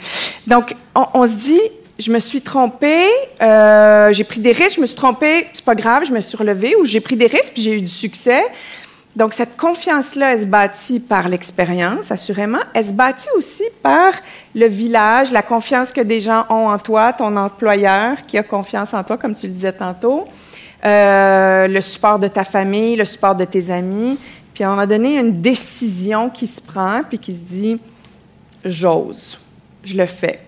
Donc, 0.47 0.75
on, 0.95 1.07
on 1.13 1.27
se 1.27 1.35
dit, 1.35 1.61
je 2.03 2.11
me 2.11 2.19
suis 2.19 2.43
trompée, 2.43 3.07
euh, 3.41 4.13
j'ai 4.13 4.25
pris 4.25 4.41
des 4.41 4.53
risques, 4.53 4.77
je 4.77 4.81
me 4.81 4.87
suis 4.87 4.97
trompée, 4.97 5.47
c'est 5.53 5.65
pas 5.65 5.77
grave, 5.77 6.05
je 6.05 6.13
me 6.13 6.21
suis 6.21 6.37
relevée, 6.37 6.75
ou 6.77 6.85
j'ai 6.85 7.01
pris 7.01 7.17
des 7.17 7.27
risques, 7.27 7.53
puis 7.55 7.63
j'ai 7.63 7.77
eu 7.77 7.81
du 7.81 7.89
succès. 7.89 8.43
Donc, 9.15 9.35
cette 9.35 9.57
confiance-là, 9.57 10.33
elle 10.33 10.41
se 10.41 10.47
bâtit 10.47 10.99
par 10.99 11.29
l'expérience, 11.29 12.11
assurément. 12.11 12.61
Elle 12.75 12.87
se 12.87 12.93
bâtit 12.93 13.29
aussi 13.37 13.65
par 13.83 14.15
le 14.55 14.67
village, 14.67 15.31
la 15.33 15.43
confiance 15.43 15.93
que 15.93 16.01
des 16.01 16.19
gens 16.19 16.45
ont 16.49 16.69
en 16.69 16.79
toi, 16.79 17.13
ton 17.13 17.37
employeur 17.37 18.17
qui 18.27 18.39
a 18.39 18.43
confiance 18.43 18.95
en 18.95 19.05
toi, 19.05 19.19
comme 19.19 19.35
tu 19.35 19.47
le 19.47 19.53
disais 19.53 19.73
tantôt, 19.73 20.27
euh, 20.85 21.69
le 21.69 21.81
support 21.81 22.19
de 22.19 22.29
ta 22.29 22.43
famille, 22.43 22.97
le 22.97 23.05
support 23.05 23.37
de 23.37 23.45
tes 23.45 23.71
amis. 23.71 24.19
Puis 24.55 24.65
à 24.65 24.69
un 24.69 24.71
moment 24.71 24.87
donné, 24.87 25.19
une 25.19 25.41
décision 25.41 26.31
qui 26.31 26.47
se 26.47 26.61
prend, 26.61 27.03
puis 27.07 27.19
qui 27.19 27.35
se 27.35 27.43
dit 27.43 27.81
j'ose, 28.65 29.39
je 29.85 29.95
le 29.95 30.07
fais. 30.07 30.41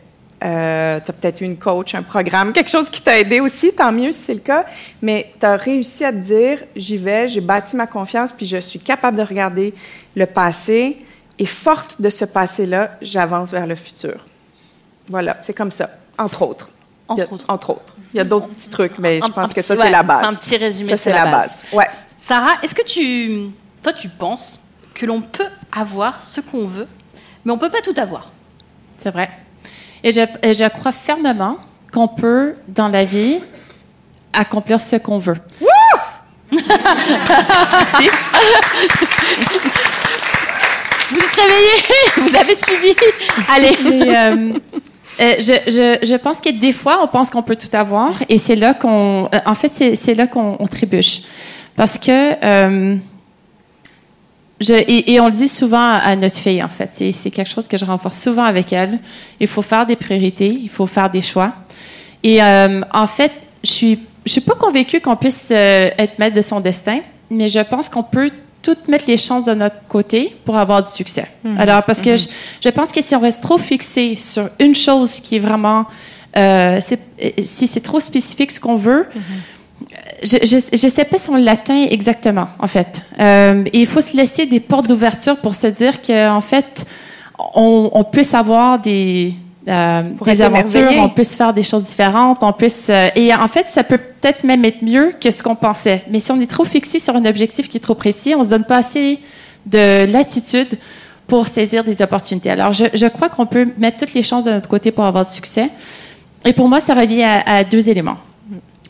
Euh, 0.44 1.00
tu 1.00 1.10
as 1.10 1.14
peut-être 1.14 1.40
eu 1.40 1.44
une 1.44 1.56
coach, 1.56 1.94
un 1.94 2.02
programme, 2.02 2.52
quelque 2.52 2.70
chose 2.70 2.90
qui 2.90 3.00
t'a 3.00 3.18
aidé 3.18 3.40
aussi, 3.40 3.72
tant 3.74 3.90
mieux 3.92 4.12
si 4.12 4.18
c'est 4.20 4.34
le 4.34 4.40
cas, 4.40 4.66
mais 5.00 5.32
tu 5.40 5.46
as 5.46 5.56
réussi 5.56 6.04
à 6.04 6.12
te 6.12 6.18
dire 6.18 6.58
j'y 6.76 6.98
vais, 6.98 7.28
j'ai 7.28 7.40
bâti 7.40 7.76
ma 7.76 7.86
confiance, 7.86 8.30
puis 8.30 8.44
je 8.44 8.58
suis 8.58 8.78
capable 8.78 9.16
de 9.16 9.22
regarder 9.22 9.72
le 10.14 10.26
passé, 10.26 10.98
et 11.38 11.46
forte 11.46 12.00
de 12.00 12.10
ce 12.10 12.24
passé-là, 12.26 12.90
j'avance 13.00 13.50
vers 13.50 13.66
le 13.66 13.74
futur. 13.74 14.24
Voilà, 15.08 15.38
c'est 15.42 15.54
comme 15.54 15.72
ça, 15.72 15.88
entre 16.18 16.42
autres. 16.42 16.68
Il 17.10 17.18
y 17.18 17.22
a- 17.22 17.26
entre 17.48 17.70
autres. 17.70 17.94
Il 18.12 18.18
y 18.18 18.20
a 18.20 18.24
d'autres 18.24 18.48
petits 18.48 18.70
trucs, 18.70 18.98
mais 18.98 19.20
je 19.20 19.26
pense 19.32 19.52
que 19.52 19.60
ça, 19.62 19.74
c'est 19.76 19.82
ouais, 19.82 19.90
la 19.90 20.02
base. 20.02 20.20
C'est 20.22 20.28
un 20.28 20.34
petit 20.34 20.56
résumé, 20.56 20.90
Ça, 20.90 20.96
c'est 20.96 21.12
la 21.12 21.24
base. 21.24 21.64
Ouais. 21.72 21.86
Sarah, 22.18 22.52
est-ce 22.62 22.74
que 22.74 22.84
tu, 22.84 23.48
toi, 23.82 23.92
tu 23.92 24.08
penses 24.08 24.60
que 24.94 25.04
l'on 25.06 25.20
peut 25.20 25.48
avoir 25.72 26.22
ce 26.22 26.40
qu'on 26.40 26.66
veut, 26.66 26.86
mais 27.44 27.52
on 27.52 27.58
peut 27.58 27.70
pas 27.70 27.80
tout 27.82 27.94
avoir? 27.96 28.30
C'est 28.98 29.10
vrai. 29.10 29.28
Et 30.04 30.12
je, 30.12 30.20
et 30.42 30.54
je 30.54 30.68
crois 30.68 30.92
fermement 30.92 31.56
qu'on 31.92 32.06
peut, 32.06 32.54
dans 32.68 32.88
la 32.88 33.04
vie, 33.04 33.38
accomplir 34.32 34.80
ce 34.80 34.96
qu'on 34.96 35.18
veut. 35.18 35.38
Merci. 36.52 38.10
Vous 41.10 41.18
êtes 41.18 41.34
réveillés, 41.34 41.82
vous 42.18 42.36
avez 42.36 42.54
suivi. 42.54 42.94
Allez. 43.48 43.76
Et, 43.86 44.16
euh, 44.16 44.52
euh, 45.20 45.34
je, 45.38 45.52
je, 45.70 46.06
je 46.06 46.14
pense 46.16 46.40
que 46.40 46.50
des 46.50 46.72
fois, 46.72 46.98
on 47.02 47.06
pense 47.06 47.30
qu'on 47.30 47.42
peut 47.42 47.56
tout 47.56 47.74
avoir, 47.74 48.12
et 48.28 48.36
c'est 48.36 48.56
là 48.56 48.74
qu'on, 48.74 49.28
euh, 49.32 49.38
en 49.46 49.54
fait, 49.54 49.72
c'est, 49.72 50.14
là 50.14 50.26
qu'on 50.26 50.56
on 50.58 50.66
trébuche, 50.66 51.22
parce 51.76 51.98
que 51.98 52.34
euh, 52.44 52.96
je, 54.64 54.72
et, 54.74 55.12
et 55.12 55.20
on 55.20 55.26
le 55.26 55.32
dit 55.32 55.48
souvent 55.48 55.90
à 55.94 56.16
notre 56.16 56.36
fille, 56.36 56.62
en 56.62 56.68
fait, 56.68 56.90
c'est, 56.92 57.30
quelque 57.30 57.50
chose 57.50 57.68
que 57.68 57.76
je 57.76 57.84
renforce 57.84 58.20
souvent 58.20 58.44
avec 58.44 58.72
elle. 58.72 58.98
Il 59.40 59.48
faut 59.48 59.62
faire 59.62 59.84
des 59.86 59.96
priorités, 59.96 60.48
il 60.48 60.68
faut 60.70 60.86
faire 60.86 61.10
des 61.10 61.22
choix. 61.22 61.52
Et 62.22 62.42
euh, 62.42 62.80
en 62.92 63.06
fait, 63.06 63.32
je 63.62 63.70
suis, 63.70 63.98
je 64.24 64.32
suis 64.32 64.40
pas 64.40 64.54
convaincue 64.54 65.00
qu'on 65.00 65.16
puisse 65.16 65.50
euh, 65.50 65.90
être 65.98 66.18
maître 66.18 66.36
de 66.36 66.42
son 66.42 66.60
destin, 66.60 67.00
mais 67.30 67.48
je 67.48 67.60
pense 67.60 67.88
qu'on 67.88 68.02
peut 68.02 68.30
toutes 68.62 68.88
mettre 68.88 69.04
les 69.08 69.18
chances 69.18 69.44
de 69.44 69.52
notre 69.54 69.86
côté 69.88 70.34
pour 70.44 70.56
avoir 70.56 70.82
du 70.82 70.88
succès. 70.88 71.26
Mhm. 71.44 71.60
Alors, 71.60 71.82
parce 71.84 72.00
que 72.00 72.10
Mhm. 72.12 72.18
je, 72.18 72.26
je 72.64 72.68
pense 72.70 72.90
que 72.92 73.02
si 73.02 73.14
on 73.14 73.20
reste 73.20 73.42
trop 73.42 73.58
fixé 73.58 74.16
sur 74.16 74.48
une 74.58 74.74
chose 74.74 75.20
qui 75.20 75.36
est 75.36 75.40
vraiment, 75.50 75.84
euh, 76.36 76.80
si 77.42 77.66
c'est 77.66 77.82
trop 77.82 78.00
spécifique 78.00 78.50
ce 78.50 78.60
qu'on 78.60 78.76
veut, 78.76 79.06
je 80.24 80.86
ne 80.86 80.90
sais 80.90 81.04
pas 81.04 81.18
si 81.18 81.28
on 81.30 81.36
l'atteint 81.36 81.86
exactement, 81.90 82.48
en 82.58 82.66
fait. 82.66 83.02
Euh, 83.20 83.64
et 83.72 83.80
il 83.80 83.86
faut 83.86 84.00
se 84.00 84.16
laisser 84.16 84.46
des 84.46 84.60
portes 84.60 84.88
d'ouverture 84.88 85.36
pour 85.36 85.54
se 85.54 85.66
dire 85.66 86.00
qu'en 86.02 86.40
fait, 86.40 86.86
on, 87.54 87.90
on 87.92 88.04
puisse 88.04 88.32
avoir 88.32 88.78
des, 88.78 89.34
euh, 89.68 90.02
des 90.24 90.42
aventures, 90.42 90.90
on 90.98 91.10
puisse 91.10 91.34
faire 91.36 91.52
des 91.52 91.62
choses 91.62 91.84
différentes, 91.84 92.38
on 92.42 92.52
puisse... 92.52 92.88
euh, 92.90 93.08
et 93.14 93.34
en 93.34 93.48
fait, 93.48 93.66
ça 93.68 93.84
peut 93.84 93.98
peut-être 93.98 94.44
même 94.44 94.64
être 94.64 94.82
mieux 94.82 95.12
que 95.20 95.30
ce 95.30 95.42
qu'on 95.42 95.56
pensait. 95.56 96.02
Mais 96.10 96.20
si 96.20 96.32
on 96.32 96.40
est 96.40 96.50
trop 96.50 96.64
fixé 96.64 96.98
sur 96.98 97.14
un 97.14 97.24
objectif 97.26 97.68
qui 97.68 97.76
est 97.76 97.80
trop 97.80 97.94
précis, 97.94 98.34
on 98.34 98.40
ne 98.40 98.44
se 98.44 98.50
donne 98.50 98.64
pas 98.64 98.78
assez 98.78 99.20
de 99.66 100.10
latitude 100.10 100.78
pour 101.26 101.48
saisir 101.48 101.84
des 101.84 102.02
opportunités. 102.02 102.50
Alors, 102.50 102.72
je, 102.72 102.84
je 102.92 103.06
crois 103.06 103.28
qu'on 103.28 103.46
peut 103.46 103.68
mettre 103.78 103.98
toutes 103.98 104.14
les 104.14 104.22
chances 104.22 104.44
de 104.44 104.50
notre 104.52 104.68
côté 104.68 104.90
pour 104.90 105.04
avoir 105.04 105.24
du 105.24 105.30
succès. 105.30 105.68
Et 106.44 106.52
pour 106.52 106.68
moi, 106.68 106.80
ça 106.80 106.94
revient 106.94 107.22
à, 107.22 107.42
à 107.46 107.64
deux 107.64 107.88
éléments. 107.88 108.18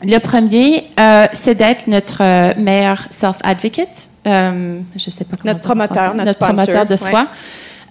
Le 0.03 0.17
premier, 0.19 0.83
euh, 0.99 1.25
c'est 1.33 1.55
d'être 1.55 1.87
notre 1.87 2.21
euh, 2.21 2.53
meilleur 2.57 3.07
self-advocate. 3.09 4.07
Euh, 4.27 4.79
je 4.95 5.09
sais 5.09 5.23
pas 5.23 5.37
comment 5.41 5.53
Notre 5.53 5.65
promoteur, 5.65 6.13
notre 6.13 6.25
notre 6.25 6.39
promoteur 6.39 6.85
de 6.85 6.95
soi. 6.95 7.27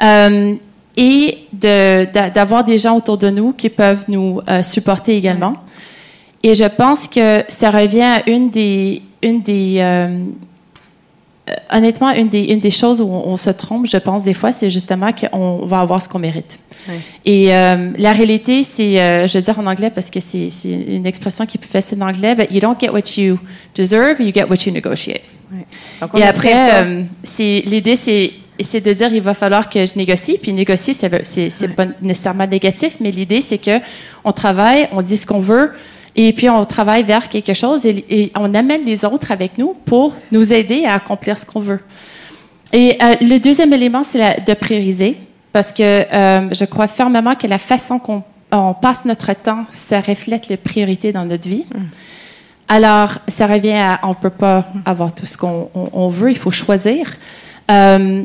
Euh, 0.02 0.54
et 0.96 1.38
de- 1.52 2.04
d'avoir 2.30 2.62
des 2.64 2.78
gens 2.78 2.96
autour 2.96 3.18
de 3.18 3.28
nous 3.30 3.52
qui 3.52 3.68
peuvent 3.68 4.04
nous 4.08 4.40
supporter 4.62 5.16
également. 5.16 5.56
Et 6.44 6.54
je 6.54 6.64
pense 6.66 7.08
que 7.08 7.42
ça 7.48 7.70
revient 7.70 8.02
à 8.02 8.28
une 8.30 8.50
des, 8.50 9.02
une 9.22 9.40
des 9.42 9.78
honnêtement, 11.70 12.10
une 12.12 12.28
des, 12.28 12.44
une 12.44 12.60
des 12.60 12.70
choses 12.70 13.00
où 13.00 13.04
on, 13.06 13.28
on 13.28 13.36
se 13.36 13.50
trompe, 13.50 13.86
je 13.86 13.96
pense, 13.98 14.24
des 14.24 14.34
fois, 14.34 14.52
c'est 14.52 14.70
justement 14.70 15.10
qu'on 15.12 15.66
va 15.66 15.80
avoir 15.80 16.00
ce 16.02 16.08
qu'on 16.08 16.18
mérite. 16.18 16.58
Et 17.24 17.54
euh, 17.54 17.90
la 17.96 18.12
réalité, 18.12 18.62
c'est, 18.62 19.00
euh, 19.00 19.26
je 19.26 19.34
vais 19.38 19.42
dire 19.42 19.58
en 19.58 19.66
anglais 19.66 19.90
parce 19.94 20.10
que 20.10 20.20
c'est 20.20 20.50
une 20.64 21.06
expression 21.06 21.46
qui 21.46 21.56
est 21.56 21.60
plus 21.60 21.70
facile 21.70 22.02
en 22.02 22.08
anglais, 22.08 22.34
but 22.34 22.48
you 22.50 22.60
don't 22.60 22.76
get 22.78 22.90
what 22.90 23.00
you 23.16 23.38
deserve, 23.74 24.20
you 24.20 24.32
get 24.34 24.44
what 24.44 24.56
you 24.66 24.72
negotiate. 24.72 25.22
Donc, 26.00 26.10
Et 26.14 26.22
après, 26.22 26.52
euh, 26.74 27.02
c'est 27.22 27.62
l'idée, 27.66 27.96
c'est 27.96 28.80
de 28.80 28.92
dire 28.92 29.12
il 29.14 29.22
va 29.22 29.34
falloir 29.34 29.68
que 29.70 29.84
je 29.86 29.96
négocie. 29.96 30.38
Puis 30.42 30.52
négocier, 30.52 30.92
c'est 30.94 31.08
le- 31.08 31.20
c'est 31.24 31.48
c'est 31.50 31.68
pas 31.68 31.86
nécessairement 32.02 32.46
négatif, 32.46 32.96
mais 33.00 33.10
l'idée 33.10 33.40
c'est 33.40 33.58
que 33.58 33.78
on 34.24 34.32
travaille, 34.32 34.88
on 34.92 35.00
dit 35.00 35.16
ce 35.16 35.26
qu'on 35.26 35.40
veut, 35.40 35.72
et 36.16 36.32
puis 36.32 36.48
on 36.48 36.64
travaille 36.64 37.02
vers 37.02 37.28
quelque 37.28 37.54
chose 37.54 37.84
et, 37.86 38.32
on 38.36 38.54
amène 38.54 38.84
les 38.84 39.04
autres 39.04 39.30
avec 39.32 39.58
nous 39.58 39.74
pour 39.84 40.14
nous 40.30 40.52
aider 40.52 40.84
à 40.84 40.94
accomplir 40.94 41.36
ce 41.38 41.44
qu'on 41.46 41.60
veut. 41.60 41.80
Et 42.72 42.96
euh, 43.02 43.14
le 43.20 43.38
deuxième 43.38 43.72
élément, 43.72 44.02
c'est 44.02 44.44
de 44.46 44.54
prioriser, 44.54 45.16
parce 45.52 45.72
que 45.72 45.82
euh, 45.82 46.48
je 46.52 46.64
crois 46.64 46.88
fermement 46.88 47.34
que 47.34 47.46
la 47.46 47.58
façon 47.58 47.98
qu'on 47.98 48.22
on 48.52 48.74
passe 48.74 49.04
notre 49.04 49.32
temps, 49.34 49.64
ça 49.72 50.00
reflète 50.00 50.48
les 50.48 50.56
priorités 50.56 51.12
dans 51.12 51.24
notre 51.24 51.48
vie. 51.48 51.64
Alors, 52.68 53.18
ça 53.28 53.46
revient 53.46 53.72
à 53.72 54.00
on 54.04 54.10
ne 54.10 54.14
peut 54.14 54.30
pas 54.30 54.64
avoir 54.86 55.14
tout 55.14 55.26
ce 55.26 55.36
qu'on 55.36 55.68
on- 55.74 55.88
on 55.92 56.08
veut, 56.08 56.30
il 56.30 56.38
faut 56.38 56.50
choisir. 56.52 57.14
Euh, 57.70 58.22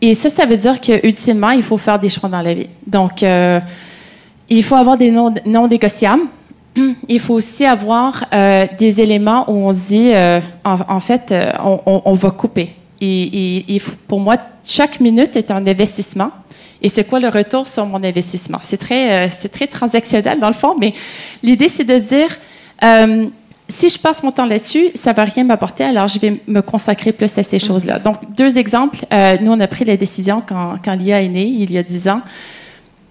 et 0.00 0.14
ça, 0.14 0.30
ça 0.30 0.46
veut 0.46 0.56
dire 0.56 0.80
qu'ultimement, 0.80 1.50
il 1.50 1.62
faut 1.62 1.78
faire 1.78 1.98
des 1.98 2.08
choix 2.08 2.28
dans 2.28 2.42
la 2.42 2.54
vie. 2.54 2.68
Donc, 2.86 3.22
euh, 3.22 3.60
il 4.48 4.62
faut 4.62 4.76
avoir 4.76 4.96
des 4.96 5.10
non, 5.10 5.34
non 5.44 5.66
négociables. 5.68 6.22
Il 7.08 7.20
faut 7.20 7.34
aussi 7.34 7.64
avoir 7.64 8.26
euh, 8.32 8.66
des 8.78 9.00
éléments 9.00 9.50
où 9.50 9.54
on 9.66 9.72
se 9.72 9.88
dit, 9.88 10.10
euh, 10.12 10.40
en, 10.64 10.78
en 10.88 11.00
fait, 11.00 11.32
euh, 11.32 11.50
on, 11.64 11.80
on- 11.86 12.02
on 12.04 12.12
va 12.14 12.30
couper. 12.30 12.72
Et, 13.00 13.22
et- 13.22 13.76
et 13.76 13.82
pour 14.08 14.20
moi, 14.20 14.36
chaque 14.64 15.00
minute 15.00 15.36
est 15.36 15.50
un 15.50 15.66
investissement. 15.66 16.30
Et 16.82 16.88
c'est 16.90 17.04
quoi 17.04 17.20
le 17.20 17.28
retour 17.28 17.68
sur 17.68 17.86
mon 17.86 18.02
investissement? 18.04 18.58
C'est 18.62 18.76
très, 18.76 19.26
euh, 19.26 19.28
c'est 19.30 19.48
très 19.50 19.66
transactionnel 19.66 20.38
dans 20.38 20.48
le 20.48 20.52
fond, 20.54 20.76
mais 20.78 20.92
l'idée, 21.42 21.68
c'est 21.70 21.84
de 21.84 21.98
se 21.98 22.08
dire, 22.14 22.28
euh, 22.84 23.26
si 23.68 23.88
je 23.88 23.98
passe 23.98 24.22
mon 24.22 24.30
temps 24.30 24.46
là-dessus, 24.46 24.88
ça 24.94 25.12
va 25.12 25.24
rien 25.24 25.44
m'apporter, 25.44 25.84
alors 25.84 26.06
je 26.08 26.18
vais 26.18 26.40
me 26.46 26.60
consacrer 26.60 27.12
plus 27.12 27.36
à 27.38 27.42
ces 27.42 27.58
choses-là. 27.58 27.98
Donc, 27.98 28.16
deux 28.36 28.58
exemples. 28.58 28.98
Euh, 29.12 29.36
nous, 29.40 29.50
on 29.50 29.58
a 29.60 29.66
pris 29.66 29.84
la 29.86 29.96
décision 29.96 30.42
quand, 30.46 30.76
quand 30.84 30.94
Lia 30.94 31.22
est 31.22 31.28
née, 31.28 31.46
il 31.46 31.72
y 31.72 31.78
a 31.78 31.82
dix 31.82 32.06
ans. 32.08 32.20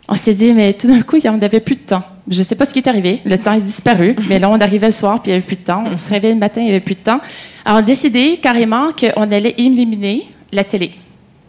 On 0.08 0.16
s'est 0.16 0.36
dit, 0.36 0.54
mais 0.54 0.74
tout 0.74 0.88
d'un 0.88 1.02
coup, 1.02 1.18
on 1.26 1.38
n'avait 1.38 1.60
plus 1.60 1.76
de 1.76 1.82
temps. 1.82 2.04
Je 2.28 2.40
ne 2.40 2.44
sais 2.44 2.56
pas 2.56 2.66
ce 2.66 2.74
qui 2.74 2.80
est 2.80 2.88
arrivé. 2.88 3.22
Le 3.26 3.38
temps 3.38 3.54
est 3.54 3.62
disparu. 3.62 4.16
Mais 4.30 4.40
là, 4.40 4.50
on 4.50 4.60
arrivait 4.60 4.88
le 4.88 4.92
soir, 4.94 5.22
puis 5.22 5.32
il 5.32 5.34
n'y 5.36 5.38
avait 5.38 5.46
plus 5.46 5.58
de 5.58 5.62
temps. 5.64 5.84
On 5.86 5.98
se 5.98 6.10
réveillait 6.10 6.34
le 6.34 6.40
matin, 6.40 6.62
il 6.62 6.66
n'y 6.66 6.70
avait 6.72 6.80
plus 6.80 6.96
de 6.96 7.00
temps. 7.02 7.20
Alors, 7.64 7.78
on 7.78 7.82
a 7.82 7.84
décidé 7.84 8.38
carrément 8.42 8.88
qu'on 8.94 9.32
allait 9.32 9.56
éliminer 9.58 10.28
la 10.52 10.64
télé. 10.64 10.92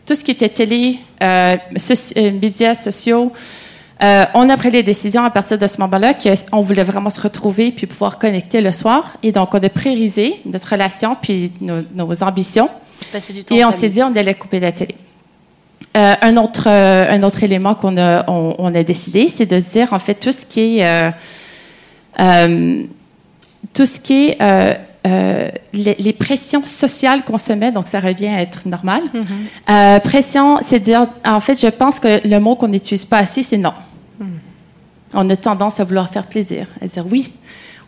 Tout 0.06 0.14
ce 0.14 0.22
qui 0.22 0.30
était 0.32 0.48
télé, 0.48 0.98
euh, 1.22 1.56
soci- 1.76 2.12
euh, 2.16 2.30
médias 2.32 2.74
sociaux, 2.74 3.32
euh, 4.02 4.24
on 4.34 4.48
a 4.50 4.56
pris 4.58 4.70
les 4.70 4.82
décisions 4.82 5.24
à 5.24 5.30
partir 5.30 5.58
de 5.58 5.66
ce 5.66 5.80
moment-là 5.80 6.12
qu'on 6.14 6.60
voulait 6.60 6.84
vraiment 6.84 7.08
se 7.10 7.20
retrouver 7.20 7.72
puis 7.72 7.86
pouvoir 7.86 8.18
connecter 8.18 8.60
le 8.60 8.72
soir. 8.72 9.16
Et 9.22 9.32
donc, 9.32 9.54
on 9.54 9.58
a 9.58 9.68
priorisé 9.70 10.34
notre 10.44 10.68
relation 10.70 11.16
puis 11.20 11.50
nos, 11.62 11.80
nos 11.94 12.22
ambitions. 12.22 12.68
Et 13.56 13.64
on 13.64 13.70
s'est 13.72 13.88
dit, 13.88 14.02
on 14.02 14.14
allait 14.14 14.34
couper 14.34 14.60
la 14.60 14.72
télé. 14.72 14.94
Euh, 15.96 16.14
un, 16.20 16.36
autre, 16.36 16.68
euh, 16.68 17.10
un 17.10 17.22
autre 17.22 17.42
élément 17.42 17.74
qu'on 17.74 17.96
a, 17.96 18.30
on, 18.30 18.54
on 18.58 18.74
a 18.74 18.82
décidé, 18.82 19.28
c'est 19.28 19.46
de 19.46 19.58
se 19.60 19.70
dire, 19.70 19.94
en 19.94 19.98
fait, 19.98 20.14
tout 20.14 20.32
ce 20.32 20.44
qui 20.44 20.78
est, 20.78 21.10
euh, 22.20 22.82
tout 23.72 23.86
ce 23.86 23.98
qui 24.00 24.28
est 24.28 24.78
les, 25.72 25.94
les 25.98 26.12
pressions 26.12 26.66
sociales 26.66 27.22
qu'on 27.22 27.38
se 27.38 27.52
met, 27.54 27.72
donc 27.72 27.86
ça 27.86 28.00
revient 28.00 28.28
à 28.28 28.42
être 28.42 28.66
normal. 28.68 29.02
Euh, 29.70 30.00
pression, 30.00 30.58
c'est 30.60 30.80
dire, 30.80 31.06
en 31.24 31.40
fait, 31.40 31.58
je 31.58 31.68
pense 31.68 31.98
que 31.98 32.26
le 32.28 32.40
mot 32.40 32.56
qu'on 32.56 32.68
n'utilise 32.68 33.06
pas 33.06 33.18
assez, 33.18 33.42
c'est 33.42 33.56
non. 33.56 33.72
On 35.14 35.30
a 35.30 35.36
tendance 35.36 35.80
à 35.80 35.84
vouloir 35.84 36.10
faire 36.10 36.26
plaisir, 36.26 36.66
à 36.82 36.86
dire 36.86 37.06
oui. 37.10 37.32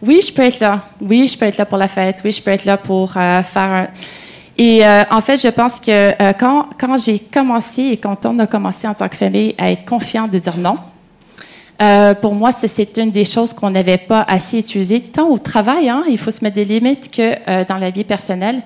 Oui, 0.01 0.21
je 0.27 0.33
peux 0.33 0.43
être 0.43 0.61
là. 0.61 0.89
Oui, 1.01 1.27
je 1.27 1.37
peux 1.37 1.45
être 1.45 1.59
là 1.59 1.67
pour 1.67 1.77
la 1.77 1.89
fête. 1.89 2.21
Oui, 2.25 2.33
je 2.33 2.41
peux 2.41 2.53
être 2.53 2.65
là 2.65 2.77
pour 2.77 3.13
faire 3.13 3.43
un... 3.57 3.89
Et 4.61 4.85
euh, 4.85 5.05
en 5.11 5.21
fait, 5.21 5.37
je 5.41 5.49
pense 5.49 5.79
que 5.79 5.91
euh, 6.21 6.33
quand, 6.33 6.67
j'ai 6.97 7.21
commencé 7.21 7.83
et 7.83 7.97
quand 7.97 8.27
on 8.27 8.41
a 8.41 8.47
commencé 8.49 8.89
en 8.89 8.95
tant 8.95 9.09
que 9.09 9.15
famille 9.15 9.55
à 9.57 9.71
être 9.71 9.85
confiant 9.85 10.27
de 10.27 10.37
dire 10.37 10.57
non, 10.59 10.77
pour 12.21 12.35
moi, 12.35 12.51
c'est 12.51 12.97
une 12.99 13.13
des 13.13 13.25
choses 13.25 13.53
qu'on 13.55 13.71
n'avait 13.71 13.99
pas 13.99 14.23
assez 14.27 14.59
utilisées, 14.59 15.01
tant 15.01 15.29
au 15.29 15.39
travail, 15.39 15.89
hein, 15.89 16.03
il 16.09 16.19
faut 16.19 16.33
se 16.33 16.43
mettre 16.43 16.57
des 16.57 16.65
limites 16.65 17.09
que 17.09 17.37
euh, 17.49 17.65
dans 17.69 17.77
la 17.77 17.91
vie 17.91 18.03
personnelle. 18.03 18.63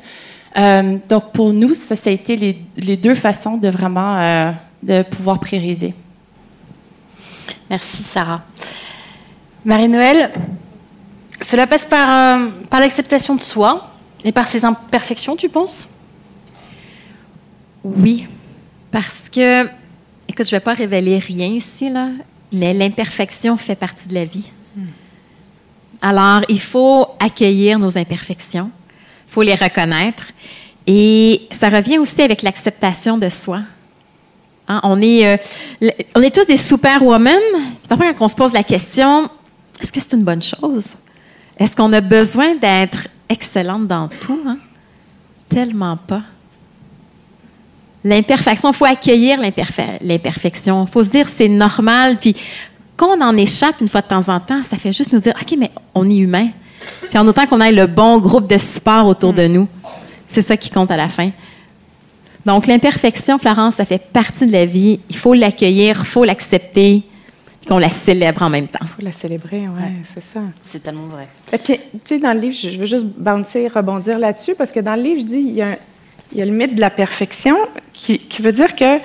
Donc, 0.57 1.33
pour 1.33 1.53
nous, 1.53 1.75
ça, 1.75 1.95
a 2.09 2.13
été 2.13 2.37
les, 2.37 2.97
deux 2.97 3.15
façons 3.15 3.59
de 3.59 3.69
vraiment 3.69 4.53
de 4.83 5.03
pouvoir 5.03 5.41
prioriser. 5.41 5.95
Merci 7.71 8.03
Sarah. 8.03 8.43
Marie-Noël, 9.65 10.31
cela 11.47 11.67
passe 11.67 11.87
par, 11.87 12.39
par 12.69 12.81
l'acceptation 12.81 13.35
de 13.35 13.41
soi 13.41 13.92
et 14.25 14.33
par 14.33 14.47
ses 14.47 14.65
imperfections, 14.65 15.37
tu 15.37 15.49
penses? 15.49 15.89
Oui, 17.85 18.27
parce 18.91 19.29
que, 19.29 19.65
écoute, 20.29 20.47
je 20.49 20.55
ne 20.55 20.59
vais 20.59 20.61
pas 20.61 20.75
révéler 20.75 21.19
rien 21.19 21.49
ici, 21.49 21.91
là, 21.91 22.11
mais 22.53 22.73
l'imperfection 22.73 23.57
fait 23.57 23.75
partie 23.75 24.09
de 24.09 24.15
la 24.15 24.25
vie. 24.25 24.51
Alors, 26.01 26.43
il 26.49 26.61
faut 26.61 27.07
accueillir 27.21 27.79
nos 27.79 27.97
imperfections, 27.97 28.71
il 29.29 29.33
faut 29.33 29.43
les 29.43 29.55
reconnaître, 29.55 30.25
et 30.87 31.47
ça 31.53 31.69
revient 31.69 31.99
aussi 31.99 32.21
avec 32.23 32.43
l'acceptation 32.43 33.19
de 33.19 33.29
soi. 33.29 33.61
Hein, 34.67 34.81
on, 34.83 35.01
est, 35.01 35.27
euh, 35.27 35.91
on 36.17 36.23
est 36.23 36.35
tous 36.35 36.45
des 36.45 36.57
superwomen, 36.57 37.41
parfois 37.89 38.13
quand 38.15 38.25
on 38.25 38.29
se 38.29 38.35
pose 38.35 38.53
la 38.53 38.65
question, 38.65 39.29
est-ce 39.81 39.93
que 39.93 40.01
c'est 40.01 40.13
une 40.13 40.25
bonne 40.25 40.43
chose? 40.43 40.87
Est-ce 41.57 41.77
qu'on 41.77 41.93
a 41.93 42.01
besoin 42.01 42.57
d'être 42.57 43.07
excellente 43.33 43.87
dans 43.89 44.09
tout? 44.09 44.39
hein? 44.47 44.59
Tellement 45.49 45.97
pas. 45.97 46.23
L'imperfection, 48.05 48.71
il 48.71 48.75
faut 48.77 48.85
accueillir 48.85 49.41
l'imperfe- 49.41 49.99
l'imperfection. 50.01 50.85
Il 50.87 50.91
faut 50.91 51.05
se 51.05 51.11
dire 51.11 51.29
c'est 51.29 51.49
normal. 51.49 52.19
Puis 52.21 52.35
quand 52.97 53.17
on 53.17 53.21
en 53.21 53.37
échappe 53.37 53.81
une 53.81 53.89
fois 53.89 54.01
de 54.03 54.09
temps 54.09 54.29
en 54.29 54.41
temps, 54.41 54.63
ça 54.63 54.77
fait 54.77 54.93
juste 54.93 55.13
nous 55.13 55.21
dire 55.21 55.35
OK, 55.41 55.55
mais 55.59 55.71
on 55.95 56.09
est 56.11 56.17
humain. 56.17 56.49
Puis 57.09 57.19
en 57.19 57.27
autant 57.29 57.47
qu'on 57.47 57.61
ait 57.61 57.71
le 57.73 57.87
bon 57.87 58.19
groupe 58.19 58.49
de 58.49 58.59
support 58.59 59.07
autour 59.07 59.33
de 59.33 59.47
nous, 59.47 59.69
c'est 60.29 60.43
ça 60.43 60.57
qui 60.57 60.69
compte 60.71 60.91
à 60.91 60.97
la 60.97 61.09
fin. 61.09 61.31
Donc 62.45 62.67
l'imperfection, 62.67 63.39
Florence, 63.39 63.77
ça 63.77 63.85
fait 63.85 64.03
partie 64.13 64.47
de 64.47 64.53
la 64.53 64.67
vie. 64.67 64.99
Il 65.09 65.17
faut 65.17 65.35
l'accueillir, 65.35 65.97
il 66.01 66.07
faut 66.07 66.25
l'accepter, 66.25 67.05
qu'on 67.69 67.79
la 67.79 67.91
célèbre 67.91 68.43
en 68.43 68.51
même 68.51 68.67
temps. 68.67 68.79
Il 68.83 68.89
faut 68.89 69.03
la 69.03 69.13
célébrer, 69.13 69.63
oui, 69.69 69.83
c'est 70.05 70.23
ça. 70.23 70.41
C'est 70.63 70.83
tellement 70.83 71.07
vrai. 71.07 71.29
Et 71.53 71.59
puis, 71.59 71.79
tu 71.79 71.99
sais, 72.05 72.19
dans 72.19 72.33
le 72.33 72.41
livre, 72.41 72.55
je 72.55 72.79
veux 72.79 72.87
juste 72.87 73.07
bouncer, 73.07 73.69
rebondir 73.69 74.19
là-dessus, 74.19 74.55
parce 74.55 74.73
que 74.73 74.81
dans 74.81 74.95
le 74.95 75.03
livre, 75.03 75.21
je 75.21 75.27
dis, 75.27 75.39
il 75.41 75.53
y 75.55 75.63
a, 75.63 75.69
un- 75.69 75.77
il 76.33 76.39
y 76.39 76.43
a 76.43 76.45
le 76.45 76.51
mythe 76.53 76.75
de 76.75 76.81
la 76.81 76.91
perfection 76.91 77.57
qui, 77.93 78.19
qui 78.19 78.43
veut 78.43 78.53
dire 78.53 78.75
que 78.75 78.99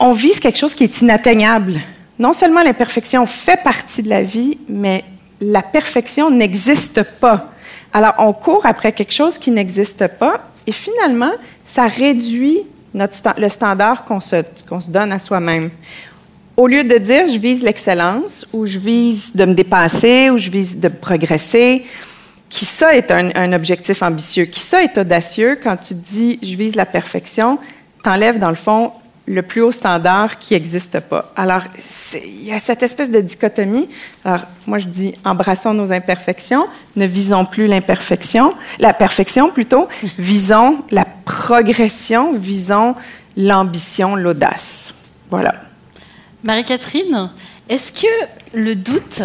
on 0.00 0.12
vise 0.12 0.38
quelque 0.40 0.58
chose 0.58 0.74
qui 0.74 0.84
est 0.84 1.00
inatteignable. 1.00 1.74
Non 2.18 2.32
seulement 2.32 2.62
l'imperfection 2.62 3.26
fait 3.26 3.60
partie 3.62 4.02
de 4.02 4.08
la 4.08 4.22
vie, 4.22 4.58
mais 4.68 5.04
la 5.40 5.62
perfection 5.62 6.30
n'existe 6.30 7.02
pas. 7.02 7.50
Alors, 7.92 8.14
on 8.18 8.32
court 8.32 8.66
après 8.66 8.92
quelque 8.92 9.12
chose 9.14 9.38
qui 9.38 9.50
n'existe 9.50 10.06
pas, 10.18 10.48
et 10.66 10.72
finalement, 10.72 11.30
ça 11.64 11.86
réduit 11.86 12.58
notre 12.94 13.14
sta- 13.14 13.38
le 13.40 13.48
standard 13.48 14.04
qu'on 14.04 14.20
se, 14.20 14.42
qu'on 14.68 14.80
se 14.80 14.90
donne 14.90 15.12
à 15.12 15.18
soi-même 15.18 15.70
au 16.58 16.66
lieu 16.66 16.82
de 16.82 16.98
dire 16.98 17.28
je 17.28 17.38
vise 17.38 17.62
l'excellence 17.62 18.44
ou 18.52 18.66
je 18.66 18.80
vise 18.80 19.34
de 19.36 19.44
me 19.44 19.54
dépasser 19.54 20.28
ou 20.28 20.38
je 20.38 20.50
vise 20.50 20.80
de 20.80 20.88
progresser, 20.88 21.86
qui 22.50 22.64
ça 22.64 22.96
est 22.96 23.12
un, 23.12 23.30
un 23.36 23.52
objectif 23.52 24.02
ambitieux, 24.02 24.44
qui 24.44 24.58
ça 24.58 24.82
est 24.82 24.98
audacieux 24.98 25.56
quand 25.62 25.76
tu 25.76 25.94
dis 25.94 26.38
je 26.42 26.56
vise 26.56 26.74
la 26.74 26.84
perfection, 26.84 27.58
t'enlèves 28.02 28.40
dans 28.40 28.48
le 28.48 28.56
fond 28.56 28.90
le 29.26 29.42
plus 29.42 29.60
haut 29.60 29.70
standard 29.70 30.40
qui 30.40 30.54
n'existe 30.54 30.98
pas? 31.00 31.32
Alors, 31.36 31.62
il 32.24 32.44
y 32.44 32.52
a 32.52 32.58
cette 32.58 32.82
espèce 32.82 33.10
de 33.10 33.20
dichotomie. 33.20 33.88
Alors, 34.24 34.40
moi, 34.66 34.78
je 34.78 34.86
dis, 34.86 35.14
embrassons 35.22 35.74
nos 35.74 35.92
imperfections, 35.92 36.66
ne 36.96 37.04
visons 37.04 37.44
plus 37.44 37.66
l'imperfection, 37.66 38.54
la 38.78 38.94
perfection 38.94 39.50
plutôt, 39.50 39.86
visons 40.18 40.78
la 40.90 41.06
progression, 41.26 42.32
visons 42.32 42.94
l'ambition, 43.36 44.16
l'audace. 44.16 45.02
Voilà. 45.30 45.67
Marie-Catherine, 46.44 47.30
est-ce 47.68 47.92
que 47.92 48.06
le 48.54 48.74
doute 48.74 49.22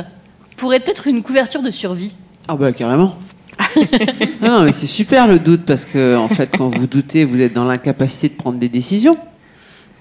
pourrait 0.57 0.83
être 0.85 1.07
une 1.07 1.21
couverture 1.21 1.61
de 1.61 1.69
survie? 1.69 2.15
Ah 2.47 2.55
bah 2.55 2.71
carrément. 2.71 3.17
non, 4.41 4.49
non, 4.49 4.63
mais 4.63 4.71
c'est 4.71 4.87
super 4.87 5.27
le 5.27 5.39
doute 5.39 5.61
parce 5.65 5.85
que 5.85 6.17
en 6.17 6.27
fait, 6.27 6.49
quand 6.57 6.69
vous 6.69 6.87
doutez, 6.87 7.23
vous 7.23 7.41
êtes 7.41 7.53
dans 7.53 7.65
l'incapacité 7.65 8.29
de 8.29 8.33
prendre 8.33 8.57
des 8.57 8.69
décisions. 8.69 9.17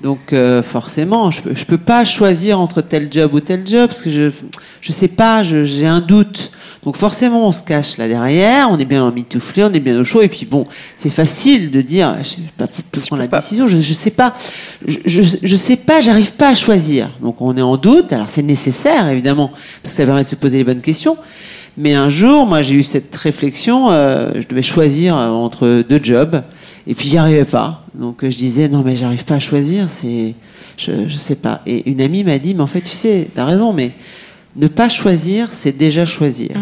Donc 0.02 0.32
euh, 0.32 0.62
forcément, 0.62 1.30
je 1.30 1.40
je 1.54 1.64
peux 1.64 1.78
pas 1.78 2.04
choisir 2.04 2.58
entre 2.58 2.80
tel 2.80 3.12
job 3.12 3.34
ou 3.34 3.40
tel 3.40 3.66
job 3.66 3.88
parce 3.88 4.02
que 4.02 4.10
je 4.10 4.30
je 4.80 4.92
sais 4.92 5.08
pas, 5.08 5.42
j'ai 5.42 5.86
un 5.86 6.00
doute. 6.00 6.50
Donc 6.82 6.96
forcément, 6.96 7.46
on 7.46 7.52
se 7.52 7.62
cache 7.62 7.96
là 7.96 8.08
derrière, 8.08 8.68
on 8.70 8.78
est 8.78 8.84
bien 8.84 9.04
emmitouflé, 9.04 9.62
on 9.62 9.72
est 9.72 9.78
bien 9.80 9.98
au 10.00 10.04
chaud 10.04 10.20
et 10.20 10.28
puis 10.28 10.46
bon, 10.46 10.66
c'est 10.96 11.10
facile 11.10 11.70
de 11.70 11.80
dire, 11.80 12.16
je 12.24 12.34
pas 12.56 12.66
prendre 13.06 13.22
la 13.22 13.28
décision, 13.28 13.68
je, 13.68 13.76
je 13.76 13.92
sais 13.92 14.10
pas, 14.10 14.34
je, 14.84 14.98
je, 15.06 15.22
je 15.42 15.56
sais 15.56 15.76
pas, 15.76 16.00
j'arrive 16.00 16.32
pas 16.34 16.48
à 16.48 16.54
choisir. 16.56 17.08
Donc 17.20 17.40
on 17.40 17.56
est 17.56 17.62
en 17.62 17.76
doute. 17.76 18.12
Alors 18.12 18.30
c'est 18.30 18.42
nécessaire 18.42 19.08
évidemment 19.08 19.50
parce 19.82 19.94
que 19.94 20.02
ça 20.02 20.06
permet 20.06 20.22
de 20.22 20.26
se 20.26 20.34
poser 20.34 20.58
les 20.58 20.64
bonnes 20.64 20.80
questions. 20.80 21.16
Mais 21.76 21.94
un 21.94 22.10
jour, 22.10 22.46
moi, 22.46 22.60
j'ai 22.60 22.74
eu 22.74 22.82
cette 22.82 23.16
réflexion. 23.16 23.90
euh, 23.90 24.32
je 24.34 24.46
devais 24.46 24.62
choisir 24.62 25.16
euh, 25.16 25.28
entre 25.28 25.82
deux 25.88 26.00
jobs, 26.02 26.42
et 26.86 26.94
puis 26.94 27.08
j'y 27.08 27.16
arrivais 27.16 27.46
pas. 27.46 27.84
Donc 27.94 28.22
euh, 28.24 28.30
je 28.30 28.36
disais 28.36 28.68
non, 28.68 28.82
mais 28.84 28.94
j'arrive 28.94 29.24
pas 29.24 29.36
à 29.36 29.38
choisir. 29.38 29.86
C'est, 29.88 30.34
je, 30.76 31.08
je 31.08 31.16
sais 31.16 31.36
pas. 31.36 31.62
Et 31.66 31.88
une 31.90 32.02
amie 32.02 32.24
m'a 32.24 32.38
dit, 32.38 32.54
mais 32.54 32.60
en 32.60 32.66
fait, 32.66 32.82
tu 32.82 32.90
sais, 32.90 33.28
t'as 33.34 33.46
raison, 33.46 33.72
mais 33.72 33.92
ne 34.56 34.66
pas 34.66 34.88
choisir, 34.88 35.48
c'est 35.52 35.76
déjà 35.76 36.04
choisir. 36.04 36.56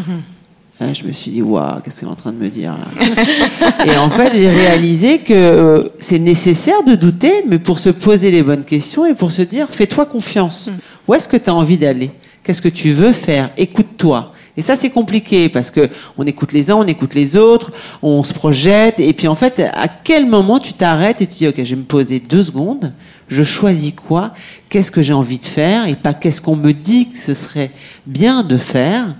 Là, 0.80 0.94
je 0.94 1.04
me 1.04 1.12
suis 1.12 1.30
dit, 1.30 1.42
waouh, 1.42 1.80
qu'est-ce 1.84 2.00
qu'elle 2.00 2.08
est 2.08 2.12
en 2.12 2.16
train 2.16 2.32
de 2.32 2.38
me 2.38 2.48
dire 2.48 2.72
là? 2.72 3.84
Et 3.86 3.96
en 3.98 4.08
fait, 4.08 4.32
j'ai 4.32 4.48
réalisé 4.48 5.18
que 5.18 5.34
euh, 5.34 5.88
c'est 5.98 6.18
nécessaire 6.18 6.82
de 6.84 6.94
douter, 6.94 7.44
mais 7.46 7.58
pour 7.58 7.78
se 7.78 7.90
poser 7.90 8.30
les 8.30 8.42
bonnes 8.42 8.64
questions 8.64 9.04
et 9.04 9.12
pour 9.12 9.30
se 9.30 9.42
dire, 9.42 9.66
fais-toi 9.70 10.06
confiance. 10.06 10.70
Où 11.06 11.12
est-ce 11.12 11.28
que 11.28 11.36
tu 11.36 11.50
as 11.50 11.54
envie 11.54 11.76
d'aller? 11.76 12.10
Qu'est-ce 12.42 12.62
que 12.62 12.70
tu 12.70 12.92
veux 12.92 13.12
faire? 13.12 13.50
Écoute-toi. 13.58 14.32
Et 14.60 14.62
ça, 14.62 14.76
c'est 14.76 14.90
compliqué 14.90 15.48
parce 15.48 15.70
que 15.70 15.88
on 16.18 16.26
écoute 16.26 16.52
les 16.52 16.70
uns, 16.70 16.74
on 16.74 16.86
écoute 16.86 17.14
les 17.14 17.34
autres, 17.34 17.72
on 18.02 18.22
se 18.22 18.34
projette. 18.34 19.00
Et 19.00 19.14
puis, 19.14 19.26
en 19.26 19.34
fait, 19.34 19.58
à 19.58 19.88
quel 19.88 20.26
moment 20.26 20.58
tu 20.58 20.74
t'arrêtes 20.74 21.22
et 21.22 21.26
tu 21.26 21.32
dis, 21.32 21.48
OK, 21.48 21.54
je 21.56 21.62
vais 21.62 21.76
me 21.76 21.84
poser 21.84 22.20
deux 22.20 22.42
secondes. 22.42 22.92
Je 23.28 23.42
choisis 23.42 23.94
quoi 23.94 24.34
Qu'est-ce 24.68 24.90
que 24.90 25.00
j'ai 25.00 25.14
envie 25.14 25.38
de 25.38 25.46
faire 25.46 25.88
Et 25.88 25.94
pas 25.94 26.12
qu'est-ce 26.12 26.42
qu'on 26.42 26.56
me 26.56 26.72
dit 26.72 27.08
que 27.08 27.16
ce 27.16 27.32
serait 27.32 27.70
bien 28.06 28.42
de 28.42 28.58
faire. 28.58 29.14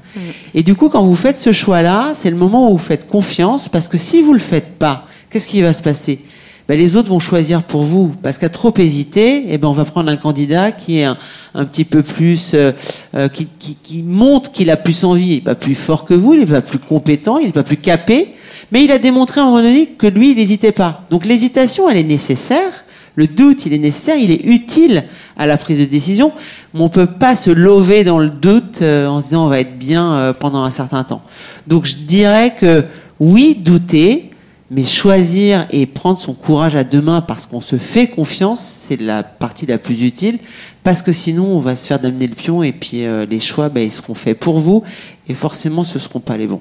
Et 0.52 0.62
du 0.62 0.74
coup, 0.74 0.90
quand 0.90 1.04
vous 1.04 1.16
faites 1.16 1.38
ce 1.38 1.52
choix-là, 1.52 2.10
c'est 2.12 2.28
le 2.28 2.36
moment 2.36 2.68
où 2.68 2.72
vous 2.72 2.84
faites 2.84 3.08
confiance 3.08 3.70
parce 3.70 3.88
que 3.88 3.96
si 3.96 4.20
vous 4.20 4.34
le 4.34 4.40
faites 4.40 4.78
pas, 4.78 5.06
qu'est-ce 5.30 5.48
qui 5.48 5.62
va 5.62 5.72
se 5.72 5.80
passer? 5.80 6.20
Ben, 6.70 6.78
les 6.78 6.94
autres 6.94 7.08
vont 7.08 7.18
choisir 7.18 7.64
pour 7.64 7.82
vous. 7.82 8.14
Parce 8.22 8.38
qu'à 8.38 8.48
trop 8.48 8.72
hésiter, 8.78 9.46
eh 9.48 9.58
ben, 9.58 9.66
on 9.66 9.72
va 9.72 9.84
prendre 9.84 10.08
un 10.08 10.16
candidat 10.16 10.70
qui 10.70 11.00
est 11.00 11.04
un, 11.04 11.16
petit 11.64 11.84
peu 11.84 12.04
plus, 12.04 12.52
euh, 12.54 12.70
euh, 13.16 13.28
qui, 13.28 14.04
montre 14.04 14.52
qu'il 14.52 14.70
a 14.70 14.76
plus 14.76 15.02
envie. 15.02 15.30
Il 15.30 15.34
n'est 15.34 15.40
pas 15.40 15.56
plus 15.56 15.74
fort 15.74 16.04
que 16.04 16.14
vous, 16.14 16.34
il 16.34 16.38
n'est 16.38 16.46
pas 16.46 16.60
plus 16.60 16.78
compétent, 16.78 17.38
il 17.38 17.46
n'est 17.46 17.52
pas 17.52 17.64
plus 17.64 17.76
capé, 17.76 18.36
mais 18.70 18.84
il 18.84 18.92
a 18.92 18.98
démontré 18.98 19.40
à 19.40 19.42
un 19.42 19.46
moment 19.46 19.64
donné 19.64 19.86
que 19.86 20.06
lui, 20.06 20.30
il 20.30 20.36
n'hésitait 20.36 20.70
pas. 20.70 21.02
Donc 21.10 21.26
l'hésitation, 21.26 21.90
elle 21.90 21.96
est 21.96 22.04
nécessaire. 22.04 22.84
Le 23.16 23.26
doute, 23.26 23.66
il 23.66 23.74
est 23.74 23.78
nécessaire, 23.78 24.14
il 24.16 24.30
est 24.30 24.44
utile 24.44 25.02
à 25.36 25.48
la 25.48 25.56
prise 25.56 25.80
de 25.80 25.86
décision, 25.86 26.30
mais 26.72 26.82
on 26.82 26.88
peut 26.88 27.06
pas 27.06 27.34
se 27.34 27.50
lever 27.50 28.04
dans 28.04 28.20
le 28.20 28.30
doute 28.30 28.78
euh, 28.80 29.08
en 29.08 29.18
se 29.18 29.24
disant 29.24 29.46
on 29.46 29.48
va 29.48 29.58
être 29.58 29.76
bien 29.76 30.32
pendant 30.38 30.62
un 30.62 30.70
certain 30.70 31.02
temps. 31.02 31.22
Donc 31.66 31.84
je 31.84 31.96
dirais 31.96 32.54
que 32.56 32.84
oui, 33.18 33.56
douter, 33.58 34.29
mais 34.70 34.84
choisir 34.84 35.66
et 35.70 35.84
prendre 35.86 36.20
son 36.20 36.32
courage 36.32 36.76
à 36.76 36.84
deux 36.84 37.00
mains 37.02 37.20
parce 37.20 37.46
qu'on 37.46 37.60
se 37.60 37.76
fait 37.76 38.06
confiance, 38.06 38.60
c'est 38.60 39.00
la 39.00 39.24
partie 39.24 39.66
la 39.66 39.78
plus 39.78 40.02
utile. 40.02 40.38
Parce 40.84 41.02
que 41.02 41.12
sinon, 41.12 41.46
on 41.46 41.58
va 41.58 41.76
se 41.76 41.86
faire 41.86 41.98
d'amener 41.98 42.28
le 42.28 42.34
pion 42.34 42.62
et 42.62 42.72
puis 42.72 43.04
euh, 43.04 43.26
les 43.26 43.40
choix, 43.40 43.68
ben, 43.68 43.80
ils 43.80 43.92
seront 43.92 44.14
faits 44.14 44.38
pour 44.38 44.60
vous 44.60 44.84
et 45.28 45.34
forcément, 45.34 45.84
ce 45.84 45.98
seront 45.98 46.20
pas 46.20 46.36
les 46.36 46.46
bons. 46.46 46.60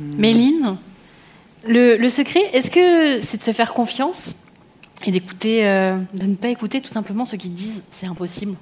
Méline, 0.00 0.76
le, 1.66 1.96
le 1.96 2.08
secret, 2.10 2.40
est-ce 2.52 2.70
que 2.70 3.20
c'est 3.20 3.38
de 3.38 3.42
se 3.42 3.52
faire 3.52 3.72
confiance 3.72 4.34
et 5.06 5.10
d'écouter, 5.10 5.66
euh, 5.66 5.98
de 6.14 6.26
ne 6.26 6.34
pas 6.34 6.48
écouter 6.48 6.80
tout 6.80 6.88
simplement 6.88 7.26
ceux 7.26 7.36
qui 7.36 7.48
disent 7.48 7.82
c'est 7.90 8.06
impossible 8.06 8.54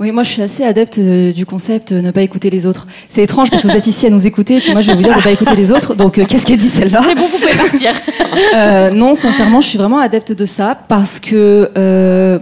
Oui, 0.00 0.10
moi 0.10 0.24
je 0.24 0.30
suis 0.30 0.42
assez 0.42 0.64
adepte 0.64 0.98
euh, 0.98 1.32
du 1.32 1.46
concept 1.46 1.92
euh, 1.92 2.02
ne 2.02 2.10
pas 2.10 2.22
écouter 2.22 2.50
les 2.50 2.66
autres. 2.66 2.88
C'est 3.08 3.22
étrange 3.22 3.50
parce 3.50 3.62
que 3.62 3.68
vous 3.68 3.76
êtes 3.76 3.86
ici 3.86 4.06
à 4.06 4.10
nous 4.10 4.26
écouter, 4.26 4.56
et 4.56 4.60
puis 4.60 4.72
moi 4.72 4.80
je 4.80 4.88
vais 4.90 4.96
vous 4.96 5.02
dire 5.02 5.12
de 5.12 5.18
ne 5.18 5.22
pas 5.22 5.30
écouter 5.30 5.54
les 5.54 5.70
autres. 5.70 5.94
Donc 5.94 6.18
euh, 6.18 6.24
qu'est-ce 6.26 6.44
qu'elle 6.44 6.58
dit 6.58 6.68
celle-là 6.68 7.02
C'est 7.04 7.14
bon, 7.14 7.22
vous 7.22 7.38
pouvez 7.38 7.56
partir. 7.56 7.92
Euh, 8.54 8.90
non, 8.90 9.12
sincèrement, 9.14 9.60
je 9.60 9.68
suis 9.68 9.76
vraiment 9.78 9.98
adepte 9.98 10.32
de 10.32 10.46
ça 10.46 10.74
parce 10.88 11.20
que 11.20 11.70
euh, 11.76 12.38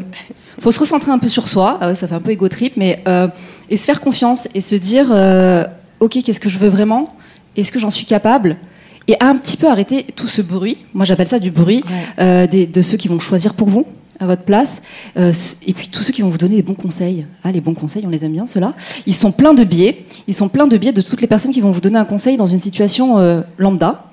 faut 0.60 0.70
se 0.70 0.78
recentrer 0.78 1.10
un 1.10 1.18
peu 1.18 1.28
sur 1.28 1.48
soi. 1.48 1.78
Ah 1.80 1.88
ouais, 1.88 1.94
ça 1.96 2.06
fait 2.06 2.14
un 2.14 2.20
peu 2.20 2.30
égo 2.30 2.48
trip, 2.48 2.74
mais 2.76 3.02
et 3.68 3.76
se 3.76 3.84
faire 3.84 4.00
confiance 4.00 4.48
et 4.54 4.60
se 4.60 4.76
dire 4.76 5.06
ok, 5.98 6.18
qu'est-ce 6.24 6.38
que 6.40 6.48
je 6.48 6.58
veux 6.58 6.68
vraiment? 6.68 7.14
Est-ce 7.56 7.72
que 7.72 7.80
j'en 7.80 7.90
suis 7.90 8.06
capable? 8.06 8.56
Et 9.08 9.16
un 9.20 9.36
petit 9.36 9.56
peu 9.56 9.66
arrêter 9.68 10.06
tout 10.14 10.28
ce 10.28 10.42
bruit. 10.42 10.78
Moi, 10.94 11.04
j'appelle 11.04 11.26
ça 11.28 11.40
du 11.40 11.50
bruit 11.50 11.82
des- 12.18 12.66
de 12.72 12.82
ceux 12.82 12.96
qui 12.96 13.08
vont 13.08 13.18
choisir 13.18 13.54
pour 13.54 13.68
vous 13.68 13.86
à 14.20 14.26
votre 14.26 14.42
place, 14.42 14.82
euh, 15.16 15.32
et 15.66 15.72
puis 15.72 15.88
tous 15.88 16.02
ceux 16.02 16.12
qui 16.12 16.20
vont 16.22 16.28
vous 16.28 16.38
donner 16.38 16.56
des 16.56 16.62
bons 16.62 16.74
conseils. 16.74 17.26
Ah, 17.42 17.50
les 17.50 17.62
bons 17.62 17.74
conseils, 17.74 18.04
on 18.06 18.10
les 18.10 18.24
aime 18.24 18.32
bien, 18.32 18.46
ceux-là. 18.46 18.74
Ils 19.06 19.14
sont 19.14 19.32
pleins 19.32 19.54
de 19.54 19.64
biais. 19.64 20.04
Ils 20.28 20.34
sont 20.34 20.48
pleins 20.48 20.66
de 20.66 20.76
biais 20.76 20.92
de 20.92 21.00
toutes 21.00 21.22
les 21.22 21.26
personnes 21.26 21.52
qui 21.52 21.62
vont 21.62 21.70
vous 21.70 21.80
donner 21.80 21.98
un 21.98 22.04
conseil 22.04 22.36
dans 22.36 22.46
une 22.46 22.60
situation 22.60 23.18
euh, 23.18 23.40
lambda. 23.58 24.04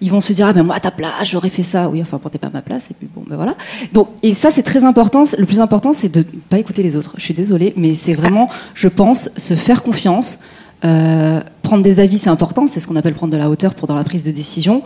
Ils 0.00 0.10
vont 0.10 0.20
se 0.20 0.32
dire 0.32 0.46
ah 0.46 0.52
ben 0.52 0.62
moi 0.62 0.74
à 0.76 0.80
ta 0.80 0.90
place 0.90 1.10
j'aurais 1.24 1.48
fait 1.48 1.62
ça 1.62 1.88
oui 1.88 2.02
enfin 2.02 2.20
t'es 2.30 2.36
pas 2.36 2.48
à 2.48 2.50
ma 2.50 2.60
place 2.60 2.90
et 2.90 2.94
puis 2.94 3.08
bon 3.14 3.24
ben 3.26 3.36
voilà 3.36 3.54
donc 3.94 4.08
et 4.22 4.34
ça 4.34 4.50
c'est 4.50 4.62
très 4.62 4.84
important 4.84 5.24
le 5.38 5.46
plus 5.46 5.58
important 5.58 5.94
c'est 5.94 6.10
de 6.10 6.22
pas 6.50 6.58
écouter 6.58 6.82
les 6.82 6.96
autres 6.96 7.14
je 7.16 7.22
suis 7.22 7.32
désolée 7.32 7.72
mais 7.78 7.94
c'est 7.94 8.12
vraiment 8.12 8.50
je 8.74 8.88
pense 8.88 9.30
se 9.38 9.54
faire 9.54 9.82
confiance 9.82 10.40
euh, 10.84 11.40
prendre 11.62 11.82
des 11.82 11.98
avis 12.00 12.18
c'est 12.18 12.28
important 12.28 12.66
c'est 12.66 12.78
ce 12.78 12.86
qu'on 12.86 12.96
appelle 12.96 13.14
prendre 13.14 13.32
de 13.32 13.38
la 13.38 13.48
hauteur 13.48 13.74
pour 13.74 13.88
dans 13.88 13.94
la 13.94 14.04
prise 14.04 14.22
de 14.22 14.32
décision 14.32 14.82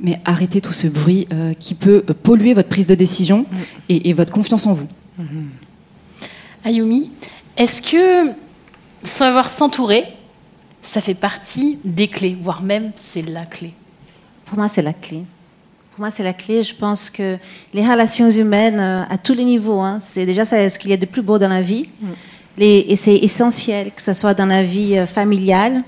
mais 0.00 0.20
arrêtez 0.24 0.60
tout 0.60 0.72
ce 0.72 0.86
bruit 0.86 1.26
euh, 1.32 1.54
qui 1.54 1.74
peut 1.74 2.04
euh, 2.08 2.14
polluer 2.14 2.54
votre 2.54 2.68
prise 2.68 2.86
de 2.86 2.94
décision 2.94 3.46
et, 3.88 4.08
et 4.08 4.12
votre 4.12 4.32
confiance 4.32 4.66
en 4.66 4.72
vous 4.72 4.88
Ayumi, 6.64 7.10
est-ce 7.56 7.80
que 7.82 8.32
savoir 9.02 9.48
s'entourer, 9.48 10.04
ça 10.82 11.00
fait 11.00 11.14
partie 11.14 11.78
des 11.84 12.08
clés, 12.08 12.36
voire 12.40 12.62
même 12.62 12.92
c'est 12.96 13.22
la 13.22 13.44
clé? 13.44 13.72
Pour 14.44 14.58
moi, 14.58 14.68
c'est 14.68 14.82
la 14.82 14.92
clé. 14.92 15.22
Pour 15.92 16.00
moi, 16.00 16.10
c'est 16.10 16.22
la 16.24 16.32
clé. 16.32 16.62
Je 16.62 16.74
pense 16.74 17.10
que 17.10 17.36
les 17.74 17.82
relations 17.86 18.30
humaines, 18.30 18.80
euh, 18.80 19.02
à 19.08 19.18
tous 19.18 19.34
les 19.34 19.44
niveaux, 19.44 19.80
hein, 19.80 19.98
c'est 20.00 20.26
déjà 20.26 20.44
ça, 20.44 20.68
ce 20.70 20.78
qu'il 20.78 20.90
y 20.90 20.94
a 20.94 20.96
de 20.96 21.06
plus 21.06 21.22
beau 21.22 21.38
dans 21.38 21.48
la 21.48 21.62
vie. 21.62 21.88
Les- 22.56 22.86
et 22.88 22.96
c'est 22.96 23.16
essentiel, 23.16 23.90
que 23.94 24.02
ce 24.02 24.14
soit 24.14 24.34
dans 24.34 24.46
la 24.46 24.62
vie 24.62 24.96
familiale, 25.06 25.82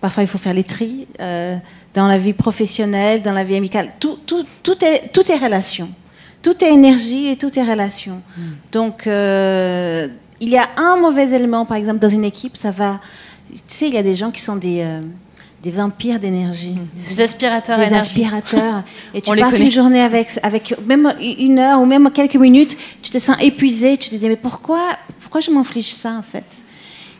parfois 0.00 0.22
il 0.22 0.26
faut 0.26 0.38
faire 0.38 0.54
les 0.54 0.64
tris, 0.64 1.06
euh, 1.20 1.56
dans 1.94 2.06
la 2.06 2.18
vie 2.18 2.32
professionnelle, 2.32 3.22
dans 3.22 3.32
la 3.32 3.44
vie 3.44 3.56
amicale. 3.56 3.92
Tout, 3.98 4.18
tout, 4.26 4.44
tout, 4.62 4.84
est, 4.84 5.12
tout 5.12 5.30
est 5.30 5.36
relation. 5.36 5.88
Tout 6.42 6.64
est 6.64 6.72
énergie 6.72 7.28
et 7.28 7.36
tout 7.36 7.56
est 7.58 7.62
relation. 7.62 8.22
Donc, 8.72 9.06
euh, 9.06 10.08
il 10.40 10.48
y 10.48 10.56
a 10.56 10.68
un 10.76 10.96
mauvais 10.96 11.30
élément, 11.32 11.66
par 11.66 11.76
exemple, 11.76 11.98
dans 11.98 12.08
une 12.08 12.24
équipe, 12.24 12.56
ça 12.56 12.70
va. 12.70 13.00
Tu 13.50 13.58
sais, 13.66 13.88
il 13.88 13.94
y 13.94 13.98
a 13.98 14.02
des 14.02 14.14
gens 14.14 14.30
qui 14.30 14.40
sont 14.40 14.56
des, 14.56 14.80
euh, 14.80 15.02
des 15.62 15.70
vampires 15.70 16.18
d'énergie. 16.18 16.76
Des 16.94 17.22
aspirateurs 17.22 17.78
Des 17.78 17.92
aspirateurs. 17.92 18.82
Et 19.14 19.20
tu 19.20 19.30
On 19.30 19.36
passes 19.36 19.58
une 19.58 19.70
journée 19.70 20.00
avec, 20.00 20.38
avec 20.42 20.74
même 20.86 21.12
une 21.20 21.58
heure 21.58 21.80
ou 21.80 21.86
même 21.86 22.10
quelques 22.10 22.36
minutes, 22.36 22.76
tu 23.02 23.10
te 23.10 23.18
sens 23.18 23.36
épuisé, 23.42 23.98
tu 23.98 24.08
te 24.08 24.14
dis 24.14 24.28
mais 24.28 24.36
pourquoi, 24.36 24.80
pourquoi 25.20 25.40
je 25.40 25.50
m'inflige 25.50 25.92
ça 25.92 26.12
en 26.12 26.22
fait? 26.22 26.64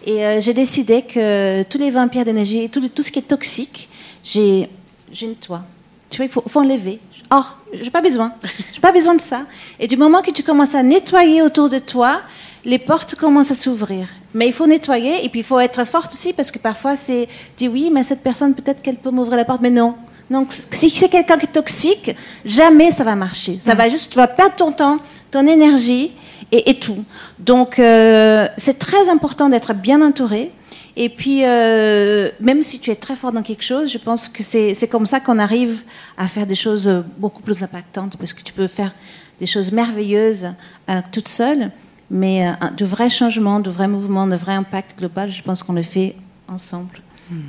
Et 0.06 0.24
euh, 0.24 0.40
j'ai 0.40 0.54
décidé 0.54 1.02
que 1.02 1.62
tous 1.64 1.76
les 1.76 1.90
vampires 1.90 2.24
d'énergie, 2.24 2.70
tout, 2.70 2.88
tout 2.88 3.02
ce 3.02 3.12
qui 3.12 3.18
est 3.18 3.28
toxique, 3.28 3.89
j'ai, 4.30 4.68
je 5.12 5.26
nettoie. 5.26 5.62
Tu 6.08 6.18
vois, 6.18 6.26
il 6.26 6.30
faut, 6.30 6.42
faut 6.46 6.60
enlever. 6.60 7.00
Oh, 7.32 7.42
j'ai 7.72 7.90
pas 7.90 8.00
besoin. 8.00 8.32
J'ai 8.72 8.80
pas 8.80 8.92
besoin 8.92 9.14
de 9.14 9.20
ça. 9.20 9.42
Et 9.78 9.86
du 9.86 9.96
moment 9.96 10.22
que 10.22 10.30
tu 10.30 10.42
commences 10.42 10.74
à 10.74 10.82
nettoyer 10.82 11.42
autour 11.42 11.68
de 11.68 11.78
toi, 11.78 12.20
les 12.64 12.78
portes 12.78 13.14
commencent 13.14 13.50
à 13.50 13.54
s'ouvrir. 13.54 14.08
Mais 14.34 14.46
il 14.46 14.52
faut 14.52 14.66
nettoyer 14.66 15.24
et 15.24 15.28
puis 15.28 15.40
il 15.40 15.44
faut 15.44 15.58
être 15.58 15.84
forte 15.84 16.12
aussi 16.12 16.32
parce 16.32 16.50
que 16.50 16.58
parfois 16.58 16.96
c'est 16.96 17.28
dis 17.56 17.68
oui, 17.68 17.90
mais 17.92 18.04
cette 18.04 18.22
personne 18.22 18.54
peut-être 18.54 18.82
qu'elle 18.82 18.96
peut 18.96 19.10
m'ouvrir 19.10 19.36
la 19.36 19.44
porte, 19.44 19.60
mais 19.60 19.70
non. 19.70 19.96
Donc 20.30 20.52
si 20.52 20.90
c'est 20.90 21.08
quelqu'un 21.08 21.36
qui 21.36 21.46
est 21.46 21.52
toxique, 21.52 22.14
jamais 22.44 22.92
ça 22.92 23.02
va 23.02 23.16
marcher. 23.16 23.58
Ça 23.60 23.74
va 23.74 23.88
juste, 23.88 24.10
tu 24.10 24.16
vas 24.16 24.28
perdre 24.28 24.54
ton 24.54 24.70
temps, 24.70 24.98
ton 25.30 25.46
énergie 25.46 26.12
et, 26.52 26.70
et 26.70 26.74
tout. 26.74 27.04
Donc 27.38 27.78
euh, 27.78 28.46
c'est 28.56 28.78
très 28.78 29.08
important 29.08 29.48
d'être 29.48 29.74
bien 29.74 30.00
entouré. 30.02 30.52
Et 30.96 31.08
puis, 31.08 31.42
euh, 31.44 32.30
même 32.40 32.62
si 32.62 32.78
tu 32.80 32.90
es 32.90 32.94
très 32.96 33.16
fort 33.16 33.32
dans 33.32 33.42
quelque 33.42 33.62
chose, 33.64 33.90
je 33.92 33.98
pense 33.98 34.28
que 34.28 34.42
c'est 34.42 34.74
c'est 34.74 34.88
comme 34.88 35.06
ça 35.06 35.20
qu'on 35.20 35.38
arrive 35.38 35.82
à 36.16 36.26
faire 36.28 36.46
des 36.46 36.54
choses 36.56 36.90
beaucoup 37.18 37.42
plus 37.42 37.62
impactantes, 37.62 38.16
parce 38.16 38.32
que 38.32 38.42
tu 38.42 38.52
peux 38.52 38.66
faire 38.66 38.92
des 39.38 39.46
choses 39.46 39.70
merveilleuses 39.72 40.48
euh, 40.90 41.00
toute 41.12 41.28
seule, 41.28 41.70
mais 42.10 42.46
euh, 42.46 42.52
un- 42.60 42.70
de 42.72 42.84
vrais 42.84 43.08
changements, 43.08 43.60
de 43.60 43.70
vrais 43.70 43.88
mouvements, 43.88 44.26
de 44.26 44.36
vrais 44.36 44.54
impacts 44.54 44.98
global, 44.98 45.30
je 45.30 45.42
pense 45.42 45.62
qu'on 45.62 45.72
le 45.74 45.82
fait 45.82 46.14
ensemble. 46.48 46.98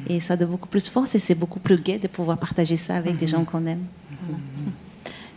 Et 0.07 0.19
ça 0.19 0.35
a 0.35 0.38
de 0.38 0.45
beaucoup 0.45 0.68
plus 0.68 0.84
de 0.84 0.89
force 0.89 1.15
et 1.15 1.19
c'est 1.19 1.34
beaucoup 1.34 1.59
plus 1.59 1.76
gai 1.81 1.97
de 1.97 2.07
pouvoir 2.07 2.38
partager 2.38 2.77
ça 2.77 2.95
avec 2.97 3.15
des 3.18 3.26
gens 3.26 3.43
qu'on 3.43 3.65
aime. 3.65 3.84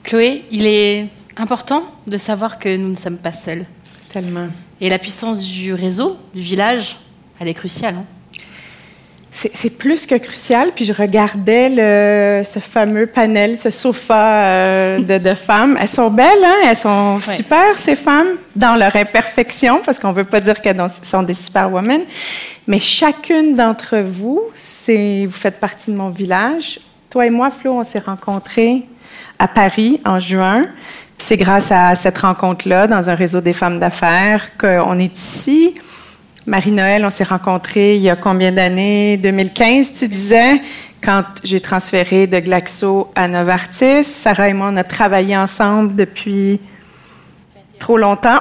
Chloé, 0.02 0.44
il 0.50 0.66
est 0.66 1.08
important 1.36 1.82
de 2.06 2.16
savoir 2.18 2.58
que 2.58 2.76
nous 2.76 2.90
ne 2.90 2.94
sommes 2.94 3.16
pas 3.16 3.32
seuls. 3.32 3.64
Tellement. 4.12 4.48
Et 4.80 4.88
la 4.90 4.98
puissance 4.98 5.40
du 5.40 5.72
réseau, 5.72 6.18
du 6.34 6.42
village, 6.42 6.98
elle 7.44 7.50
est 7.50 7.54
cruciale. 7.54 7.94
hein. 7.98 8.04
C'est 9.52 9.76
plus 9.76 10.06
que 10.06 10.14
crucial. 10.14 10.70
Puis 10.74 10.84
je 10.84 10.92
regardais 10.92 11.68
le, 11.68 12.44
ce 12.44 12.60
fameux 12.60 13.06
panel, 13.06 13.56
ce 13.56 13.68
sofa 13.68 14.32
euh, 14.36 14.98
de, 15.00 15.18
de 15.18 15.34
femmes. 15.34 15.76
Elles 15.80 15.88
sont 15.88 16.08
belles, 16.08 16.44
hein? 16.44 16.54
Elles 16.68 16.76
sont 16.76 17.18
super, 17.18 17.76
ces 17.76 17.96
femmes, 17.96 18.36
dans 18.54 18.76
leur 18.76 18.94
imperfection, 18.94 19.80
parce 19.84 19.98
qu'on 19.98 20.10
ne 20.10 20.14
veut 20.14 20.24
pas 20.24 20.40
dire 20.40 20.62
qu'elles 20.62 20.80
sont 21.02 21.24
des 21.24 21.34
superwomen. 21.34 22.02
Mais 22.68 22.78
chacune 22.78 23.56
d'entre 23.56 23.98
vous, 23.98 24.40
vous 24.46 25.32
faites 25.32 25.58
partie 25.58 25.90
de 25.90 25.96
mon 25.96 26.10
village. 26.10 26.78
Toi 27.10 27.26
et 27.26 27.30
moi, 27.30 27.50
Flo, 27.50 27.72
on 27.72 27.84
s'est 27.84 27.98
rencontrés 27.98 28.84
à 29.40 29.48
Paris 29.48 30.00
en 30.04 30.20
juin. 30.20 30.62
Puis 31.18 31.26
c'est 31.26 31.36
grâce 31.36 31.72
à 31.72 31.96
cette 31.96 32.18
rencontre-là, 32.18 32.86
dans 32.86 33.10
un 33.10 33.14
réseau 33.16 33.40
des 33.40 33.52
femmes 33.52 33.80
d'affaires, 33.80 34.56
qu'on 34.56 34.98
est 35.00 35.18
ici. 35.18 35.74
Marie-Noël, 36.46 37.04
on 37.06 37.10
s'est 37.10 37.24
rencontrés 37.24 37.96
il 37.96 38.02
y 38.02 38.10
a 38.10 38.16
combien 38.16 38.52
d'années? 38.52 39.16
2015, 39.16 39.94
tu 39.94 40.08
disais, 40.08 40.60
quand 41.02 41.24
j'ai 41.42 41.60
transféré 41.60 42.26
de 42.26 42.38
Glaxo 42.38 43.10
à 43.14 43.28
Novartis. 43.28 44.04
Sarah 44.04 44.48
et 44.48 44.52
moi, 44.52 44.68
on 44.70 44.76
a 44.76 44.84
travaillé 44.84 45.36
ensemble 45.36 45.94
depuis 45.94 46.60
trop 47.78 47.96
longtemps. 47.96 48.38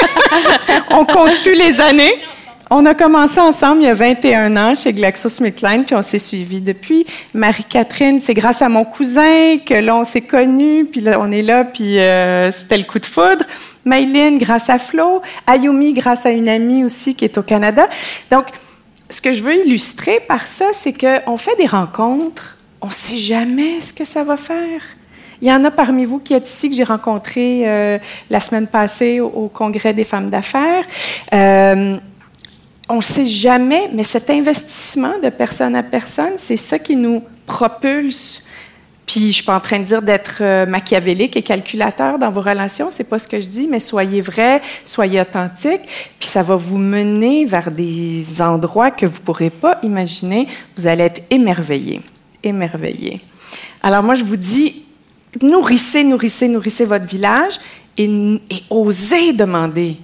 on 0.90 1.06
compte 1.06 1.40
plus 1.42 1.54
les 1.54 1.80
années. 1.80 2.14
On 2.70 2.84
a 2.84 2.94
commencé 2.94 3.40
ensemble 3.40 3.82
il 3.82 3.86
y 3.86 3.88
a 3.88 3.94
21 3.94 4.56
ans 4.56 4.74
chez 4.74 4.92
GlaxoSmithKline, 4.92 5.84
puis 5.84 5.94
on 5.94 6.02
s'est 6.02 6.18
suivis 6.18 6.60
depuis. 6.60 7.06
Marie-Catherine, 7.32 8.20
c'est 8.20 8.34
grâce 8.34 8.60
à 8.62 8.68
mon 8.68 8.84
cousin 8.84 9.58
que 9.64 9.74
là, 9.74 9.96
on 9.96 10.04
s'est 10.04 10.22
connus, 10.22 10.86
puis 10.86 11.00
là, 11.00 11.18
on 11.20 11.30
est 11.30 11.42
là, 11.42 11.64
puis 11.64 11.98
euh, 11.98 12.50
c'était 12.50 12.78
le 12.78 12.84
coup 12.84 12.98
de 12.98 13.06
foudre. 13.06 13.44
Maïline, 13.84 14.38
grâce 14.38 14.70
à 14.70 14.78
Flo. 14.78 15.22
Ayumi, 15.46 15.92
grâce 15.92 16.26
à 16.26 16.30
une 16.30 16.48
amie 16.48 16.84
aussi 16.84 17.14
qui 17.14 17.24
est 17.24 17.38
au 17.38 17.42
Canada. 17.42 17.88
Donc, 18.30 18.46
ce 19.10 19.20
que 19.20 19.32
je 19.32 19.42
veux 19.42 19.64
illustrer 19.64 20.20
par 20.20 20.46
ça, 20.46 20.66
c'est 20.72 20.92
qu'on 20.92 21.36
fait 21.36 21.56
des 21.56 21.66
rencontres, 21.66 22.56
on 22.80 22.88
ne 22.88 22.92
sait 22.92 23.18
jamais 23.18 23.80
ce 23.80 23.92
que 23.92 24.04
ça 24.04 24.24
va 24.24 24.36
faire. 24.36 24.80
Il 25.42 25.48
y 25.48 25.52
en 25.52 25.64
a 25.64 25.70
parmi 25.70 26.04
vous 26.04 26.20
qui 26.20 26.32
êtes 26.32 26.48
ici 26.48 26.70
que 26.70 26.76
j'ai 26.76 26.84
rencontré 26.84 27.68
euh, 27.68 27.98
la 28.30 28.40
semaine 28.40 28.66
passée 28.66 29.20
au, 29.20 29.26
au 29.26 29.48
Congrès 29.48 29.92
des 29.92 30.04
femmes 30.04 30.30
d'affaires. 30.30 30.84
Euh, 31.32 31.98
on 32.88 32.96
ne 32.96 33.02
sait 33.02 33.26
jamais, 33.26 33.90
mais 33.92 34.04
cet 34.04 34.30
investissement 34.30 35.18
de 35.22 35.28
personne 35.30 35.74
à 35.74 35.82
personne, 35.82 36.34
c'est 36.36 36.56
ça 36.56 36.78
qui 36.78 36.96
nous 36.96 37.22
propulse. 37.46 38.46
Puis 39.06 39.28
je 39.28 39.32
suis 39.32 39.42
pas 39.44 39.56
en 39.56 39.60
train 39.60 39.78
de 39.78 39.84
dire 39.84 40.02
d'être 40.02 40.38
euh, 40.40 40.66
machiavélique 40.66 41.36
et 41.36 41.42
calculateur 41.42 42.18
dans 42.18 42.30
vos 42.30 42.40
relations, 42.40 42.88
c'est 42.90 43.08
pas 43.08 43.18
ce 43.18 43.28
que 43.28 43.40
je 43.40 43.46
dis, 43.46 43.68
mais 43.68 43.78
soyez 43.78 44.20
vrai, 44.20 44.62
soyez 44.84 45.20
authentique, 45.20 45.82
puis 46.18 46.28
ça 46.28 46.42
va 46.42 46.56
vous 46.56 46.78
mener 46.78 47.44
vers 47.44 47.70
des 47.70 48.40
endroits 48.40 48.90
que 48.90 49.06
vous 49.06 49.20
pourrez 49.20 49.50
pas 49.50 49.78
imaginer. 49.82 50.48
Vous 50.76 50.86
allez 50.86 51.04
être 51.04 51.22
émerveillés, 51.30 52.00
émerveillés. 52.42 53.20
Alors 53.82 54.02
moi 54.02 54.14
je 54.14 54.24
vous 54.24 54.36
dis, 54.36 54.86
nourrissez, 55.42 56.02
nourrissez, 56.04 56.48
nourrissez 56.48 56.86
votre 56.86 57.06
village 57.06 57.60
et, 57.98 58.04
et 58.04 58.62
osez 58.70 59.32
demander 59.34 59.98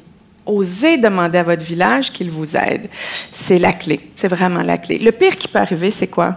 osez 0.46 0.98
demander 0.98 1.38
à 1.38 1.42
votre 1.42 1.62
village 1.62 2.12
qu'il 2.12 2.30
vous 2.30 2.56
aide. 2.56 2.88
C'est 3.32 3.58
la 3.58 3.72
clé. 3.72 4.00
C'est 4.16 4.28
vraiment 4.28 4.62
la 4.62 4.78
clé. 4.78 4.98
Le 4.98 5.12
pire 5.12 5.36
qui 5.36 5.48
peut 5.48 5.58
arriver, 5.58 5.90
c'est 5.90 6.08
quoi? 6.08 6.36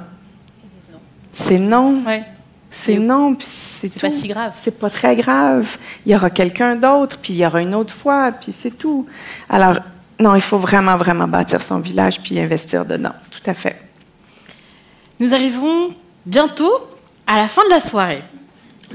C'est 1.31 1.60
non. 1.60 2.03
C'est 2.76 2.98
non, 2.98 3.36
puis 3.36 3.45
c'est 3.48 4.00
pas 4.00 4.10
si 4.10 4.28
grave. 4.28 4.54
C'est 4.58 4.80
pas 4.80 4.90
très 4.90 5.16
grave. 5.16 5.78
Il 6.08 6.12
y 6.12 6.16
aura 6.16 6.32
quelqu'un 6.32 6.76
d'autre, 6.76 7.20
puis 7.22 7.34
il 7.34 7.38
y 7.38 7.45
aura 7.45 7.62
une 7.62 7.76
autre 7.76 7.94
fois, 7.94 8.32
puis 8.32 8.52
c'est 8.52 8.72
tout. 8.72 9.06
Alors, 9.48 9.78
non, 10.20 10.34
il 10.34 10.41
faut 10.41 10.58
vraiment, 10.58 10.98
vraiment 10.98 11.28
bâtir 11.28 11.62
son 11.62 11.80
village 11.80 12.20
puis 12.20 12.40
investir 12.40 12.84
dedans. 12.84 13.14
Tout 13.30 13.48
à 13.48 13.54
fait. 13.54 13.80
Nous 15.20 15.36
arrivons 15.36 15.94
bientôt 16.26 16.74
à 17.28 17.38
la 17.38 17.48
fin 17.48 17.64
de 17.66 17.70
la 17.70 17.80
soirée. 17.80 18.24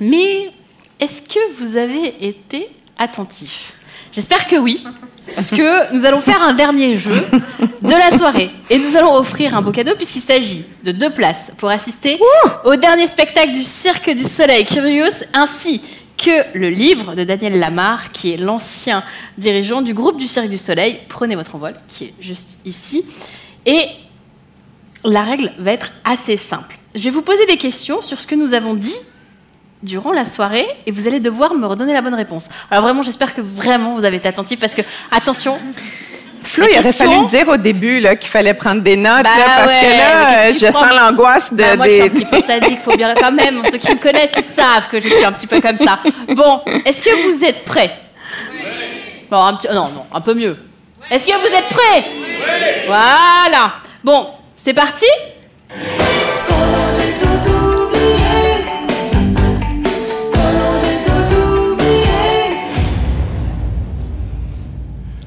Mais 0.01 0.51
est-ce 0.99 1.23
que 1.23 1.39
vous 1.61 1.77
avez 1.77 2.27
été 2.27 2.69
attentifs 2.99 3.75
J'espère 4.13 4.47
que 4.47 4.57
oui, 4.57 4.83
parce 5.35 5.51
que 5.51 5.95
nous 5.95 6.05
allons 6.05 6.21
faire 6.21 6.43
un 6.43 6.53
dernier 6.53 6.97
jeu 6.99 7.25
de 7.83 7.91
la 7.91 8.17
soirée. 8.17 8.51
Et 8.71 8.79
nous 8.79 8.97
allons 8.97 9.15
offrir 9.15 9.55
un 9.55 9.63
beau 9.63 9.71
cadeau 9.71 9.95
puisqu'il 9.97 10.23
s'agit 10.23 10.65
de 10.85 10.93
deux 10.93 11.11
places 11.11 11.53
pour 11.59 11.69
assister 11.69 12.19
au 12.65 12.77
dernier 12.77 13.07
spectacle 13.07 13.53
du 13.53 13.63
Cirque 13.63 14.11
du 14.11 14.25
Soleil 14.25 14.65
Curious, 14.65 15.25
ainsi 15.33 15.81
que 16.17 16.59
le 16.59 16.69
livre 16.69 17.15
de 17.15 17.25
Daniel 17.25 17.59
Lamar, 17.59 18.11
qui 18.13 18.33
est 18.33 18.37
l'ancien 18.37 19.05
dirigeant 19.37 19.83
du 19.83 19.95
groupe 19.95 20.19
du 20.19 20.27
Cirque 20.27 20.49
du 20.49 20.59
Soleil, 20.59 20.99
Prenez 21.09 21.37
votre 21.37 21.55
envol, 21.55 21.75
qui 21.89 22.07
est 22.07 22.15
juste 22.21 22.59
ici. 22.65 23.05
Et 23.67 23.87
la 25.05 25.23
règle 25.23 25.53
va 25.59 25.73
être 25.73 25.93
assez 26.05 26.37
simple. 26.37 26.77
Je 26.95 27.05
vais 27.05 27.11
vous 27.11 27.23
poser 27.23 27.47
des 27.47 27.59
questions 27.59 28.03
sur 28.03 28.19
ce 28.19 28.27
que 28.27 28.35
nous 28.35 28.55
avons 28.55 28.75
dit 28.75 28.97
durant 29.83 30.13
la 30.13 30.25
soirée 30.25 30.67
et 30.87 30.91
vous 30.91 31.07
allez 31.07 31.21
devoir 31.21 31.55
me 31.55 31.67
redonner 31.67 31.93
la 31.93 32.01
bonne 32.01 32.15
réponse. 32.15 32.49
Alors 32.71 32.85
vraiment, 32.85 33.03
j'espère 33.03 33.35
que 33.35 33.41
vraiment 33.41 33.95
vous 33.95 34.05
avez 34.05 34.17
été 34.17 34.29
attentif 34.29 34.59
parce 34.61 34.75
que, 34.75 34.83
attention, 35.11 35.59
Flo, 36.43 36.67
il 36.71 36.79
aurait 36.79 36.93
fallu 36.93 37.17
me 37.17 37.27
dire 37.29 37.49
au 37.49 37.57
début 37.57 38.01
là, 38.01 38.17
qu'il 38.17 38.31
fallait 38.31 38.55
prendre 38.55 38.81
des 38.81 38.97
notes, 38.97 39.25
Bah 39.25 39.31
là, 39.39 39.57
parce 39.59 39.73
ouais, 39.73 39.81
que 39.81 39.87
là, 39.87 40.49
que 40.49 40.59
je 40.59 40.73
sens 40.73 40.85
l'angoisse 40.97 41.53
de, 41.53 41.59
Bah, 41.59 41.77
moi, 41.77 41.87
je 41.87 41.93
suis 41.93 42.01
un 42.01 42.05
des... 42.05 42.11
petit 42.11 42.25
peu 42.25 42.41
sadique, 42.41 42.81
faut 42.81 42.97
bien 42.97 43.15
quand 43.15 43.33
même. 43.33 43.63
Ceux 43.71 43.79
qui 43.79 43.91
me 43.91 43.99
connaissent, 43.99 44.33
ils 44.37 44.43
savent 44.43 44.89
que 44.89 45.01
je 45.01 45.09
suis 45.09 45.25
un 45.25 45.33
petit 45.33 45.47
peu 45.47 45.61
comme 45.61 45.77
ça. 45.77 45.99
Bon, 46.29 46.61
est-ce 46.85 47.03
que 47.03 47.11
vous 47.29 47.45
êtes 47.45 47.65
prêts? 47.65 47.91
Bon, 49.31 49.45
un 49.45 49.55
petit... 49.55 49.69
non, 49.69 49.89
non, 49.89 50.05
un 50.13 50.21
peu 50.21 50.35
mieux. 50.35 50.57
Est-ce 51.11 51.27
que 51.27 51.33
vous 51.33 51.55
êtes 51.55 51.69
prêts? 51.69 52.05
Voilà. 52.87 53.75
Bon, 54.03 54.29
c'est 54.65 54.75
parti? 54.75 55.07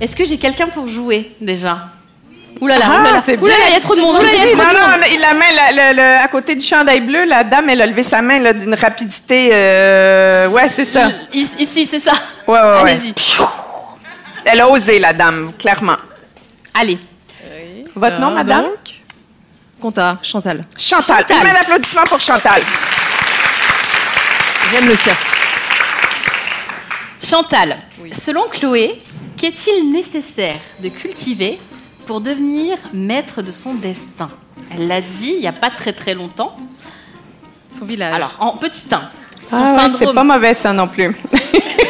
Est-ce 0.02 0.16
que 0.16 0.26
j'ai 0.26 0.38
quelqu'un 0.38 0.68
pour 0.68 0.88
jouer 0.88 1.32
déjà? 1.40 1.88
Ouh 2.60 2.68
là 2.68 2.78
là, 2.78 2.86
Ah, 2.90 3.12
là 3.14 3.22
c'est 3.22 3.38
bien. 3.38 3.48
il 3.70 3.74
y 3.74 3.78
a 3.78 3.80
trop 3.80 3.96
de 3.96 4.02
monde. 4.02 4.18
il 4.22 4.28
y 4.28 4.42
a 4.42 4.46
de 4.52 4.58
non, 4.58 4.64
monde. 4.64 5.00
non, 5.00 5.08
il 5.12 5.20
la 5.20 5.34
main 5.34 5.46
la- 5.56 5.94
le- 5.94 5.96
le- 5.96 6.18
à 6.24 6.28
côté 6.28 6.56
du 6.56 6.64
chandail 6.66 7.02
bleu, 7.02 7.26
la 7.26 7.44
dame, 7.44 7.70
elle 7.70 7.82
a 7.82 7.86
levé 7.88 8.04
sa 8.04 8.22
main 8.22 8.40
là, 8.40 8.54
d'une 8.54 8.74
rapidité. 8.76 9.50
euh, 9.54 10.48
Ouais, 10.50 10.68
c'est 10.68 10.86
ça. 10.86 11.08
I- 11.34 11.48
Ici, 11.60 11.86
c'est 11.86 12.00
ça. 12.00 12.12
Ouais, 12.48 12.60
ouais, 12.60 12.82
ouais. 12.84 12.92
Allez-y. 12.92 13.14
Elle 14.46 14.60
a 14.60 14.68
osé, 14.70 15.00
la 15.00 15.14
dame, 15.14 15.52
clairement. 15.58 15.98
Allez. 16.74 17.00
Votre 17.96 18.20
nom, 18.20 18.32
madame? 18.32 18.66
Compta, 19.80 20.18
Chantal. 20.22 20.66
Chantal. 20.78 21.18
Chantal. 21.22 21.38
Une 21.38 21.44
main 21.48 21.54
d'applaudissement 21.54 22.04
pour 22.04 22.20
Chantal. 22.20 22.62
J'aime 24.72 24.88
le 24.88 24.96
cirque. 24.96 25.18
Chantal, 27.24 27.78
selon 28.24 28.44
Chloé, 28.50 29.02
qu'est-il 29.38 29.92
nécessaire 29.92 30.60
de 30.82 30.90
cultiver 30.90 31.60
pour 32.08 32.22
devenir 32.22 32.78
maître 32.94 33.42
de 33.42 33.52
son 33.52 33.74
destin? 33.74 34.30
Elle 34.74 34.88
l'a 34.88 35.02
dit 35.02 35.34
il 35.36 35.40
n'y 35.40 35.48
a 35.48 35.54
pas 35.54 35.70
très 35.70 35.94
très 35.94 36.14
longtemps. 36.14 36.56
Son 37.72 37.86
village. 37.86 38.14
Alors, 38.14 38.36
en 38.40 38.58
petit 38.58 38.86
1, 38.92 39.00
son, 39.50 39.56
Ah 39.56 39.60
ouais, 39.60 39.90
c'est 39.90 39.98
syndrome, 39.98 40.16
pas 40.16 40.24
mauvais, 40.24 40.54
ça 40.54 40.74
non 40.74 40.88
plus. 40.88 41.16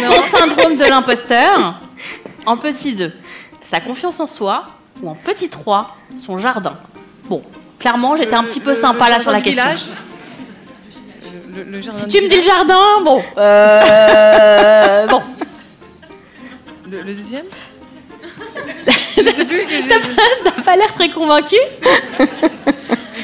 son 0.08 0.38
syndrome 0.38 0.78
de 0.78 0.86
l'imposteur. 0.86 1.80
En 2.46 2.58
petit 2.58 2.96
2, 2.96 3.12
sa 3.70 3.80
confiance 3.80 4.20
en 4.20 4.28
soi. 4.28 4.66
Ou 5.02 5.10
en 5.10 5.16
petit 5.16 5.50
3, 5.50 5.96
son 6.18 6.38
jardin. 6.38 6.78
Bon, 7.26 7.42
clairement, 7.80 8.16
j'étais 8.18 8.36
un 8.36 8.44
petit 8.44 8.60
peu 8.60 8.76
sympa 8.76 9.10
là 9.10 9.20
sur 9.20 9.32
la 9.32 9.42
question. 9.42 9.64
Le, 11.56 11.64
le 11.64 11.82
jardin 11.82 12.00
Si 12.00 12.08
tu 12.08 12.18
me 12.22 12.28
dis 12.30 12.36
le 12.36 12.42
village. 12.42 12.58
jardin, 12.58 13.02
bon. 13.04 13.22
Euh, 13.38 15.08
bon. 15.10 15.22
Le, 16.92 17.02
le 17.02 17.14
deuxième 17.14 17.46
Je 19.18 19.30
sais 19.30 19.46
plus. 19.46 19.62
T'as 19.88 20.52
pas, 20.52 20.62
pas 20.62 20.76
l'air 20.76 20.94
très 20.94 21.10
convaincu 21.10 21.56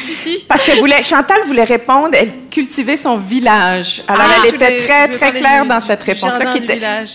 Si, 0.04 0.14
si. 0.14 0.46
Parce 0.48 0.64
que 0.64 0.80
voulait, 0.80 1.04
Chantal 1.04 1.42
voulait 1.48 1.64
répondre, 1.66 2.10
elle 2.14 2.32
cultivait 2.50 2.96
son 2.98 3.18
village. 3.18 4.04
Alors, 4.08 4.26
Ah, 4.30 4.36
elle 4.44 4.56
était 4.56 4.78
très, 4.86 5.08
très 5.10 5.34
claire 5.34 5.66
dans 5.66 5.80
cette 5.82 6.02
réponse-là, 6.02 6.54
qui 6.54 6.62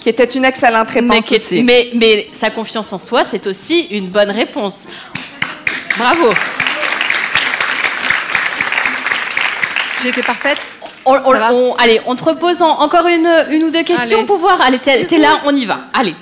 qui 0.03 0.09
était 0.09 0.25
une 0.25 0.45
excellente 0.45 0.91
réponse 0.91 1.09
mais, 1.17 1.23
qui 1.23 1.37
aussi. 1.37 1.63
mais, 1.63 1.91
mais 1.95 2.29
sa 2.39 2.51
confiance 2.51 2.93
en 2.93 2.99
soi, 2.99 3.25
c'est 3.25 3.47
aussi 3.47 3.87
une 3.91 4.09
bonne 4.09 4.31
réponse. 4.31 4.83
Bravo. 5.97 6.35
J'ai 10.03 10.09
été 10.09 10.23
parfaite 10.23 10.59
On, 11.05 11.75
allez, 11.79 12.01
on 12.07 12.15
te 12.15 12.25
repose 12.25 12.63
en- 12.63 12.79
encore 12.81 13.07
une, 13.07 13.29
une 13.51 13.65
ou 13.65 13.71
deux 13.71 13.83
questions 13.83 14.19
Allez. 14.19 14.27
pour 14.27 14.39
voir. 14.39 14.61
Allez, 14.61 14.79
t'es 14.79 15.05
t'es 15.05 15.19
là, 15.19 15.41
on 15.45 15.55
y 15.55 15.65
va. 15.65 15.81
Allez. 15.93 16.15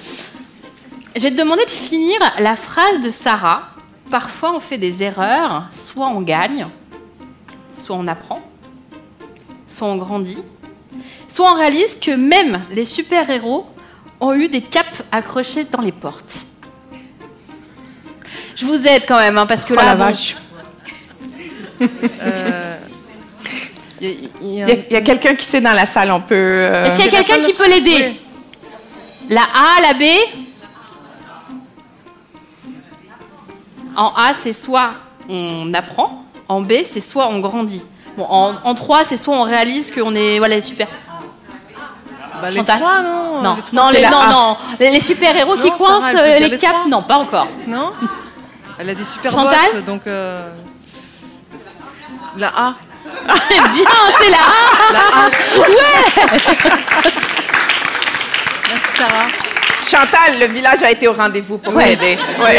Je 1.16 1.20
vais 1.20 1.30
te 1.30 1.36
demander 1.36 1.64
de 1.64 1.70
finir 1.70 2.18
la 2.38 2.56
phrase 2.56 3.00
de 3.02 3.10
Sarah. 3.10 3.68
Parfois, 4.10 4.52
on 4.54 4.60
fait 4.60 4.78
des 4.78 5.02
erreurs. 5.02 5.64
Soit 5.70 6.08
on 6.08 6.20
gagne, 6.22 6.66
soit 7.76 7.96
on 7.96 8.06
apprend, 8.06 8.40
soit 9.68 9.86
on 9.88 9.96
grandit, 9.96 10.42
soit 11.28 11.50
on 11.52 11.56
réalise 11.56 11.96
que 12.00 12.12
même 12.12 12.60
les 12.72 12.84
super-héros 12.86 13.66
ont 14.20 14.32
eu 14.32 14.48
des 14.48 14.62
capes 14.62 15.02
accrochées 15.12 15.64
dans 15.64 15.82
les 15.82 15.92
portes. 15.92 16.32
Je 18.56 18.66
vous 18.66 18.86
aide 18.86 19.04
quand 19.08 19.18
même, 19.18 19.36
hein, 19.38 19.46
parce 19.46 19.64
que 19.64 19.72
Oh 19.72 19.76
là, 19.76 19.84
la 19.84 19.96
bon, 19.96 20.04
vache. 20.04 20.36
Euh, 22.22 22.76
Il 24.00 24.30
y 24.42 24.96
a- 24.96 25.00
quelqu'un 25.02 25.34
qui 25.34 25.44
sait 25.44 25.60
dans 25.60 25.72
la 25.72 25.84
salle, 25.86 26.10
on 26.10 26.20
peut... 26.20 26.34
euh, 26.36 26.86
Est-ce 26.86 26.96
qu'il 27.02 27.12
y 27.12 27.16
a 27.16 27.22
quelqu'un 27.22 27.40
qui 27.42 27.52
peut 27.52 27.68
l'aider? 27.68 28.20
La 29.28 29.42
A, 29.42 29.80
la 29.82 29.94
B? 29.94 30.02
En 33.96 34.12
A, 34.16 34.32
c'est 34.42 34.52
soit 34.52 34.90
on 35.28 35.72
apprend, 35.74 36.24
en 36.48 36.60
B, 36.62 36.72
c'est 36.90 37.00
soit 37.00 37.28
on 37.28 37.40
grandit. 37.40 37.84
Bon, 38.16 38.26
en, 38.28 38.54
en 38.64 38.74
3, 38.74 39.04
c'est 39.04 39.16
soit 39.16 39.36
on 39.36 39.42
réalise 39.42 39.90
qu'on 39.92 40.14
est 40.14 40.38
voilà, 40.38 40.60
super. 40.60 40.88
Bah, 42.40 42.50
les 42.50 42.64
trois, 42.64 43.02
non 43.02 43.42
Non, 43.42 43.56
Les 43.56 43.76
non, 43.78 43.90
les, 43.90 44.06
non, 44.06 44.26
non. 44.30 44.56
Les, 44.78 44.90
les 44.90 45.00
super-héros 45.00 45.56
qui 45.56 45.70
coincent 45.72 46.00
Sarah, 46.12 46.22
euh, 46.22 46.36
les 46.36 46.56
capes, 46.56 46.86
non, 46.88 47.02
pas 47.02 47.16
encore. 47.18 47.46
Non 47.66 47.92
Elle 48.78 48.88
a 48.90 48.94
des 48.94 49.04
super 49.04 49.30
Chantal 49.32 49.58
bottes, 49.74 49.84
donc... 49.84 50.06
euh, 50.06 50.48
La 52.38 52.48
A. 52.56 52.74
C'est 53.48 53.60
bien, 53.74 53.94
c'est 54.20 54.30
la 54.30 54.38
A. 54.38 55.30
Ouais 55.58 55.70
Merci 58.68 58.96
Sarah. 58.96 59.28
Chantal, 59.88 60.38
le 60.40 60.46
village 60.46 60.82
a 60.82 60.90
été 60.90 61.08
au 61.08 61.12
rendez-vous 61.12 61.58
pour 61.58 61.74
Oui. 61.74 61.84
t'aider. 61.84 62.18
Oui, 62.38 62.54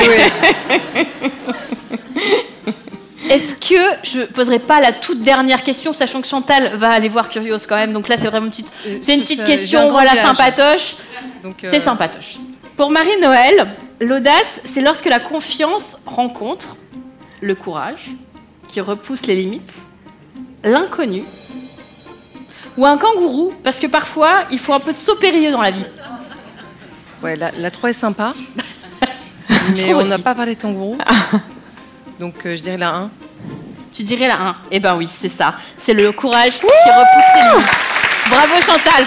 Est-ce 3.29 3.55
que 3.55 3.81
je 4.03 4.21
poserai 4.25 4.59
pas 4.59 4.81
la 4.81 4.91
toute 4.91 5.21
dernière 5.23 5.63
question, 5.63 5.93
sachant 5.93 6.21
que 6.21 6.27
Chantal 6.27 6.75
va 6.75 6.89
aller 6.89 7.07
voir 7.07 7.29
Curios 7.29 7.59
quand 7.67 7.77
même. 7.77 7.93
Donc 7.93 8.09
là, 8.09 8.17
c'est 8.17 8.27
vraiment 8.27 8.47
une 8.47 8.51
petite, 8.51 8.67
c'est 9.01 9.15
une 9.15 9.21
petite 9.21 9.45
question, 9.45 9.89
voilà, 9.91 10.15
sympatoche. 10.21 10.95
Donc, 11.41 11.63
euh, 11.63 11.67
C'est 11.71 11.79
sympatoche. 11.79 12.35
Pour 12.75 12.89
Marie-Noël, 12.89 13.67
l'audace, 14.01 14.59
c'est 14.65 14.81
lorsque 14.81 15.05
la 15.05 15.19
confiance 15.21 15.97
rencontre 16.05 16.75
le 17.39 17.55
courage, 17.55 18.07
qui 18.67 18.81
repousse 18.81 19.25
les 19.27 19.35
limites, 19.35 19.71
l'inconnu, 20.63 21.23
ou 22.77 22.85
un 22.85 22.97
kangourou, 22.97 23.53
parce 23.63 23.79
que 23.79 23.87
parfois, 23.87 24.43
il 24.51 24.59
faut 24.59 24.73
un 24.73 24.79
peu 24.79 24.93
de 24.93 24.97
saut 24.97 25.15
périlleux 25.15 25.51
dans 25.51 25.61
la 25.61 25.71
vie. 25.71 25.85
Ouais, 27.21 27.35
la, 27.35 27.51
la 27.51 27.71
3 27.71 27.89
est 27.89 27.93
sympa. 27.93 28.33
mais 29.75 29.93
on 29.93 30.05
n'a 30.05 30.19
pas 30.19 30.35
parlé 30.35 30.55
de 30.55 30.61
kangourou. 30.61 30.97
Donc 32.19 32.35
euh, 32.45 32.55
je 32.55 32.61
dirais 32.61 32.77
la 32.77 32.89
1. 32.89 33.09
Tu 33.91 34.03
dirais 34.03 34.27
la 34.27 34.39
1 34.39 34.55
Eh 34.71 34.79
ben 34.79 34.95
oui, 34.95 35.07
c'est 35.07 35.29
ça. 35.29 35.55
C'est 35.75 35.93
le 35.93 36.11
courage 36.11 36.59
qui 36.59 36.65
repousse 36.65 37.35
les 37.35 37.49
limites. 37.49 37.71
Bravo 38.29 38.61
Chantal 38.61 39.05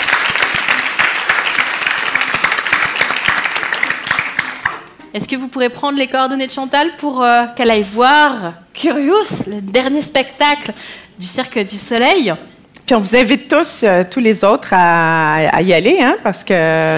Est-ce 5.14 5.28
que 5.28 5.36
vous 5.36 5.46
pourrez 5.46 5.68
prendre 5.68 5.96
les 5.96 6.08
coordonnées 6.08 6.48
de 6.48 6.52
Chantal 6.52 6.96
pour 6.96 7.22
euh, 7.22 7.44
qu'elle 7.56 7.70
aille 7.70 7.82
voir 7.82 8.54
Curious, 8.74 9.44
le 9.46 9.60
dernier 9.60 10.02
spectacle 10.02 10.72
du 11.18 11.26
Cirque 11.26 11.58
du 11.60 11.76
Soleil 11.76 12.32
Puis 12.86 12.94
on 12.94 13.00
vous 13.00 13.16
invite 13.16 13.48
tous, 13.48 13.80
euh, 13.84 14.04
tous 14.10 14.20
les 14.20 14.44
autres, 14.44 14.68
à, 14.72 15.34
à 15.56 15.62
y 15.62 15.72
aller, 15.72 15.98
hein, 16.00 16.16
parce 16.22 16.44
que 16.44 16.52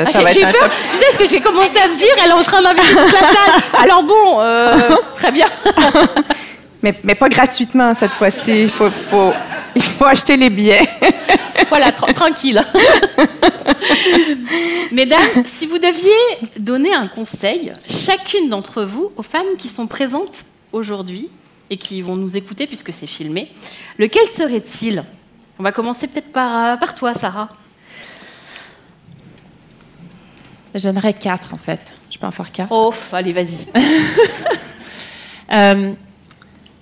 Ah, 0.05 0.11
ça 0.11 0.19
j'ai- 0.19 0.25
va 0.25 0.31
être 0.33 0.45
un 0.47 0.53
peur. 0.53 0.61
top. 0.63 0.73
Tu 0.93 0.97
sais 0.99 1.13
ce 1.13 1.19
que 1.19 1.29
j'ai 1.29 1.41
commencé 1.41 1.79
à 1.79 1.89
me 1.89 1.97
dire? 1.97 2.09
Elle 2.25 2.31
est 2.31 2.35
en 2.35 2.43
train 2.43 2.63
d'inviter 2.63 2.89
toute 2.95 3.13
la 3.13 3.21
salle. 3.21 3.63
Alors 3.85 4.03
bon, 4.03 4.41
euh, 4.41 4.97
très 5.15 5.31
bien. 5.33 5.47
Mais, 6.83 6.95
mais 7.03 7.15
pas 7.17 7.29
gratuitement 7.31 7.95
cette 7.95 8.13
fois-ci. 8.13 8.63
Il 8.65 8.69
faut, 8.69 8.91
faut- 8.91 9.33
il 9.75 9.83
faut 9.83 10.05
acheter 10.05 10.37
les 10.37 10.51
billets. 10.51 10.87
voilà, 11.71 11.91
tra- 11.91 12.13
tranquille. 12.15 12.63
Mesdames, 14.93 15.45
si 15.47 15.67
vous 15.67 15.79
deviez 15.79 16.13
donner 16.59 16.95
un 16.95 17.09
conseil, 17.09 17.73
chacune 17.89 18.49
d'entre 18.51 18.83
vous, 18.85 19.11
aux 19.17 19.23
femmes 19.23 19.57
qui 19.59 19.69
sont 19.69 19.87
présentes 19.87 20.45
aujourd'hui 20.73 21.31
et 21.71 21.77
qui 21.77 22.01
vont 22.03 22.17
nous 22.17 22.37
écouter 22.37 22.67
puisque 22.67 22.93
c'est 22.93 23.07
filmé, 23.07 23.51
lequel 23.99 24.27
serait-il? 24.29 25.05
On 25.59 25.63
va 25.63 25.73
commencer 25.73 26.07
peut-être 26.07 26.33
par, 26.33 26.75
euh, 26.75 26.77
par 26.77 26.95
toi, 26.95 27.15
Sarah. 27.15 27.49
J'en 30.75 30.97
aurais 30.97 31.15
quatre, 31.15 31.55
en 31.55 31.57
fait. 31.57 31.95
Je 32.11 32.19
peux 32.19 32.27
en 32.27 32.31
faire 32.31 32.53
quatre. 32.53 32.71
Oh, 32.71 32.93
allez, 33.13 33.33
vas-y. 33.33 33.57
Euh, 35.53 35.93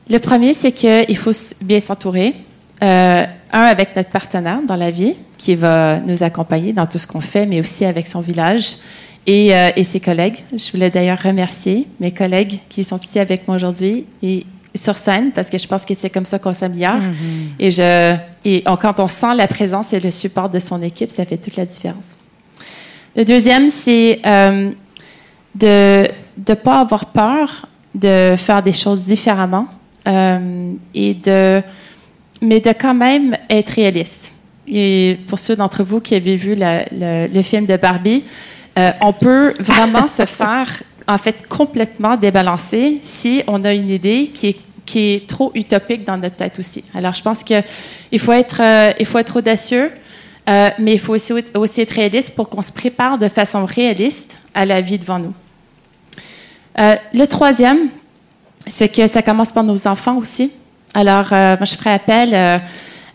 le 0.08 0.18
premier, 0.20 0.54
c'est 0.54 0.72
qu'il 0.72 1.16
faut 1.18 1.32
bien 1.60 1.80
s'entourer. 1.80 2.34
Euh, 2.82 3.26
un, 3.52 3.60
avec 3.60 3.94
notre 3.94 4.08
partenaire 4.08 4.60
dans 4.66 4.76
la 4.76 4.90
vie, 4.90 5.16
qui 5.38 5.54
va 5.54 6.00
nous 6.00 6.22
accompagner 6.22 6.72
dans 6.72 6.86
tout 6.86 6.98
ce 6.98 7.06
qu'on 7.06 7.20
fait, 7.20 7.44
mais 7.44 7.60
aussi 7.60 7.84
avec 7.84 8.06
son 8.06 8.22
village 8.22 8.76
et, 9.26 9.54
euh, 9.54 9.70
et 9.76 9.84
ses 9.84 10.00
collègues. 10.00 10.38
Je 10.52 10.72
voulais 10.72 10.90
d'ailleurs 10.90 11.20
remercier 11.22 11.86
mes 12.00 12.10
collègues 12.10 12.60
qui 12.68 12.84
sont 12.84 12.98
ici 12.98 13.18
avec 13.18 13.46
moi 13.46 13.56
aujourd'hui 13.56 14.06
et 14.22 14.46
sur 14.74 14.96
scène, 14.96 15.30
parce 15.32 15.50
que 15.50 15.58
je 15.58 15.66
pense 15.68 15.84
que 15.84 15.94
c'est 15.94 16.10
comme 16.10 16.24
ça 16.26 16.38
qu'on 16.38 16.52
s'améliore. 16.52 16.98
Et, 17.58 17.70
je, 17.70 18.16
et 18.44 18.62
on- 18.66 18.76
quand 18.76 18.98
on 18.98 19.06
sent 19.08 19.34
la 19.36 19.46
présence 19.46 19.92
et 19.92 20.00
le 20.00 20.10
support 20.10 20.48
de 20.50 20.58
son 20.58 20.82
équipe, 20.82 21.10
ça 21.12 21.24
fait 21.24 21.36
toute 21.36 21.56
la 21.56 21.64
différence. 21.66 22.16
Le 23.16 23.24
deuxième, 23.24 23.68
c'est 23.68 24.20
euh, 24.26 24.70
de 25.54 26.08
ne 26.48 26.54
pas 26.54 26.80
avoir 26.80 27.06
peur 27.06 27.66
de 27.94 28.34
faire 28.36 28.62
des 28.62 28.72
choses 28.72 29.02
différemment 29.04 29.68
euh, 30.08 30.72
et 30.94 31.14
de, 31.14 31.62
mais 32.42 32.58
de 32.58 32.70
quand 32.72 32.94
même 32.94 33.36
être 33.48 33.70
réaliste. 33.70 34.32
Et 34.66 35.18
pour 35.28 35.38
ceux 35.38 35.54
d'entre 35.54 35.84
vous 35.84 36.00
qui 36.00 36.16
avez 36.16 36.36
vu 36.36 36.56
la- 36.56 36.84
le, 36.90 37.28
le 37.32 37.42
film 37.42 37.66
de 37.66 37.76
Barbie, 37.76 38.24
euh, 38.76 38.90
on 39.02 39.12
peut 39.12 39.54
vraiment 39.60 40.08
se 40.18 40.24
faire 40.26 40.68
en 41.06 41.18
fait 41.18 41.46
complètement 41.48 42.16
débalancer 42.16 42.98
si 43.02 43.42
on 43.46 43.62
a 43.64 43.72
une 43.74 43.90
idée 43.90 44.28
qui 44.28 44.48
est 44.48 44.56
qui 44.86 45.14
est 45.14 45.26
trop 45.26 45.50
utopique 45.54 46.04
dans 46.04 46.18
notre 46.18 46.36
tête 46.36 46.58
aussi. 46.58 46.84
Alors, 46.94 47.14
je 47.14 47.22
pense 47.22 47.42
que 47.42 47.54
il 48.12 48.18
faut 48.18 48.32
être, 48.32 48.60
euh, 48.60 48.92
il 49.00 49.06
faut 49.06 49.16
être 49.16 49.36
audacieux, 49.36 49.90
euh, 50.50 50.68
mais 50.78 50.92
il 50.92 50.98
faut 50.98 51.14
aussi, 51.14 51.32
aussi 51.54 51.80
être 51.80 51.92
réaliste 51.92 52.34
pour 52.34 52.50
qu'on 52.50 52.60
se 52.60 52.70
prépare 52.70 53.16
de 53.16 53.28
façon 53.30 53.64
réaliste 53.64 54.36
à 54.52 54.66
la 54.66 54.82
vie 54.82 54.98
devant 54.98 55.18
nous. 55.18 55.32
Euh, 56.78 56.96
le 57.14 57.24
troisième, 57.26 57.88
c'est 58.66 58.88
que 58.94 59.06
ça 59.06 59.22
commence 59.22 59.52
par 59.52 59.64
nos 59.64 59.86
enfants 59.86 60.16
aussi. 60.18 60.50
Alors, 60.92 61.28
moi, 61.30 61.64
je 61.64 61.74
ferai 61.76 61.90
appel 61.94 62.60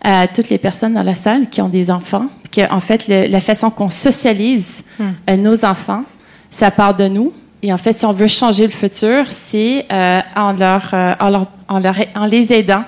à 0.02 0.28
toutes 0.28 0.49
les 0.49 0.57
personnes 0.57 0.94
dans 0.95 1.03
la 1.03 1.16
salle 1.16 1.49
qui 1.52 1.61
ont 1.61 1.70
des 1.70 1.91
enfants, 1.91 2.26
que 2.52 2.68
en 2.74 2.80
fait, 2.80 3.07
le- 3.07 3.28
la 3.28 3.41
façon 3.41 3.70
qu'on 3.70 3.91
socialise 3.91 4.86
euh, 5.30 5.38
nos 5.38 5.66
enfants, 5.66 6.03
ça 6.49 6.72
part 6.72 6.95
de 6.95 7.07
nous. 7.07 7.32
Et 7.61 7.73
en 7.73 7.77
fait, 7.77 7.94
si 7.94 8.06
on 8.06 8.14
veut 8.14 8.27
changer 8.27 8.65
le 8.65 8.72
futur, 8.72 9.26
c'est 9.30 9.86
euh, 9.91 10.19
en, 10.36 10.53
leur, 10.53 10.90
euh, 10.94 11.14
en, 11.19 11.30
leur- 11.30 11.48
en 11.68 11.80
leur- 11.80 11.95
en 12.15 12.26
les 12.26 12.53
aidant. 12.53 12.84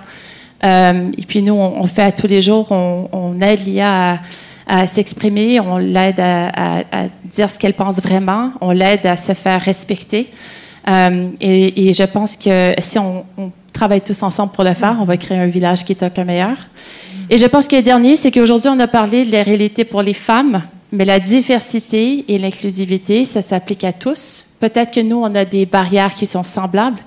Euh, 0.63 1.09
et 1.17 1.23
puis 1.23 1.41
nous, 1.41 1.53
on, 1.53 1.81
on 1.81 1.87
fait 1.87 2.03
à 2.03 2.11
tous 2.11 2.27
les 2.27 2.41
jours, 2.41 2.67
on, 2.71 3.09
on 3.11 3.41
aide 3.41 3.59
l'IA 3.65 4.13
à, 4.13 4.19
à 4.67 4.87
s'exprimer, 4.87 5.59
on 5.59 5.77
l'aide 5.77 6.19
à, 6.19 6.47
à- 6.49 6.79
à 6.91 7.03
dire 7.25 7.49
ce 7.49 7.59
qu'elle 7.59 7.73
pense 7.73 7.99
vraiment, 8.01 8.51
on 8.61 8.71
l'aide 8.71 9.05
à 9.05 9.17
se 9.17 9.33
faire 9.33 9.59
respecter. 9.61 10.29
Euh, 10.87 11.27
et, 11.41 11.89
et 11.89 11.93
je 11.93 12.03
pense 12.03 12.35
que 12.37 12.73
si 12.79 12.97
on, 12.97 13.25
on 13.37 13.51
travaille 13.73 14.01
tous 14.01 14.21
ensemble 14.23 14.51
pour 14.53 14.63
le 14.63 14.73
faire, 14.73 14.97
on 15.01 15.05
va 15.05 15.17
créer 15.17 15.37
un 15.37 15.47
village 15.47 15.83
qui 15.83 15.91
est 15.93 16.03
encore 16.03 16.25
meilleur. 16.25 16.55
Et 17.29 17.37
je 17.37 17.45
pense 17.45 17.67
que 17.67 17.75
le 17.75 17.81
dernier, 17.81 18.15
c'est 18.15 18.31
qu'aujourd'hui, 18.31 18.69
on 18.69 18.79
a 18.79 18.87
parlé 18.87 19.25
de 19.25 19.31
la 19.31 19.43
réalité 19.43 19.83
pour 19.83 20.01
les 20.01 20.13
femmes, 20.13 20.61
mais 20.91 21.05
la 21.05 21.19
diversité 21.19 22.25
et 22.27 22.37
l'inclusivité, 22.37 23.25
ça 23.25 23.41
s'applique 23.41 23.83
à 23.83 23.93
tous. 23.93 24.45
Peut-être 24.61 24.91
que 24.93 24.99
nous, 24.99 25.17
on 25.17 25.33
a 25.33 25.43
des 25.43 25.65
barrières 25.65 26.13
qui 26.13 26.27
sont 26.27 26.43
semblables, 26.43 26.99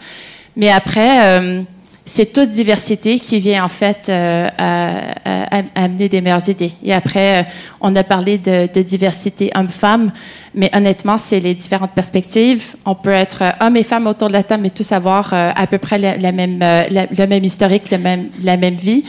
mais 0.57 0.71
après, 0.71 1.25
euh, 1.25 1.63
c'est 2.05 2.33
toute 2.33 2.49
diversité 2.49 3.21
qui 3.21 3.39
vient 3.39 3.65
en 3.65 3.69
fait 3.69 4.09
euh, 4.09 4.49
à- 4.59 5.63
amener 5.77 6.09
des 6.09 6.21
meilleures 6.21 6.49
idées. 6.49 6.73
Et 6.83 6.93
après, 6.93 7.43
euh, 7.43 7.49
on 7.81 7.95
a 7.95 8.03
parlé 8.03 8.39
de, 8.39 8.83
diversité 8.83 9.53
homme-femme, 9.55 10.11
mais 10.53 10.69
honnêtement, 10.75 11.17
c'est 11.17 11.39
les 11.39 11.55
différentes 11.55 11.93
perspectives. 11.93 12.75
On 12.85 12.97
peut 12.97 13.13
être 13.13 13.45
homme 13.61 13.77
et 13.77 13.85
femme 13.85 14.09
autour 14.09 14.27
de 14.27 14.33
la 14.33 14.43
table, 14.43 14.65
mais 14.65 14.71
tous 14.71 14.91
avoir 14.91 15.33
à 15.33 15.67
peu 15.69 15.79
près 15.79 15.99
la, 15.99 16.33
même, 16.33 16.59
le 16.61 17.27
même 17.27 17.45
historique, 17.45 17.89
la 17.91 18.57
même 18.57 18.75
vie. 18.75 19.05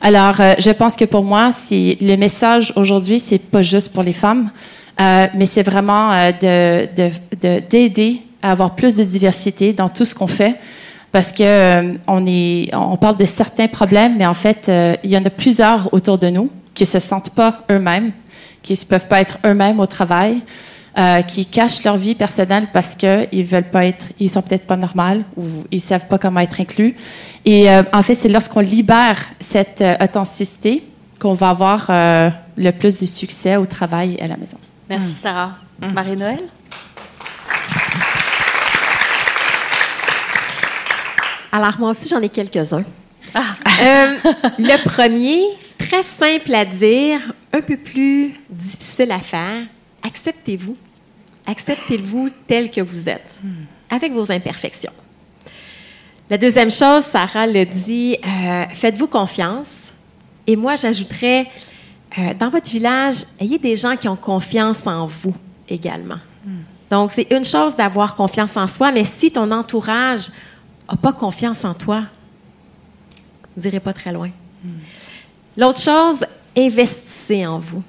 Alors, 0.00 0.36
je 0.36 0.70
pense 0.70 0.96
que 0.96 1.04
pour 1.04 1.22
moi, 1.22 1.52
c'est 1.52 1.98
le 2.00 2.16
message 2.16 2.72
aujourd'hui, 2.76 3.20
c'est 3.20 3.38
pas 3.38 3.60
juste 3.62 3.92
pour 3.92 4.02
les 4.02 4.14
femmes, 4.14 4.50
euh, 5.00 5.26
mais 5.34 5.46
c'est 5.46 5.62
vraiment 5.62 6.12
euh, 6.12 6.30
de- 6.32 6.88
de- 6.94 7.38
de- 7.40 7.60
d'aider 7.68 8.20
à 8.42 8.52
avoir 8.52 8.74
plus 8.74 8.96
de 8.96 9.04
diversité 9.04 9.72
dans 9.72 9.88
tout 9.88 10.04
ce 10.04 10.14
qu'on 10.14 10.26
fait 10.26 10.56
parce 11.12 11.32
que 11.32 11.42
euh, 11.42 11.94
on 12.06 12.24
est, 12.26 12.70
on 12.74 12.96
parle 12.96 13.16
de 13.16 13.24
certains 13.24 13.66
problèmes, 13.68 14.16
mais 14.18 14.26
en 14.26 14.34
fait, 14.34 14.70
il 15.02 15.10
y 15.10 15.16
en 15.18 15.24
a 15.24 15.30
plusieurs 15.30 15.92
autour 15.92 16.18
de 16.18 16.28
nous 16.28 16.50
qui 16.74 16.86
se 16.86 17.00
sentent 17.00 17.30
pas 17.30 17.62
eux-mêmes, 17.70 18.12
qui 18.62 18.72
ne 18.74 18.84
peuvent 18.88 19.08
pas 19.08 19.20
être 19.20 19.38
eux-mêmes 19.44 19.80
au 19.80 19.86
travail, 19.86 20.40
qui 21.26 21.46
cachent 21.46 21.82
leur 21.84 21.96
vie 21.96 22.14
personnelle 22.14 22.68
parce 22.72 22.94
que 22.94 23.26
ils 23.32 23.44
veulent 23.44 23.70
pas 23.70 23.86
être, 23.86 24.06
ils 24.20 24.28
sont 24.30 24.42
peut-être 24.42 24.66
pas 24.66 24.76
normaux 24.76 25.22
ou 25.36 25.42
ils 25.72 25.80
savent 25.80 26.06
pas 26.06 26.18
comment 26.18 26.40
être 26.40 26.60
inclus. 26.60 26.94
Et 27.44 27.66
en 27.92 28.02
fait, 28.02 28.14
c'est 28.14 28.28
lorsqu'on 28.28 28.60
libère 28.60 29.18
cette 29.40 29.82
authenticité 30.00 30.84
qu'on 31.18 31.34
va 31.34 31.50
avoir 31.50 31.86
le 31.88 32.70
plus 32.70 32.98
de 33.00 33.06
succès 33.06 33.56
au 33.56 33.66
travail 33.66 34.16
et 34.18 34.22
à 34.22 34.28
la 34.28 34.36
maison. 34.36 34.58
Merci 34.90 35.14
Sarah. 35.14 35.56
Marie-Noël? 35.80 36.40
Alors, 41.52 41.78
moi 41.78 41.90
aussi, 41.90 42.08
j'en 42.08 42.20
ai 42.20 42.28
quelques-uns. 42.28 42.84
Ah. 43.32 43.54
Euh, 43.82 44.16
le 44.58 44.82
premier, 44.82 45.42
très 45.78 46.02
simple 46.02 46.52
à 46.52 46.64
dire, 46.64 47.32
un 47.52 47.60
peu 47.60 47.76
plus 47.76 48.32
difficile 48.50 49.12
à 49.12 49.20
faire. 49.20 49.62
Acceptez-vous. 50.02 50.76
Acceptez-vous 51.46 52.28
tel 52.48 52.70
que 52.70 52.80
vous 52.80 53.08
êtes, 53.08 53.36
avec 53.90 54.12
vos 54.12 54.30
imperfections. 54.30 54.92
La 56.28 56.36
deuxième 56.36 56.70
chose, 56.70 57.04
Sarah 57.04 57.46
le 57.46 57.64
dit, 57.64 58.16
euh, 58.24 58.64
faites-vous 58.72 59.06
confiance. 59.06 59.72
Et 60.46 60.56
moi, 60.56 60.76
j'ajouterais, 60.76 61.46
euh, 62.18 62.34
dans 62.34 62.50
votre 62.50 62.68
village, 62.68 63.24
ayez 63.38 63.58
des 63.58 63.76
gens 63.76 63.96
qui 63.96 64.08
ont 64.08 64.16
confiance 64.16 64.86
en 64.86 65.06
vous 65.06 65.34
également. 65.68 66.18
Donc, 66.90 67.12
c'est 67.12 67.30
une 67.30 67.44
chose 67.44 67.76
d'avoir 67.76 68.16
confiance 68.16 68.56
en 68.56 68.66
soi, 68.66 68.90
mais 68.90 69.04
si 69.04 69.30
ton 69.30 69.50
entourage 69.52 70.28
n'a 70.90 70.96
pas 70.96 71.12
confiance 71.12 71.64
en 71.64 71.72
toi, 71.72 72.02
vous 73.56 73.62
n'irez 73.62 73.78
pas 73.78 73.92
très 73.92 74.12
loin. 74.12 74.30
L'autre 75.56 75.80
chose, 75.80 76.24
investissez 76.56 77.46
en 77.46 77.60
vous. 77.60 77.82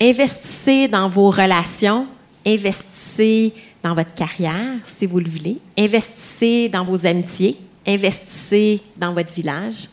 Investissez 0.00 0.88
dans 0.88 1.08
vos 1.08 1.30
relations, 1.30 2.06
investissez 2.46 3.52
dans 3.82 3.94
votre 3.94 4.14
carrière, 4.14 4.78
si 4.84 5.06
vous 5.06 5.18
le 5.18 5.28
voulez, 5.28 5.58
investissez 5.76 6.68
dans 6.68 6.84
vos 6.84 7.04
amitiés, 7.06 7.58
investissez 7.86 8.80
dans 8.96 9.12
votre 9.12 9.32
village. 9.32 9.88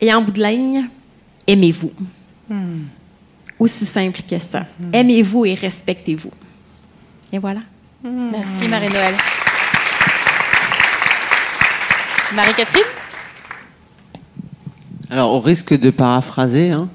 Et 0.00 0.12
en 0.12 0.20
bout 0.22 0.32
de 0.32 0.42
ligne, 0.42 0.88
aimez-vous. 1.46 1.92
Aussi 3.58 3.86
simple 3.86 4.20
que 4.28 4.38
ça. 4.38 4.66
Aimez-vous 4.92 5.46
et 5.46 5.54
respectez-vous. 5.54 6.30
Et 7.32 7.38
voilà. 7.38 7.60
Merci 8.04 8.68
Marie-Noël. 8.68 9.14
Marie-Catherine? 12.34 12.82
Alors, 15.08 15.32
au 15.32 15.40
risque 15.40 15.78
de 15.78 15.90
paraphraser, 15.90 16.70
hein, 16.70 16.88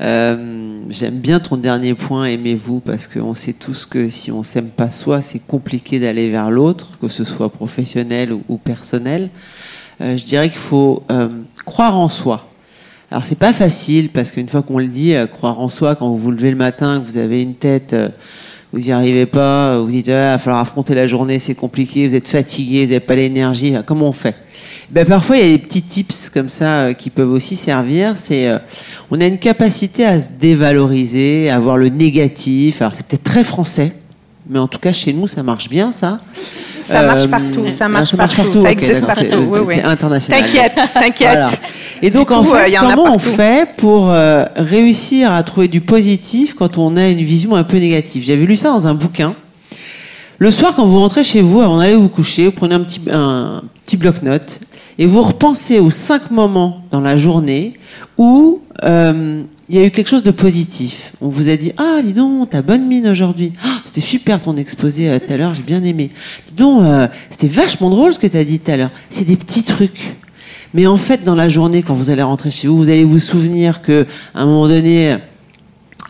euh, 0.00 0.82
j'aime 0.90 1.20
bien 1.20 1.38
ton 1.38 1.56
dernier 1.56 1.94
point, 1.94 2.24
aimez-vous, 2.24 2.80
parce 2.80 3.06
qu'on 3.06 3.34
sait 3.34 3.52
tous 3.52 3.86
que 3.86 4.08
si 4.08 4.32
on 4.32 4.42
s'aime 4.42 4.68
pas 4.68 4.90
soi, 4.90 5.22
c'est 5.22 5.38
compliqué 5.38 6.00
d'aller 6.00 6.28
vers 6.28 6.50
l'autre, 6.50 6.98
que 7.00 7.08
ce 7.08 7.24
soit 7.24 7.50
professionnel 7.50 8.32
ou, 8.32 8.42
ou 8.48 8.56
personnel. 8.56 9.30
Euh, 10.00 10.16
je 10.16 10.24
dirais 10.24 10.48
qu'il 10.48 10.58
faut 10.58 11.04
euh, 11.10 11.28
croire 11.64 11.96
en 11.96 12.08
soi. 12.08 12.48
Alors 13.12 13.26
c'est 13.26 13.38
pas 13.38 13.52
facile 13.52 14.08
parce 14.08 14.30
qu'une 14.30 14.48
fois 14.48 14.62
qu'on 14.62 14.78
le 14.78 14.88
dit, 14.88 15.14
euh, 15.14 15.26
croire 15.26 15.60
en 15.60 15.68
soi, 15.68 15.96
quand 15.96 16.08
vous 16.08 16.16
vous 16.16 16.30
levez 16.30 16.50
le 16.50 16.56
matin, 16.56 16.98
que 16.98 17.06
vous 17.10 17.18
avez 17.18 17.42
une 17.42 17.54
tête, 17.54 17.92
euh, 17.92 18.08
vous 18.72 18.80
n'y 18.80 18.90
arrivez 18.90 19.26
pas, 19.26 19.78
vous 19.78 19.90
dites 19.90 20.08
ah, 20.08 20.12
il 20.12 20.32
va 20.32 20.38
falloir 20.38 20.62
affronter 20.62 20.94
la 20.94 21.06
journée, 21.06 21.38
c'est 21.38 21.54
compliqué, 21.54 22.08
vous 22.08 22.14
êtes 22.14 22.26
fatigué, 22.26 22.86
vous 22.86 22.92
n'avez 22.92 23.00
pas 23.00 23.14
l'énergie, 23.14 23.74
comment 23.84 24.08
on 24.08 24.12
fait? 24.12 24.34
Ben, 24.92 25.06
Parfois 25.06 25.36
il 25.36 25.46
y 25.46 25.48
a 25.48 25.56
des 25.56 25.62
petits 25.62 25.82
tips 25.82 26.30
comme 26.30 26.48
ça 26.48 26.80
euh, 26.80 26.92
qui 26.94 27.10
peuvent 27.10 27.30
aussi 27.30 27.54
servir. 27.56 28.16
C'est 28.16 28.48
euh, 28.48 28.58
on 29.10 29.20
a 29.20 29.26
une 29.26 29.38
capacité 29.38 30.04
à 30.04 30.18
se 30.18 30.28
dévaloriser, 30.38 31.50
à 31.50 31.58
voir 31.58 31.76
le 31.76 31.88
négatif. 31.88 32.82
Alors 32.82 32.94
c'est 32.94 33.06
peut-être 33.06 33.24
très 33.24 33.44
français. 33.44 33.92
Mais 34.52 34.58
en 34.58 34.68
tout 34.68 34.78
cas, 34.78 34.92
chez 34.92 35.14
nous, 35.14 35.26
ça 35.26 35.42
marche 35.42 35.70
bien, 35.70 35.92
ça. 35.92 36.18
Ça 36.60 37.00
marche 37.00 37.26
partout, 37.26 37.70
ça 37.70 37.88
marche 37.88 38.10
ah, 38.12 38.28
partout, 38.28 38.58
ça 38.58 38.70
existe 38.70 39.00
d'accord, 39.00 39.14
c'est- 39.16 39.24
partout, 39.28 39.44
oui, 39.48 39.60
c'est 39.66 39.76
oui. 39.76 39.82
international. 39.82 40.42
T'inquiète, 40.42 40.74
t'inquiète. 40.92 41.30
Voilà. 41.30 41.50
Et 42.02 42.10
donc, 42.10 42.30
en 42.30 42.42
euh, 42.44 42.54
fait, 42.54 42.76
en 42.76 42.80
comment 42.82 43.02
on 43.04 43.16
partout. 43.16 43.30
fait 43.30 43.68
pour 43.78 44.10
euh, 44.10 44.44
réussir 44.56 45.32
à 45.32 45.42
trouver 45.42 45.68
du 45.68 45.80
positif 45.80 46.52
quand 46.52 46.76
on 46.76 46.98
a 46.98 47.08
une 47.08 47.22
vision 47.22 47.56
un 47.56 47.64
peu 47.64 47.78
négative? 47.78 48.24
J'avais 48.26 48.44
lu 48.44 48.54
ça 48.54 48.68
dans 48.68 48.86
un 48.86 48.92
bouquin. 48.92 49.34
Le 50.36 50.50
soir, 50.50 50.74
quand 50.76 50.84
vous 50.84 50.98
rentrez 50.98 51.24
chez 51.24 51.40
vous, 51.40 51.62
avant 51.62 51.78
d'aller 51.78 51.94
vous 51.94 52.10
coucher, 52.10 52.44
vous 52.44 52.52
prenez 52.52 52.74
un 52.74 52.80
petit, 52.80 53.00
un 53.10 53.62
petit 53.86 53.96
bloc-notes 53.96 54.60
et 54.98 55.06
vous 55.06 55.22
repensez 55.22 55.80
aux 55.80 55.90
cinq 55.90 56.30
moments 56.30 56.82
dans 56.90 57.00
la 57.00 57.16
journée 57.16 57.78
où 58.18 58.60
euh, 58.84 59.44
il 59.68 59.76
y 59.76 59.78
a 59.78 59.84
eu 59.84 59.90
quelque 59.90 60.08
chose 60.08 60.22
de 60.22 60.30
positif. 60.30 61.12
On 61.20 61.28
vous 61.28 61.48
a 61.48 61.56
dit 61.56 61.72
Ah, 61.76 62.00
dis 62.02 62.12
donc, 62.12 62.50
t'as 62.50 62.62
bonne 62.62 62.86
mine 62.86 63.06
aujourd'hui. 63.06 63.52
Ah, 63.64 63.80
c'était 63.84 64.00
super 64.00 64.40
ton 64.42 64.56
exposé 64.56 65.08
euh, 65.08 65.18
tout 65.18 65.32
à 65.32 65.36
l'heure, 65.36 65.54
j'ai 65.54 65.62
bien 65.62 65.82
aimé. 65.84 66.10
Dis 66.46 66.54
donc, 66.54 66.82
euh, 66.82 67.08
c'était 67.30 67.46
vachement 67.46 67.90
drôle 67.90 68.12
ce 68.12 68.18
que 68.18 68.26
t'as 68.26 68.44
dit 68.44 68.58
tout 68.58 68.70
à 68.70 68.76
l'heure. 68.76 68.90
C'est 69.10 69.24
des 69.24 69.36
petits 69.36 69.62
trucs. 69.62 70.14
Mais 70.74 70.86
en 70.86 70.96
fait, 70.96 71.24
dans 71.24 71.34
la 71.34 71.48
journée, 71.48 71.82
quand 71.82 71.94
vous 71.94 72.10
allez 72.10 72.22
rentrer 72.22 72.50
chez 72.50 72.66
vous, 72.66 72.78
vous 72.78 72.88
allez 72.88 73.04
vous 73.04 73.18
souvenir 73.18 73.82
que 73.82 74.06
à 74.34 74.42
un 74.42 74.46
moment 74.46 74.68
donné, 74.68 75.16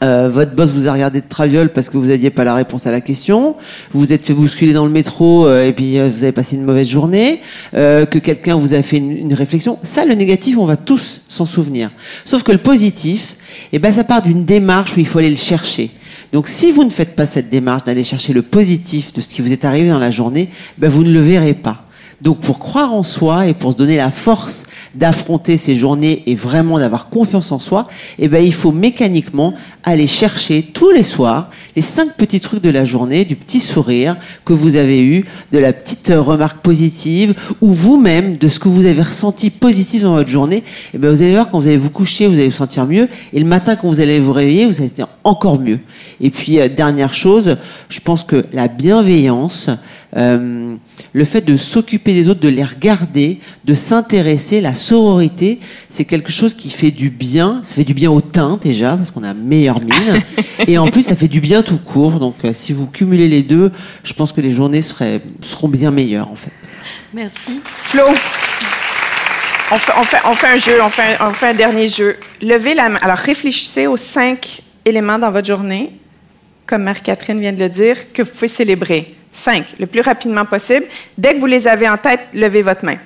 euh, 0.02 0.28
votre 0.28 0.54
boss 0.54 0.70
vous 0.70 0.88
a 0.88 0.92
regardé 0.92 1.20
de 1.20 1.28
traviole 1.28 1.72
parce 1.72 1.88
que 1.88 1.96
vous 1.96 2.06
n'aviez 2.06 2.30
pas 2.30 2.42
la 2.44 2.54
réponse 2.54 2.86
à 2.86 2.90
la 2.90 3.00
question, 3.00 3.54
vous 3.92 4.00
vous 4.00 4.12
êtes 4.12 4.26
fait 4.26 4.34
bousculer 4.34 4.72
dans 4.72 4.84
le 4.84 4.90
métro 4.90 5.46
euh, 5.46 5.66
et 5.66 5.72
puis 5.72 5.98
euh, 5.98 6.08
vous 6.12 6.24
avez 6.24 6.32
passé 6.32 6.56
une 6.56 6.64
mauvaise 6.64 6.88
journée, 6.88 7.40
que 7.72 8.18
quelqu'un 8.18 8.56
vous 8.56 8.74
a 8.74 8.82
fait 8.82 8.98
une, 8.98 9.32
réflexion. 9.32 9.78
Ça, 9.82 10.04
le 10.04 10.14
négatif, 10.14 10.58
on 10.58 10.66
va 10.66 10.76
tous 10.76 11.22
s'en 11.28 11.46
souvenir. 11.46 11.90
Sauf 12.24 12.42
que 12.42 12.52
le 12.52 12.58
positif, 12.58 13.36
eh 13.72 13.78
ben, 13.78 13.92
ça 13.92 14.04
part 14.04 14.22
d'une 14.22 14.44
démarche 14.44 14.96
où 14.96 15.00
il 15.00 15.06
faut 15.06 15.18
aller 15.18 15.30
le 15.30 15.36
chercher. 15.36 15.90
Donc, 16.32 16.48
si 16.48 16.70
vous 16.70 16.84
ne 16.84 16.90
faites 16.90 17.14
pas 17.14 17.26
cette 17.26 17.48
démarche 17.50 17.84
d'aller 17.84 18.04
chercher 18.04 18.32
le 18.32 18.42
positif 18.42 19.12
de 19.12 19.20
ce 19.20 19.28
qui 19.28 19.42
vous 19.42 19.52
est 19.52 19.64
arrivé 19.64 19.88
dans 19.88 19.98
la 19.98 20.10
journée, 20.10 20.48
ben, 20.78 20.88
vous 20.88 21.04
ne 21.04 21.12
le 21.12 21.20
verrez 21.20 21.54
pas. 21.54 21.86
Donc 22.22 22.38
pour 22.38 22.60
croire 22.60 22.94
en 22.94 23.02
soi 23.02 23.48
et 23.48 23.52
pour 23.52 23.72
se 23.72 23.76
donner 23.76 23.96
la 23.96 24.12
force 24.12 24.66
d'affronter 24.94 25.56
ces 25.56 25.74
journées 25.74 26.22
et 26.26 26.36
vraiment 26.36 26.78
d'avoir 26.78 27.08
confiance 27.08 27.50
en 27.50 27.58
soi, 27.58 27.88
eh 28.20 28.28
ben 28.28 28.44
il 28.44 28.54
faut 28.54 28.70
mécaniquement 28.70 29.54
aller 29.82 30.06
chercher 30.06 30.62
tous 30.62 30.92
les 30.92 31.02
soirs 31.02 31.50
les 31.74 31.82
cinq 31.82 32.16
petits 32.16 32.38
trucs 32.38 32.62
de 32.62 32.70
la 32.70 32.84
journée, 32.84 33.24
du 33.24 33.34
petit 33.34 33.58
sourire 33.58 34.16
que 34.44 34.52
vous 34.52 34.76
avez 34.76 35.02
eu, 35.02 35.24
de 35.50 35.58
la 35.58 35.72
petite 35.72 36.10
euh, 36.10 36.20
remarque 36.20 36.58
positive 36.58 37.34
ou 37.60 37.72
vous-même 37.72 38.36
de 38.36 38.46
ce 38.46 38.60
que 38.60 38.68
vous 38.68 38.86
avez 38.86 39.02
ressenti 39.02 39.50
positif 39.50 40.02
dans 40.02 40.14
votre 40.14 40.30
journée. 40.30 40.62
Eh 40.94 40.98
ben 40.98 41.10
vous 41.10 41.22
allez 41.22 41.32
voir 41.32 41.50
quand 41.50 41.58
vous 41.58 41.66
allez 41.66 41.76
vous 41.76 41.90
coucher, 41.90 42.28
vous 42.28 42.34
allez 42.34 42.48
vous 42.48 42.52
sentir 42.52 42.86
mieux 42.86 43.08
et 43.32 43.40
le 43.40 43.46
matin 43.46 43.74
quand 43.74 43.88
vous 43.88 44.00
allez 44.00 44.20
vous 44.20 44.32
réveiller, 44.32 44.66
vous 44.66 44.80
allez 44.80 44.92
être 44.96 45.08
encore 45.24 45.58
mieux. 45.58 45.80
Et 46.20 46.30
puis 46.30 46.60
euh, 46.60 46.68
dernière 46.68 47.14
chose, 47.14 47.56
je 47.88 47.98
pense 47.98 48.22
que 48.22 48.44
la 48.52 48.68
bienveillance 48.68 49.70
euh, 50.14 50.76
le 51.14 51.24
fait 51.24 51.40
de 51.40 51.56
s'occuper 51.56 52.12
des 52.12 52.28
autres, 52.28 52.40
de 52.40 52.48
les 52.48 52.64
regarder, 52.64 53.40
de 53.64 53.74
s'intéresser, 53.74 54.60
la 54.60 54.74
sororité, 54.74 55.58
c'est 55.88 56.04
quelque 56.04 56.30
chose 56.30 56.54
qui 56.54 56.70
fait 56.70 56.90
du 56.90 57.08
bien. 57.08 57.60
Ça 57.62 57.74
fait 57.74 57.84
du 57.84 57.94
bien 57.94 58.10
au 58.10 58.20
teint 58.20 58.58
déjà, 58.60 58.96
parce 58.96 59.10
qu'on 59.10 59.22
a 59.22 59.32
meilleure 59.32 59.80
mine. 59.80 60.22
et 60.66 60.76
en 60.76 60.88
plus, 60.88 61.02
ça 61.02 61.16
fait 61.16 61.28
du 61.28 61.40
bien 61.40 61.62
tout 61.62 61.78
court. 61.78 62.18
Donc, 62.18 62.36
euh, 62.44 62.52
si 62.52 62.72
vous 62.72 62.86
cumulez 62.86 63.28
les 63.28 63.42
deux, 63.42 63.72
je 64.04 64.12
pense 64.12 64.32
que 64.32 64.40
les 64.40 64.50
journées 64.50 64.82
seraient, 64.82 65.22
seront 65.40 65.68
bien 65.68 65.90
meilleures, 65.90 66.30
en 66.30 66.36
fait. 66.36 66.52
Merci. 67.14 67.60
Flo, 67.64 68.02
on 69.70 69.76
fait, 69.76 69.92
on, 69.98 70.02
fait, 70.02 70.18
on 70.26 70.34
fait 70.34 70.48
un 70.48 70.58
jeu, 70.58 70.82
on 70.82 70.90
fait 70.90 71.16
un, 71.18 71.28
on 71.28 71.32
fait 71.32 71.48
un 71.48 71.54
dernier 71.54 71.88
jeu. 71.88 72.16
Levez 72.42 72.74
la 72.74 72.90
main. 72.90 72.98
Alors, 73.00 73.16
réfléchissez 73.16 73.86
aux 73.86 73.96
cinq 73.96 74.62
éléments 74.84 75.18
dans 75.18 75.30
votre 75.30 75.46
journée, 75.46 75.92
comme 76.66 76.82
Marie-Catherine 76.82 77.40
vient 77.40 77.52
de 77.52 77.60
le 77.60 77.70
dire, 77.70 78.12
que 78.12 78.22
vous 78.22 78.30
pouvez 78.30 78.48
célébrer. 78.48 79.14
Cinq, 79.32 79.74
le 79.80 79.86
plus 79.86 80.02
rapidement 80.02 80.44
possible. 80.44 80.84
Dès 81.16 81.34
que 81.34 81.40
vous 81.40 81.46
les 81.46 81.66
avez 81.66 81.88
en 81.88 81.96
tête, 81.96 82.20
levez 82.34 82.60
votre 82.60 82.84
main. 82.84 82.96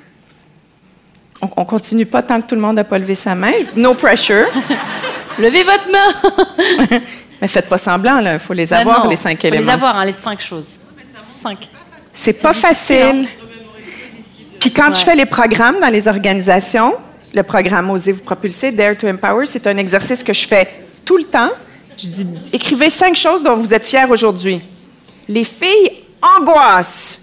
On, 1.41 1.49
on 1.57 1.65
continue 1.65 2.05
pas 2.05 2.23
tant 2.23 2.41
que 2.41 2.49
tout 2.49 2.57
le 2.57 2.61
monde 2.61 2.77
n'a 2.77 2.85
pas 2.85 2.99
levé 2.99 3.15
sa 3.15 3.37
main. 3.37 3.53
No 3.77 3.95
pressure. 3.95 4.47
levez 5.39 5.63
votre 5.63 5.89
main. 5.91 7.01
Mais 7.41 7.47
faites 7.49 7.69
pas 7.69 7.79
semblant, 7.79 8.21
là. 8.21 8.35
Il 8.35 8.39
faut 8.41 8.55
les 8.55 8.73
Ah 8.73 8.79
avoir, 8.79 9.07
les 9.07 9.15
cinq 9.17 9.41
faut 9.41 9.47
éléments. 9.47 9.63
les 9.65 9.71
avoir, 9.71 9.97
hein, 9.97 10.05
les 10.05 10.13
cinq 10.13 10.41
choses. 10.41 10.71
Cinq. 11.43 11.69
C'est 12.13 12.41
pas 12.41 12.53
facile. 12.53 13.27
Puis 14.59 14.73
quand 14.73 14.93
je 14.95 15.05
fais 15.05 15.15
les 15.15 15.27
programmes 15.27 15.79
dans 15.81 15.91
les 15.91 16.09
organisations, 16.09 16.95
le 17.35 17.43
programme 17.43 17.91
Osez 17.91 18.13
vous 18.13 18.23
propulser, 18.23 18.73
Dare 18.73 18.97
to 18.97 19.07
Empower, 19.07 19.47
c'est 19.47 19.67
un 19.67 19.77
exercice 19.77 20.25
que 20.25 20.33
je 20.33 20.47
fais 20.49 20.67
tout 21.05 21.19
le 21.19 21.25
temps. 21.25 21.51
Je 21.99 22.07
dis 22.09 22.27
écrivez 22.53 22.91
cinq 22.91 23.15
choses 23.15 23.45
dont 23.45 23.55
vous 23.55 23.73
êtes 23.73 23.87
fiers 23.87 24.07
aujourd'hui. 24.09 24.61
Les 25.29 25.45
filles 25.45 25.91
angoissent. 26.23 27.21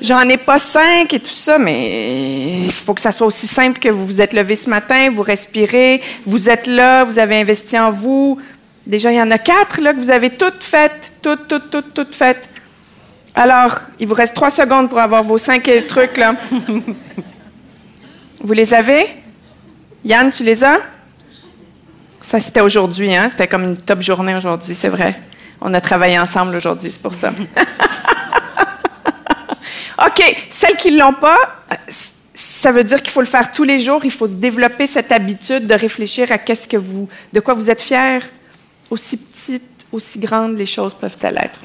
J'en 0.00 0.28
ai 0.28 0.36
pas 0.36 0.58
cinq 0.58 1.14
et 1.14 1.20
tout 1.20 1.30
ça, 1.30 1.58
mais 1.58 2.62
il 2.64 2.72
faut 2.72 2.94
que 2.94 3.00
ça 3.00 3.12
soit 3.12 3.26
aussi 3.26 3.46
simple 3.46 3.78
que 3.78 3.88
vous 3.88 4.04
vous 4.04 4.20
êtes 4.20 4.32
levé 4.32 4.56
ce 4.56 4.68
matin, 4.68 5.10
vous 5.10 5.22
respirez, 5.22 6.02
vous 6.26 6.50
êtes 6.50 6.66
là, 6.66 7.04
vous 7.04 7.18
avez 7.18 7.40
investi 7.40 7.78
en 7.78 7.90
vous. 7.90 8.38
Déjà, 8.86 9.12
il 9.12 9.16
y 9.16 9.22
en 9.22 9.30
a 9.30 9.38
quatre 9.38 9.80
là, 9.80 9.94
que 9.94 9.98
vous 9.98 10.10
avez 10.10 10.30
toutes 10.30 10.64
faites, 10.64 11.12
toutes, 11.22 11.46
toutes, 11.46 11.70
toutes, 11.70 11.94
toutes 11.94 12.14
faites. 12.14 12.48
Alors, 13.34 13.78
il 13.98 14.06
vous 14.08 14.14
reste 14.14 14.34
trois 14.34 14.50
secondes 14.50 14.90
pour 14.90 14.98
avoir 14.98 15.22
vos 15.22 15.38
cinq 15.38 15.70
trucs, 15.88 16.16
là. 16.16 16.34
vous 18.40 18.52
les 18.52 18.74
avez? 18.74 19.06
Yann, 20.04 20.30
tu 20.30 20.42
les 20.42 20.64
as? 20.64 20.80
Ça, 22.20 22.40
c'était 22.40 22.60
aujourd'hui, 22.60 23.14
hein? 23.14 23.28
C'était 23.28 23.48
comme 23.48 23.64
une 23.64 23.76
top 23.76 24.00
journée 24.02 24.34
aujourd'hui, 24.34 24.74
c'est 24.74 24.88
vrai. 24.88 25.18
On 25.64 25.72
a 25.74 25.80
travaillé 25.80 26.18
ensemble 26.18 26.56
aujourd'hui, 26.56 26.90
c'est 26.90 27.00
pour 27.00 27.14
ça. 27.14 27.30
OK, 30.04 30.36
celles 30.50 30.76
qui 30.76 30.90
ne 30.90 30.98
l'ont 30.98 31.12
pas, 31.12 31.38
ça 32.34 32.72
veut 32.72 32.82
dire 32.82 33.00
qu'il 33.00 33.12
faut 33.12 33.20
le 33.20 33.26
faire 33.26 33.52
tous 33.52 33.62
les 33.62 33.78
jours. 33.78 34.04
Il 34.04 34.10
faut 34.10 34.26
se 34.26 34.34
développer 34.34 34.88
cette 34.88 35.12
habitude 35.12 35.68
de 35.68 35.74
réfléchir 35.74 36.32
à 36.32 36.38
qu'est-ce 36.38 36.66
que 36.66 36.76
vous, 36.76 37.08
de 37.32 37.38
quoi 37.38 37.54
vous 37.54 37.70
êtes 37.70 37.80
fiers. 37.80 38.18
Aussi 38.90 39.16
petites, 39.16 39.86
aussi 39.92 40.18
grandes 40.18 40.58
les 40.58 40.66
choses 40.66 40.94
peuvent-elles 40.94 41.38
être. 41.38 41.60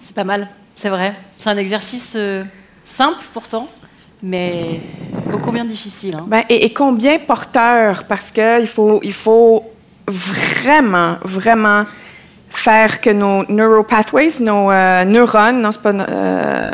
C'est 0.00 0.14
pas 0.14 0.24
mal, 0.24 0.48
c'est 0.74 0.88
vrai. 0.88 1.14
C'est 1.38 1.50
un 1.50 1.58
exercice 1.58 2.14
euh, 2.16 2.42
simple 2.84 3.20
pourtant, 3.34 3.68
mais 4.22 4.80
ô 5.30 5.36
combien 5.38 5.66
difficile. 5.66 6.14
hein? 6.14 6.24
Ben, 6.26 6.42
et, 6.48 6.64
et 6.64 6.72
combien 6.72 7.18
porteur, 7.18 8.04
parce 8.04 8.32
qu'il 8.32 8.66
faut, 8.66 9.00
il 9.02 9.12
faut 9.12 9.71
vraiment, 10.12 11.16
vraiment 11.24 11.84
faire 12.50 13.00
que 13.00 13.10
nos 13.10 13.44
neuropathways, 13.48 14.40
nos 14.40 14.70
euh, 14.70 15.04
neurones, 15.04 15.60
non, 15.62 15.72
c'est 15.72 15.82
pas. 15.82 15.90
euh, 15.92 16.70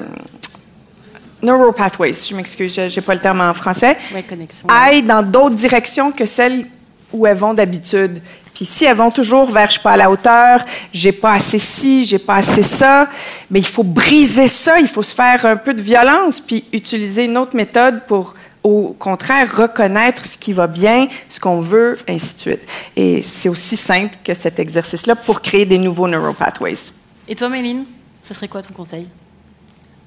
neuropathways, 1.42 2.12
je 2.28 2.34
m'excuse, 2.34 2.74
je 2.74 2.94
n'ai 3.00 3.04
pas 3.06 3.14
le 3.14 3.20
terme 3.20 3.40
en 3.40 3.54
français, 3.54 3.96
Ouais, 4.14 4.22
connexion. 4.22 4.68
aillent 4.68 5.02
dans 5.02 5.22
d'autres 5.22 5.54
directions 5.54 6.10
que 6.10 6.26
celles 6.26 6.64
où 7.12 7.26
elles 7.26 7.36
vont 7.36 7.54
d'habitude. 7.54 8.20
Puis 8.54 8.66
si 8.66 8.84
elles 8.86 8.96
vont 8.96 9.12
toujours 9.12 9.48
vers 9.48 9.66
je 9.68 9.74
suis 9.74 9.80
pas 9.80 9.92
à 9.92 9.96
la 9.96 10.10
hauteur, 10.10 10.64
j'ai 10.92 11.12
pas 11.12 11.34
assez 11.34 11.60
ci, 11.60 12.04
j'ai 12.04 12.18
pas 12.18 12.36
assez 12.36 12.62
ça, 12.64 13.06
mais 13.52 13.60
il 13.60 13.66
faut 13.66 13.84
briser 13.84 14.48
ça, 14.48 14.80
il 14.80 14.88
faut 14.88 15.04
se 15.04 15.14
faire 15.14 15.46
un 15.46 15.56
peu 15.56 15.72
de 15.74 15.80
violence 15.80 16.40
puis 16.40 16.64
utiliser 16.72 17.26
une 17.26 17.38
autre 17.38 17.54
méthode 17.54 18.00
pour 18.08 18.34
au 18.68 18.94
contraire 18.98 19.56
reconnaître 19.56 20.26
ce 20.26 20.36
qui 20.36 20.52
va 20.52 20.66
bien, 20.66 21.08
ce 21.30 21.40
qu'on 21.40 21.60
veut, 21.60 21.98
ainsi 22.06 22.34
de 22.34 22.40
suite. 22.40 22.60
Et 22.96 23.22
c'est 23.22 23.48
aussi 23.48 23.76
simple 23.76 24.14
que 24.22 24.34
cet 24.34 24.58
exercice-là 24.58 25.16
pour 25.16 25.40
créer 25.40 25.64
des 25.64 25.78
nouveaux 25.78 26.06
neuropathways. 26.06 26.92
Et 27.28 27.34
toi, 27.34 27.48
Méline, 27.48 27.84
ce 28.26 28.34
serait 28.34 28.48
quoi 28.48 28.60
ton 28.60 28.74
conseil? 28.74 29.06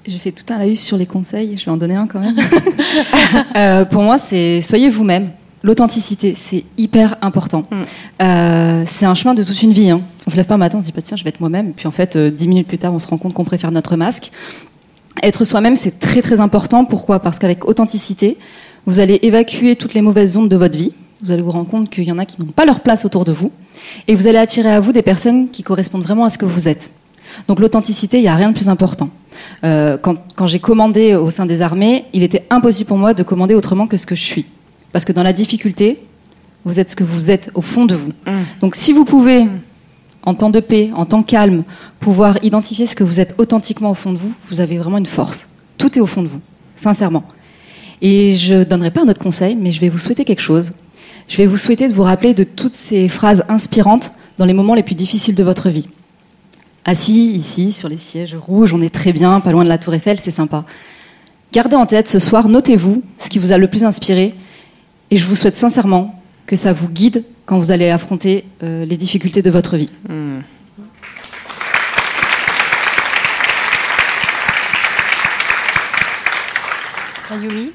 J'ai 0.06 0.18
fait 0.18 0.32
tout 0.32 0.44
un 0.52 0.58
laïus 0.58 0.80
sur 0.80 0.96
les 0.96 1.06
conseils, 1.06 1.56
je 1.56 1.64
vais 1.64 1.70
en 1.72 1.76
donner 1.76 1.96
un 1.96 2.06
quand 2.06 2.20
même. 2.20 2.36
Euh, 3.56 3.84
pour 3.86 4.02
moi, 4.02 4.18
c'est 4.18 4.60
soyez 4.60 4.90
vous-même. 4.90 5.30
L'authenticité, 5.62 6.34
c'est 6.34 6.64
hyper 6.76 7.16
important. 7.22 7.66
Euh, 8.20 8.84
c'est 8.86 9.06
un 9.06 9.14
chemin 9.14 9.34
de 9.34 9.42
toute 9.42 9.62
une 9.62 9.72
vie. 9.72 9.90
Hein. 9.90 10.02
On 10.26 10.30
se 10.30 10.36
lève 10.36 10.46
pas 10.46 10.54
un 10.54 10.58
matin, 10.58 10.78
on 10.78 10.80
se 10.80 10.86
dit 10.86 10.92
pas 10.92 11.02
tiens, 11.02 11.16
je 11.16 11.24
vais 11.24 11.30
être 11.30 11.40
moi-même. 11.40 11.72
Puis 11.72 11.86
en 11.86 11.90
fait, 11.90 12.16
euh, 12.16 12.30
dix 12.30 12.48
minutes 12.48 12.66
plus 12.66 12.78
tard, 12.78 12.92
on 12.92 12.98
se 12.98 13.06
rend 13.06 13.16
compte 13.16 13.32
qu'on 13.32 13.44
préfère 13.44 13.70
notre 13.70 13.96
masque. 13.96 14.32
Être 15.22 15.44
soi-même, 15.44 15.76
c'est 15.76 15.98
très 15.98 16.22
très 16.22 16.40
important. 16.40 16.84
Pourquoi? 16.84 17.20
Parce 17.20 17.38
qu'avec 17.38 17.66
authenticité, 17.66 18.38
vous 18.86 19.00
allez 19.00 19.18
évacuer 19.22 19.76
toutes 19.76 19.94
les 19.94 20.00
mauvaises 20.00 20.36
ondes 20.36 20.48
de 20.48 20.56
votre 20.56 20.76
vie. 20.76 20.92
Vous 21.22 21.30
allez 21.30 21.42
vous 21.42 21.50
rendre 21.50 21.68
compte 21.68 21.90
qu'il 21.90 22.04
y 22.04 22.12
en 22.12 22.18
a 22.18 22.24
qui 22.24 22.40
n'ont 22.40 22.46
pas 22.46 22.64
leur 22.64 22.80
place 22.80 23.04
autour 23.04 23.24
de 23.24 23.32
vous. 23.32 23.52
Et 24.08 24.14
vous 24.14 24.26
allez 24.26 24.38
attirer 24.38 24.70
à 24.70 24.80
vous 24.80 24.92
des 24.92 25.02
personnes 25.02 25.50
qui 25.50 25.62
correspondent 25.62 26.02
vraiment 26.02 26.24
à 26.24 26.30
ce 26.30 26.38
que 26.38 26.46
vous 26.46 26.68
êtes. 26.68 26.92
Donc 27.48 27.60
l'authenticité, 27.60 28.18
il 28.18 28.22
n'y 28.22 28.28
a 28.28 28.34
rien 28.34 28.50
de 28.50 28.54
plus 28.54 28.68
important. 28.68 29.10
Euh, 29.64 29.96
quand, 29.98 30.16
quand 30.34 30.46
j'ai 30.46 30.58
commandé 30.58 31.14
au 31.14 31.30
sein 31.30 31.46
des 31.46 31.62
armées, 31.62 32.04
il 32.12 32.22
était 32.22 32.44
impossible 32.50 32.88
pour 32.88 32.98
moi 32.98 33.14
de 33.14 33.22
commander 33.22 33.54
autrement 33.54 33.86
que 33.86 33.96
ce 33.96 34.06
que 34.06 34.14
je 34.14 34.24
suis. 34.24 34.46
Parce 34.92 35.04
que 35.04 35.12
dans 35.12 35.22
la 35.22 35.32
difficulté, 35.32 36.00
vous 36.64 36.80
êtes 36.80 36.90
ce 36.90 36.96
que 36.96 37.04
vous 37.04 37.30
êtes 37.30 37.50
au 37.54 37.62
fond 37.62 37.86
de 37.86 37.94
vous. 37.94 38.12
Donc 38.60 38.74
si 38.74 38.92
vous 38.92 39.04
pouvez, 39.04 39.46
en 40.24 40.34
temps 40.34 40.50
de 40.50 40.60
paix, 40.60 40.90
en 40.94 41.04
temps 41.04 41.22
calme, 41.22 41.64
pouvoir 42.00 42.42
identifier 42.42 42.86
ce 42.86 42.94
que 42.94 43.04
vous 43.04 43.20
êtes 43.20 43.34
authentiquement 43.38 43.90
au 43.90 43.94
fond 43.94 44.12
de 44.12 44.18
vous, 44.18 44.32
vous 44.48 44.60
avez 44.60 44.78
vraiment 44.78 44.98
une 44.98 45.06
force. 45.06 45.48
Tout 45.78 45.98
est 45.98 46.00
au 46.00 46.06
fond 46.06 46.22
de 46.22 46.28
vous, 46.28 46.40
sincèrement. 46.76 47.24
Et 48.00 48.34
je 48.34 48.56
ne 48.56 48.64
donnerai 48.64 48.90
pas 48.90 49.02
un 49.02 49.08
autre 49.08 49.22
conseil, 49.22 49.56
mais 49.56 49.72
je 49.72 49.80
vais 49.80 49.88
vous 49.88 49.98
souhaiter 49.98 50.24
quelque 50.24 50.40
chose. 50.40 50.72
Je 51.28 51.36
vais 51.36 51.46
vous 51.46 51.56
souhaiter 51.56 51.88
de 51.88 51.94
vous 51.94 52.02
rappeler 52.02 52.34
de 52.34 52.44
toutes 52.44 52.74
ces 52.74 53.08
phrases 53.08 53.44
inspirantes 53.48 54.12
dans 54.38 54.44
les 54.44 54.52
moments 54.52 54.74
les 54.74 54.82
plus 54.82 54.94
difficiles 54.94 55.34
de 55.34 55.44
votre 55.44 55.70
vie. 55.70 55.88
Assis 56.84 57.32
ici, 57.32 57.70
sur 57.70 57.88
les 57.88 57.96
sièges 57.96 58.34
rouges, 58.34 58.74
on 58.74 58.82
est 58.82 58.92
très 58.92 59.12
bien, 59.12 59.38
pas 59.40 59.52
loin 59.52 59.62
de 59.62 59.68
la 59.68 59.78
Tour 59.78 59.94
Eiffel, 59.94 60.18
c'est 60.18 60.32
sympa. 60.32 60.64
Gardez 61.52 61.76
en 61.76 61.86
tête 61.86 62.08
ce 62.08 62.18
soir, 62.18 62.48
notez-vous 62.48 63.02
ce 63.18 63.28
qui 63.28 63.38
vous 63.38 63.52
a 63.52 63.58
le 63.58 63.68
plus 63.68 63.84
inspiré, 63.84 64.34
et 65.10 65.16
je 65.16 65.26
vous 65.26 65.36
souhaite 65.36 65.54
sincèrement 65.54 66.20
que 66.46 66.56
ça 66.56 66.72
vous 66.72 66.88
guide 66.88 67.24
quand 67.46 67.58
vous 67.58 67.70
allez 67.70 67.90
affronter 67.90 68.44
euh, 68.62 68.84
les 68.84 68.96
difficultés 68.96 69.42
de 69.42 69.50
votre 69.50 69.76
vie. 69.76 69.90
Ayumi 77.32 77.72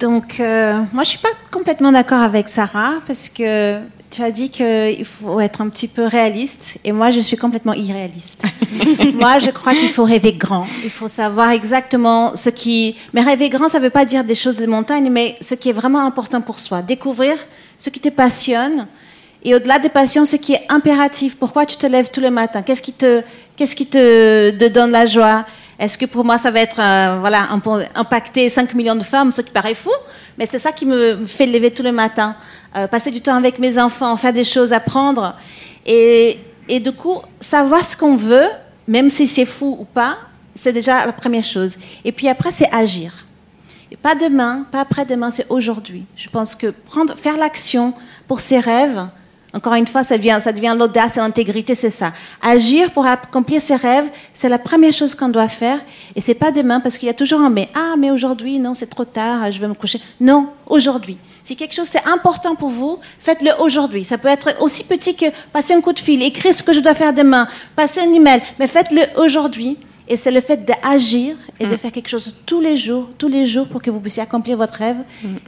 Donc, 0.00 0.40
euh, 0.40 0.80
moi, 0.92 1.04
je 1.04 1.10
suis 1.10 1.18
pas 1.18 1.28
complètement 1.50 1.92
d'accord 1.92 2.22
avec 2.22 2.48
Sarah 2.48 2.94
parce 3.06 3.28
que 3.28 3.78
tu 4.10 4.22
as 4.22 4.30
dit 4.30 4.50
qu'il 4.50 5.04
faut 5.04 5.38
être 5.40 5.60
un 5.60 5.68
petit 5.68 5.88
peu 5.88 6.06
réaliste 6.06 6.78
et 6.84 6.92
moi, 6.92 7.10
je 7.10 7.20
suis 7.20 7.36
complètement 7.36 7.74
irréaliste. 7.74 8.44
moi, 9.14 9.38
je 9.38 9.50
crois 9.50 9.74
qu'il 9.74 9.90
faut 9.90 10.04
rêver 10.04 10.32
grand. 10.32 10.66
Il 10.84 10.90
faut 10.90 11.08
savoir 11.08 11.50
exactement 11.50 12.34
ce 12.34 12.48
qui. 12.48 12.96
Mais 13.12 13.20
rêver 13.20 13.50
grand, 13.50 13.68
ça 13.68 13.78
ne 13.78 13.84
veut 13.84 13.90
pas 13.90 14.06
dire 14.06 14.24
des 14.24 14.34
choses 14.34 14.56
de 14.56 14.66
montagne, 14.66 15.10
mais 15.10 15.36
ce 15.42 15.54
qui 15.54 15.68
est 15.68 15.74
vraiment 15.74 16.06
important 16.06 16.40
pour 16.40 16.58
soi. 16.58 16.80
Découvrir 16.80 17.36
ce 17.78 17.90
qui 17.90 18.00
te 18.00 18.08
passionne 18.08 18.86
et 19.44 19.54
au-delà 19.54 19.78
des 19.78 19.88
passions, 19.88 20.24
ce 20.24 20.36
qui 20.36 20.54
est 20.54 20.66
impératif. 20.68 21.36
Pourquoi 21.36 21.64
tu 21.64 21.76
te 21.76 21.86
lèves 21.86 22.10
tous 22.10 22.20
les 22.20 22.30
matins? 22.30 22.62
Qu'est-ce 22.62 22.82
qui 22.82 22.92
te, 23.86 24.68
donne 24.68 24.90
la 24.90 25.06
joie? 25.06 25.44
Est-ce 25.78 25.96
que 25.96 26.06
pour 26.06 26.24
moi, 26.24 26.38
ça 26.38 26.50
va 26.50 26.60
être 26.60 26.80
euh, 26.80 27.18
voilà, 27.20 27.46
impacter 27.94 28.48
5 28.48 28.74
millions 28.74 28.96
de 28.96 29.04
femmes, 29.04 29.30
ce 29.30 29.42
qui 29.42 29.52
paraît 29.52 29.76
fou, 29.76 29.92
mais 30.36 30.44
c'est 30.44 30.58
ça 30.58 30.72
qui 30.72 30.84
me 30.84 31.24
fait 31.24 31.46
lever 31.46 31.70
tous 31.70 31.84
les 31.84 31.92
matins. 31.92 32.34
Euh, 32.76 32.88
passer 32.88 33.12
du 33.12 33.20
temps 33.20 33.36
avec 33.36 33.60
mes 33.60 33.78
enfants, 33.78 34.16
faire 34.16 34.32
des 34.32 34.42
choses, 34.42 34.72
apprendre. 34.72 35.36
Et, 35.86 36.38
et 36.68 36.80
du 36.80 36.90
coup, 36.90 37.22
savoir 37.40 37.84
ce 37.84 37.96
qu'on 37.96 38.16
veut, 38.16 38.48
même 38.88 39.08
si 39.08 39.28
c'est 39.28 39.44
fou 39.44 39.76
ou 39.78 39.84
pas, 39.84 40.18
c'est 40.52 40.72
déjà 40.72 41.06
la 41.06 41.12
première 41.12 41.44
chose. 41.44 41.76
Et 42.04 42.10
puis 42.10 42.28
après, 42.28 42.50
c'est 42.50 42.68
agir. 42.72 43.27
Pas 43.96 44.14
demain, 44.14 44.66
pas 44.70 44.80
après-demain, 44.80 45.30
c'est 45.30 45.46
aujourd'hui. 45.50 46.04
Je 46.16 46.28
pense 46.28 46.54
que 46.54 46.74
faire 47.16 47.38
l'action 47.38 47.94
pour 48.26 48.40
ses 48.40 48.60
rêves, 48.60 49.08
encore 49.54 49.74
une 49.74 49.86
fois, 49.86 50.04
ça 50.04 50.18
devient, 50.18 50.38
ça 50.42 50.52
devient 50.52 50.76
l'audace 50.78 51.16
et 51.16 51.20
l'intégrité, 51.20 51.74
c'est 51.74 51.90
ça. 51.90 52.12
Agir 52.42 52.90
pour 52.90 53.06
accomplir 53.06 53.62
ses 53.62 53.76
rêves, 53.76 54.08
c'est 54.34 54.50
la 54.50 54.58
première 54.58 54.92
chose 54.92 55.14
qu'on 55.14 55.30
doit 55.30 55.48
faire. 55.48 55.78
Et 56.14 56.20
c'est 56.20 56.34
pas 56.34 56.50
demain, 56.50 56.80
parce 56.80 56.98
qu'il 56.98 57.06
y 57.06 57.10
a 57.10 57.14
toujours 57.14 57.40
un 57.40 57.48
mais. 57.48 57.68
Ah, 57.74 57.94
mais 57.98 58.10
aujourd'hui, 58.10 58.58
non, 58.58 58.74
c'est 58.74 58.88
trop 58.88 59.06
tard, 59.06 59.50
je 59.50 59.58
vais 59.58 59.68
me 59.68 59.74
coucher. 59.74 60.00
Non, 60.20 60.50
aujourd'hui. 60.66 61.16
Si 61.44 61.56
quelque 61.56 61.74
chose 61.74 61.88
c'est 61.88 62.06
important 62.06 62.56
pour 62.56 62.68
vous, 62.68 62.98
faites-le 63.18 63.50
aujourd'hui. 63.62 64.04
Ça 64.04 64.18
peut 64.18 64.28
être 64.28 64.54
aussi 64.60 64.84
petit 64.84 65.16
que 65.16 65.24
passer 65.50 65.72
un 65.72 65.80
coup 65.80 65.94
de 65.94 65.98
fil, 65.98 66.22
écrire 66.22 66.52
ce 66.52 66.62
que 66.62 66.74
je 66.74 66.80
dois 66.80 66.94
faire 66.94 67.14
demain, 67.14 67.48
passer 67.74 68.00
un 68.00 68.12
email, 68.12 68.42
mais 68.58 68.66
faites-le 68.66 69.00
aujourd'hui. 69.18 69.78
Et 70.10 70.16
c'est 70.16 70.30
le 70.30 70.40
fait 70.40 70.64
d'agir 70.64 71.36
et 71.60 71.66
de 71.66 71.76
faire 71.76 71.92
quelque 71.92 72.08
chose 72.08 72.34
tous 72.46 72.60
les 72.62 72.76
jours, 72.78 73.10
tous 73.18 73.28
les 73.28 73.46
jours 73.46 73.68
pour 73.68 73.82
que 73.82 73.90
vous 73.90 74.00
puissiez 74.00 74.22
accomplir 74.22 74.56
votre 74.56 74.74
rêve, 74.74 74.96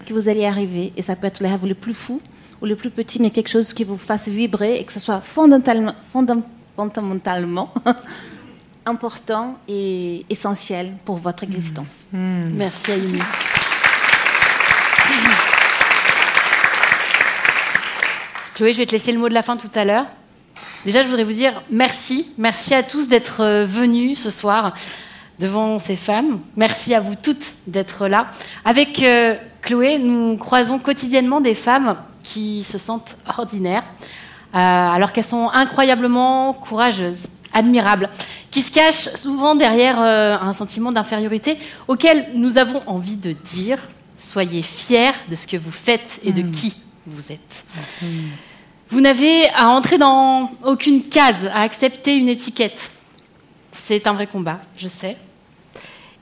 que 0.06 0.12
vous 0.12 0.28
allez 0.28 0.40
y 0.40 0.46
arriver. 0.46 0.92
Et 0.96 1.02
ça 1.02 1.16
peut 1.16 1.26
être 1.26 1.40
le 1.40 1.48
rêve 1.48 1.66
le 1.66 1.74
plus 1.74 1.94
fou 1.94 2.20
ou 2.60 2.66
le 2.66 2.76
plus 2.76 2.90
petit, 2.90 3.20
mais 3.22 3.30
quelque 3.30 3.48
chose 3.48 3.72
qui 3.72 3.84
vous 3.84 3.96
fasse 3.96 4.28
vibrer 4.28 4.76
et 4.76 4.84
que 4.84 4.92
ce 4.92 5.00
soit 5.00 5.20
fondamentalement, 5.22 5.94
fondam- 6.12 6.42
fondamentalement 6.76 7.72
important 8.84 9.56
et 9.66 10.26
essentiel 10.28 10.92
pour 11.06 11.16
votre 11.16 11.42
existence. 11.42 12.06
Merci 12.12 12.92
Ayumi. 12.92 13.18
Chloé, 18.54 18.72
je 18.72 18.78
vais 18.78 18.86
te 18.86 18.92
laisser 18.92 19.12
le 19.12 19.18
mot 19.18 19.28
de 19.28 19.34
la 19.34 19.42
fin 19.42 19.56
tout 19.56 19.70
à 19.74 19.84
l'heure. 19.84 20.06
Déjà, 20.84 21.02
je 21.02 21.08
voudrais 21.08 21.24
vous 21.24 21.32
dire 21.32 21.62
merci. 21.70 22.26
Merci 22.38 22.74
à 22.74 22.82
tous 22.82 23.08
d'être 23.08 23.42
euh, 23.42 23.64
venus 23.64 24.20
ce 24.20 24.30
soir 24.30 24.74
devant 25.40 25.78
ces 25.78 25.96
femmes. 25.96 26.40
Merci 26.56 26.94
à 26.94 27.00
vous 27.00 27.14
toutes 27.16 27.54
d'être 27.66 28.06
là. 28.06 28.28
Avec 28.64 29.02
euh, 29.02 29.34
Chloé, 29.62 29.98
nous 29.98 30.36
croisons 30.36 30.78
quotidiennement 30.78 31.40
des 31.40 31.54
femmes 31.54 31.96
qui 32.22 32.62
se 32.62 32.78
sentent 32.78 33.16
ordinaires, 33.38 33.84
euh, 34.54 34.58
alors 34.58 35.12
qu'elles 35.12 35.24
sont 35.24 35.48
incroyablement 35.52 36.52
courageuses, 36.52 37.28
admirables, 37.52 38.08
qui 38.50 38.62
se 38.62 38.70
cachent 38.70 39.08
souvent 39.14 39.54
derrière 39.54 40.00
euh, 40.00 40.36
un 40.40 40.52
sentiment 40.52 40.92
d'infériorité 40.92 41.56
auquel 41.88 42.28
nous 42.34 42.58
avons 42.58 42.82
envie 42.86 43.16
de 43.16 43.32
dire 43.32 43.78
soyez 44.18 44.62
fiers 44.62 45.12
de 45.28 45.34
ce 45.34 45.46
que 45.46 45.56
vous 45.56 45.70
faites 45.70 46.20
et 46.22 46.32
de 46.32 46.42
qui 46.42 46.76
vous 47.06 47.32
êtes. 47.32 47.64
Vous 48.90 49.00
n'avez 49.00 49.48
à 49.50 49.68
entrer 49.68 49.98
dans 49.98 50.50
aucune 50.64 51.02
case, 51.02 51.46
à 51.54 51.60
accepter 51.60 52.16
une 52.16 52.28
étiquette. 52.28 52.90
C'est 53.70 54.08
un 54.08 54.14
vrai 54.14 54.26
combat, 54.26 54.60
je 54.76 54.88
sais. 54.88 55.16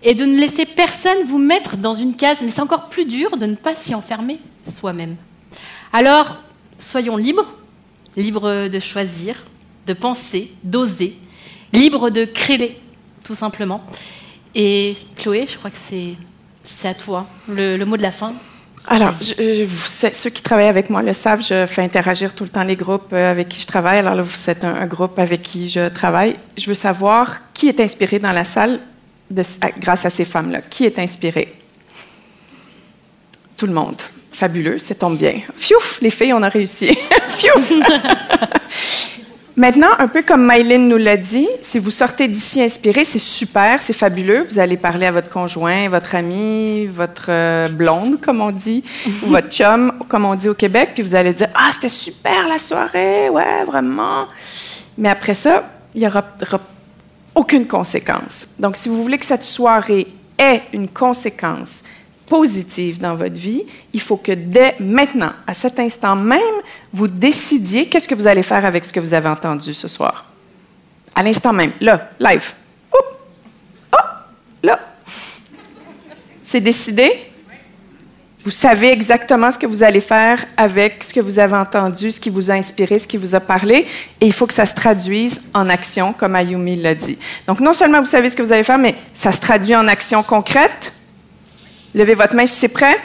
Et 0.02 0.14
de 0.14 0.26
ne 0.26 0.38
laisser 0.38 0.66
personne 0.66 1.24
vous 1.24 1.38
mettre 1.38 1.78
dans 1.78 1.94
une 1.94 2.14
case, 2.14 2.38
mais 2.42 2.50
c'est 2.50 2.60
encore 2.60 2.90
plus 2.90 3.06
dur 3.06 3.38
de 3.38 3.46
ne 3.46 3.54
pas 3.54 3.74
s'y 3.74 3.94
enfermer 3.94 4.38
soi-même. 4.70 5.16
Alors, 5.94 6.42
soyons 6.78 7.16
libres, 7.16 7.50
libres 8.16 8.68
de 8.68 8.80
choisir, 8.80 9.44
de 9.86 9.94
penser, 9.94 10.52
d'oser, 10.62 11.16
libres 11.72 12.10
de 12.10 12.26
créer, 12.26 12.78
tout 13.24 13.34
simplement. 13.34 13.82
Et 14.54 14.98
Chloé, 15.16 15.46
je 15.48 15.56
crois 15.56 15.70
que 15.70 15.78
c'est 15.78 16.86
à 16.86 16.92
toi, 16.92 17.26
le, 17.48 17.78
le 17.78 17.84
mot 17.86 17.96
de 17.96 18.02
la 18.02 18.12
fin. 18.12 18.34
Alors, 18.90 19.14
je- 19.20 19.66
ceux 20.12 20.30
qui 20.30 20.42
travaillent 20.42 20.68
avec 20.68 20.88
moi 20.90 21.02
le 21.02 21.12
savent, 21.12 21.42
je 21.42 21.66
fais 21.66 21.82
interagir 21.82 22.34
tout 22.34 22.44
le 22.44 22.50
temps 22.50 22.62
les 22.62 22.76
groupes 22.76 23.12
euh, 23.12 23.30
avec 23.30 23.48
qui 23.48 23.60
je 23.60 23.66
travaille. 23.66 23.98
Alors 23.98 24.14
là, 24.14 24.22
vous 24.22 24.50
êtes 24.50 24.64
un, 24.64 24.86
groupe 24.86 25.18
avec 25.18 25.42
qui 25.42 25.68
je 25.68 25.88
travaille. 25.88 26.36
Je 26.56 26.66
veux 26.66 26.74
savoir 26.74 27.38
qui 27.52 27.68
est 27.68 27.80
inspiré 27.80 28.18
dans 28.18 28.32
la 28.32 28.44
salle 28.44 28.80
grâce 29.78 30.06
à 30.06 30.10
ces 30.10 30.24
femmes-là. 30.24 30.62
Qui 30.62 30.84
est 30.84 30.98
inspiré? 30.98 31.54
Tout 33.56 33.66
le 33.66 33.74
monde. 33.74 33.96
Fabuleux, 34.32 34.78
ça 34.78 34.94
tombe 34.94 35.18
bien. 35.18 35.34
Fiouf, 35.56 36.00
les 36.00 36.10
filles, 36.10 36.32
on 36.32 36.42
a 36.42 36.48
réussi. 36.48 36.96
Fiouf! 37.28 37.72
Maintenant, 39.58 39.88
un 39.98 40.06
peu 40.06 40.22
comme 40.22 40.48
Mylène 40.48 40.86
nous 40.86 40.98
l'a 40.98 41.16
dit, 41.16 41.48
si 41.62 41.80
vous 41.80 41.90
sortez 41.90 42.28
d'ici 42.28 42.62
inspiré, 42.62 43.04
c'est 43.04 43.18
super, 43.18 43.82
c'est 43.82 43.92
fabuleux. 43.92 44.46
Vous 44.48 44.60
allez 44.60 44.76
parler 44.76 45.06
à 45.06 45.10
votre 45.10 45.28
conjoint, 45.28 45.88
votre 45.88 46.14
ami, 46.14 46.86
votre 46.86 47.26
euh, 47.30 47.68
blonde, 47.68 48.20
comme 48.20 48.40
on 48.40 48.52
dit, 48.52 48.84
ou 49.24 49.26
votre 49.30 49.50
chum, 49.50 49.92
comme 50.08 50.24
on 50.26 50.36
dit 50.36 50.48
au 50.48 50.54
Québec, 50.54 50.90
puis 50.94 51.02
vous 51.02 51.16
allez 51.16 51.34
dire 51.34 51.48
Ah, 51.56 51.70
c'était 51.72 51.88
super 51.88 52.46
la 52.46 52.58
soirée, 52.58 53.30
ouais, 53.30 53.64
vraiment. 53.64 54.28
Mais 54.96 55.08
après 55.08 55.34
ça, 55.34 55.68
il 55.92 56.02
n'y 56.02 56.06
aura, 56.06 56.24
aura 56.40 56.60
aucune 57.34 57.66
conséquence. 57.66 58.50
Donc, 58.60 58.76
si 58.76 58.88
vous 58.88 59.02
voulez 59.02 59.18
que 59.18 59.26
cette 59.26 59.42
soirée 59.42 60.06
ait 60.38 60.62
une 60.72 60.86
conséquence 60.86 61.82
positive 62.28 63.00
dans 63.00 63.14
votre 63.14 63.36
vie, 63.36 63.64
il 63.92 64.00
faut 64.00 64.16
que 64.16 64.32
dès 64.32 64.74
maintenant, 64.80 65.32
à 65.46 65.54
cet 65.54 65.80
instant 65.80 66.16
même, 66.16 66.40
vous 66.92 67.08
décidiez 67.08 67.88
qu'est-ce 67.88 68.08
que 68.08 68.14
vous 68.14 68.26
allez 68.26 68.42
faire 68.42 68.64
avec 68.64 68.84
ce 68.84 68.92
que 68.92 69.00
vous 69.00 69.14
avez 69.14 69.28
entendu 69.28 69.74
ce 69.74 69.88
soir. 69.88 70.26
À 71.14 71.22
l'instant 71.22 71.52
même, 71.52 71.72
là, 71.80 72.10
live. 72.20 72.52
Oh! 72.92 73.96
Là. 74.62 74.78
C'est 76.44 76.60
décidé? 76.60 77.12
Vous 78.44 78.52
savez 78.52 78.90
exactement 78.92 79.50
ce 79.50 79.58
que 79.58 79.66
vous 79.66 79.82
allez 79.82 80.00
faire 80.00 80.42
avec 80.56 81.04
ce 81.04 81.12
que 81.12 81.20
vous 81.20 81.38
avez 81.38 81.56
entendu, 81.56 82.12
ce 82.12 82.20
qui 82.20 82.30
vous 82.30 82.50
a 82.50 82.54
inspiré, 82.54 82.98
ce 82.98 83.06
qui 83.06 83.16
vous 83.16 83.34
a 83.34 83.40
parlé, 83.40 83.86
et 84.20 84.26
il 84.26 84.32
faut 84.32 84.46
que 84.46 84.54
ça 84.54 84.64
se 84.64 84.74
traduise 84.74 85.42
en 85.52 85.68
action, 85.68 86.14
comme 86.14 86.34
Ayumi 86.34 86.76
l'a 86.76 86.94
dit. 86.94 87.18
Donc, 87.46 87.60
non 87.60 87.74
seulement 87.74 88.00
vous 88.00 88.06
savez 88.06 88.30
ce 88.30 88.36
que 88.36 88.42
vous 88.42 88.52
allez 88.52 88.62
faire, 88.62 88.78
mais 88.78 88.94
ça 89.12 89.32
se 89.32 89.40
traduit 89.40 89.76
en 89.76 89.86
action 89.86 90.22
concrète. 90.22 90.92
Levez 91.94 92.14
votre 92.14 92.34
main 92.34 92.46
si 92.46 92.54
c'est 92.54 92.68
prêt. 92.68 92.96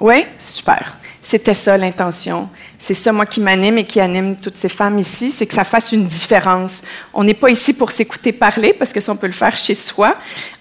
Oui? 0.00 0.24
Super. 0.38 0.96
C'était 1.28 1.54
ça 1.54 1.76
l'intention. 1.76 2.48
C'est 2.78 2.94
ça, 2.94 3.10
moi, 3.10 3.26
qui 3.26 3.40
m'anime 3.40 3.78
et 3.78 3.84
qui 3.84 3.98
anime 3.98 4.36
toutes 4.36 4.56
ces 4.56 4.68
femmes 4.68 4.96
ici, 5.00 5.32
c'est 5.32 5.44
que 5.44 5.54
ça 5.54 5.64
fasse 5.64 5.90
une 5.90 6.06
différence. 6.06 6.84
On 7.12 7.24
n'est 7.24 7.34
pas 7.34 7.50
ici 7.50 7.72
pour 7.72 7.90
s'écouter 7.90 8.30
parler, 8.30 8.72
parce 8.72 8.92
que 8.92 9.00
ça, 9.00 9.10
on 9.10 9.16
peut 9.16 9.26
le 9.26 9.32
faire 9.32 9.56
chez 9.56 9.74
soi. 9.74 10.14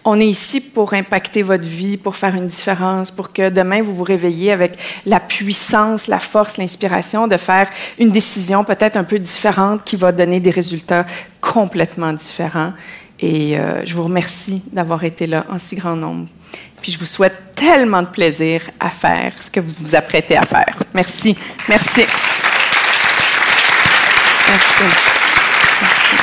On 0.04 0.20
est 0.20 0.26
ici 0.26 0.62
pour 0.62 0.96
impacter 0.96 1.44
votre 1.44 1.66
vie, 1.66 1.98
pour 1.98 2.16
faire 2.16 2.34
une 2.34 2.48
différence, 2.48 3.12
pour 3.12 3.32
que 3.32 3.50
demain, 3.50 3.84
vous 3.84 3.94
vous 3.94 4.04
réveillez 4.04 4.52
avec 4.52 4.80
la 5.06 5.20
puissance, 5.20 6.08
la 6.08 6.20
force, 6.20 6.58
l'inspiration 6.58 7.28
de 7.28 7.38
faire 7.38 7.70
une 8.00 8.10
décision 8.10 8.64
peut-être 8.64 8.98
un 8.98 9.04
peu 9.04 9.20
différente 9.20 9.84
qui 9.84 9.98
va 9.98 10.12
donner 10.12 10.40
des 10.40 10.50
résultats 10.50 11.06
complètement 11.42 12.14
différents. 12.14 12.74
Et 13.20 13.58
euh, 13.58 13.86
je 13.86 13.96
vous 13.96 14.04
remercie 14.04 14.62
d'avoir 14.72 15.04
été 15.04 15.28
là 15.28 15.46
en 15.50 15.58
si 15.58 15.76
grand 15.76 15.96
nombre. 15.96 16.28
Puis 16.82 16.92
je 16.92 17.00
vous 17.00 17.06
souhaite 17.06 17.56
tellement 17.56 18.02
de 18.02 18.08
plaisir 18.08 18.70
à 18.80 18.90
faire 18.90 19.42
ce 19.42 19.50
que 19.50 19.60
vous 19.60 19.74
vous 19.80 19.96
apprêtez 19.96 20.38
à 20.38 20.44
faire. 20.44 20.78
Merci. 20.94 21.36
Merci. 21.70 22.06
Merci. 24.48 24.84
Merci. 25.82 26.16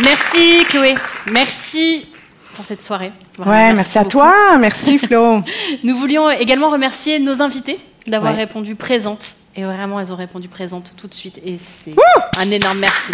Merci 0.00 0.64
Chloé. 0.68 0.94
Merci 1.26 2.06
pour 2.54 2.64
cette 2.64 2.82
soirée. 2.82 3.12
Voilà, 3.36 3.68
ouais, 3.68 3.72
merci, 3.72 3.98
à 3.98 4.04
toi. 4.04 4.56
Merci 4.58 4.98
Flo. 4.98 5.42
Nous 5.84 5.96
voulions 5.96 6.30
également 6.30 6.70
remercier 6.70 7.18
nos 7.18 7.42
invités 7.42 7.78
d'avoir 8.10 8.32
ouais. 8.32 8.38
répondu 8.38 8.74
présentes. 8.74 9.34
Et 9.56 9.64
vraiment, 9.64 9.98
elles 9.98 10.12
ont 10.12 10.16
répondu 10.16 10.48
présentes 10.48 10.92
tout 10.96 11.08
de 11.08 11.14
suite. 11.14 11.40
Et 11.44 11.56
c'est 11.56 11.94
un 12.38 12.50
énorme 12.50 12.78
merci. 12.78 13.12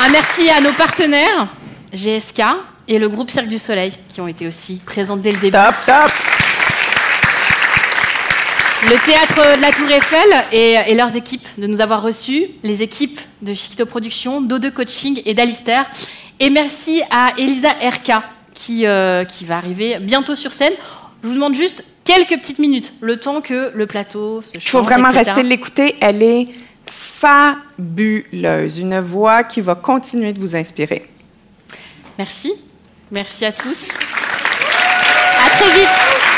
Un 0.00 0.10
merci 0.10 0.48
à 0.50 0.60
nos 0.60 0.72
partenaires, 0.72 1.48
GSK 1.92 2.42
et 2.86 2.98
le 2.98 3.08
groupe 3.08 3.30
Cirque 3.30 3.48
du 3.48 3.58
Soleil, 3.58 3.92
qui 4.08 4.20
ont 4.20 4.28
été 4.28 4.46
aussi 4.46 4.80
présents 4.84 5.16
dès 5.16 5.32
le 5.32 5.38
début. 5.38 5.56
Top, 5.56 5.74
top 5.86 6.10
le 8.84 8.96
théâtre 9.04 9.56
de 9.56 9.60
la 9.60 9.72
Tour 9.72 9.90
Eiffel 9.90 10.44
et, 10.52 10.74
et, 10.90 10.94
leurs 10.94 11.16
équipes 11.16 11.46
de 11.58 11.66
nous 11.66 11.80
avoir 11.80 12.00
reçus, 12.00 12.46
les 12.62 12.82
équipes 12.82 13.20
de 13.42 13.52
Chiquito 13.52 13.84
Productions, 13.86 14.40
d'O2 14.40 14.70
Coaching 14.70 15.20
et 15.24 15.34
d'Alister. 15.34 15.82
Et 16.38 16.48
merci 16.48 17.02
à 17.10 17.32
Elisa 17.36 17.70
RK 17.70 18.22
qui, 18.58 18.86
euh, 18.86 19.24
qui 19.24 19.44
va 19.44 19.56
arriver 19.56 19.98
bientôt 20.00 20.34
sur 20.34 20.52
scène. 20.52 20.72
Je 21.22 21.28
vous 21.28 21.34
demande 21.34 21.54
juste 21.54 21.84
quelques 22.04 22.36
petites 22.38 22.58
minutes, 22.58 22.92
le 23.00 23.16
temps 23.16 23.40
que 23.40 23.70
le 23.74 23.86
plateau 23.86 24.42
se 24.42 24.54
change. 24.54 24.64
Il 24.64 24.68
faut 24.68 24.82
vraiment 24.82 25.10
etc. 25.10 25.24
rester 25.26 25.42
l'écouter. 25.42 25.94
Elle 26.00 26.22
est 26.22 26.48
fabuleuse. 26.86 28.78
Une 28.78 28.98
voix 29.00 29.44
qui 29.44 29.60
va 29.60 29.74
continuer 29.74 30.32
de 30.32 30.40
vous 30.40 30.56
inspirer. 30.56 31.08
Merci. 32.18 32.52
Merci 33.10 33.44
à 33.44 33.52
tous. 33.52 33.88
À 35.46 35.50
très 35.50 35.78
vite. 35.78 36.37